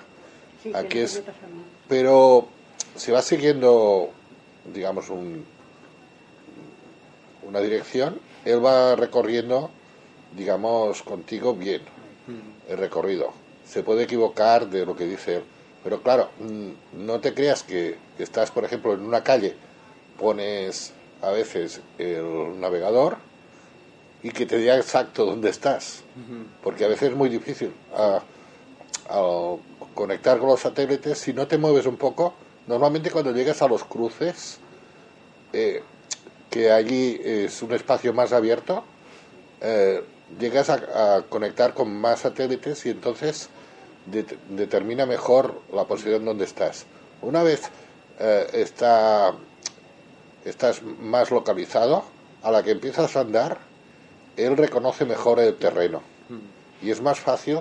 Sí, 0.62 0.72
Aquí 0.74 1.00
es, 1.00 1.22
pero 1.88 2.48
si 2.96 3.10
vas 3.10 3.24
siguiendo, 3.24 4.10
digamos, 4.72 5.10
un, 5.10 5.44
una 7.42 7.60
dirección, 7.60 8.20
él 8.44 8.64
va 8.64 8.96
recorriendo, 8.96 9.70
digamos, 10.36 11.02
contigo 11.02 11.54
bien 11.54 11.82
el 12.68 12.76
recorrido. 12.76 13.32
Se 13.66 13.82
puede 13.82 14.04
equivocar 14.04 14.68
de 14.68 14.84
lo 14.84 14.94
que 14.96 15.06
dice 15.06 15.36
él. 15.36 15.42
Pero 15.82 16.02
claro, 16.02 16.28
mm, 16.40 17.06
no 17.06 17.20
te 17.20 17.34
creas 17.34 17.62
que 17.62 17.96
estás, 18.18 18.50
por 18.50 18.64
ejemplo, 18.64 18.92
en 18.92 19.00
una 19.00 19.22
calle, 19.22 19.54
pones 20.18 20.92
a 21.22 21.30
veces 21.30 21.80
el 21.98 22.60
navegador 22.60 23.16
y 24.22 24.30
que 24.30 24.46
te 24.46 24.56
diga 24.58 24.76
exacto 24.76 25.24
dónde 25.24 25.50
estás. 25.50 26.02
Porque 26.62 26.84
a 26.84 26.88
veces 26.88 27.10
es 27.10 27.16
muy 27.16 27.28
difícil 27.28 27.72
a- 27.94 28.20
conectar 29.94 30.38
con 30.38 30.48
los 30.48 30.60
satélites. 30.60 31.18
Si 31.18 31.32
no 31.32 31.46
te 31.46 31.58
mueves 31.58 31.86
un 31.86 31.96
poco, 31.96 32.34
normalmente 32.66 33.10
cuando 33.10 33.32
llegas 33.32 33.62
a 33.62 33.68
los 33.68 33.84
cruces, 33.84 34.58
eh, 35.52 35.82
que 36.50 36.70
allí 36.70 37.20
es 37.22 37.62
un 37.62 37.72
espacio 37.72 38.12
más 38.12 38.32
abierto, 38.32 38.84
eh, 39.60 40.02
llegas 40.38 40.68
a, 40.70 41.16
a 41.16 41.22
conectar 41.22 41.74
con 41.74 41.94
más 41.94 42.20
satélites 42.20 42.84
y 42.86 42.90
entonces 42.90 43.48
det- 44.06 44.36
determina 44.50 45.06
mejor 45.06 45.60
la 45.72 45.84
posición 45.84 46.24
donde 46.24 46.44
estás. 46.44 46.84
Una 47.22 47.42
vez 47.42 47.62
eh, 48.20 48.46
está, 48.52 49.32
estás 50.44 50.82
más 50.82 51.30
localizado, 51.30 52.04
a 52.42 52.50
la 52.50 52.62
que 52.62 52.70
empiezas 52.72 53.16
a 53.16 53.20
andar, 53.20 53.58
él 54.38 54.56
reconoce 54.56 55.04
mejor 55.04 55.40
el 55.40 55.54
terreno 55.56 56.00
y 56.82 56.90
es 56.90 57.00
más 57.02 57.18
fácil 57.18 57.60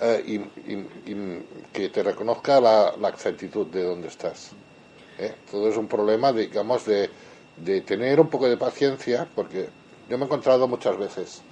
eh, 0.00 0.44
que 1.72 1.88
te 1.88 2.02
reconozca 2.02 2.60
la, 2.60 2.94
la 3.00 3.08
exactitud 3.10 3.66
de 3.66 3.84
dónde 3.84 4.08
estás. 4.08 4.50
¿eh? 5.18 5.34
Todo 5.50 5.68
es 5.68 5.76
un 5.76 5.86
problema, 5.86 6.32
digamos, 6.32 6.84
de, 6.86 7.10
tener 7.82 8.20
un 8.20 8.28
poco 8.28 8.48
de 8.48 8.56
paciencia, 8.56 9.28
porque 9.34 9.68
yo 10.08 10.16
me 10.18 10.24
he 10.24 10.26
encontrado 10.26 10.66
muchas 10.66 10.96
veces, 10.98 11.42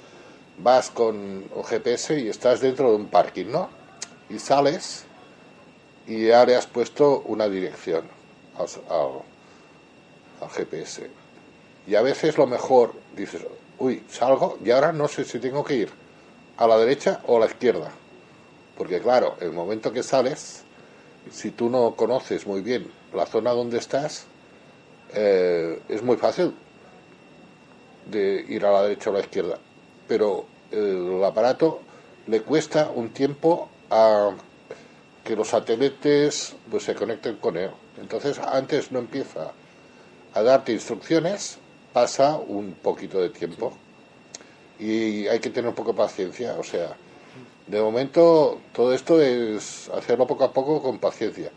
vas 0.59 0.91
con 0.91 1.17
un 1.55 1.65
GPS 1.65 2.19
y 2.19 2.29
estás 2.29 2.61
dentro 2.61 2.91
de 2.91 2.97
un 2.97 3.07
parking, 3.07 3.47
¿no? 3.47 3.69
Y 4.31 4.39
sales 4.39 5.05
y 6.07 6.27
ya 6.29 6.45
le 6.47 6.57
has 6.57 6.67
puesto 6.67 7.21
una 7.27 7.49
dirección 7.49 8.05
al- 8.57 9.23
al 10.41 10.49
GPS. 10.51 11.11
Y 11.87 11.95
a 11.95 12.03
veces 12.03 12.37
lo 12.39 12.47
mejor 12.47 12.93
dices, 13.17 13.43
uy, 13.79 14.05
salgo 14.09 14.59
y 14.65 14.71
ahora 14.71 14.93
no 14.93 15.09
sé 15.09 15.25
si 15.25 15.39
tengo 15.39 15.65
que 15.65 15.75
ir 15.75 15.91
a 16.57 16.67
la 16.67 16.79
derecha 16.79 17.21
o 17.27 17.37
a 17.37 17.41
la 17.41 17.47
izquierda. 17.47 17.91
Porque 18.77 19.01
claro, 19.01 19.37
el 19.41 19.53
momento 19.53 19.93
que 19.93 20.03
sales, 20.03 20.63
si 21.31 21.51
tú 21.51 21.69
no 21.69 21.95
conoces 21.97 22.47
muy 22.47 22.61
bien 22.63 22.91
la 23.13 23.27
zona 23.27 23.51
donde 23.53 23.79
estás, 23.79 24.27
eh, 25.15 25.81
es 25.89 26.03
muy 26.03 26.17
fácil 26.17 26.55
de 28.11 28.45
ir 28.49 28.65
a 28.65 28.73
la 28.73 28.83
derecha 28.83 29.11
o 29.11 29.13
a 29.15 29.17
la 29.19 29.25
izquierda. 29.25 29.59
Pero 30.07 30.47
el 30.71 31.23
aparato 31.25 31.81
le 32.27 32.43
cuesta 32.43 32.91
un 32.95 33.11
tiempo 33.11 33.69
a 33.91 34.31
que 35.25 35.37
los 35.37 35.49
satélites 35.49 36.55
pues, 36.71 36.85
se 36.85 36.95
conecten 36.95 37.37
con 37.37 37.57
él. 37.57 37.71
Entonces, 38.01 38.39
antes 38.39 38.93
no 38.93 38.99
empieza 39.01 39.53
a 40.35 40.43
darte 40.43 40.73
instrucciones, 40.73 41.59
pasa 41.99 42.37
un 42.37 42.75
poquito 42.75 43.21
de 43.21 43.31
tiempo. 43.31 43.73
Y 44.79 45.27
hay 45.27 45.41
que 45.41 45.51
tener 45.51 45.69
un 45.69 45.75
poco 45.75 45.91
de 45.93 45.99
paciencia. 45.99 46.55
O 46.57 46.63
sea, 46.63 46.97
de 47.67 47.81
momento 47.81 48.61
todo 48.73 48.95
esto 48.95 49.21
es 49.21 49.91
hacerlo 49.93 50.25
poco 50.29 50.45
a 50.45 50.53
poco 50.53 50.81
con 50.81 51.01
paciencia. 51.01 51.51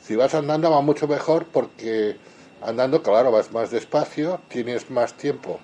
Si 0.00 0.14
vas 0.14 0.34
andando 0.34 0.70
va 0.70 0.80
mucho 0.82 1.08
mejor 1.08 1.46
porque 1.46 2.16
andando, 2.62 3.02
claro, 3.02 3.32
vas 3.32 3.50
más 3.50 3.72
despacio, 3.72 4.40
tienes 4.48 4.88
más 4.88 5.14
tiempo 5.14 5.58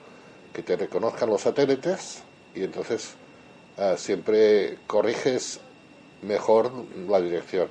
que 0.53 0.63
te 0.65 0.77
reconozcan 0.77 1.31
los 1.31 1.43
satélites 1.43 2.25
y 2.57 2.65
entonces 2.65 3.15
ah, 3.79 3.95
siempre 3.97 4.79
corriges 4.89 5.61
mejor 6.23 6.73
la 7.09 7.21
dirección. 7.21 7.69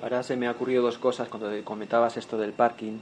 Ahora 0.00 0.22
se 0.22 0.34
me 0.36 0.46
ha 0.46 0.52
ocurrido 0.52 0.82
dos 0.82 0.96
cosas 0.96 1.28
cuando 1.28 1.50
comentabas 1.64 2.16
esto 2.16 2.38
del 2.38 2.52
parking. 2.52 3.00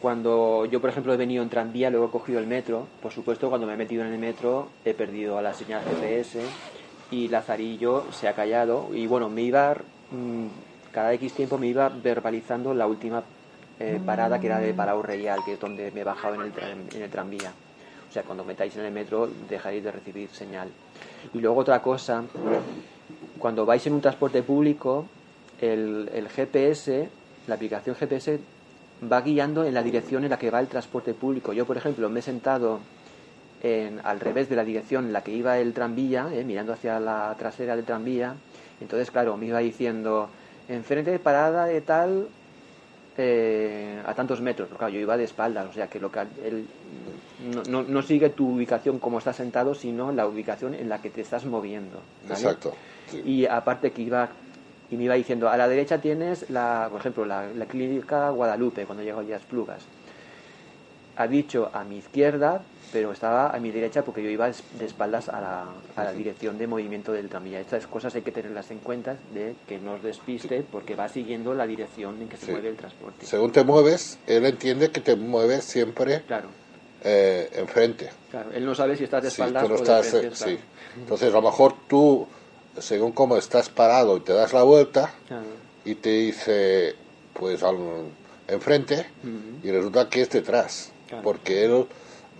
Cuando 0.00 0.66
yo, 0.66 0.80
por 0.80 0.90
ejemplo, 0.90 1.14
he 1.14 1.16
venido 1.16 1.42
en 1.42 1.48
tranvía, 1.48 1.90
luego 1.90 2.06
he 2.06 2.10
cogido 2.10 2.38
el 2.38 2.46
metro, 2.46 2.86
por 3.00 3.12
supuesto, 3.12 3.48
cuando 3.48 3.66
me 3.66 3.74
he 3.74 3.76
metido 3.76 4.04
en 4.04 4.12
el 4.12 4.18
metro 4.18 4.68
he 4.84 4.92
perdido 4.92 5.38
a 5.38 5.42
la 5.42 5.54
señal 5.54 5.82
GPS 5.84 6.40
y 7.10 7.28
Lazarillo 7.28 8.04
se 8.12 8.28
ha 8.28 8.34
callado 8.34 8.90
y 8.92 9.06
bueno, 9.06 9.28
me 9.30 9.42
iba, 9.42 9.74
mm, 10.10 10.46
cada 10.92 11.12
X 11.14 11.32
tiempo 11.32 11.56
me 11.56 11.68
iba 11.68 11.88
verbalizando 11.88 12.74
la 12.74 12.86
última 12.86 13.22
eh, 13.78 14.00
parada 14.04 14.38
que 14.38 14.46
era 14.46 14.58
de 14.58 14.74
Palau 14.74 15.02
Real, 15.02 15.40
que 15.44 15.54
es 15.54 15.60
donde 15.60 15.90
me 15.90 16.00
he 16.00 16.04
bajado 16.04 16.34
en 16.34 16.42
el, 16.42 16.52
en 16.94 17.02
el 17.02 17.10
tranvía. 17.10 17.52
O 18.08 18.12
sea, 18.12 18.22
cuando 18.22 18.44
metáis 18.44 18.76
en 18.76 18.84
el 18.84 18.92
metro 18.92 19.28
dejaréis 19.48 19.84
de 19.84 19.92
recibir 19.92 20.28
señal. 20.30 20.68
Y 21.34 21.38
luego 21.40 21.60
otra 21.60 21.82
cosa, 21.82 22.24
cuando 23.38 23.66
vais 23.66 23.86
en 23.86 23.94
un 23.94 24.00
transporte 24.00 24.42
público, 24.42 25.06
el, 25.60 26.10
el 26.14 26.28
GPS, 26.28 27.08
la 27.46 27.54
aplicación 27.56 27.96
GPS, 27.96 28.40
va 29.02 29.20
guiando 29.20 29.64
en 29.64 29.74
la 29.74 29.82
dirección 29.82 30.24
en 30.24 30.30
la 30.30 30.38
que 30.38 30.50
va 30.50 30.60
el 30.60 30.68
transporte 30.68 31.14
público. 31.14 31.52
Yo, 31.52 31.66
por 31.66 31.76
ejemplo, 31.76 32.08
me 32.08 32.20
he 32.20 32.22
sentado 32.22 32.80
en, 33.62 34.00
al 34.04 34.20
revés 34.20 34.48
de 34.48 34.56
la 34.56 34.64
dirección 34.64 35.06
en 35.06 35.12
la 35.12 35.22
que 35.22 35.32
iba 35.32 35.58
el 35.58 35.72
tranvía, 35.72 36.28
eh, 36.32 36.44
mirando 36.44 36.72
hacia 36.72 36.98
la 37.00 37.34
trasera 37.38 37.76
del 37.76 37.84
tranvía. 37.84 38.34
Entonces, 38.80 39.10
claro, 39.10 39.36
me 39.36 39.46
iba 39.46 39.58
diciendo, 39.58 40.28
enfrente 40.68 41.10
de 41.10 41.18
parada 41.18 41.66
de 41.66 41.80
tal, 41.80 42.28
eh, 43.18 44.02
a 44.04 44.14
tantos 44.14 44.40
metros. 44.40 44.68
Pero 44.68 44.78
claro, 44.78 44.92
yo 44.92 45.00
iba 45.00 45.16
de 45.16 45.24
espaldas, 45.24 45.66
o 45.68 45.72
sea 45.72 45.88
que 45.88 45.98
lo 45.98 46.10
que 46.10 46.20
no, 47.52 47.62
no, 47.68 47.82
no 47.82 48.02
sigue 48.02 48.30
tu 48.30 48.48
ubicación 48.48 48.98
como 48.98 49.18
estás 49.18 49.36
sentado, 49.36 49.74
sino 49.74 50.12
la 50.12 50.26
ubicación 50.26 50.74
en 50.74 50.88
la 50.88 51.00
que 51.00 51.10
te 51.10 51.22
estás 51.22 51.44
moviendo. 51.44 52.00
¿vale? 52.22 52.34
Exacto. 52.34 52.74
sí. 53.10 53.22
Y 53.24 53.46
aparte 53.46 53.90
que 53.90 54.02
iba 54.02 54.28
y 54.90 54.96
me 54.96 55.04
iba 55.04 55.14
diciendo, 55.14 55.48
a 55.48 55.56
la 55.56 55.68
derecha 55.68 55.98
tienes, 56.00 56.48
la, 56.50 56.88
por 56.90 57.00
ejemplo, 57.00 57.24
la, 57.24 57.46
la 57.48 57.66
clínica 57.66 58.30
Guadalupe, 58.30 58.84
cuando 58.86 59.02
llego 59.02 59.20
allí 59.20 59.32
a 59.32 59.36
Esplugas. 59.36 59.82
Ha 61.18 61.26
dicho 61.26 61.70
a 61.72 61.82
mi 61.82 61.96
izquierda, 61.96 62.60
pero 62.92 63.10
estaba 63.10 63.48
a 63.50 63.58
mi 63.58 63.70
derecha 63.70 64.04
porque 64.04 64.22
yo 64.22 64.28
iba 64.28 64.48
de 64.50 64.84
espaldas 64.84 65.30
a 65.30 65.40
la, 65.40 65.64
a 65.96 66.04
la 66.04 66.12
dirección 66.12 66.58
de 66.58 66.66
movimiento 66.66 67.10
del 67.10 67.30
tranvía. 67.30 67.58
Estas 67.58 67.86
cosas 67.86 68.14
hay 68.14 68.20
que 68.22 68.32
tenerlas 68.32 68.70
en 68.70 68.80
cuenta 68.80 69.16
de 69.32 69.56
que 69.66 69.78
no 69.78 69.94
os 69.94 70.02
despiste 70.02 70.62
porque 70.70 70.94
va 70.94 71.08
siguiendo 71.08 71.54
la 71.54 71.66
dirección 71.66 72.20
en 72.20 72.28
que 72.28 72.36
se 72.36 72.46
Sí. 72.46 72.52
mueve 72.52 72.68
el 72.68 72.76
transporte. 72.76 73.24
Según 73.24 73.50
te 73.50 73.64
mueves, 73.64 74.18
él 74.26 74.44
entiende 74.44 74.90
que 74.90 75.00
te 75.00 75.16
mueves 75.16 75.64
siempre 75.64 76.20
Claro, 76.26 76.48
eh, 77.02 77.48
enfrente. 77.54 78.10
claro. 78.30 78.50
Él 78.52 78.66
no 78.66 78.74
sabe 78.74 78.94
si 78.94 79.04
estás 79.04 79.22
de 79.22 79.28
espaldas 79.28 79.62
tú 79.62 79.68
no 79.70 79.74
o 79.74 79.78
de 79.78 79.82
estás, 79.84 80.06
frente, 80.08 80.26
eh, 80.26 80.30
claro. 80.36 80.52
sí. 80.52 80.58
Entonces, 81.00 81.28
a 81.30 81.32
lo 81.32 81.42
mejor 81.42 81.74
tú, 81.88 82.26
según 82.80 83.12
cómo 83.12 83.36
estás 83.36 83.68
parado 83.68 84.16
y 84.16 84.20
te 84.20 84.32
das 84.32 84.52
la 84.52 84.62
vuelta 84.62 85.12
y 85.84 85.94
te 85.96 86.10
dice, 86.10 86.94
pues, 87.32 87.62
al, 87.62 87.76
enfrente, 88.48 89.06
Ujú. 89.22 89.66
y 89.66 89.70
resulta 89.70 90.08
que 90.08 90.22
es 90.22 90.30
detrás, 90.30 90.90
Claro. 91.08 91.22
porque 91.24 91.64
él 91.64 91.86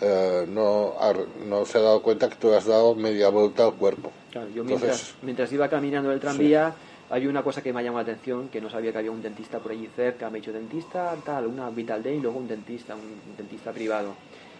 eh, 0.00 0.44
no, 0.48 0.92
ha- 1.00 1.14
no 1.46 1.64
se 1.64 1.78
ha 1.78 1.80
dado 1.80 2.02
cuenta 2.02 2.28
que 2.28 2.36
tú 2.36 2.52
has 2.52 2.66
dado 2.66 2.94
media 2.94 3.30
vuelta 3.30 3.64
al 3.64 3.72
cuerpo. 3.74 4.12
Claro, 4.30 4.48
yo 4.54 4.60
Entonces- 4.62 4.82
mientras, 4.88 5.14
mientras 5.22 5.52
iba 5.52 5.68
caminando 5.70 6.12
el 6.12 6.20
tranvía, 6.20 6.74
había 7.08 7.28
una 7.30 7.42
cosa 7.42 7.62
que 7.62 7.72
me 7.72 7.80
ha 7.80 7.82
llamado 7.82 8.04
la 8.06 8.12
atención, 8.12 8.48
que 8.48 8.60
no 8.60 8.68
sabía 8.68 8.92
que 8.92 8.98
había 8.98 9.10
un 9.10 9.22
dentista 9.22 9.58
por 9.58 9.72
allí 9.72 9.88
cerca. 9.96 10.28
Me 10.28 10.36
ha 10.38 10.40
dicho 10.40 10.52
dentista, 10.52 11.14
tal, 11.24 11.46
una 11.46 11.70
Vital 11.70 12.02
Day 12.02 12.16
y 12.16 12.20
luego 12.20 12.38
un 12.38 12.46
dentista, 12.46 12.94
un 12.94 13.36
dentista 13.38 13.72
privado. 13.72 14.14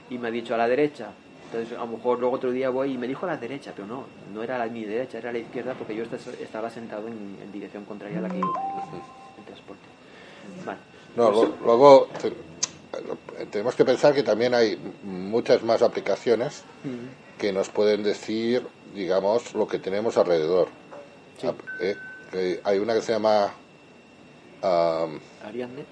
Y 0.09 0.17
me 0.17 0.29
ha 0.29 0.31
dicho 0.31 0.55
a 0.55 0.57
la 0.57 0.69
derecha. 0.69 1.11
Entonces, 1.57 1.79
a 1.79 1.87
lo 1.91 1.97
mejor 1.97 2.19
luego 2.21 2.37
otro 2.37 2.51
día 2.51 2.69
voy 2.69 2.93
y 2.93 2.99
me 2.99 3.09
dijo 3.09 3.25
a 3.25 3.31
la 3.31 3.37
derecha, 3.39 3.73
pero 3.75 3.89
no, 3.89 4.05
no 4.35 4.43
era 4.43 4.63
a 4.63 4.67
mi 4.67 4.85
derecha, 4.85 5.17
era 5.19 5.31
a 5.31 5.33
la 5.33 5.39
izquierda 5.39 5.73
porque 5.75 5.95
yo 5.97 6.03
esta- 6.05 6.17
estaba 6.43 6.69
sentado 6.69 7.09
en, 7.09 7.39
en 7.43 7.51
dirección 7.51 7.85
contraria 7.87 8.19
a 8.19 8.23
la 8.23 8.29
que 8.29 8.39
iba 8.39 8.49
el, 8.93 8.99
el 9.39 9.45
transporte. 9.47 9.83
Vale. 10.67 10.79
No, 11.17 11.33
Pues, 11.33 11.51
luego 11.65 12.09
te- 12.21 13.47
tenemos 13.47 13.75
que 13.75 13.85
pensar 13.87 14.15
que 14.15 14.23
también 14.23 14.53
hay 14.55 14.79
muchas 15.03 15.63
más 15.63 15.81
aplicaciones 15.81 16.63
que 17.39 17.53
nos 17.55 17.71
pueden 17.71 18.03
decir, 18.03 18.67
digamos, 18.95 19.55
lo 19.55 19.67
que 19.67 19.79
tenemos 19.79 20.19
alrededor. 20.19 20.69
Sí. 21.41 21.49
Eh, 22.35 22.61
hay 22.65 22.79
una 22.79 22.93
que 22.95 23.01
se 23.01 23.13
llama 23.13 23.51
am, 24.63 25.21
Ariadne. 25.43 25.85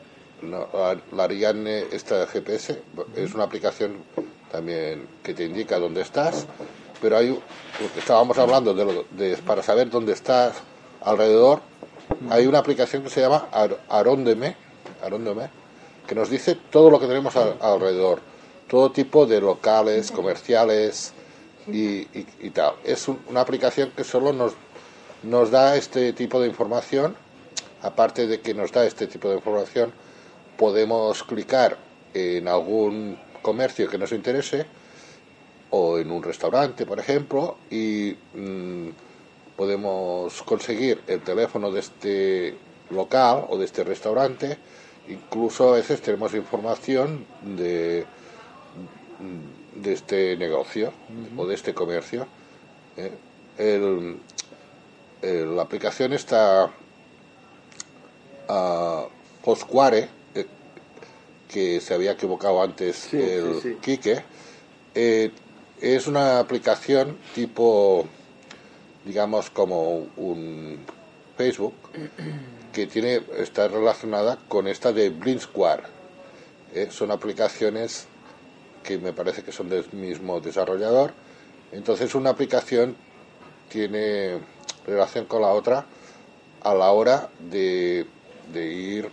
no, 0.42 0.68
la, 0.74 0.98
la 1.12 1.24
Ariadne 1.24 1.84
esta 1.90 2.26
GPS, 2.26 2.82
es 3.16 3.34
una 3.34 3.44
aplicación 3.44 3.96
también 4.50 5.06
que 5.22 5.34
te 5.34 5.44
indica 5.44 5.78
dónde 5.78 6.02
estás, 6.02 6.46
pero 7.00 7.16
hay, 7.16 7.38
porque 7.80 7.98
estábamos 8.00 8.38
hablando 8.38 8.72
de, 8.74 8.84
lo- 8.84 9.04
de- 9.10 9.36
para 9.38 9.62
saber 9.62 9.90
dónde 9.90 10.12
estás 10.12 10.54
alrededor, 11.02 11.60
hay 12.30 12.46
una 12.46 12.58
aplicación 12.58 13.02
que 13.02 13.10
se 13.10 13.20
llama 13.20 13.48
Ar- 13.52 13.80
Aróndeme, 13.88 14.56
Aróndeme, 15.02 15.50
que 16.06 16.14
nos 16.14 16.30
dice 16.30 16.54
todo 16.70 16.90
lo 16.90 17.00
que 17.00 17.06
tenemos 17.06 17.34
al- 17.36 17.56
alrededor, 17.60 18.20
todo 18.68 18.90
tipo 18.92 19.26
de 19.26 19.40
locales, 19.40 20.10
comerciales 20.12 21.12
y, 21.66 21.98
y- 21.98 22.26
y 22.40 22.50
tal. 22.50 22.74
Es 22.84 23.08
un- 23.08 23.18
una 23.28 23.40
aplicación 23.40 23.90
que 23.96 24.04
solo 24.04 24.32
nos, 24.32 24.52
nos 25.22 25.50
da 25.50 25.76
este 25.76 26.12
tipo 26.12 26.40
de 26.40 26.48
información, 26.48 27.16
aparte 27.82 28.26
de 28.26 28.40
que 28.40 28.54
nos 28.54 28.72
da 28.72 28.84
este 28.86 29.06
tipo 29.06 29.28
de 29.28 29.36
información, 29.36 29.92
podemos 30.56 31.22
clicar 31.24 31.76
en 32.14 32.46
algún 32.48 33.18
comercio 33.44 33.88
que 33.88 33.98
nos 33.98 34.10
interese 34.12 34.66
o 35.70 35.98
en 35.98 36.10
un 36.10 36.22
restaurante, 36.22 36.86
por 36.86 36.98
ejemplo, 36.98 37.56
y 37.70 38.16
mm, 38.34 38.88
podemos 39.56 40.42
conseguir 40.42 41.00
el 41.06 41.20
teléfono 41.20 41.70
de 41.70 41.80
este 41.80 42.54
local 42.90 43.44
o 43.48 43.58
de 43.58 43.64
este 43.66 43.84
restaurante. 43.84 44.58
Incluso 45.08 45.68
a 45.68 45.76
veces 45.76 46.00
tenemos 46.00 46.32
información 46.34 47.24
de, 47.42 48.04
de 49.76 49.92
este 49.92 50.36
negocio 50.36 50.92
o 51.36 51.46
de 51.46 51.54
este 51.54 51.74
comercio. 51.74 52.26
¿eh? 52.96 53.12
El- 53.58 54.16
el- 55.22 55.56
la 55.56 55.62
aplicación 55.62 56.12
está 56.12 56.70
a 58.48 59.06
Fosquare, 59.42 60.08
que 61.48 61.80
se 61.80 61.94
había 61.94 62.12
equivocado 62.12 62.62
antes 62.62 62.96
Sí, 63.10 63.16
el 63.16 63.54
sí, 63.54 63.60
sí. 63.70 63.76
Quique, 63.80 64.22
eh, 64.94 65.30
es 65.80 66.06
una 66.06 66.38
aplicación 66.38 67.18
tipo, 67.34 68.06
digamos, 69.04 69.50
como 69.50 70.06
un 70.16 70.78
Facebook, 71.36 71.74
que 72.72 72.86
tiene 72.86 73.22
está 73.38 73.68
relacionada 73.68 74.38
con 74.48 74.66
esta 74.66 74.92
de 74.92 75.10
Blind 75.10 75.40
Square. 75.40 75.82
Eh, 76.74 76.88
son 76.90 77.10
aplicaciones 77.10 78.06
que 78.82 78.98
me 78.98 79.12
parece 79.12 79.42
que 79.42 79.52
son 79.52 79.68
del 79.68 79.84
mismo 79.92 80.40
desarrollador. 80.40 81.12
Entonces 81.72 82.14
una 82.14 82.30
aplicación 82.30 82.96
tiene 83.68 84.38
relación 84.86 85.24
con 85.24 85.42
la 85.42 85.48
otra 85.48 85.86
a 86.62 86.74
la 86.74 86.90
hora 86.92 87.28
de, 87.38 88.06
de 88.52 88.72
ir, 88.72 89.10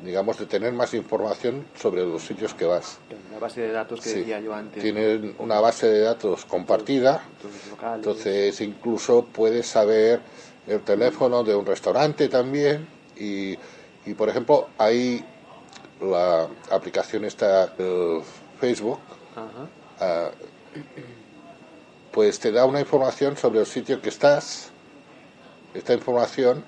digamos, 0.00 0.38
de 0.38 0.46
tener 0.46 0.72
más 0.72 0.92
información 0.94 1.66
sobre 1.80 2.04
los 2.04 2.22
sitios 2.22 2.54
que 2.54 2.64
vas. 2.64 2.98
La 3.32 3.38
base 3.38 3.62
de 3.62 3.72
datos 3.72 4.00
que 4.00 4.10
Sí. 4.10 4.18
decía 4.20 4.40
yo 4.40 4.54
antes. 4.54 4.82
Tienen 4.82 5.34
una 5.38 5.60
base 5.60 5.86
de 5.86 6.00
datos 6.00 6.44
compartida, 6.44 7.22
Entonces, 7.94 8.60
incluso 8.60 9.24
puedes 9.24 9.66
saber 9.66 10.20
el 10.66 10.80
teléfono 10.80 11.42
de 11.44 11.54
un 11.54 11.64
restaurante 11.64 12.28
también 12.28 12.86
y, 13.16 13.56
y, 14.04 14.14
por 14.16 14.28
ejemplo 14.28 14.68
hay 14.78 15.24
la 16.00 16.48
aplicación 16.70 17.24
esta 17.24 17.72
el 17.78 18.20
Facebook 18.60 18.98
Ajá. 19.34 19.68
ah, 20.00 20.30
pues 22.12 22.38
te 22.40 22.50
da 22.52 22.64
una 22.64 22.80
información 22.80 23.36
sobre 23.36 23.60
el 23.60 23.66
sitio 23.66 24.00
que 24.02 24.08
estás 24.08 24.70
esta 25.74 25.94
información 25.94 26.64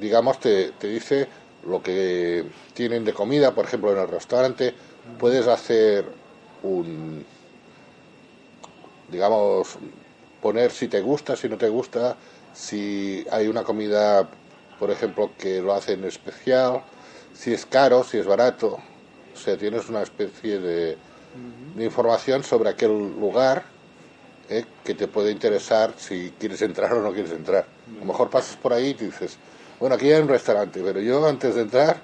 digamos 0.00 0.40
te, 0.40 0.72
te 0.72 0.88
dice 0.88 1.28
lo 1.66 1.82
que 1.82 2.44
tienen 2.74 3.04
de 3.04 3.12
comida 3.12 3.54
por 3.54 3.66
ejemplo 3.66 3.92
en 3.92 3.98
el 3.98 4.08
restaurante. 4.08 4.74
Puedes 5.18 5.46
hacer 5.46 6.04
un 6.62 7.24
digamos 9.10 9.76
poner 10.40 10.70
si 10.70 10.88
te 10.88 11.00
gusta 11.00 11.36
si 11.36 11.48
no 11.48 11.58
te 11.58 11.68
gusta 11.68 12.16
si 12.54 13.26
hay 13.30 13.48
una 13.48 13.62
comida 13.62 14.28
por 14.78 14.90
ejemplo 14.90 15.32
que 15.36 15.60
lo 15.60 15.74
hacen 15.74 16.04
especial 16.04 16.82
si 17.34 17.52
es 17.52 17.66
caro 17.66 18.04
si 18.04 18.18
es 18.18 18.26
barato. 18.26 18.78
O 19.34 19.36
sea 19.36 19.56
tienes 19.56 19.88
una 19.88 20.02
especie 20.02 20.58
de, 20.58 20.96
de 21.76 21.84
información 21.84 22.42
sobre 22.42 22.70
aquel 22.70 22.90
lugar 22.90 23.64
¿eh? 24.50 24.64
que 24.84 24.94
te 24.94 25.08
puede 25.08 25.30
interesar 25.30 25.94
si 25.96 26.32
quieres 26.38 26.60
entrar 26.62 26.92
o 26.92 27.02
no 27.02 27.12
quieres 27.12 27.32
entrar. 27.32 27.66
A 27.96 27.98
lo 28.00 28.04
mejor 28.04 28.28
pasas 28.28 28.56
por 28.56 28.72
ahí 28.72 28.88
y 28.88 28.94
te 28.94 29.06
dices 29.06 29.38
bueno 29.80 29.96
aquí 29.96 30.12
hay 30.12 30.20
un 30.20 30.28
restaurante 30.28 30.80
pero 30.84 31.00
yo 31.00 31.26
antes 31.26 31.54
de 31.54 31.62
entrar 31.62 32.00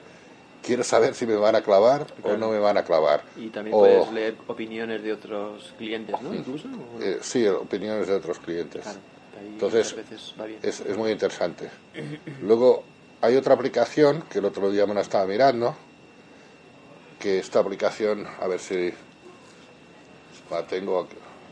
quiero 0.63 0.83
saber 0.83 1.15
si 1.15 1.27
me 1.27 1.37
van 1.37 1.55
a 1.55 1.63
clavar 1.63 2.07
o 2.23 2.37
no 2.37 2.51
me 2.51 2.59
van 2.59 2.77
a 2.79 2.85
clavar 2.85 3.23
Y 3.37 3.49
también 3.51 3.77
O- 3.77 3.81
puedes 3.81 4.13
leer 4.13 4.37
opiniones 4.49 5.03
de 5.03 5.13
otros 5.13 5.73
clientes, 5.77 6.21
¿no? 6.23 6.35
Incluso. 6.35 6.69
eh, 7.01 7.19
sí, 7.21 7.47
opiniones 7.47 8.09
de 8.09 8.15
otros 8.15 8.39
clientes. 8.41 8.83
Claro, 8.83 8.99
Entonces, 9.53 9.95
veces 9.95 10.35
va 10.41 10.47
bien. 10.47 10.59
es, 10.63 10.81
es 10.81 10.97
muy 10.97 11.13
interesante. 11.13 11.71
Luego, 12.43 12.85
hay 13.21 13.37
otra 13.37 13.55
aplicación 13.55 14.23
que 14.31 14.39
el 14.39 14.47
otro 14.47 14.71
día 14.71 14.87
me 14.87 14.95
la 14.95 15.03
estaba 15.03 15.27
mirando, 15.27 15.77
que 17.21 17.39
esta 17.39 17.61
aplicación, 17.61 18.27
a 18.41 18.47
ver 18.49 18.59
si 18.61 18.93
la 20.51 20.67
tengo 20.67 21.07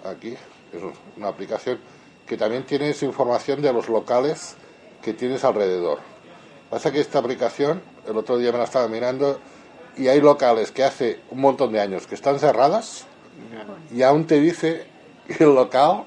aquí, 0.05 0.31
es 0.73 0.83
una 1.17 1.29
aplicación 1.29 1.79
que 2.27 2.37
también 2.37 2.65
tienes 2.65 3.03
información 3.03 3.61
de 3.61 3.73
los 3.73 3.89
locales 3.89 4.57
que 5.03 5.13
tienes 5.13 5.45
alrededor. 5.45 6.14
Pasa 6.75 6.91
que 6.91 6.99
esta 6.99 7.21
aplicación, 7.21 7.81
el 8.05 8.17
otro 8.17 8.37
día 8.37 8.51
me 8.51 8.59
la 8.59 8.65
estaba 8.65 8.89
mirando, 8.89 9.39
y 9.97 10.09
hay 10.09 10.21
locales 10.21 10.73
que 10.73 10.83
hace 10.83 11.21
un 11.31 11.41
montón 11.41 11.71
de 11.71 11.79
años 11.79 12.09
que 12.09 12.17
están 12.17 12.41
cerradas, 12.41 13.07
y 13.95 14.03
aún 14.03 14.27
te 14.27 14.41
dice 14.41 14.85
el 15.39 15.55
local 15.55 16.03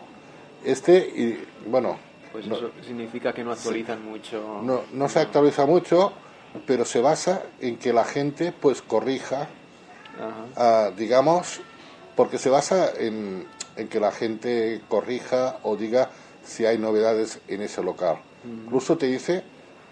este 0.66 0.98
y 0.98 1.42
bueno 1.70 1.98
Pues 2.34 2.48
no, 2.48 2.58
eso 2.58 2.72
significa 2.86 3.32
que 3.32 3.46
no 3.46 3.54
actualizan 3.54 4.04
mucho. 4.04 4.60
no, 4.62 4.82
no 4.92 5.08
se 5.08 5.20
actualiza 5.22 5.66
mucho 5.66 6.12
pero 6.66 6.84
se 6.84 7.00
basa 7.00 7.44
en 7.62 7.78
que 7.78 7.94
la 7.94 8.04
gente 8.04 8.52
pues 8.52 8.82
corrija 8.82 9.48
Ajá. 10.18 10.46
ah, 10.58 10.92
digamos 10.98 11.62
porque 12.18 12.38
se 12.40 12.50
basa 12.50 12.92
en, 13.00 13.48
en 13.78 13.88
que 13.88 14.02
la 14.02 14.12
gente 14.12 14.82
corrija 14.90 15.60
o 15.64 15.78
diga 15.78 16.10
si 16.44 16.66
hay 16.66 16.78
novedades 16.78 17.40
en 17.48 17.62
ese 17.62 17.82
local 17.82 18.18
incluso 18.44 18.98
te 18.98 19.06
dice 19.06 19.44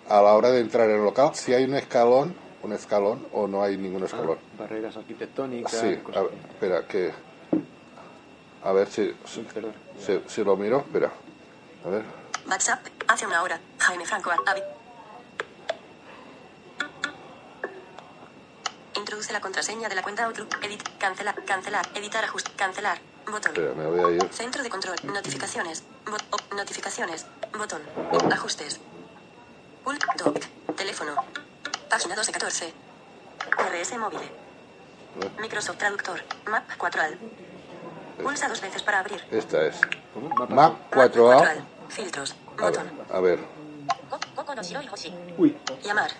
a 0.09 0.21
la 0.21 0.33
hora 0.33 0.51
de 0.51 0.59
entrar 0.61 0.89
en 0.89 0.97
el 0.97 1.03
local 1.03 1.31
si 1.35 1.53
hay 1.53 1.63
un 1.65 1.75
escalón 1.75 2.35
un 2.63 2.73
escalón 2.73 3.27
o 3.31 3.47
no 3.47 3.61
hay 3.63 3.77
ningún 3.77 4.03
escalón 4.03 4.37
Barreras 4.57 4.97
arquitectónicas. 4.97 5.71
Sí, 5.71 5.97
cosas 5.97 6.17
a 6.17 6.23
ver, 6.23 6.33
espera, 6.49 6.87
que. 6.87 7.13
A 8.63 8.71
ver 8.71 8.87
si, 8.89 9.15
si, 9.25 9.41
Perdón. 9.41 9.73
si- 9.99 10.21
si 10.27 10.43
lo 10.43 10.55
miro, 10.57 10.79
espera. 10.79 11.11
A 11.85 11.89
ver. 11.89 12.03
WhatsApp, 12.49 12.83
hace 13.07 13.27
una 13.27 13.43
hora. 13.43 13.59
Jaime 13.77 14.05
Franco, 14.07 14.31
Introduce 18.95 19.31
la 19.33 19.41
contraseña 19.41 19.87
de 19.89 19.93
la 19.95 20.01
cuenta 20.01 20.25
Outlook. 20.25 20.49
Edit, 20.63 20.81
cancelar, 20.97 21.35
cancelar, 21.45 21.85
editar, 21.93 22.23
ajust, 22.23 22.49
cancelar. 22.55 22.97
Botón. 23.29 23.51
Espera, 23.51 23.73
me 23.75 23.85
voy 23.85 23.99
a 23.99 24.15
ir. 24.15 24.33
Centro 24.33 24.63
de 24.63 24.69
control. 24.69 24.95
Notificaciones. 25.03 25.83
Bot, 26.09 26.23
o- 26.31 26.55
notificaciones. 26.55 27.27
Botón. 27.55 27.81
Ajustes. 28.31 28.79
Pult. 29.85 30.03
Doc. 30.17 30.37
Teléfono. 30.75 31.13
Página 31.89 32.15
12 32.15 32.31
14. 32.31 32.73
RS 33.71 33.97
móvil. 33.97 34.19
Microsoft 35.39 35.77
Traductor. 35.77 36.19
Map 36.49 36.63
4 36.77 37.01
al. 37.01 37.17
Pulsa 38.21 38.47
dos 38.49 38.59
veces 38.61 38.81
para 38.81 38.99
abrir. 38.99 39.23
Esta 39.31 39.65
es. 39.67 39.79
Map 40.49 40.73
4A. 40.91 41.47
al. 41.47 41.63
Filtros. 41.89 42.35
A 42.57 42.69
ver, 42.71 42.81
a 43.13 43.19
ver, 43.21 43.39
Uy, 45.37 45.55
Llamar. 45.83 46.11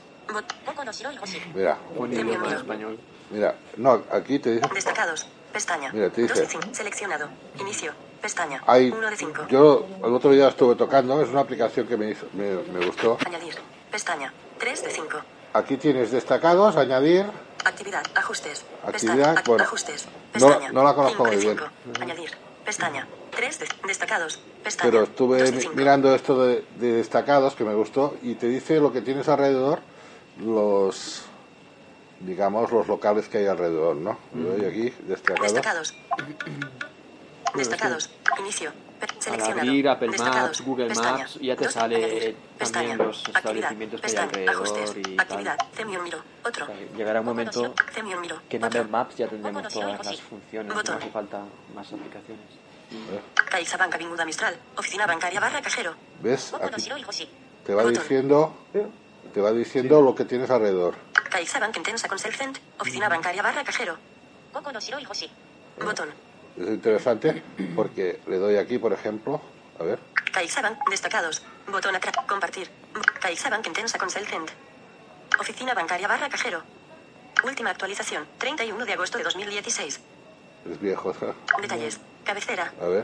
Mira, 1.98 2.58
español. 2.58 3.00
mira. 3.32 3.56
No, 3.78 4.04
aquí 4.12 4.38
te 4.40 4.52
dice. 4.56 4.68
Destacados. 4.74 5.28
Pestaña. 5.52 5.92
Mira, 5.92 6.10
te 6.12 6.22
2 6.28 6.34
de 6.36 6.42
dice- 6.42 6.58
5. 6.62 6.76
Seleccionado. 6.76 7.30
Inicio. 7.60 7.94
Pestaña. 8.26 8.60
Hay, 8.66 8.90
1 8.90 9.10
de 9.12 9.18
5. 9.18 9.48
yo 9.50 9.86
el 10.04 10.12
otro 10.12 10.32
día 10.32 10.48
estuve 10.48 10.74
tocando, 10.74 11.22
es 11.22 11.30
una 11.30 11.42
aplicación 11.42 11.86
que 11.88 11.96
me, 11.96 12.10
hizo, 12.10 12.26
me, 12.34 12.56
me 12.74 12.84
gustó. 12.84 13.20
Añadir. 13.24 13.54
Pestaña. 13.92 14.34
3 14.58 14.84
de 14.84 14.90
5. 14.90 15.10
Aquí 15.54 15.78
tienes 15.78 16.10
destacados, 16.10 16.76
añadir. 16.76 17.28
Actividad. 17.64 18.02
Ajustes. 18.16 18.66
Actividad, 18.84 19.44
bueno, 19.46 19.64
Ajustes. 19.64 20.06
no- 20.06 20.48
Pestaña. 20.48 20.72
no 20.72 20.84
la 20.84 20.96
conozco 20.96 21.24
Cinco 21.24 21.26
muy 21.36 21.36
bien. 21.36 21.56
cinco. 21.60 22.02
Añadir. 22.02 22.32
Pestaña. 22.66 23.08
3 23.30 23.60
de 23.60 23.68
destacados. 23.88 24.40
Pestaña. 24.64 24.90
Pero 24.90 25.04
estuve 25.04 25.44
de 25.44 25.52
mi- 25.52 25.62
cinco. 25.62 25.76
mirando 25.76 26.16
esto 26.16 26.48
de, 26.48 26.66
de 26.78 26.94
destacados 26.94 27.54
que 27.54 27.64
me 27.64 27.76
gustó 27.76 28.18
y 28.24 28.34
te 28.34 28.48
dice 28.48 28.80
lo 28.80 28.92
que 28.92 29.02
tienes 29.02 29.30
alrededor, 29.30 29.82
los, 30.40 31.26
digamos, 32.22 32.72
los 32.72 32.88
locales 32.88 33.30
que 33.30 33.38
hay 33.38 33.46
alrededor, 33.46 33.96
¿no? 33.98 34.18
Yo 34.34 34.58
doy 34.58 34.66
aquí, 34.66 34.92
destacados. 35.08 35.54
Destacados. 35.54 35.96
Destacados. 37.58 38.10
Inicio. 38.40 38.72
Al 39.02 39.10
Seleccionado. 39.22 39.62
abrir 39.62 39.90
Apple 39.90 40.08
Destacados. 40.10 40.42
Maps, 40.48 40.62
Google 40.62 40.88
Pestaña. 40.88 41.18
Maps, 41.18 41.40
ya 41.42 41.56
te 41.56 41.64
Dos. 41.66 41.74
sale 41.74 41.96
Añadir. 41.96 42.36
Pestaña. 42.58 42.88
también 42.90 43.08
los 43.08 43.18
Actividad. 43.20 43.38
establecimientos 43.38 44.02
que 44.02 44.08
hay 44.08 44.14
Pestaña. 44.14 44.30
alrededor 44.30 44.56
Ajustes. 44.56 44.98
y 44.98 45.16
tal. 45.16 45.86
Miro. 45.86 46.20
Otro. 46.44 46.66
O 46.66 46.68
sea, 46.68 46.76
llegará 46.98 47.20
un 47.20 47.26
momento 47.26 47.62
Miro. 48.04 48.42
que 48.50 48.58
en 48.58 48.64
Otro. 48.64 48.80
Apple 48.82 48.92
Maps 48.92 49.16
ya 49.18 49.28
tendremos 49.28 49.68
todas 49.74 50.06
las 50.06 50.22
funciones, 50.22 50.70
no 50.70 50.76
Botón. 50.76 50.98
hace 50.98 51.10
falta 51.10 51.42
más 51.76 51.88
aplicaciones. 51.92 52.46
Caixa 53.50 53.78
Banca 53.78 53.98
Vinguda 53.98 54.26
Mistral. 54.26 54.56
Oficina 54.78 55.06
bancaria 55.06 55.40
barra 55.40 55.62
cajero. 55.62 55.96
¿Ves? 56.22 56.54
Aquí 56.54 56.86
te 57.66 57.74
va 57.74 57.84
diciendo, 57.86 58.56
te 59.34 59.42
va 59.42 59.52
diciendo 59.52 60.02
lo 60.02 60.14
que 60.16 60.26
tienes 60.26 60.50
alrededor. 60.50 60.96
CaixaBank 61.32 61.76
Intensa 61.76 62.08
con 62.08 62.18
Selfcent. 62.20 62.60
Oficina 62.80 63.10
bancaria 63.10 63.42
barra 63.42 63.64
cajero. 63.64 63.98
No. 64.54 65.86
Botón. 65.86 66.10
Es 66.58 66.68
interesante 66.68 67.44
porque 67.76 68.20
le 68.28 68.38
doy 68.38 68.58
aquí, 68.58 68.78
por 68.78 68.94
ejemplo, 68.94 69.42
a 69.80 69.84
ver, 69.84 70.00
CaixaBank 70.32 70.78
destacados. 70.90 71.42
Botón 71.68 71.96
atrás. 71.96 72.14
Compartir. 72.28 72.70
CaixaBank 73.22 73.66
Intensa 73.68 73.98
con 73.98 74.10
Selfcent. 74.10 74.50
Oficina 75.40 75.74
bancaria 75.74 76.08
barra 76.08 76.30
cajero. 76.30 76.64
Última 77.44 77.72
actualización. 77.72 78.26
31 78.38 78.86
de 78.86 78.94
agosto 78.94 79.18
de 79.18 79.24
2016. 79.26 80.00
es 80.72 80.80
viejo. 80.80 81.14
Detalles. 81.62 82.00
Cabecera. 82.24 82.72
A 82.82 82.86
ver, 82.88 83.04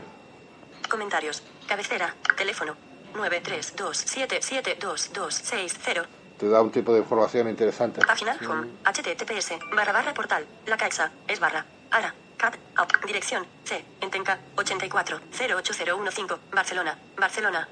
Comentarios. 0.88 1.42
Cabecera. 1.68 2.14
Teléfono. 2.36 2.74
932772260. 3.14 6.06
te 6.38 6.48
da 6.48 6.62
un 6.62 6.70
tipo 6.70 6.92
de 6.92 7.00
información 7.00 7.48
interesante. 7.48 8.00
Página 8.04 8.36
home. 8.48 8.68
https 8.84 9.50
barra 9.74 9.92
barra 9.92 10.14
portal. 10.14 10.46
La 10.66 10.76
caixa. 10.76 11.12
Es 11.28 11.38
barra. 11.38 11.64
Ara. 11.90 12.14
Cat. 12.42 12.56
Au. 12.74 12.86
Dirección. 13.06 13.46
C. 13.62 13.84
Entenca. 14.00 14.36
84. 14.56 15.20
08015. 15.30 16.34
Barcelona. 16.50 16.98
Barcelona. 17.16 17.68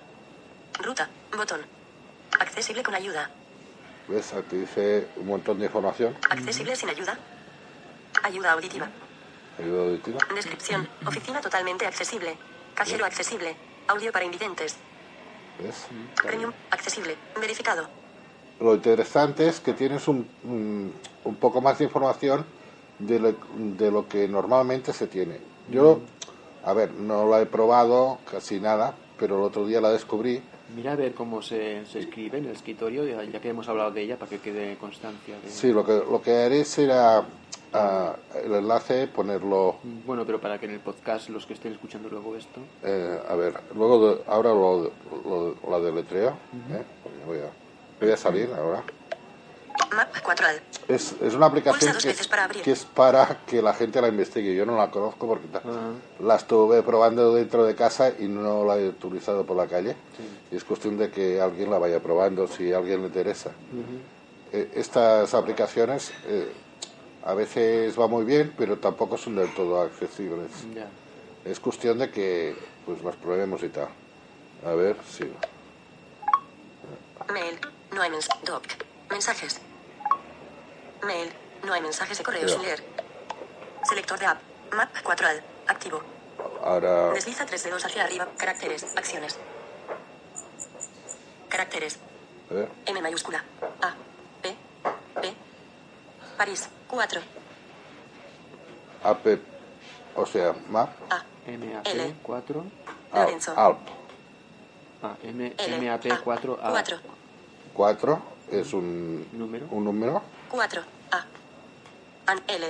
Ruta. 0.79 1.11
Botón. 1.37 1.61
Accesible 2.39 2.85
con 2.85 2.95
ayuda. 2.95 3.29
¿Ves? 4.07 4.33
Te 4.49 4.57
dice 4.57 5.09
un 5.17 5.27
montón 5.27 5.59
de 5.59 5.67
información. 5.67 6.17
Accesible 6.31 6.77
sin 6.77 6.89
ayuda. 6.89 7.19
Ayuda 8.23 8.53
auditiva. 8.53 8.89
Ayuda 9.59 9.83
auditiva. 9.83 10.19
Descripción. 10.37 10.89
Oficina 11.05 11.41
totalmente 11.41 11.85
accesible. 11.85 12.39
Cajero 12.77 13.05
accesible. 13.05 13.57
Audio 13.89 14.13
para 14.13 14.25
invidentes. 14.25 14.77
¿Ves? 15.59 15.87
Premium. 16.23 16.53
Accesible. 16.71 17.17
Verificado. 17.41 17.89
Lo 18.61 18.77
interesante 18.77 19.49
es 19.49 19.59
que 19.59 19.73
tienes 19.73 20.07
un, 20.07 20.29
un 21.25 21.37
poco 21.41 21.61
más 21.61 21.79
de 21.79 21.85
información 21.87 22.47
de 23.01 23.19
lo, 23.19 23.35
de 23.57 23.91
lo 23.91 24.07
que 24.09 24.29
normalmente 24.29 24.93
se 24.93 25.07
tiene. 25.09 25.39
Yo, 25.71 26.01
a 26.65 26.73
ver, 26.73 26.93
no 26.93 27.29
la 27.29 27.41
he 27.43 27.47
probado 27.47 28.19
casi 28.31 28.61
nada, 28.61 28.95
pero 29.19 29.37
el 29.37 29.43
otro 29.43 29.67
día 29.67 29.81
la 29.81 29.91
descubrí. 29.91 30.41
Mira 30.77 30.93
a 30.93 30.97
ver 30.97 31.15
cómo 31.15 31.43
se, 31.43 31.85
se 31.87 31.99
escribe 31.99 32.39
en 32.39 32.45
el 32.45 32.53
escritorio, 32.53 33.05
ya, 33.05 33.41
que 33.41 33.49
hemos 33.49 33.69
hablado 33.69 33.91
de 33.91 34.03
ella, 34.03 34.17
para 34.17 34.31
que 34.31 34.39
quede 34.39 34.77
constancia. 34.77 35.35
De... 35.43 35.51
Sí, 35.51 35.73
lo 35.73 35.85
que, 35.85 35.95
lo 35.95 36.23
que 36.23 36.31
haré 36.45 36.65
será 36.65 37.25
ah, 37.73 38.15
el 38.45 38.55
enlace, 38.55 39.09
ponerlo, 39.09 39.77
Bueno, 40.07 40.25
pero 40.25 40.41
para 40.41 40.59
que 40.61 40.67
en 40.67 40.73
el 40.73 40.81
podcast 40.81 41.29
los 41.29 41.45
que 41.45 41.55
estén 41.55 41.73
escuchando 41.73 42.09
luego 42.09 42.37
esto... 42.37 42.61
eh, 42.85 43.19
a 43.29 43.35
ver, 43.35 43.55
luego 43.75 44.15
de- 44.15 44.23
ahora 44.29 44.51
lo, 44.51 44.93
lo, 45.25 45.57
la 45.69 45.81
deletreo. 45.81 46.31
¿eh? 46.71 46.85
Voy, 47.27 47.39
a, 47.39 47.51
voy 48.01 48.11
a 48.13 48.17
salir 48.17 48.49
ahora. 48.57 48.85
Map 49.95 50.09
4 50.23 50.47
al. 50.47 50.61
Es, 50.89 51.15
es 51.21 51.35
una 51.35 51.47
aplicación 51.47 51.95
que, 52.63 52.71
es 52.73 52.85
para 52.85 53.39
que 53.47 53.61
la 53.63 53.73
gente 53.75 54.01
la 54.01 54.09
investigue. 54.09 54.55
Yo 54.55 54.65
no 54.67 54.77
la 54.77 54.91
conozco 54.91 55.27
porque 55.27 55.47
ta- 55.49 55.63
la 56.21 56.37
estuve 56.37 56.83
probando 56.83 57.35
dentro 57.35 57.65
de 57.65 57.75
casa 57.75 58.13
y 58.19 58.27
no 58.27 58.65
la 58.65 58.77
he 58.79 58.89
utilizado 58.89 59.45
por 59.45 59.57
la 59.57 59.67
calle. 59.67 59.97
Y 60.51 60.57
es 60.57 60.65
cuestión 60.65 60.97
de 60.99 61.11
que 61.11 61.41
alguien 61.41 61.71
la 61.71 61.79
vaya 61.79 62.01
probando 62.01 62.47
si 62.49 62.73
a 62.73 62.79
alguien 62.79 63.01
le 63.03 63.09
interesa. 63.09 63.51
Eh, 64.53 64.71
estas 64.75 65.33
aplicaciones 65.35 66.13
eh, 66.27 66.53
a 67.25 67.35
veces 67.35 67.99
va 67.99 68.07
muy 68.09 68.25
bien, 68.25 68.53
pero 68.57 68.79
tampoco 68.79 69.17
son 69.17 69.37
del 69.37 69.53
todo 69.55 69.81
accesibles. 69.83 70.51
Es 71.45 71.59
cuestión 71.61 71.99
de 71.99 72.11
que 72.11 72.57
pues 72.85 73.03
las 73.03 73.17
probemos 73.17 73.63
y 73.63 73.69
tal. 73.69 73.89
A 74.67 74.73
ver 74.75 74.97
si... 75.09 75.25
Mail. 77.33 77.59
No 77.95 78.03
hay. 78.03 78.11
Doc. 78.45 78.65
Mensajes. 79.11 79.61
Mail. 81.05 81.33
No 81.65 81.73
hay 81.73 81.81
mensajes 81.83 82.17
de 82.19 82.25
correo 82.25 82.49
sin 82.49 82.63
leer. 82.63 82.83
Selector 83.85 84.19
de 84.19 84.27
app. 84.27 84.41
Map 84.75 84.91
4 85.03 85.27
al. 85.27 85.43
Activo. 85.67 86.01
Ahora... 86.65 87.11
Desliza 87.11 87.47
tres 87.47 87.63
dedos 87.65 87.85
hacia 87.85 88.05
arriba. 88.05 88.29
Caracteres. 88.37 88.85
Acciones. 88.97 89.39
Caracteres. 91.49 91.99
A 92.51 92.55
ver. 92.55 92.69
M 92.87 93.03
mayúscula. 93.03 93.43
A. 93.83 93.95
P. 94.43 94.57
P. 95.21 95.35
París. 96.37 96.69
4. 96.89 97.21
AP, 99.03 99.27
o 100.17 100.27
sea, 100.27 100.55
map, 100.69 100.91
A. 101.11 101.25
MAP 101.47 101.87
L. 101.87 102.15
4... 102.23 102.65
al- 103.13 103.21
Lorenzo. 103.23 103.53
alp. 103.57 103.79
Ah, 105.03 105.17
M, 105.23 105.55
L. 105.57 105.89
MAP 105.91 106.05
4A. 106.05 106.71
4. 106.71 106.99
4 107.73 108.23
es 108.53 108.73
un 108.75 109.27
Número. 109.33 109.67
un 109.71 109.85
número. 109.85 110.23
4. 110.51 110.83
A. 111.13 111.25
An 112.27 112.39
L. 112.49 112.65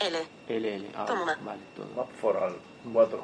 L. 0.00 0.16
LL. 0.48 0.84
Ah, 0.94 1.06
Comma. 1.06 1.36
vale, 1.42 1.60
todo. 1.76 1.86
Map 1.96 2.10
for 2.20 2.36
all. 2.36 2.54
4. 2.92 3.22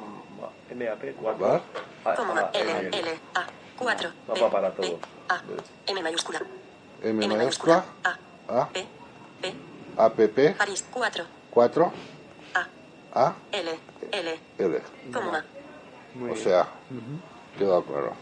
MAP 0.74 1.14
4. 1.20 1.38
¿Vale? 1.38 1.62
Ah, 2.04 2.14
Comma. 2.16 2.40
ah, 2.40 2.50
L. 2.52 2.88
L. 2.92 3.18
A. 3.34 3.46
4. 3.78 4.10
Mapa 4.28 4.50
para 4.50 4.70
P, 4.74 4.82
todos. 4.88 5.00
A. 5.28 5.40
M 5.86 6.02
mayúscula. 6.02 6.40
M 7.02 7.26
mayúscula, 7.28 7.84
A. 8.04 8.16
A, 8.48 8.68
P. 8.68 8.86
P. 9.42 9.54
APP, 9.96 10.56
París. 10.56 10.84
4. 10.90 11.24
4, 11.50 11.92
A. 12.54 12.66
A, 13.26 13.34
L. 13.52 13.78
L. 14.12 14.40
L. 14.58 14.82
Comma. 15.12 15.44
Muy 16.14 16.30
O 16.30 16.34
bien. 16.34 16.44
sea, 16.44 16.68
queda 17.58 17.82
claro. 17.82 18.14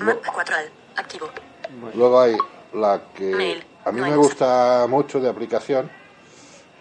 Map 0.00 0.24
4 0.34 0.56
al. 0.56 0.70
Activo. 0.96 1.28
Luego 1.94 2.20
hay 2.20 2.36
la 2.74 3.00
que 3.14 3.24
Mail. 3.34 3.64
A 3.84 3.92
mí 3.92 4.00
No 4.00 4.08
me 4.08 4.16
gusta 4.16 4.86
mucho 4.88 5.20
de 5.20 5.28
aplicación, 5.28 5.90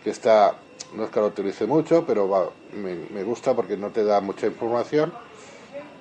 que 0.03 0.09
está, 0.09 0.55
no 0.95 1.05
es 1.05 1.09
que 1.11 1.19
la 1.19 1.27
utilice 1.27 1.65
mucho, 1.65 2.05
pero 2.05 2.27
va- 2.29 2.49
me, 2.73 2.95
me 2.95 3.23
gusta 3.23 3.53
porque 3.55 3.77
no 3.77 3.89
te 3.89 4.03
da 4.03 4.21
mucha 4.21 4.47
información 4.47 5.11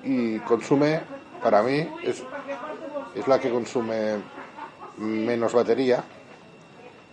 y 0.03 0.39
consume, 0.39 1.01
para 1.41 1.61
mí, 1.63 1.87
es, 2.03 2.21
es 3.15 3.27
la 3.27 3.39
que 3.39 3.49
consume 3.49 4.17
menos 4.97 5.53
batería, 5.53 6.03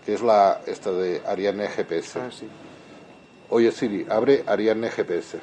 que 0.05 0.15
es 0.15 0.23
la 0.23 0.61
esta 0.67 0.91
de 0.93 1.23
Ariane 1.27 1.69
GPS. 1.69 2.21
ah, 2.21 2.31
sí. 2.31 2.49
Oye 3.51 3.71
Siri, 3.73 4.07
abre 4.11 4.45
Ariane 4.47 4.91
GPS. 4.91 5.39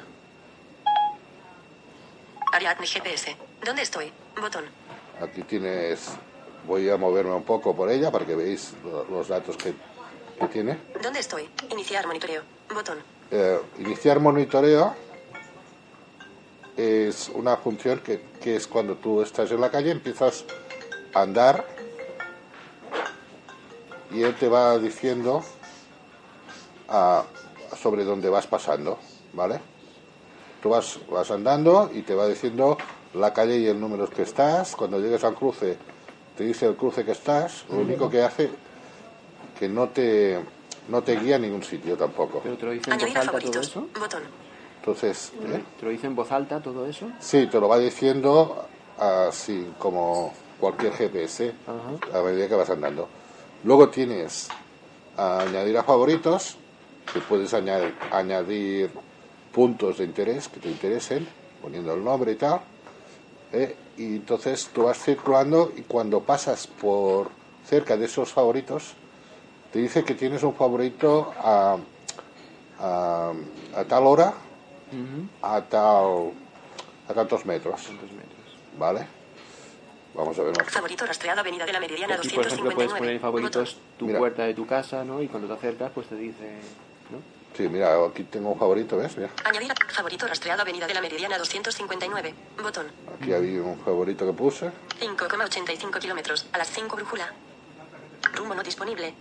Ariadne 2.52 2.86
GPS. 2.86 3.36
¿Dónde 3.64 3.82
estoy? 3.82 4.12
Botón. 4.40 4.64
Aquí 5.20 5.42
tienes, 5.42 6.10
voy 6.66 6.88
a 6.88 6.96
moverme 6.96 7.32
un 7.32 7.44
poco 7.44 7.74
por 7.74 7.90
ella 7.90 8.10
para 8.10 8.24
que 8.26 8.34
veáis 8.34 8.72
lo- 8.84 9.04
los 9.04 9.28
datos 9.28 9.56
que, 9.56 9.74
que 10.38 10.46
tiene. 10.48 10.78
¿Dónde 11.02 11.20
estoy? 11.20 11.48
Iniciar 11.70 12.06
monitoreo. 12.06 12.42
Botón. 12.74 12.98
Eh, 13.30 13.58
iniciar 13.78 14.20
monitoreo 14.20 14.94
es 16.76 17.28
una 17.34 17.56
función 17.56 18.00
que, 18.00 18.20
que 18.42 18.56
es 18.56 18.66
cuando 18.66 18.96
tú 18.96 19.22
estás 19.22 19.50
en 19.50 19.60
la 19.60 19.70
calle, 19.70 19.90
empiezas 19.90 20.44
a 21.14 21.22
andar 21.22 21.64
y 24.10 24.22
él 24.22 24.34
te 24.36 24.48
va 24.48 24.78
diciendo 24.78 25.42
ah, 26.88 27.24
sobre 27.80 28.04
dónde 28.04 28.28
vas 28.28 28.46
pasando, 28.46 28.98
¿vale? 29.32 29.60
Tú 30.62 30.70
vas, 30.70 30.98
vas 31.10 31.30
andando 31.30 31.90
y 31.92 32.02
te 32.02 32.14
va 32.14 32.26
diciendo 32.26 32.76
la 33.12 33.32
calle 33.32 33.58
y 33.58 33.66
el 33.66 33.78
número 33.78 34.08
que 34.08 34.22
estás. 34.22 34.74
Cuando 34.74 34.98
llegues 34.98 35.22
al 35.24 35.34
cruce, 35.34 35.76
te 36.36 36.44
dice 36.44 36.66
el 36.66 36.76
cruce 36.76 37.04
que 37.04 37.12
estás. 37.12 37.64
Lo 37.70 37.78
único 37.78 38.10
que 38.10 38.22
hace 38.22 38.50
que 39.58 39.68
no 39.68 39.88
te, 39.88 40.38
no 40.88 41.02
te 41.02 41.16
guía 41.18 41.36
a 41.36 41.38
ningún 41.38 41.62
sitio 41.62 41.96
tampoco. 41.96 42.40
Pero 42.42 42.56
te 42.56 42.66
lo 42.66 42.72
dice 42.72 42.90
en 42.90 42.98
voz 42.98 43.16
alta 43.16 43.38
todo 43.38 43.60
eso. 43.60 43.88
Botón. 43.98 44.22
Entonces, 44.80 45.32
¿eh? 45.46 45.62
¿Te 45.78 45.86
lo 45.86 45.92
dice 45.92 46.06
en 46.06 46.14
voz 46.14 46.30
alta 46.32 46.60
todo 46.60 46.86
eso? 46.86 47.08
sí, 47.18 47.46
te 47.46 47.58
lo 47.58 47.68
va 47.68 47.78
diciendo 47.78 48.66
así 48.98 49.72
como 49.78 50.32
cualquier 50.60 50.92
GPS 50.92 51.54
Ajá. 51.66 52.18
a 52.18 52.22
medida 52.22 52.48
que 52.48 52.54
vas 52.54 52.68
andando. 52.70 53.08
Luego 53.64 53.88
tienes 53.88 54.48
a 55.16 55.40
añadir 55.40 55.78
a 55.78 55.84
favoritos, 55.84 56.56
que 57.12 57.20
puedes 57.20 57.54
añadir, 57.54 57.94
añadir 58.10 58.90
puntos 59.52 59.98
de 59.98 60.04
interés 60.04 60.48
que 60.48 60.60
te 60.60 60.68
interesen, 60.68 61.26
poniendo 61.62 61.94
el 61.94 62.04
nombre 62.04 62.32
y 62.32 62.34
tal. 62.34 62.60
¿eh? 63.52 63.74
Y 63.96 64.16
entonces 64.16 64.70
tú 64.72 64.84
vas 64.84 64.98
circulando 64.98 65.72
y 65.76 65.82
cuando 65.82 66.20
pasas 66.20 66.66
por 66.66 67.30
cerca 67.66 67.96
de 67.96 68.06
esos 68.06 68.32
favoritos, 68.32 68.94
te 69.72 69.78
dice 69.78 70.04
que 70.04 70.14
tienes 70.14 70.42
un 70.42 70.54
favorito 70.54 71.32
a, 71.38 71.76
a, 72.80 73.32
a 73.76 73.84
tal 73.84 74.06
hora, 74.06 74.34
a 75.42 75.60
tal 75.62 76.32
a 77.08 77.14
tantos 77.14 77.44
metros. 77.44 77.80
¿vale? 78.78 79.06
Vamos 80.14 80.38
a 80.38 80.42
ver 80.42 80.56
más. 80.56 80.68
Favorito 80.70 81.04
rastreado 81.06 81.40
Avenida 81.40 81.66
de 81.66 81.72
la 81.72 81.80
Meridiana 81.80 82.14
Aquí, 82.14 82.28
por 82.30 82.46
ejemplo, 82.46 82.70
puedes 82.72 82.90
259. 82.90 82.98
poner 82.98 83.14
en 83.14 83.20
favoritos 83.20 83.76
tu 83.98 84.06
Mira. 84.06 84.18
puerta 84.18 84.44
de 84.44 84.54
tu 84.54 84.66
casa, 84.66 85.04
¿no? 85.04 85.20
Y 85.22 85.28
cuando 85.28 85.48
te 85.48 85.54
acercas, 85.54 85.90
pues 85.92 86.06
te 86.08 86.14
dice, 86.16 86.58
¿no? 87.10 87.18
Sí, 87.56 87.68
mira, 87.68 87.94
aquí 88.04 88.24
tengo 88.24 88.50
un 88.50 88.58
favorito, 88.58 88.96
¿ves? 88.96 89.16
Mira. 89.16 89.30
Añadir 89.44 89.70
a 89.70 89.92
favorito 89.92 90.26
rastreado 90.26 90.62
Avenida 90.62 90.88
de 90.88 90.94
la 90.94 91.00
Meridiana 91.00 91.38
259. 91.38 92.34
Botón. 92.60 92.86
aquí 93.14 93.32
había 93.32 93.62
un 93.62 93.78
favorito 93.78 94.26
que 94.26 94.32
puse. 94.32 94.66
5,85 95.00 96.00
kilómetros. 96.00 96.46
A 96.52 96.58
las 96.58 96.68
5 96.70 96.96
brújula. 96.96 97.32
Rumbo 98.34 98.54
no 98.54 98.62
disponible. 98.62 99.14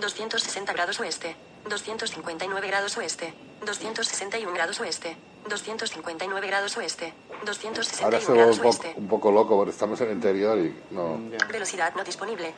260 0.00 0.72
grados 0.72 1.00
oeste. 1.00 1.34
259 1.68 2.68
grados 2.68 2.96
oeste. 2.96 3.34
261 3.64 4.54
grados 4.54 4.80
oeste. 4.80 5.16
259 5.48 6.46
grados 6.46 6.76
oeste. 6.76 7.12
Ahora 7.30 7.44
261 7.44 8.20
se 8.20 8.32
vuelve 8.32 8.36
grados 8.36 8.56
un 8.56 8.62
poco, 8.62 8.68
oeste. 8.68 8.94
un 9.00 9.08
poco 9.08 9.32
loco 9.32 9.56
porque 9.56 9.70
estamos 9.72 10.00
en 10.00 10.08
el 10.08 10.14
interior 10.14 10.58
y 10.58 10.74
no 10.92 11.18
Velocidad 11.50 11.94
no 11.96 12.04
disponible. 12.04 12.54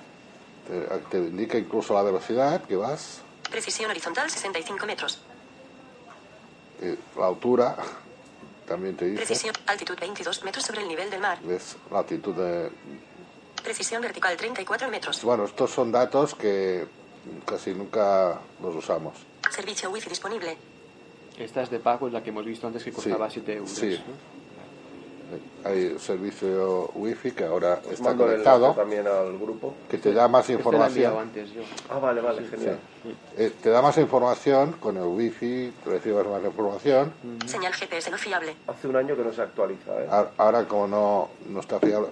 te, 0.68 0.98
te 1.10 1.18
indica 1.18 1.56
incluso 1.58 1.94
la 1.94 2.02
velocidad 2.02 2.62
que 2.64 2.76
vas, 2.76 3.22
Precisión 3.51 3.90
horizontal 3.90 4.31
65 4.31 4.86
metros. 4.86 5.20
eh, 6.82 6.97
la 7.16 7.27
altura 7.27 7.77
también 8.66 8.97
te 8.97 9.05
dice, 9.06 9.16
Precisión. 9.24 9.55
Altitud 9.66 9.98
22 9.98 10.43
metros 10.44 10.64
sobre 10.64 10.82
el 10.82 10.89
nivel 10.89 11.09
del 11.10 11.20
mar. 11.20 11.39
ves 11.43 11.77
la 11.90 12.01
altitud 12.01 12.35
de... 12.35 12.70
Precisión 13.62 14.02
vertical 14.02 14.36
34 14.36 14.89
metros. 14.89 15.23
Bueno, 15.24 15.44
estos 15.44 15.70
son 15.70 15.90
datos 15.90 16.35
que 16.35 16.86
casi 17.44 17.74
nunca 17.74 18.39
los 18.62 18.74
usamos. 18.77 19.14
Servicio 19.51 19.90
wifi 19.90 20.09
disponible. 20.09 20.56
Esta 21.39 21.62
es 21.62 21.70
de 21.70 21.78
pago, 21.81 22.06
es 22.06 22.12
la 22.12 22.23
que 22.23 22.31
hemos 22.31 22.44
visto 22.44 22.66
antes 22.66 22.82
que 22.85 22.93
costaba 22.93 23.28
7 23.31 23.52
euros. 23.55 23.70
sí. 23.70 23.98
¿no? 24.06 24.35
Hay 25.65 25.98
servicio 25.98 26.90
wifi 26.94 27.32
que 27.32 27.44
ahora 27.44 27.81
Os 27.85 27.93
está 27.94 28.15
conectado, 28.15 28.73
también 28.74 29.07
al 29.09 29.36
grupo. 29.39 29.74
que 29.90 29.98
te 29.98 30.12
da 30.12 30.28
más 30.28 30.43
Este 30.43 30.53
información. 30.55 31.16
antes 31.19 31.51
yo. 31.53 31.62
Ah, 31.90 31.98
vale, 31.98 32.20
vale, 32.20 32.47
genial. 32.47 32.78
Eh, 33.36 33.53
te 33.62 33.70
da 33.70 33.82
más 33.82 33.98
información 33.98 34.73
con 34.78 34.97
el 34.97 35.03
wifi, 35.05 35.73
recibes 35.85 36.27
más 36.27 36.44
información. 36.44 37.12
Señal 37.47 37.73
GPS 37.74 38.11
no 38.11 38.19
fiable. 38.19 38.55
Hace 38.69 38.86
un 38.86 38.97
año 38.97 39.16
que 39.16 39.23
no 39.24 39.32
se 39.32 39.43
actualiza, 39.43 39.90
¿eh? 40.01 40.07
Ahora 40.36 40.65
como 40.69 40.86
no, 40.86 41.28
no 41.48 41.61
está 41.61 41.81
fiable. 41.81 42.09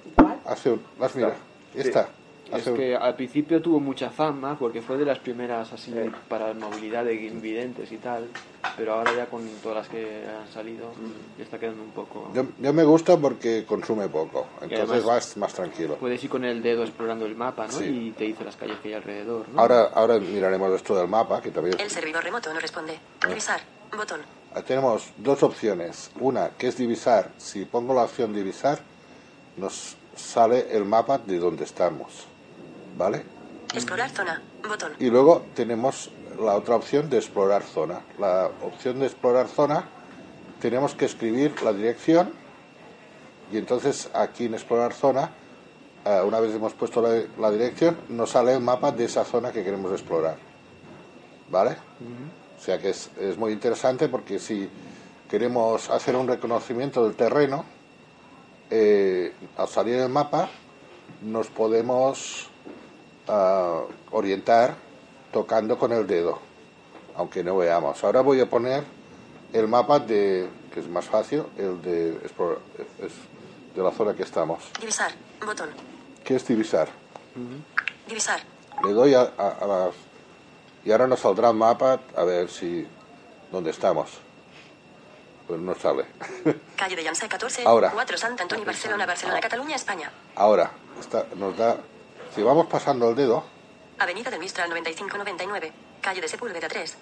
Hace 0.46 0.72
un, 0.72 0.82
las 0.98 1.14
mira, 1.14 1.34
Sí. 1.72 1.80
esta. 1.80 2.08
Es 2.54 2.68
que 2.68 2.96
al 2.96 3.14
principio 3.16 3.60
tuvo 3.60 3.80
mucha 3.80 4.10
fama 4.10 4.56
porque 4.58 4.82
fue 4.82 4.96
de 4.96 5.04
las 5.04 5.18
primeras 5.18 5.72
así 5.72 5.92
para 6.28 6.52
movilidad 6.54 7.04
de 7.04 7.14
invidentes 7.14 7.90
y 7.92 7.96
tal, 7.96 8.28
pero 8.76 8.94
ahora 8.94 9.14
ya 9.14 9.26
con 9.26 9.46
todas 9.62 9.78
las 9.78 9.88
que 9.88 10.24
han 10.26 10.52
salido 10.52 10.92
ya 11.36 11.44
está 11.44 11.58
quedando 11.58 11.82
un 11.82 11.90
poco... 11.90 12.30
yo, 12.34 12.44
yo 12.58 12.72
me 12.72 12.84
gusta 12.84 13.16
porque 13.16 13.64
consume 13.66 14.08
poco, 14.08 14.46
entonces 14.60 15.04
vas 15.04 15.36
más 15.36 15.52
tranquilo. 15.52 15.96
Puedes 15.96 16.22
ir 16.22 16.30
con 16.30 16.44
el 16.44 16.62
dedo 16.62 16.82
explorando 16.82 17.26
el 17.26 17.34
mapa, 17.34 17.66
¿no? 17.66 17.72
Sí. 17.72 17.84
Y 17.84 18.10
te 18.12 18.24
dice 18.24 18.44
las 18.44 18.56
calles 18.56 18.78
que 18.82 18.88
hay 18.88 18.94
alrededor, 18.94 19.48
¿no? 19.48 19.60
Ahora, 19.60 19.90
ahora 19.94 20.18
miraremos 20.18 20.72
esto 20.72 20.96
del 20.96 21.08
mapa, 21.08 21.40
que 21.40 21.50
también 21.50 21.78
El 21.80 21.90
servidor 21.90 22.22
remoto 22.22 22.52
no 22.52 22.60
responde. 22.60 22.98
Divisar. 23.26 23.60
Botón. 23.96 24.20
tenemos 24.66 25.12
dos 25.18 25.42
opciones. 25.42 26.10
Una, 26.18 26.50
que 26.50 26.68
es 26.68 26.76
divisar. 26.76 27.30
Si 27.38 27.64
pongo 27.64 27.94
la 27.94 28.02
opción 28.02 28.34
divisar, 28.34 28.80
nos 29.56 29.96
sale 30.16 30.76
el 30.76 30.84
mapa 30.84 31.18
de 31.18 31.38
donde 31.38 31.64
estamos. 31.64 32.26
¿Vale? 32.96 33.24
Explorar 33.74 34.10
zona. 34.10 34.42
Botón. 34.66 34.92
Y 34.98 35.10
luego 35.10 35.44
tenemos 35.54 36.10
la 36.40 36.54
otra 36.54 36.76
opción 36.76 37.10
de 37.10 37.18
explorar 37.18 37.62
zona. 37.62 38.00
La 38.18 38.50
opción 38.62 39.00
de 39.00 39.06
explorar 39.06 39.48
zona 39.48 39.88
tenemos 40.60 40.94
que 40.94 41.04
escribir 41.04 41.62
la 41.62 41.72
dirección 41.72 42.32
y 43.52 43.58
entonces 43.58 44.10
aquí 44.14 44.46
en 44.46 44.54
explorar 44.54 44.94
zona, 44.94 45.30
eh, 46.04 46.22
una 46.24 46.40
vez 46.40 46.54
hemos 46.54 46.72
puesto 46.72 47.02
la, 47.02 47.22
la 47.38 47.50
dirección, 47.50 47.96
nos 48.08 48.30
sale 48.30 48.54
el 48.54 48.60
mapa 48.60 48.90
de 48.92 49.04
esa 49.04 49.24
zona 49.24 49.52
que 49.52 49.62
queremos 49.62 49.92
explorar. 49.92 50.36
¿Vale? 51.50 51.76
O 52.58 52.60
sea 52.60 52.78
que 52.78 52.90
es, 52.90 53.10
es 53.20 53.36
muy 53.36 53.52
interesante 53.52 54.08
porque 54.08 54.38
si 54.38 54.68
queremos 55.28 55.90
hacer 55.90 56.16
un 56.16 56.26
reconocimiento 56.26 57.04
del 57.04 57.14
terreno, 57.14 57.64
eh, 58.70 59.32
al 59.56 59.68
salir 59.68 59.96
el 59.96 60.08
mapa 60.08 60.48
nos 61.22 61.48
podemos 61.48 62.48
ah, 63.28 63.82
orientar 64.10 64.74
tocando 65.32 65.78
con 65.78 65.92
el 65.92 66.06
dedo, 66.06 66.38
aunque 67.16 67.42
no 67.42 67.56
veamos. 67.56 68.02
Ahora 68.04 68.20
voy 68.20 68.40
a 68.40 68.46
poner 68.48 68.84
el 69.52 69.68
mapa 69.68 69.98
de, 69.98 70.48
que 70.72 70.80
es 70.80 70.88
más 70.88 71.04
fácil, 71.06 71.44
el 71.58 71.80
de, 71.82 72.12
explora- 72.24 72.58
es 73.00 73.12
de 73.74 73.82
la 73.82 73.90
zona 73.90 74.14
que 74.14 74.22
estamos. 74.22 74.62
Divisar. 74.80 75.12
Botón. 75.44 75.70
¿Qué 76.24 76.36
es 76.36 76.46
divisar? 76.46 76.88
Divisar. 78.08 78.40
Le 78.84 78.92
doy 78.92 79.14
a, 79.14 79.22
a- 79.36 79.56
a 79.60 79.66
las... 79.66 79.94
Y 80.84 80.92
ahora 80.92 81.06
nos 81.06 81.20
saldrá 81.20 81.50
el 81.50 81.56
mapa 81.56 82.00
a 82.16 82.24
ver 82.24 82.48
si... 82.50 82.86
¿Dónde 83.50 83.70
estamos? 83.70 84.10
Pues 85.46 85.60
no 85.60 85.74
sale. 85.74 86.04
Calle 86.76 86.96
de 86.96 87.02
Llança 87.04 87.28
14. 87.28 87.64
Ahora. 87.66 87.90
4 87.92 88.16
Sant 88.18 88.40
Antoni, 88.40 88.64
Barcelona, 88.64 89.06
Barcelona, 89.06 89.40
Cataluña, 89.40 89.76
España. 89.76 90.10
Ahora, 90.36 90.70
está- 91.00 91.26
nos 91.36 91.56
da... 91.56 91.76
Si 92.34 92.42
vamos 92.42 92.66
pasando 92.66 93.10
el 93.10 93.16
dedo, 93.16 93.44
Avenida 93.98 94.30
del 94.30 94.40
Mistral 94.40 94.68
9599. 94.70 95.72
Calle 96.00 96.20
de 96.20 96.28
Sepúlveda 96.28 96.68
3. 96.68 96.96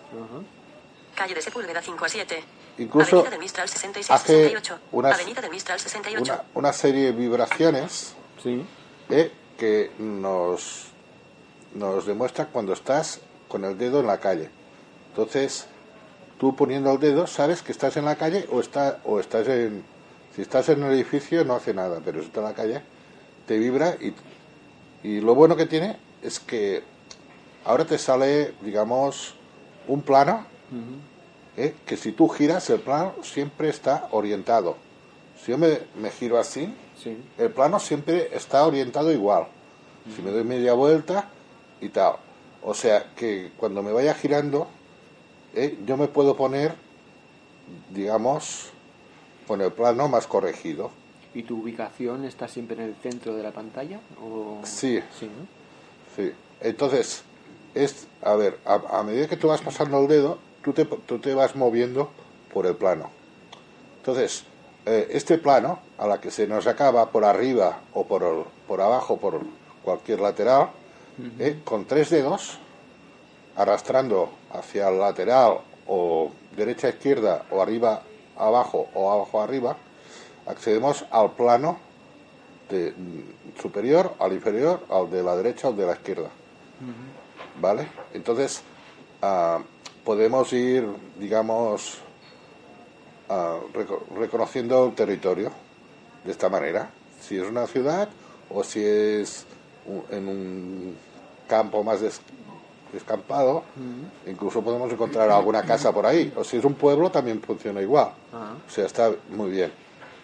Calle 1.15 1.35
de 1.35 1.43
Sepúlveda 1.43 1.81
5 1.83 2.05
a 2.05 2.09
7. 2.09 2.45
Incluso 2.79 3.17
Avenida 3.17 3.31
del 3.31 3.41
Mistral 3.41 3.69
66 3.69 4.11
hace 4.11 4.27
68. 4.27 4.79
unas- 4.93 5.15
Avenida 5.15 5.41
del 5.41 5.51
Mistral 5.51 5.81
68. 5.81 6.33
una, 6.33 6.45
una 6.55 6.73
serie 6.73 7.07
de 7.07 7.13
vibraciones 7.13 8.15
eh, 9.11 9.33
que 9.59 9.91
nos, 9.99 10.87
nos 11.75 12.07
demuestra 12.07 12.47
cuando 12.47 12.73
estás 12.73 13.21
con 13.49 13.65
el 13.65 13.77
dedo 13.79 14.01
en 14.01 14.07
la 14.07 14.19
calle. 14.21 14.51
Entonces, 15.11 15.67
tú 16.39 16.55
poniendo 16.57 16.93
el 16.93 16.99
dedo 17.01 17.27
sabes 17.27 17.63
que 17.63 17.73
estás 17.73 17.97
en 17.97 18.05
la 18.05 18.17
calle 18.17 18.47
o, 18.51 18.61
está, 18.61 19.01
o 19.05 19.19
estás 19.21 19.47
en... 19.49 19.85
Si 20.35 20.41
estás 20.41 20.69
en 20.71 20.83
el 20.83 20.93
edificio 20.93 21.45
no 21.45 21.55
hace 21.57 21.75
nada, 21.75 22.01
pero 22.03 22.21
si 22.21 22.27
estás 22.27 22.43
en 22.43 22.49
la 22.49 22.55
calle 22.55 22.83
te 23.47 23.59
vibra 23.59 23.97
y, 24.01 24.15
y 25.03 25.21
lo 25.21 25.35
bueno 25.35 25.57
que 25.57 25.67
tiene 25.67 25.97
es 26.23 26.39
que 26.39 26.83
ahora 27.65 27.85
te 27.85 27.99
sale, 27.99 28.55
digamos, 28.63 29.35
un 29.89 30.03
plano 30.03 30.47
¿eh? 31.57 31.75
que 31.85 31.97
si 31.97 32.13
tú 32.13 32.29
giras 32.29 32.69
el 32.71 32.81
plano 32.81 33.15
siempre 33.23 33.69
está 33.69 34.09
orientado. 34.13 34.77
Si 35.45 35.51
yo 35.51 35.59
me, 35.59 35.79
me 36.01 36.11
giro 36.11 36.39
así, 36.39 36.73
el 37.39 37.51
plano 37.51 37.81
siempre 37.81 38.31
está 38.33 38.65
orientado 38.65 39.11
igual. 39.11 39.47
Si 40.15 40.23
me 40.23 40.31
doy 40.31 40.45
media 40.45 40.73
vuelta 40.73 41.29
y 41.81 41.89
tal. 41.89 42.17
O 42.63 42.75
sea 42.75 43.07
que 43.17 43.51
cuando 43.57 43.83
me 43.83 43.93
vaya 43.93 44.15
girando, 44.15 44.69
¿eh? 45.55 45.77
yo 45.85 45.97
me 45.97 46.07
puedo 46.07 46.37
poner, 46.37 46.75
digamos, 47.91 48.71
con 49.47 49.61
el 49.61 49.73
plano 49.73 50.09
más 50.09 50.27
corregido. 50.27 50.91
¿Y 51.35 51.45
tu 51.45 51.63
ubicación 51.63 52.25
está 52.25 52.49
siempre 52.49 52.77
en 52.77 52.83
el 52.83 52.95
centro 52.97 53.35
de 53.35 53.43
la 53.43 53.53
pantalla? 53.53 54.01
O... 54.23 54.61
Sí. 54.65 55.03
Sí, 55.19 55.27
¿no? 55.27 55.47
Sí. 56.17 56.33
Entonces, 56.61 57.23
es, 57.75 58.07
a 58.23 58.35
ver, 58.35 58.59
a, 58.65 58.99
a 58.99 59.03
medida 59.03 59.29
que 59.29 59.37
tú 59.37 59.49
vas 59.49 59.63
pasando 59.63 59.99
el 60.01 60.09
dedo, 60.09 60.39
tú 60.63 60.73
te, 60.73 60.85
tú 60.85 61.19
te 61.19 61.35
vas 61.35 61.57
moviendo 61.57 62.11
por 62.53 62.67
el 62.67 62.77
plano. 62.77 63.11
Entonces, 63.99 64.45
eh, 64.85 65.09
este 65.11 65.39
plano, 65.39 65.79
a 65.97 66.07
la 66.07 66.21
que 66.21 66.31
se 66.31 66.47
nos 66.47 66.67
acaba 66.67 67.11
por 67.11 67.25
arriba 67.25 67.81
o 67.95 68.05
por, 68.05 68.47
por 68.67 68.81
abajo, 68.81 69.17
por 69.17 69.41
cualquier 69.83 70.21
lateral, 70.21 70.71
eh, 71.39 71.61
con 71.65 71.85
tres 71.85 72.11
dedos, 72.11 72.59
arrastrando 73.57 74.31
hacia 74.53 74.89
el 74.89 74.99
lateral 74.99 75.59
o 75.87 76.31
derecha 76.57 76.89
izquierda 76.89 77.45
o 77.51 77.63
arriba 77.63 78.03
abajo 78.37 78.89
o 78.95 79.13
abajo 79.13 79.41
arriba, 79.41 79.77
accedemos 80.47 81.05
al 81.11 81.33
plano 81.33 81.79
de, 82.71 82.93
mm, 82.93 83.61
superior, 83.61 84.15
al 84.19 84.33
inferior, 84.33 84.81
al 84.91 85.11
de 85.11 85.23
la 85.23 85.37
derecha 85.37 85.69
o 85.69 85.73
de 85.73 85.87
la 85.87 85.93
izquierda. 85.93 86.29
¿Vale? 87.61 87.87
Entonces, 88.15 88.63
ah, 89.21 89.59
podemos 90.05 90.53
ir, 90.53 90.87
digamos, 91.19 91.99
reco- 93.73 94.03
reconociendo 94.19 94.87
el 94.87 94.95
territorio 94.95 95.51
de 96.25 96.31
esta 96.33 96.49
manera. 96.49 96.91
Si 97.21 97.37
es 97.39 97.47
una 97.47 97.67
ciudad 97.67 98.09
o 98.51 98.63
si 98.65 98.85
es 98.85 99.45
u- 99.87 100.03
en 100.15 100.29
un 100.29 100.97
campo 101.49 101.83
más 101.85 102.01
des- 102.01 102.21
descampado, 102.93 103.63
incluso 104.27 104.61
podemos 104.63 104.93
encontrar 104.93 105.31
alguna 105.31 105.63
casa 105.63 105.93
por 105.93 106.05
ahí. 106.05 106.33
O 106.37 106.45
si 106.45 106.59
es 106.59 106.65
un 106.65 106.75
pueblo, 106.75 107.11
también 107.11 107.41
funciona 107.41 107.81
igual. 107.81 108.09
Ah. 108.33 108.55
O 108.67 108.71
sea, 108.71 108.85
está 108.87 109.11
muy 109.31 109.51
bien. 109.51 109.73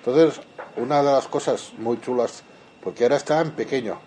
Entonces, 0.09 0.41
una 0.77 1.03
de 1.03 1.13
las 1.13 1.29
cosas 1.29 1.73
muy 1.79 2.01
chulas, 2.01 2.43
porque 2.83 3.05
ahora 3.05 3.17
está 3.17 3.41
en 3.41 3.51
pequeño 3.53 3.99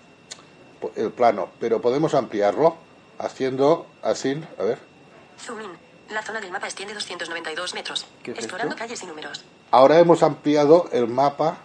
el 0.95 1.11
plano, 1.11 1.49
pero 1.59 1.79
podemos 1.81 2.13
ampliarlo 2.13 2.75
haciendo 3.19 3.85
así, 4.01 4.41
a 4.57 4.63
ver. 4.63 4.79
Zoom 5.39 5.61
in. 5.61 5.71
La 6.09 6.21
zona 6.23 6.41
del 6.41 6.51
mapa 6.51 6.65
extiende 6.65 6.93
292 6.93 7.73
metros. 7.73 8.05
¿Qué 8.23 8.31
es 8.31 8.39
Explorando 8.39 8.73
esto? 8.75 8.83
calles 8.83 9.01
y 9.03 9.05
números. 9.05 9.43
Ahora 9.71 9.99
hemos 9.99 10.23
ampliado 10.23 10.89
el 10.91 11.07
mapa 11.07 11.57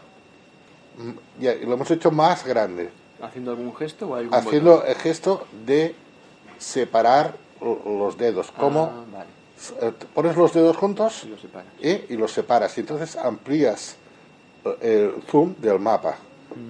mm, 0.98 1.42
y 1.42 1.64
lo 1.66 1.72
hemos 1.74 1.90
hecho 1.90 2.10
más 2.10 2.44
grande, 2.44 2.90
¿Haciendo 3.22 3.50
algún 3.52 3.74
gesto 3.74 4.08
o 4.08 4.14
algún 4.14 4.34
haciendo 4.34 4.72
botón? 4.72 4.88
el 4.88 4.94
gesto 4.96 5.46
de 5.64 5.94
separar 6.58 7.34
los 7.60 8.18
dedos. 8.18 8.52
¿Cómo? 8.52 8.92
Ah, 8.92 9.04
vale. 9.10 9.88
Eh, 9.88 9.92
Pones 10.14 10.36
los 10.36 10.52
dedos 10.52 10.76
juntos 10.76 11.24
Y 11.24 11.28
lo 11.28 11.38
separas. 11.38 11.72
¿eh? 11.80 12.06
y 12.10 12.16
los 12.16 12.30
separas 12.30 12.76
y 12.76 12.80
entonces 12.82 13.16
amplías 13.16 13.96
el 14.80 15.14
zoom 15.30 15.54
del 15.58 15.78
mapa. 15.78 16.16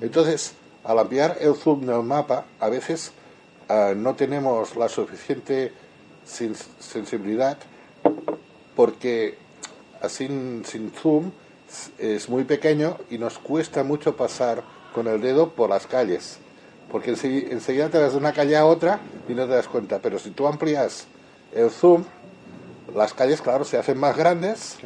Entonces, 0.01 0.53
al 0.85 0.99
ampliar 0.99 1.37
el 1.41 1.55
zoom 1.55 1.87
del 1.87 2.03
mapa, 2.03 2.45
a 2.61 2.69
veces 2.69 3.13
ah, 3.69 3.93
no 3.97 4.15
tenemos 4.15 4.77
la 4.77 4.89
suficiente 4.89 5.73
sin- 6.25 6.57
sensibilidad 6.81 7.57
porque 8.75 9.37
así 10.03 10.27
sin 10.65 10.93
zoom 10.93 11.31
es 11.99 12.29
muy 12.29 12.45
pequeño 12.45 12.97
y 13.11 13.19
nos 13.19 13.39
cuesta 13.39 13.83
mucho 13.83 14.17
pasar 14.17 14.63
con 14.95 15.07
el 15.09 15.21
dedo 15.21 15.51
por 15.51 15.71
las 15.71 15.87
calles. 15.87 16.39
Porque 16.91 17.13
ense- 17.13 17.51
enseguida 17.51 17.89
te 17.89 17.99
vas 17.99 18.13
de 18.13 18.19
una 18.19 18.33
calle 18.33 18.57
a 18.57 18.65
otra 18.65 19.01
y 19.29 19.33
no 19.35 19.47
te 19.47 19.55
das 19.55 19.67
cuenta. 19.67 19.99
Pero 20.01 20.19
si 20.19 20.31
tú 20.31 20.47
amplías 20.47 21.07
el 21.53 21.71
zoom, 21.71 22.05
las 22.95 23.13
calles, 23.13 23.43
claro, 23.43 23.65
se 23.65 23.77
hacen 23.77 23.99
más 23.99 24.17
grandes 24.17 24.77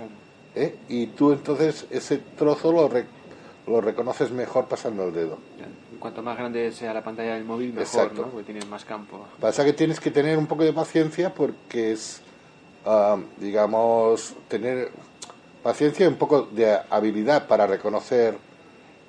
¿eh? 0.55 0.77
y 0.89 1.07
tú 1.09 1.33
entonces 1.33 1.87
ese 1.91 2.19
trozo 2.19 2.73
lo, 2.73 2.89
re- 2.89 3.07
lo 3.67 3.81
reconoces 3.81 4.31
mejor 4.31 4.67
pasando 4.67 5.05
el 5.05 5.15
dedo. 5.15 5.39
Cuanto 5.99 6.23
más 6.23 6.39
grande 6.39 6.73
sea 6.73 6.95
la 6.95 7.05
pantalla 7.05 7.35
del 7.35 7.45
móvil, 7.45 7.75
mejor, 7.75 7.83
Exacto. 7.83 8.23
¿no? 8.23 8.29
Porque 8.29 8.45
tienes 8.47 8.67
más 8.67 8.85
campo. 8.85 9.27
Pasa 9.41 9.65
que 9.65 9.73
tienes 9.75 10.01
que 10.01 10.11
tener 10.11 10.39
un 10.39 10.47
poco 10.47 10.65
de 10.65 10.73
paciencia 10.73 11.35
porque 11.35 11.93
es, 11.93 12.23
ah, 12.87 13.19
digamos, 13.39 14.35
tener 14.49 14.91
paciencia 15.63 16.07
y 16.07 16.09
un 16.09 16.15
poco 16.17 16.49
de 16.53 16.79
habilidad 16.89 17.47
para 17.47 17.67
reconocer 17.67 18.39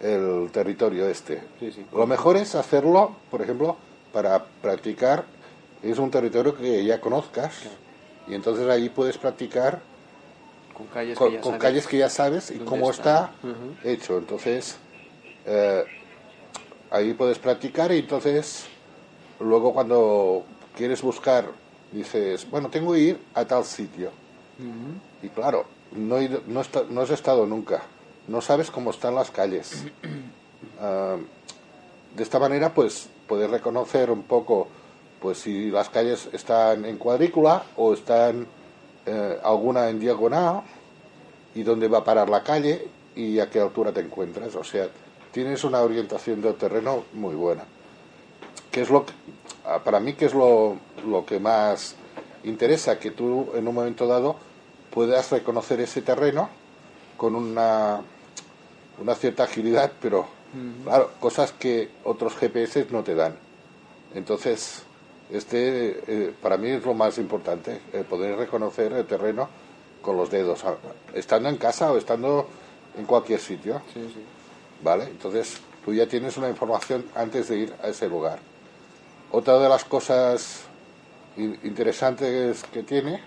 el 0.02 0.50
territorio 0.52 1.08
este. 1.08 1.42
Sí, 1.60 1.72
sí. 1.72 1.86
Lo 1.94 2.06
mejor 2.08 2.36
es 2.36 2.56
hacerlo, 2.56 3.16
por 3.30 3.42
ejemplo, 3.42 3.78
para 4.12 4.44
practicar, 4.62 5.24
es 5.84 5.98
un 5.98 6.12
territorio 6.12 6.56
que 6.56 6.84
ya 6.84 7.00
conozcas 7.00 7.54
y 8.28 8.34
entonces 8.34 8.68
ahí 8.68 8.90
puedes 8.90 9.18
practicar 9.18 9.80
Con 10.82 10.88
calles 10.88 11.18
con, 11.18 11.30
que 11.30 11.34
ya 11.36 11.42
con 11.42 11.52
sabes 11.52 11.62
calles 11.62 11.88
que 11.88 11.98
ya 11.98 12.10
sabes 12.10 12.52
y 12.52 12.58
cómo 12.60 12.90
está. 12.92 13.32
hecho. 13.84 14.18
Entonces, 14.18 14.78
eh, 15.46 15.84
ahí 16.90 17.14
puedes 17.14 17.40
practicar 17.40 17.92
y 17.92 18.00
entonces 18.00 18.66
luego 19.40 19.74
cuando 19.74 20.44
quieres 20.76 21.02
buscar, 21.02 21.46
dices, 21.92 22.50
bueno, 22.50 22.70
tengo 22.70 22.94
que 22.94 23.00
ir 23.00 23.20
a 23.34 23.46
tal 23.46 23.64
sitio. 23.66 24.12
Y 25.24 25.30
claro, 25.30 25.66
no, 25.92 26.18
no, 26.48 26.62
está- 26.62 26.84
no 26.90 27.02
has 27.02 27.10
estado 27.10 27.46
nunca, 27.46 27.82
no 28.28 28.42
sabes 28.42 28.70
cómo 28.72 28.92
están 28.92 29.16
las 29.16 29.32
calles. 29.32 29.86
Ah, 30.80 31.18
de 32.16 32.24
esta 32.24 32.38
manera, 32.40 32.74
pues, 32.74 33.08
puedes 33.28 33.50
reconocer 33.50 34.10
un 34.12 34.24
poco, 34.24 34.68
pues, 35.20 35.40
si 35.40 35.70
las 35.72 35.90
calles 35.90 36.28
están 36.34 36.86
en 36.86 36.98
cuadrícula 36.98 37.64
o 37.78 37.94
están 37.94 38.48
eh, 39.06 39.40
alguna 39.44 39.90
en 39.90 40.00
diagonal 40.00 40.62
y 41.56 41.64
dónde 41.64 41.88
va 41.88 42.00
a 42.00 42.04
parar 42.04 42.30
la 42.30 42.44
calle 42.44 42.88
y 43.16 43.40
a 43.40 43.50
qué 43.50 43.60
altura 43.60 43.92
te 43.92 44.02
encuentras. 44.02 44.56
O 44.56 44.64
sea, 44.64 44.88
tienes 45.32 45.64
una 45.64 45.82
orientación 45.82 46.42
del 46.42 46.56
terreno 46.56 47.04
muy 47.14 47.36
buena. 47.36 47.64
¿Qué 48.72 48.82
es 48.82 48.90
lo 48.90 49.06
que, 49.06 49.14
ah, 49.66 49.80
para 49.84 50.00
mí, 50.00 50.14
qué 50.14 50.26
es 50.26 50.34
lo, 50.34 50.78
lo 51.06 51.26
que 51.26 51.40
más 51.40 51.96
interesa? 52.44 53.00
Que 53.00 53.12
tú 53.12 53.50
en 53.56 53.68
un 53.68 53.76
momento 53.76 54.08
dado 54.08 54.38
puedas 54.92 55.32
reconocer 55.32 55.82
ese 55.82 56.02
terreno 56.02 56.50
con 57.18 57.36
una, 57.36 58.02
una 59.02 59.16
cierta 59.16 59.44
agilidad, 59.44 59.92
pero 60.02 60.28
claro, 60.84 61.12
cosas 61.20 61.52
que 61.54 61.90
otros 62.04 62.36
GPS 62.36 62.88
no 62.92 63.04
te 63.04 63.16
dan. 63.16 63.36
Entonces, 64.14 64.84
este 65.32 66.02
eh, 66.08 66.34
para 66.42 66.58
mí 66.58 66.70
es 66.70 66.86
lo 66.86 66.94
más 66.94 67.18
importante, 67.18 67.80
el 67.94 68.04
poder 68.06 68.38
reconocer 68.38 68.92
el 68.94 69.06
terreno 69.06 69.50
con 70.02 70.18
los 70.18 70.30
dedos, 70.30 70.64
ah, 70.66 70.76
estando 71.14 71.50
en 71.50 71.58
casa 71.58 71.92
o 71.92 71.98
estando 71.98 72.48
en 72.98 73.06
cualquier 73.06 73.40
sitio. 73.40 73.82
Sí, 73.94 74.02
sí. 74.14 74.22
¿Vale? 74.84 75.06
Entonces 75.06 75.58
tú 75.86 75.94
ya 75.94 76.08
tienes 76.08 76.38
una 76.38 76.50
información 76.50 77.06
antes 77.16 77.48
de 77.50 77.58
ir 77.58 77.74
a 77.84 77.88
ese 77.90 78.08
lugar. 78.10 78.40
Otra 79.32 79.58
de 79.60 79.70
las 79.70 79.86
cosas 79.86 80.62
in- 81.38 81.58
interesantes 81.64 82.64
que 82.74 82.84
tiene, 82.84 83.22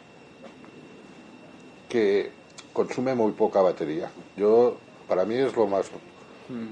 que 1.89 2.31
consume 2.73 3.15
muy 3.15 3.33
poca 3.33 3.61
batería. 3.63 4.11
Yo, 4.37 4.77
para 5.09 5.25
mí 5.25 5.37
es 5.37 5.55
lo 5.57 5.67
más, 5.67 5.87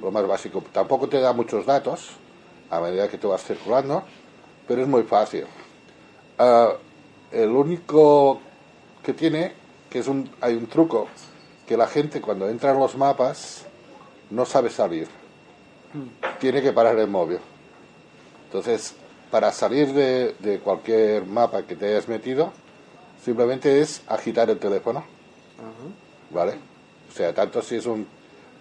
lo 0.02 0.10
más 0.10 0.26
básico. 0.26 0.62
Tampoco 0.72 1.08
te 1.08 1.20
da 1.20 1.32
muchos 1.32 1.64
datos 1.64 2.10
a 2.70 2.80
medida 2.80 3.08
que 3.08 3.18
tú 3.18 3.28
vas 3.28 3.44
circulando, 3.44 4.02
pero 4.66 4.82
es 4.82 4.88
muy 4.88 5.02
fácil. 5.02 5.44
Ah, 6.38 6.72
el 7.30 7.50
único 7.50 8.40
que 9.02 9.12
tiene, 9.12 9.52
que 9.90 10.00
es 10.00 10.08
un, 10.08 10.30
hay 10.40 10.54
un 10.54 10.66
truco, 10.66 11.08
que 11.66 11.76
la 11.76 11.86
gente 11.86 12.20
cuando 12.20 12.48
entra 12.48 12.72
en 12.72 12.78
los 12.78 12.96
mapas 12.96 13.64
no 14.30 14.44
sabe 14.44 14.70
salir. 14.70 15.08
Tiene 16.40 16.62
que 16.62 16.72
parar 16.72 16.98
el 16.98 17.08
móvil. 17.08 17.38
Entonces, 18.46 18.94
para 19.30 19.52
salir 19.52 19.92
de, 19.92 20.34
de 20.38 20.58
cualquier 20.58 21.24
mapa 21.26 21.62
que 21.62 21.76
te 21.76 21.86
hayas 21.86 22.08
metido, 22.08 22.52
simplemente 23.24 23.80
es 23.80 24.02
agitar 24.08 24.50
el 24.50 24.58
teléfono. 24.58 25.04
¿Vale? 26.30 26.58
O 27.10 27.14
sea, 27.14 27.34
tanto 27.34 27.62
si 27.62 27.76
es 27.76 27.86
un... 27.86 28.06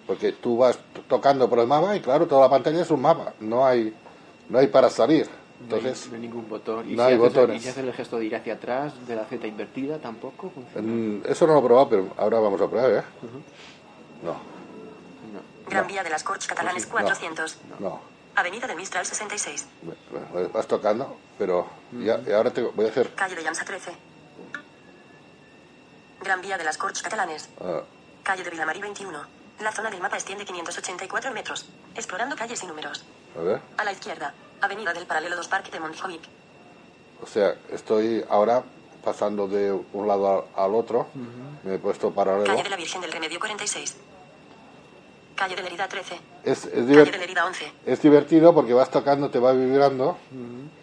Porque 0.05 0.33
tú 0.33 0.57
vas 0.57 0.77
tocando 1.07 1.49
por 1.49 1.59
el 1.59 1.67
mapa 1.67 1.95
y 1.95 2.01
claro, 2.01 2.27
toda 2.27 2.41
la 2.41 2.49
pantalla 2.49 2.81
es 2.81 2.91
un 2.91 3.01
mapa. 3.01 3.33
No 3.39 3.65
hay, 3.65 3.93
no 4.49 4.59
hay 4.59 4.67
para 4.67 4.89
salir. 4.89 5.27
Entonces, 5.63 5.99
no 5.99 6.03
hay, 6.05 6.09
no 6.09 6.15
hay 6.15 6.21
ningún 6.21 6.49
botón. 6.49 6.89
¿Y 6.89 6.95
no 6.95 7.03
si 7.03 7.07
hay 7.09 7.13
haces, 7.15 7.19
botones. 7.19 7.57
¿Y 7.57 7.59
si 7.63 7.69
haces 7.69 7.83
el 7.83 7.93
gesto 7.93 8.17
de 8.19 8.25
ir 8.25 8.35
hacia 8.35 8.53
atrás 8.53 8.93
de 9.07 9.15
la 9.15 9.25
Z 9.25 9.45
invertida 9.47 9.97
tampoco 9.99 10.49
funciona? 10.49 10.87
mm, 10.87 11.23
eso 11.25 11.47
no 11.47 11.53
lo 11.53 11.59
he 11.59 11.63
probado, 11.63 11.89
pero 11.89 12.13
ahora 12.17 12.39
vamos 12.39 12.59
a 12.61 12.67
probar, 12.67 12.91
¿eh? 12.91 13.03
No, 14.23 14.31
No. 14.33 15.69
Gran 15.69 15.87
Vía 15.87 16.03
de 16.03 16.09
las 16.09 16.23
Corts 16.23 16.47
Catalanes 16.47 16.85
400. 16.85 17.57
no. 17.79 18.11
Avenida 18.33 18.65
del 18.65 18.77
Mistral 18.77 19.05
66. 19.05 19.67
Bueno, 19.81 20.49
Vas 20.53 20.65
tocando, 20.65 21.17
pero 21.37 21.67
ya, 21.91 22.17
y 22.25 22.31
ahora 22.31 22.49
te 22.49 22.61
voy 22.61 22.85
a 22.85 22.89
hacer... 22.89 23.13
Calle 23.13 23.35
de 23.35 23.43
Llança 23.43 23.65
13. 23.65 23.91
Gran 26.23 26.41
Vía 26.41 26.57
de 26.57 26.63
las 26.63 26.77
Corts 26.77 27.01
Catalanes. 27.01 27.49
ah, 27.59 27.81
Calle 28.23 28.43
de 28.43 28.49
Vilamarí 28.49 28.79
21. 28.79 29.19
La 29.59 29.71
zona 29.71 29.89
del 29.91 29.99
mapa 30.01 30.15
extiende 30.15 30.45
584 30.45 31.31
metros. 31.33 31.67
Explorando 31.95 32.35
calles 32.37 32.63
y 32.63 32.67
números. 32.67 33.03
a 33.37 33.41
ver. 33.41 33.61
A 33.77 33.83
la 33.83 33.91
izquierda. 33.91 34.33
Avenida 34.61 34.93
del 34.93 35.05
Paralelo 35.05 35.35
2 35.35 35.47
Parque 35.47 35.71
de 35.71 35.79
Montjuic. 35.79 36.21
O 37.23 37.27
sea, 37.27 37.55
estoy 37.71 38.23
ahora 38.29 38.63
pasando 39.03 39.47
de 39.47 39.71
un 39.93 40.07
lado 40.07 40.47
al, 40.55 40.75
otro. 40.75 41.07
Me 41.63 41.75
he 41.75 41.77
puesto 41.77 42.11
paralelo. 42.11 42.45
Calle 42.45 42.63
de 42.63 42.69
la 42.69 42.75
Virgen 42.77 43.01
del 43.01 43.11
Remedio 43.11 43.39
46. 43.39 43.95
Calle 45.35 45.55
de 45.55 45.63
Lerida 45.63 45.87
13. 45.87 46.15
Es, 46.43 46.65
es, 46.65 46.71
Calle 46.73 47.11
de 47.11 47.17
Lerida 47.17 47.45
11. 47.45 47.71
es 47.85 48.01
divertido 48.01 48.53
porque 48.53 48.73
vas 48.73 48.89
tocando, 48.91 49.29
te 49.29 49.39
va 49.39 49.53
vibrando. 49.53 50.17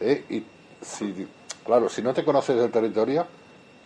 ¿eh? 0.01 0.25
Y 0.31 0.43
si, 0.85 1.27
claro, 1.65 1.89
si 1.89 2.03
no 2.03 2.13
te 2.15 2.25
conoces 2.25 2.57
el 2.61 2.71
territorio, 2.71 3.27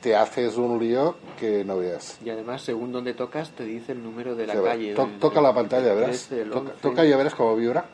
te 0.01 0.17
haces 0.17 0.57
un 0.57 0.79
lío 0.79 1.17
que 1.39 1.65
no 1.65 1.77
veas. 1.79 2.19
Y 2.25 2.31
además, 2.31 2.63
según 2.63 2.91
donde 2.93 3.13
tocas, 3.15 3.51
te 3.51 3.65
dice 3.65 3.93
el 3.93 4.03
número 4.03 4.35
de 4.35 4.47
la 4.47 4.55
O 4.55 4.63
sea, 4.63 4.73
calle. 4.73 4.95
to- 4.95 5.07
del- 5.07 5.19
toca 5.19 5.35
del- 5.37 5.45
la 5.45 5.55
pantalla, 5.55 5.95
verás. 5.95 6.11
13, 6.29 6.35
del 6.37 6.51
Toca, 6.51 6.71
11. 6.71 6.81
toca 6.83 7.05
y 7.05 7.11
ya 7.11 7.17
verás 7.17 7.35
cómo 7.35 7.55
vibra. 7.57 7.85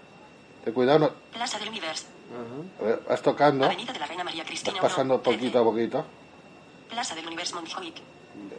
Ten 0.68 0.74
cuidado, 0.74 0.98
no- 0.98 1.10
Plaza 1.32 1.58
del 1.58 1.68
Univers. 1.70 2.06
Ajá. 2.30 2.84
a 2.84 2.84
ver, 2.84 3.00
vas 3.08 3.22
tocando, 3.22 3.64
Avenida 3.64 3.90
de 3.92 3.98
la 4.00 4.06
Reina 4.06 4.22
María 4.24 4.42
vas 4.42 4.48
Cristina 4.48 4.74
1. 4.74 4.82
pasando 4.82 5.18
13. 5.20 5.38
poquito 5.38 5.58
a 5.58 5.64
poquito. 5.64 6.04
Plaza 6.90 7.14
del 7.14 7.26
Univers 7.26 7.54
Montjuic. 7.54 7.94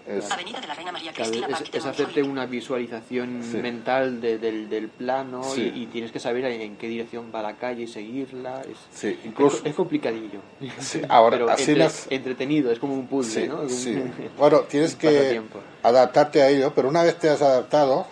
Es, 0.08 0.30
Avenida 0.32 0.60
de 0.60 0.68
la 0.68 0.74
Reina 0.74 0.92
María 0.92 1.14
Cristina 1.14 1.48
es, 1.72 1.86
hacerte 1.86 2.24
una 2.24 2.48
visualización 2.48 3.44
Sí. 3.50 3.58
mental 3.58 4.20
de- 4.20 4.40
del, 4.40 4.68
del 4.70 4.90
plano 4.90 5.44
Sí. 5.44 5.72
y, 5.74 5.84
y 5.84 5.86
tienes 5.86 6.12
que 6.12 6.20
saber 6.20 6.44
en 6.46 6.76
qué 6.78 6.88
dirección 6.88 7.32
va 7.34 7.44
la 7.44 7.56
calle 7.58 7.84
y 7.84 7.88
seguirla. 7.88 8.62
Es, 8.62 8.78
sí, 8.92 9.18
incluso... 9.24 9.62
es 9.64 9.76
complicadillo. 9.76 10.40
Sí, 10.80 11.02
ahora, 11.08 11.38
Pero 11.38 11.50
así 11.52 11.62
entre- 11.64 11.76
las- 11.78 12.08
entretenido, 12.10 12.72
es 12.72 12.80
como 12.80 12.96
un 12.96 13.06
puzzle, 13.08 13.44
Sí, 13.44 13.48
¿no? 13.48 13.62
Un-. 13.62 14.14
Bueno, 14.38 14.62
tienes 14.62 14.96
que 14.98 15.42
adaptarte 15.84 16.42
a 16.42 16.50
ello, 16.50 16.74
pero 16.74 16.90
una 16.90 17.04
vez 17.04 17.18
te 17.20 17.30
has 17.30 17.42
adaptado, 17.44 18.08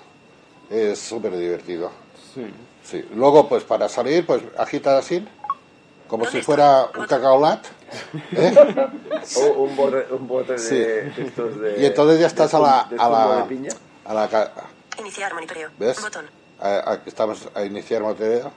es 0.70 1.00
súper 1.00 1.36
divertido. 1.36 1.92
Sí. 2.36 2.46
Sí. 2.90 3.04
Luego, 3.14 3.50
pues 3.50 3.64
para 3.64 3.90
salir, 3.90 4.26
pues 4.26 4.42
agitas 4.58 5.04
así, 5.06 5.26
como 6.08 6.24
¿Dónde 6.24 6.32
si 6.32 6.38
está? 6.40 6.46
fuera 6.46 6.88
un 6.98 7.06
cacaolat. 7.06 7.66
¿eh? 8.32 8.56
O 9.38 9.64
un 9.64 9.76
bote, 9.76 10.06
un 10.12 10.28
bote 10.28 10.54
de 10.54 10.60
Sí. 10.60 11.22
estos 11.22 11.60
de. 11.60 11.82
Y 11.82 11.86
entonces 11.86 12.20
ya 12.20 12.28
estás 12.28 12.52
de 12.52 12.58
a 12.58 12.60
la, 12.62 12.80
a 12.82 12.86
de 12.90 12.98
la, 12.98 13.46
piña. 13.48 13.70
a 14.06 14.14
la 14.14 14.28
ca- 14.30 14.52
Iniciar 15.00 15.34
monitoreo. 15.34 15.70
¿Ves? 15.78 16.02
Botón. 16.02 16.26
a- 16.60 16.92
a- 16.94 17.02
estamos 17.06 17.48
a 17.54 17.64
iniciar. 17.66 18.04
Ajá. 18.04 18.52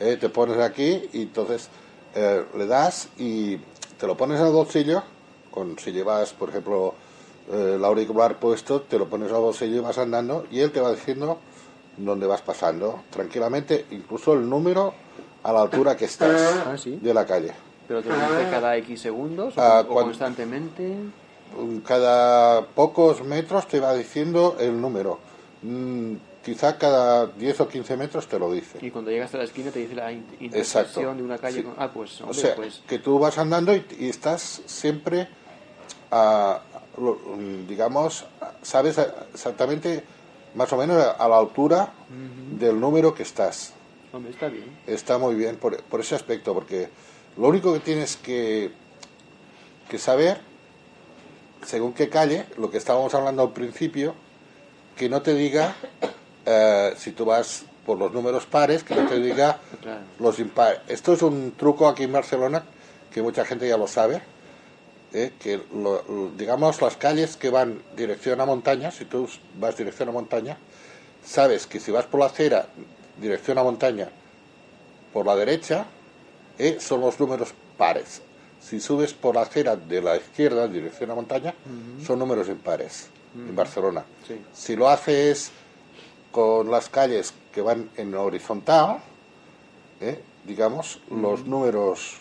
¿eh? 0.00 0.16
te 0.20 0.28
pones 0.28 0.58
aquí 0.58 1.08
y 1.12 1.22
entonces 1.22 1.68
eh, 2.14 2.44
le 2.56 2.66
das 2.66 3.08
y 3.18 3.56
te 3.98 4.06
lo 4.06 4.16
pones 4.16 4.38
en 4.38 4.46
el 4.46 4.52
bolsillo, 4.52 5.02
con, 5.50 5.78
si 5.78 5.92
llevas, 5.92 6.32
por 6.34 6.50
ejemplo, 6.50 6.94
eh, 7.50 7.74
el 7.76 7.84
auricular 7.84 8.36
puesto, 8.38 8.82
te 8.82 8.98
lo 8.98 9.08
pones 9.08 9.32
al 9.32 9.40
bolsillo 9.40 9.76
y 9.76 9.80
vas 9.80 9.96
andando 9.98 10.46
y 10.50 10.60
él 10.60 10.70
te 10.72 10.80
va 10.80 10.92
diciendo 10.92 11.38
dónde 11.96 12.26
vas 12.26 12.42
pasando, 12.42 13.02
tranquilamente, 13.10 13.86
incluso 13.90 14.32
el 14.34 14.48
número 14.48 14.94
a 15.42 15.52
la 15.52 15.62
altura 15.62 15.96
que 15.96 16.04
estás 16.06 16.40
Ah, 16.66 16.76
sí. 16.78 16.98
de 17.02 17.12
la 17.14 17.26
calle. 17.26 17.52
Pero 17.88 18.02
te 18.02 18.08
lo 18.08 18.14
dice 18.14 18.48
cada 18.50 18.76
X 18.78 19.00
segundos 19.00 19.56
o, 19.58 19.60
Ah, 19.60 19.80
o 19.80 19.86
cuando- 19.88 20.10
constantemente. 20.10 20.94
Cada 21.86 22.62
pocos 22.66 23.22
metros 23.24 23.66
te 23.68 23.78
va 23.80 23.92
diciendo 23.94 24.56
el 24.58 24.80
número. 24.80 25.18
Mm, 25.62 26.14
quizá 26.42 26.78
cada 26.78 27.26
10 27.26 27.60
o 27.60 27.68
15 27.68 27.96
metros 27.96 28.26
te 28.26 28.38
lo 28.38 28.50
dice. 28.50 28.78
Y 28.80 28.90
cuando 28.90 29.10
llegas 29.10 29.34
a 29.34 29.38
la 29.38 29.44
esquina 29.44 29.70
te 29.70 29.80
dice 29.80 29.94
la 29.94 30.10
intersección 30.12 31.16
de 31.18 31.22
una 31.22 31.36
calle 31.38 31.58
Sí. 31.58 31.62
con... 31.64 31.74
Ah, 31.76 31.90
pues, 31.92 32.20
O 32.22 32.32
sea, 32.32 32.54
pues... 32.56 32.80
que 32.88 32.98
tú 32.98 33.18
vas 33.18 33.36
andando 33.38 33.74
y, 33.76 33.84
y 33.98 34.08
estás 34.08 34.62
siempre, 34.66 35.28
a, 36.10 36.60
lo- 36.96 37.18
digamos, 37.68 38.24
sabes 38.62 38.96
exactamente, 39.34 40.04
más 40.54 40.72
o 40.72 40.76
menos 40.76 40.96
a 41.18 41.28
la 41.28 41.38
altura 41.38 41.92
del 42.58 42.78
número 42.80 43.14
que 43.14 43.22
estás. 43.22 43.72
Hombre, 44.12 44.32
está 44.32 44.48
bien. 44.48 44.64
Está 44.86 45.18
muy 45.18 45.34
bien 45.34 45.56
por, 45.56 45.82
por 45.84 46.00
ese 46.00 46.14
aspecto, 46.14 46.52
porque 46.54 46.88
lo 47.36 47.48
único 47.48 47.72
que 47.72 47.80
tienes 47.80 48.16
que, 48.16 48.70
que 49.88 49.98
saber, 49.98 50.40
según 51.64 51.92
qué 51.94 52.08
calle, 52.08 52.44
lo 52.58 52.70
que 52.70 52.78
estábamos 52.78 53.14
hablando 53.14 53.42
al 53.42 53.52
principio, 53.52 54.14
que 54.96 55.08
no 55.08 55.22
te 55.22 55.34
diga, 55.34 55.74
eh, 56.44 56.92
si 56.96 57.12
tú 57.12 57.24
vas 57.24 57.64
por 57.86 57.98
los 57.98 58.12
números 58.12 58.44
pares, 58.46 58.84
que 58.84 58.94
no 58.94 59.08
te 59.08 59.18
diga 59.18 59.58
Claro. 59.80 60.00
los 60.18 60.38
impares. 60.38 60.80
Esto 60.88 61.14
es 61.14 61.22
un 61.22 61.52
truco 61.56 61.88
aquí 61.88 62.02
en 62.04 62.12
Barcelona 62.12 62.62
que 63.10 63.22
mucha 63.22 63.44
gente 63.44 63.66
ya 63.68 63.76
lo 63.76 63.86
sabe, 63.86 64.22
eh, 65.14 65.32
que 65.38 65.60
lo- 65.74 66.02
digamos 66.36 66.80
las 66.80 66.96
calles 66.96 67.36
que 67.36 67.50
van 67.50 67.82
dirección 67.96 68.40
a 68.40 68.46
montaña, 68.46 68.90
si 68.90 69.04
tú 69.04 69.28
vas 69.58 69.76
dirección 69.76 70.08
a 70.08 70.12
montaña, 70.12 70.56
sabes 71.24 71.66
que 71.66 71.80
si 71.80 71.90
vas 71.90 72.06
por 72.06 72.20
la 72.20 72.26
acera 72.26 72.66
dirección 73.20 73.58
a 73.58 73.62
montaña 73.62 74.08
por 75.12 75.26
la 75.26 75.36
derecha, 75.36 75.86
eh, 76.58 76.78
son 76.80 77.00
los 77.02 77.18
números 77.20 77.52
pares. 77.76 78.22
Si 78.60 78.80
subes 78.80 79.12
por 79.12 79.34
la 79.34 79.42
acera 79.42 79.76
de 79.76 80.00
la 80.00 80.16
izquierda 80.16 80.66
dirección 80.68 81.10
a 81.10 81.14
montaña, 81.14 81.54
son 82.06 82.18
números 82.18 82.48
impares 82.48 83.08
en 83.34 83.54
Barcelona. 83.56 84.04
Sí. 84.26 84.40
Si 84.54 84.76
lo 84.76 84.88
haces 84.88 85.50
con 86.30 86.70
las 86.70 86.88
calles 86.88 87.34
que 87.52 87.60
van 87.60 87.90
en 87.96 88.14
horizontal, 88.14 88.98
¿eh? 90.00 90.20
digamos, 90.44 91.00
los 91.10 91.44
números 91.44 92.16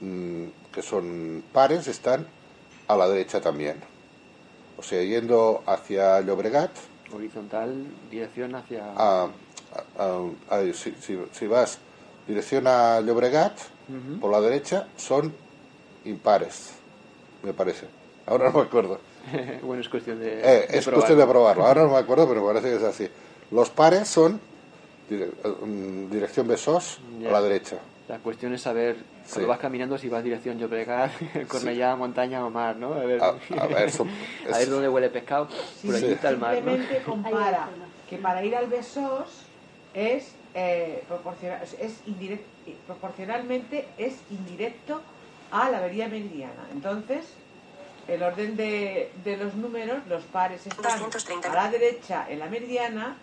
mm, 0.00 0.44
que 0.72 0.82
son 0.82 1.42
pares 1.52 1.86
están 1.88 2.26
a 2.88 2.96
la 2.96 3.08
derecha 3.08 3.40
también. 3.40 3.76
O 4.78 4.82
sea, 4.82 5.02
yendo 5.02 5.62
hacia 5.66 6.20
Llobregat, 6.20 6.70
Horizontal, 7.12 7.86
dirección 8.10 8.54
hacia... 8.54 8.84
a- 8.96 9.28
a- 9.98 10.28
a- 10.50 10.60
si, 10.72 10.92
si- 11.00 11.18
si 11.32 11.46
vas 11.46 11.78
dirección 12.26 12.66
a 12.66 13.00
Llobregat, 13.00 13.56
por 14.20 14.30
la 14.30 14.40
derecha, 14.40 14.86
son 14.96 15.32
impares, 16.04 16.70
me 17.42 17.52
parece. 17.52 17.86
Ahora 18.26 18.50
no 18.50 18.58
me 18.58 18.64
acuerdo. 18.64 19.00
bueno, 19.62 19.82
es 19.82 19.88
cuestión 19.88 20.20
de... 20.20 20.38
Eh, 20.40 20.66
de 20.70 20.78
es 20.78 20.84
probar. 20.84 20.94
cuestión 20.94 21.18
de 21.18 21.26
probarlo. 21.26 21.66
Ahora 21.66 21.82
no 21.82 21.90
me 21.90 21.98
acuerdo, 21.98 22.28
pero 22.28 22.42
me 22.42 22.46
parece 22.52 22.70
que 22.70 22.76
es 22.76 22.82
así. 22.84 23.08
Los 23.50 23.70
pares 23.70 24.06
son 24.08 24.40
dire- 25.10 25.32
mm, 25.66 26.10
dirección 26.10 26.46
Besós 26.46 27.00
a 27.28 27.32
la 27.32 27.42
derecha. 27.42 27.78
La 28.10 28.18
cuestión 28.18 28.52
es 28.52 28.62
saber, 28.62 28.96
Sí. 29.24 29.34
cuando 29.34 29.48
vas 29.50 29.58
caminando, 29.60 29.96
si 29.96 30.08
vas 30.08 30.24
dirección 30.24 30.58
Llobregat, 30.58 31.12
Cornellá, 31.48 31.94
montaña 31.94 32.44
o 32.44 32.50
mar, 32.50 32.74
¿no? 32.74 32.94
A 32.94 33.04
ver, 33.04 33.22
A, 33.22 33.28
a 33.28 33.66
ver, 33.68 33.88
a 34.52 34.58
ver 34.58 34.68
dónde 34.68 34.88
huele 34.88 35.10
pescado. 35.10 35.46
Por 35.86 35.94
allí 35.94 36.06
Sí. 36.08 36.12
está 36.14 36.30
el 36.30 36.38
mar, 36.38 36.60
compara 37.06 37.68
que 38.08 38.16
para 38.18 38.44
ir 38.44 38.56
al 38.56 38.66
Besós 38.66 39.44
es, 39.94 40.32
eh, 40.54 41.04
proporciona- 41.08 41.60
es 41.62 42.04
indirect- 42.04 42.74
proporcionalmente 42.88 43.86
es 43.96 44.16
indirecto 44.28 45.00
a 45.52 45.70
la 45.70 45.78
avería 45.78 46.08
meridiana. 46.08 46.66
Entonces, 46.72 47.26
el 48.08 48.24
orden 48.24 48.56
de, 48.56 49.12
de 49.22 49.36
los 49.36 49.54
números, 49.54 49.98
los 50.08 50.24
pares 50.24 50.66
están 50.66 50.82
230. 50.98 51.48
a 51.48 51.54
la 51.54 51.70
derecha 51.70 52.26
en 52.28 52.40
la 52.40 52.46
meridiana 52.46 53.16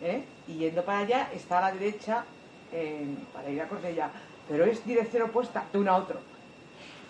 ¿eh? 0.00 0.24
y 0.48 0.54
yendo 0.54 0.84
para 0.84 0.98
allá 0.98 1.28
está 1.32 1.58
a 1.58 1.70
la 1.70 1.72
derecha 1.78 2.24
en- 2.72 3.24
para 3.32 3.48
ir 3.50 3.62
a 3.62 3.68
Cornellá. 3.68 4.10
Pero 4.48 4.64
es 4.64 4.84
dirección 4.84 5.22
opuesta 5.24 5.64
de 5.72 5.78
uno 5.78 5.92
a 5.92 5.96
otro. 5.98 6.20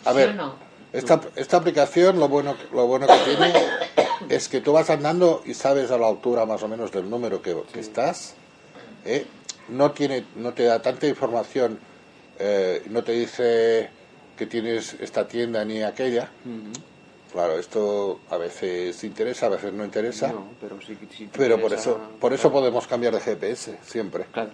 A 0.04 0.10
¿Sí 0.10 0.16
ver, 0.16 0.30
o 0.30 0.34
no? 0.34 0.54
esta, 0.92 1.20
esta 1.36 1.56
aplicación 1.56 2.18
lo 2.18 2.28
bueno, 2.28 2.56
que- 2.56 2.74
lo 2.74 2.86
bueno 2.86 3.06
que 3.06 3.18
tiene 3.24 3.52
es 4.28 4.48
que 4.48 4.60
tú 4.60 4.72
vas 4.72 4.90
andando 4.90 5.42
y 5.44 5.54
sabes 5.54 5.90
a 5.90 5.98
la 5.98 6.08
altura 6.08 6.44
más 6.46 6.62
o 6.62 6.68
menos 6.68 6.90
del 6.92 7.08
número 7.08 7.40
que, 7.42 7.56
que 7.72 7.80
estás. 7.80 8.34
¿eh? 9.04 9.26
No, 9.68 9.92
tiene, 9.92 10.24
no 10.36 10.52
te 10.52 10.64
da 10.64 10.82
tanta 10.82 11.06
información, 11.06 11.78
eh, 12.38 12.82
no 12.90 13.02
te 13.04 13.12
dice 13.12 13.90
que 14.36 14.46
tienes 14.46 14.94
esta 15.00 15.26
tienda 15.26 15.64
ni 15.64 15.82
aquella. 15.82 16.28
Claro, 17.32 17.58
esto 17.58 18.20
a 18.28 18.36
veces 18.36 19.02
interesa, 19.04 19.46
a 19.46 19.50
veces 19.50 19.72
no 19.72 19.84
interesa. 19.84 20.28
No, 20.28 20.48
pero 20.60 20.78
sí, 20.82 20.96
que- 20.96 21.06
sí 21.14 21.26
te 21.28 21.38
Pero 21.38 21.58
por 21.60 21.72
eso, 21.72 21.98
por 22.20 22.32
eso 22.34 22.52
podemos 22.52 22.86
cambiar 22.86 23.14
de 23.14 23.20
GPS 23.20 23.78
siempre. 23.86 24.24
Claro. 24.32 24.50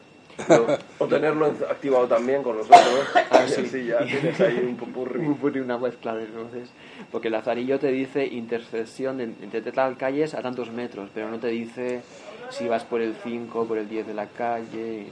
O 0.98 1.06
tenerlo 1.06 1.48
en- 1.48 1.56
activado 1.68 2.06
también 2.06 2.42
con 2.42 2.56
nosotros. 2.56 2.80
Ah, 3.30 3.46
sí. 3.46 3.62
así 3.66 3.84
ya 3.86 3.98
tienes 4.04 4.40
ahí 4.40 4.58
un 4.66 4.76
popurrí. 4.76 5.20
Un 5.26 5.58
una 5.62 5.78
mezcla 5.78 6.14
de 6.14 6.24
entonces. 6.24 6.70
Porque 7.12 7.28
el 7.28 7.32
lazarillo 7.32 7.78
te 7.78 7.88
dice 7.88 8.26
intersección 8.26 9.18
de, 9.18 9.24
entre 9.24 9.60
tal 9.60 9.96
calles 9.96 10.34
a 10.34 10.42
tantos 10.42 10.70
metros, 10.72 11.10
pero 11.14 11.30
no 11.30 11.38
te 11.38 11.48
dice 11.48 12.02
si 12.50 12.66
vas 12.66 12.84
por 12.84 13.00
el 13.02 13.14
5, 13.22 13.66
por 13.66 13.76
el 13.78 13.88
10 13.88 14.06
de 14.06 14.14
la 14.14 14.26
calle, 14.26 15.06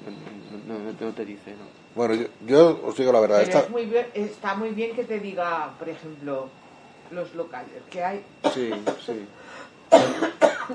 no, 0.67 0.75
no- 0.75 0.79
no- 0.85 0.93
no 0.99 1.13
te 1.13 1.25
dice, 1.25 1.51
¿no? 1.53 1.67
Bueno, 1.95 2.15
yo, 2.15 2.27
yo 2.47 2.81
os 2.85 2.97
digo 2.97 3.13
la 3.13 3.21
verdad, 3.21 3.37
Pero 3.45 3.49
esta, 3.51 3.61
es 3.67 3.71
muy 3.71 3.85
bien- 3.87 4.07
está 4.15 4.55
muy 4.55 4.71
bien 4.71 4.97
que 4.97 5.05
te 5.05 5.21
diga, 5.21 5.71
por 5.79 5.89
ejemplo, 5.89 6.49
los 7.11 7.35
locales 7.35 7.83
que 7.91 8.03
hay. 8.03 8.23
Sí, 8.55 8.71
sí. 9.05 9.27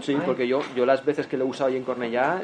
Sí, 0.02 0.18
porque 0.26 0.48
yo, 0.48 0.62
yo 0.76 0.86
las 0.86 1.04
veces 1.06 1.28
que 1.28 1.38
lo 1.38 1.46
he 1.46 1.48
usado 1.48 1.70
ahí 1.70 1.76
en 1.78 1.84
Cornellá 1.84 2.42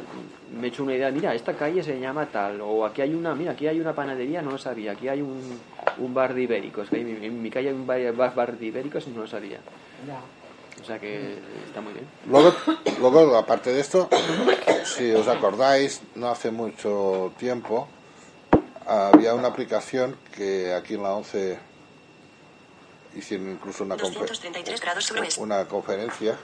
me 0.60 0.68
he 0.68 0.70
hecho 0.70 0.84
una 0.84 0.94
idea, 0.94 1.10
mira, 1.12 1.34
esta 1.34 1.54
calle 1.54 1.82
se 1.82 2.00
llama 2.00 2.26
tal, 2.28 2.62
o 2.62 2.86
aquí 2.86 3.02
hay 3.02 3.14
una, 3.16 3.34
mira, 3.34 3.54
aquí 3.54 3.68
hay 3.68 3.80
una 3.80 3.94
panadería, 3.94 4.42
no 4.42 4.52
lo 4.52 4.58
sabía, 4.58 4.92
aquí 4.92 5.08
hay 5.08 5.22
un, 5.22 5.60
un 5.98 6.14
bar 6.14 6.34
de 6.34 6.44
ibéricos, 6.44 6.90
que 6.90 6.98
hay- 6.98 7.20
en 7.26 7.42
mi 7.42 7.50
calle 7.50 7.70
hay 7.70 7.74
un 7.76 7.88
bar, 7.88 8.00
bar- 8.14 8.36
bar 8.36 8.58
de 8.58 8.66
ibéricos 8.66 9.08
y 9.08 9.12
no 9.12 9.22
lo 9.22 9.28
sabía. 9.28 9.60
O 10.82 10.86
sea 10.86 11.00
que 11.00 11.38
está 11.66 11.82
muy 11.82 11.94
bien. 11.94 12.06
Luego, 12.30 12.54
luego, 13.00 13.36
aparte 13.38 13.74
de 13.74 13.80
esto, 13.82 14.08
si 14.84 15.12
os 15.14 15.28
acordáis, 15.28 16.02
no 16.16 16.30
hace 16.30 16.52
mucho 16.52 17.32
tiempo 17.40 17.88
había 18.86 19.34
una 19.34 19.48
aplicación 19.48 20.16
que 20.36 20.74
aquí 20.74 20.94
en 20.94 21.04
la 21.04 21.14
11 21.14 21.58
hicieron 23.20 23.52
incluso 23.52 23.84
una, 23.84 23.96
confe- 23.96 24.14
233 24.20 24.82
grados 24.82 25.06
sobre 25.06 25.22
oeste. 25.22 25.42
una 25.42 25.66
conferencia, 25.66 26.38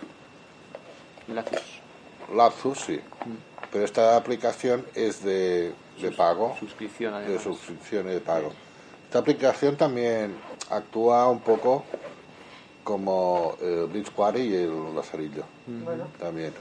Gracias. 1.27 1.61
Lapsus, 2.33 2.79
sí, 2.79 2.99
pero 3.71 3.85
esta 3.85 4.15
aplicación 4.17 4.85
es 4.95 5.23
de, 5.23 5.73
de 6.01 6.11
pago, 6.11 6.55
Suscripción 6.59 7.25
de 7.27 7.39
suscripción 7.39 8.07
y 8.07 8.11
de 8.13 8.19
pago. 8.19 8.51
Esta 9.05 9.19
aplicación 9.19 9.75
también 9.77 10.35
actúa 10.69 11.29
un 11.29 11.39
poco 11.41 11.83
como 12.83 13.55
el 13.61 13.87
Beach 13.87 14.09
Party 14.11 14.39
y 14.41 14.55
el 14.55 14.95
Lazarillo, 14.95 15.43
Bueno. 15.67 16.07
también. 16.19 16.53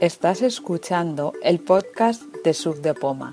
Estás 0.00 0.42
escuchando 0.42 1.32
el 1.42 1.58
podcast 1.60 2.22
de 2.44 2.54
Subdepoma. 2.54 3.32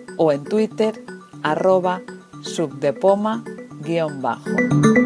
o 0.17 0.31
en 0.31 0.43
twitter 0.43 1.03
arroba 1.43 2.01
subdepoma 2.41 3.43
guion 3.81 4.21
bajo. 4.21 5.00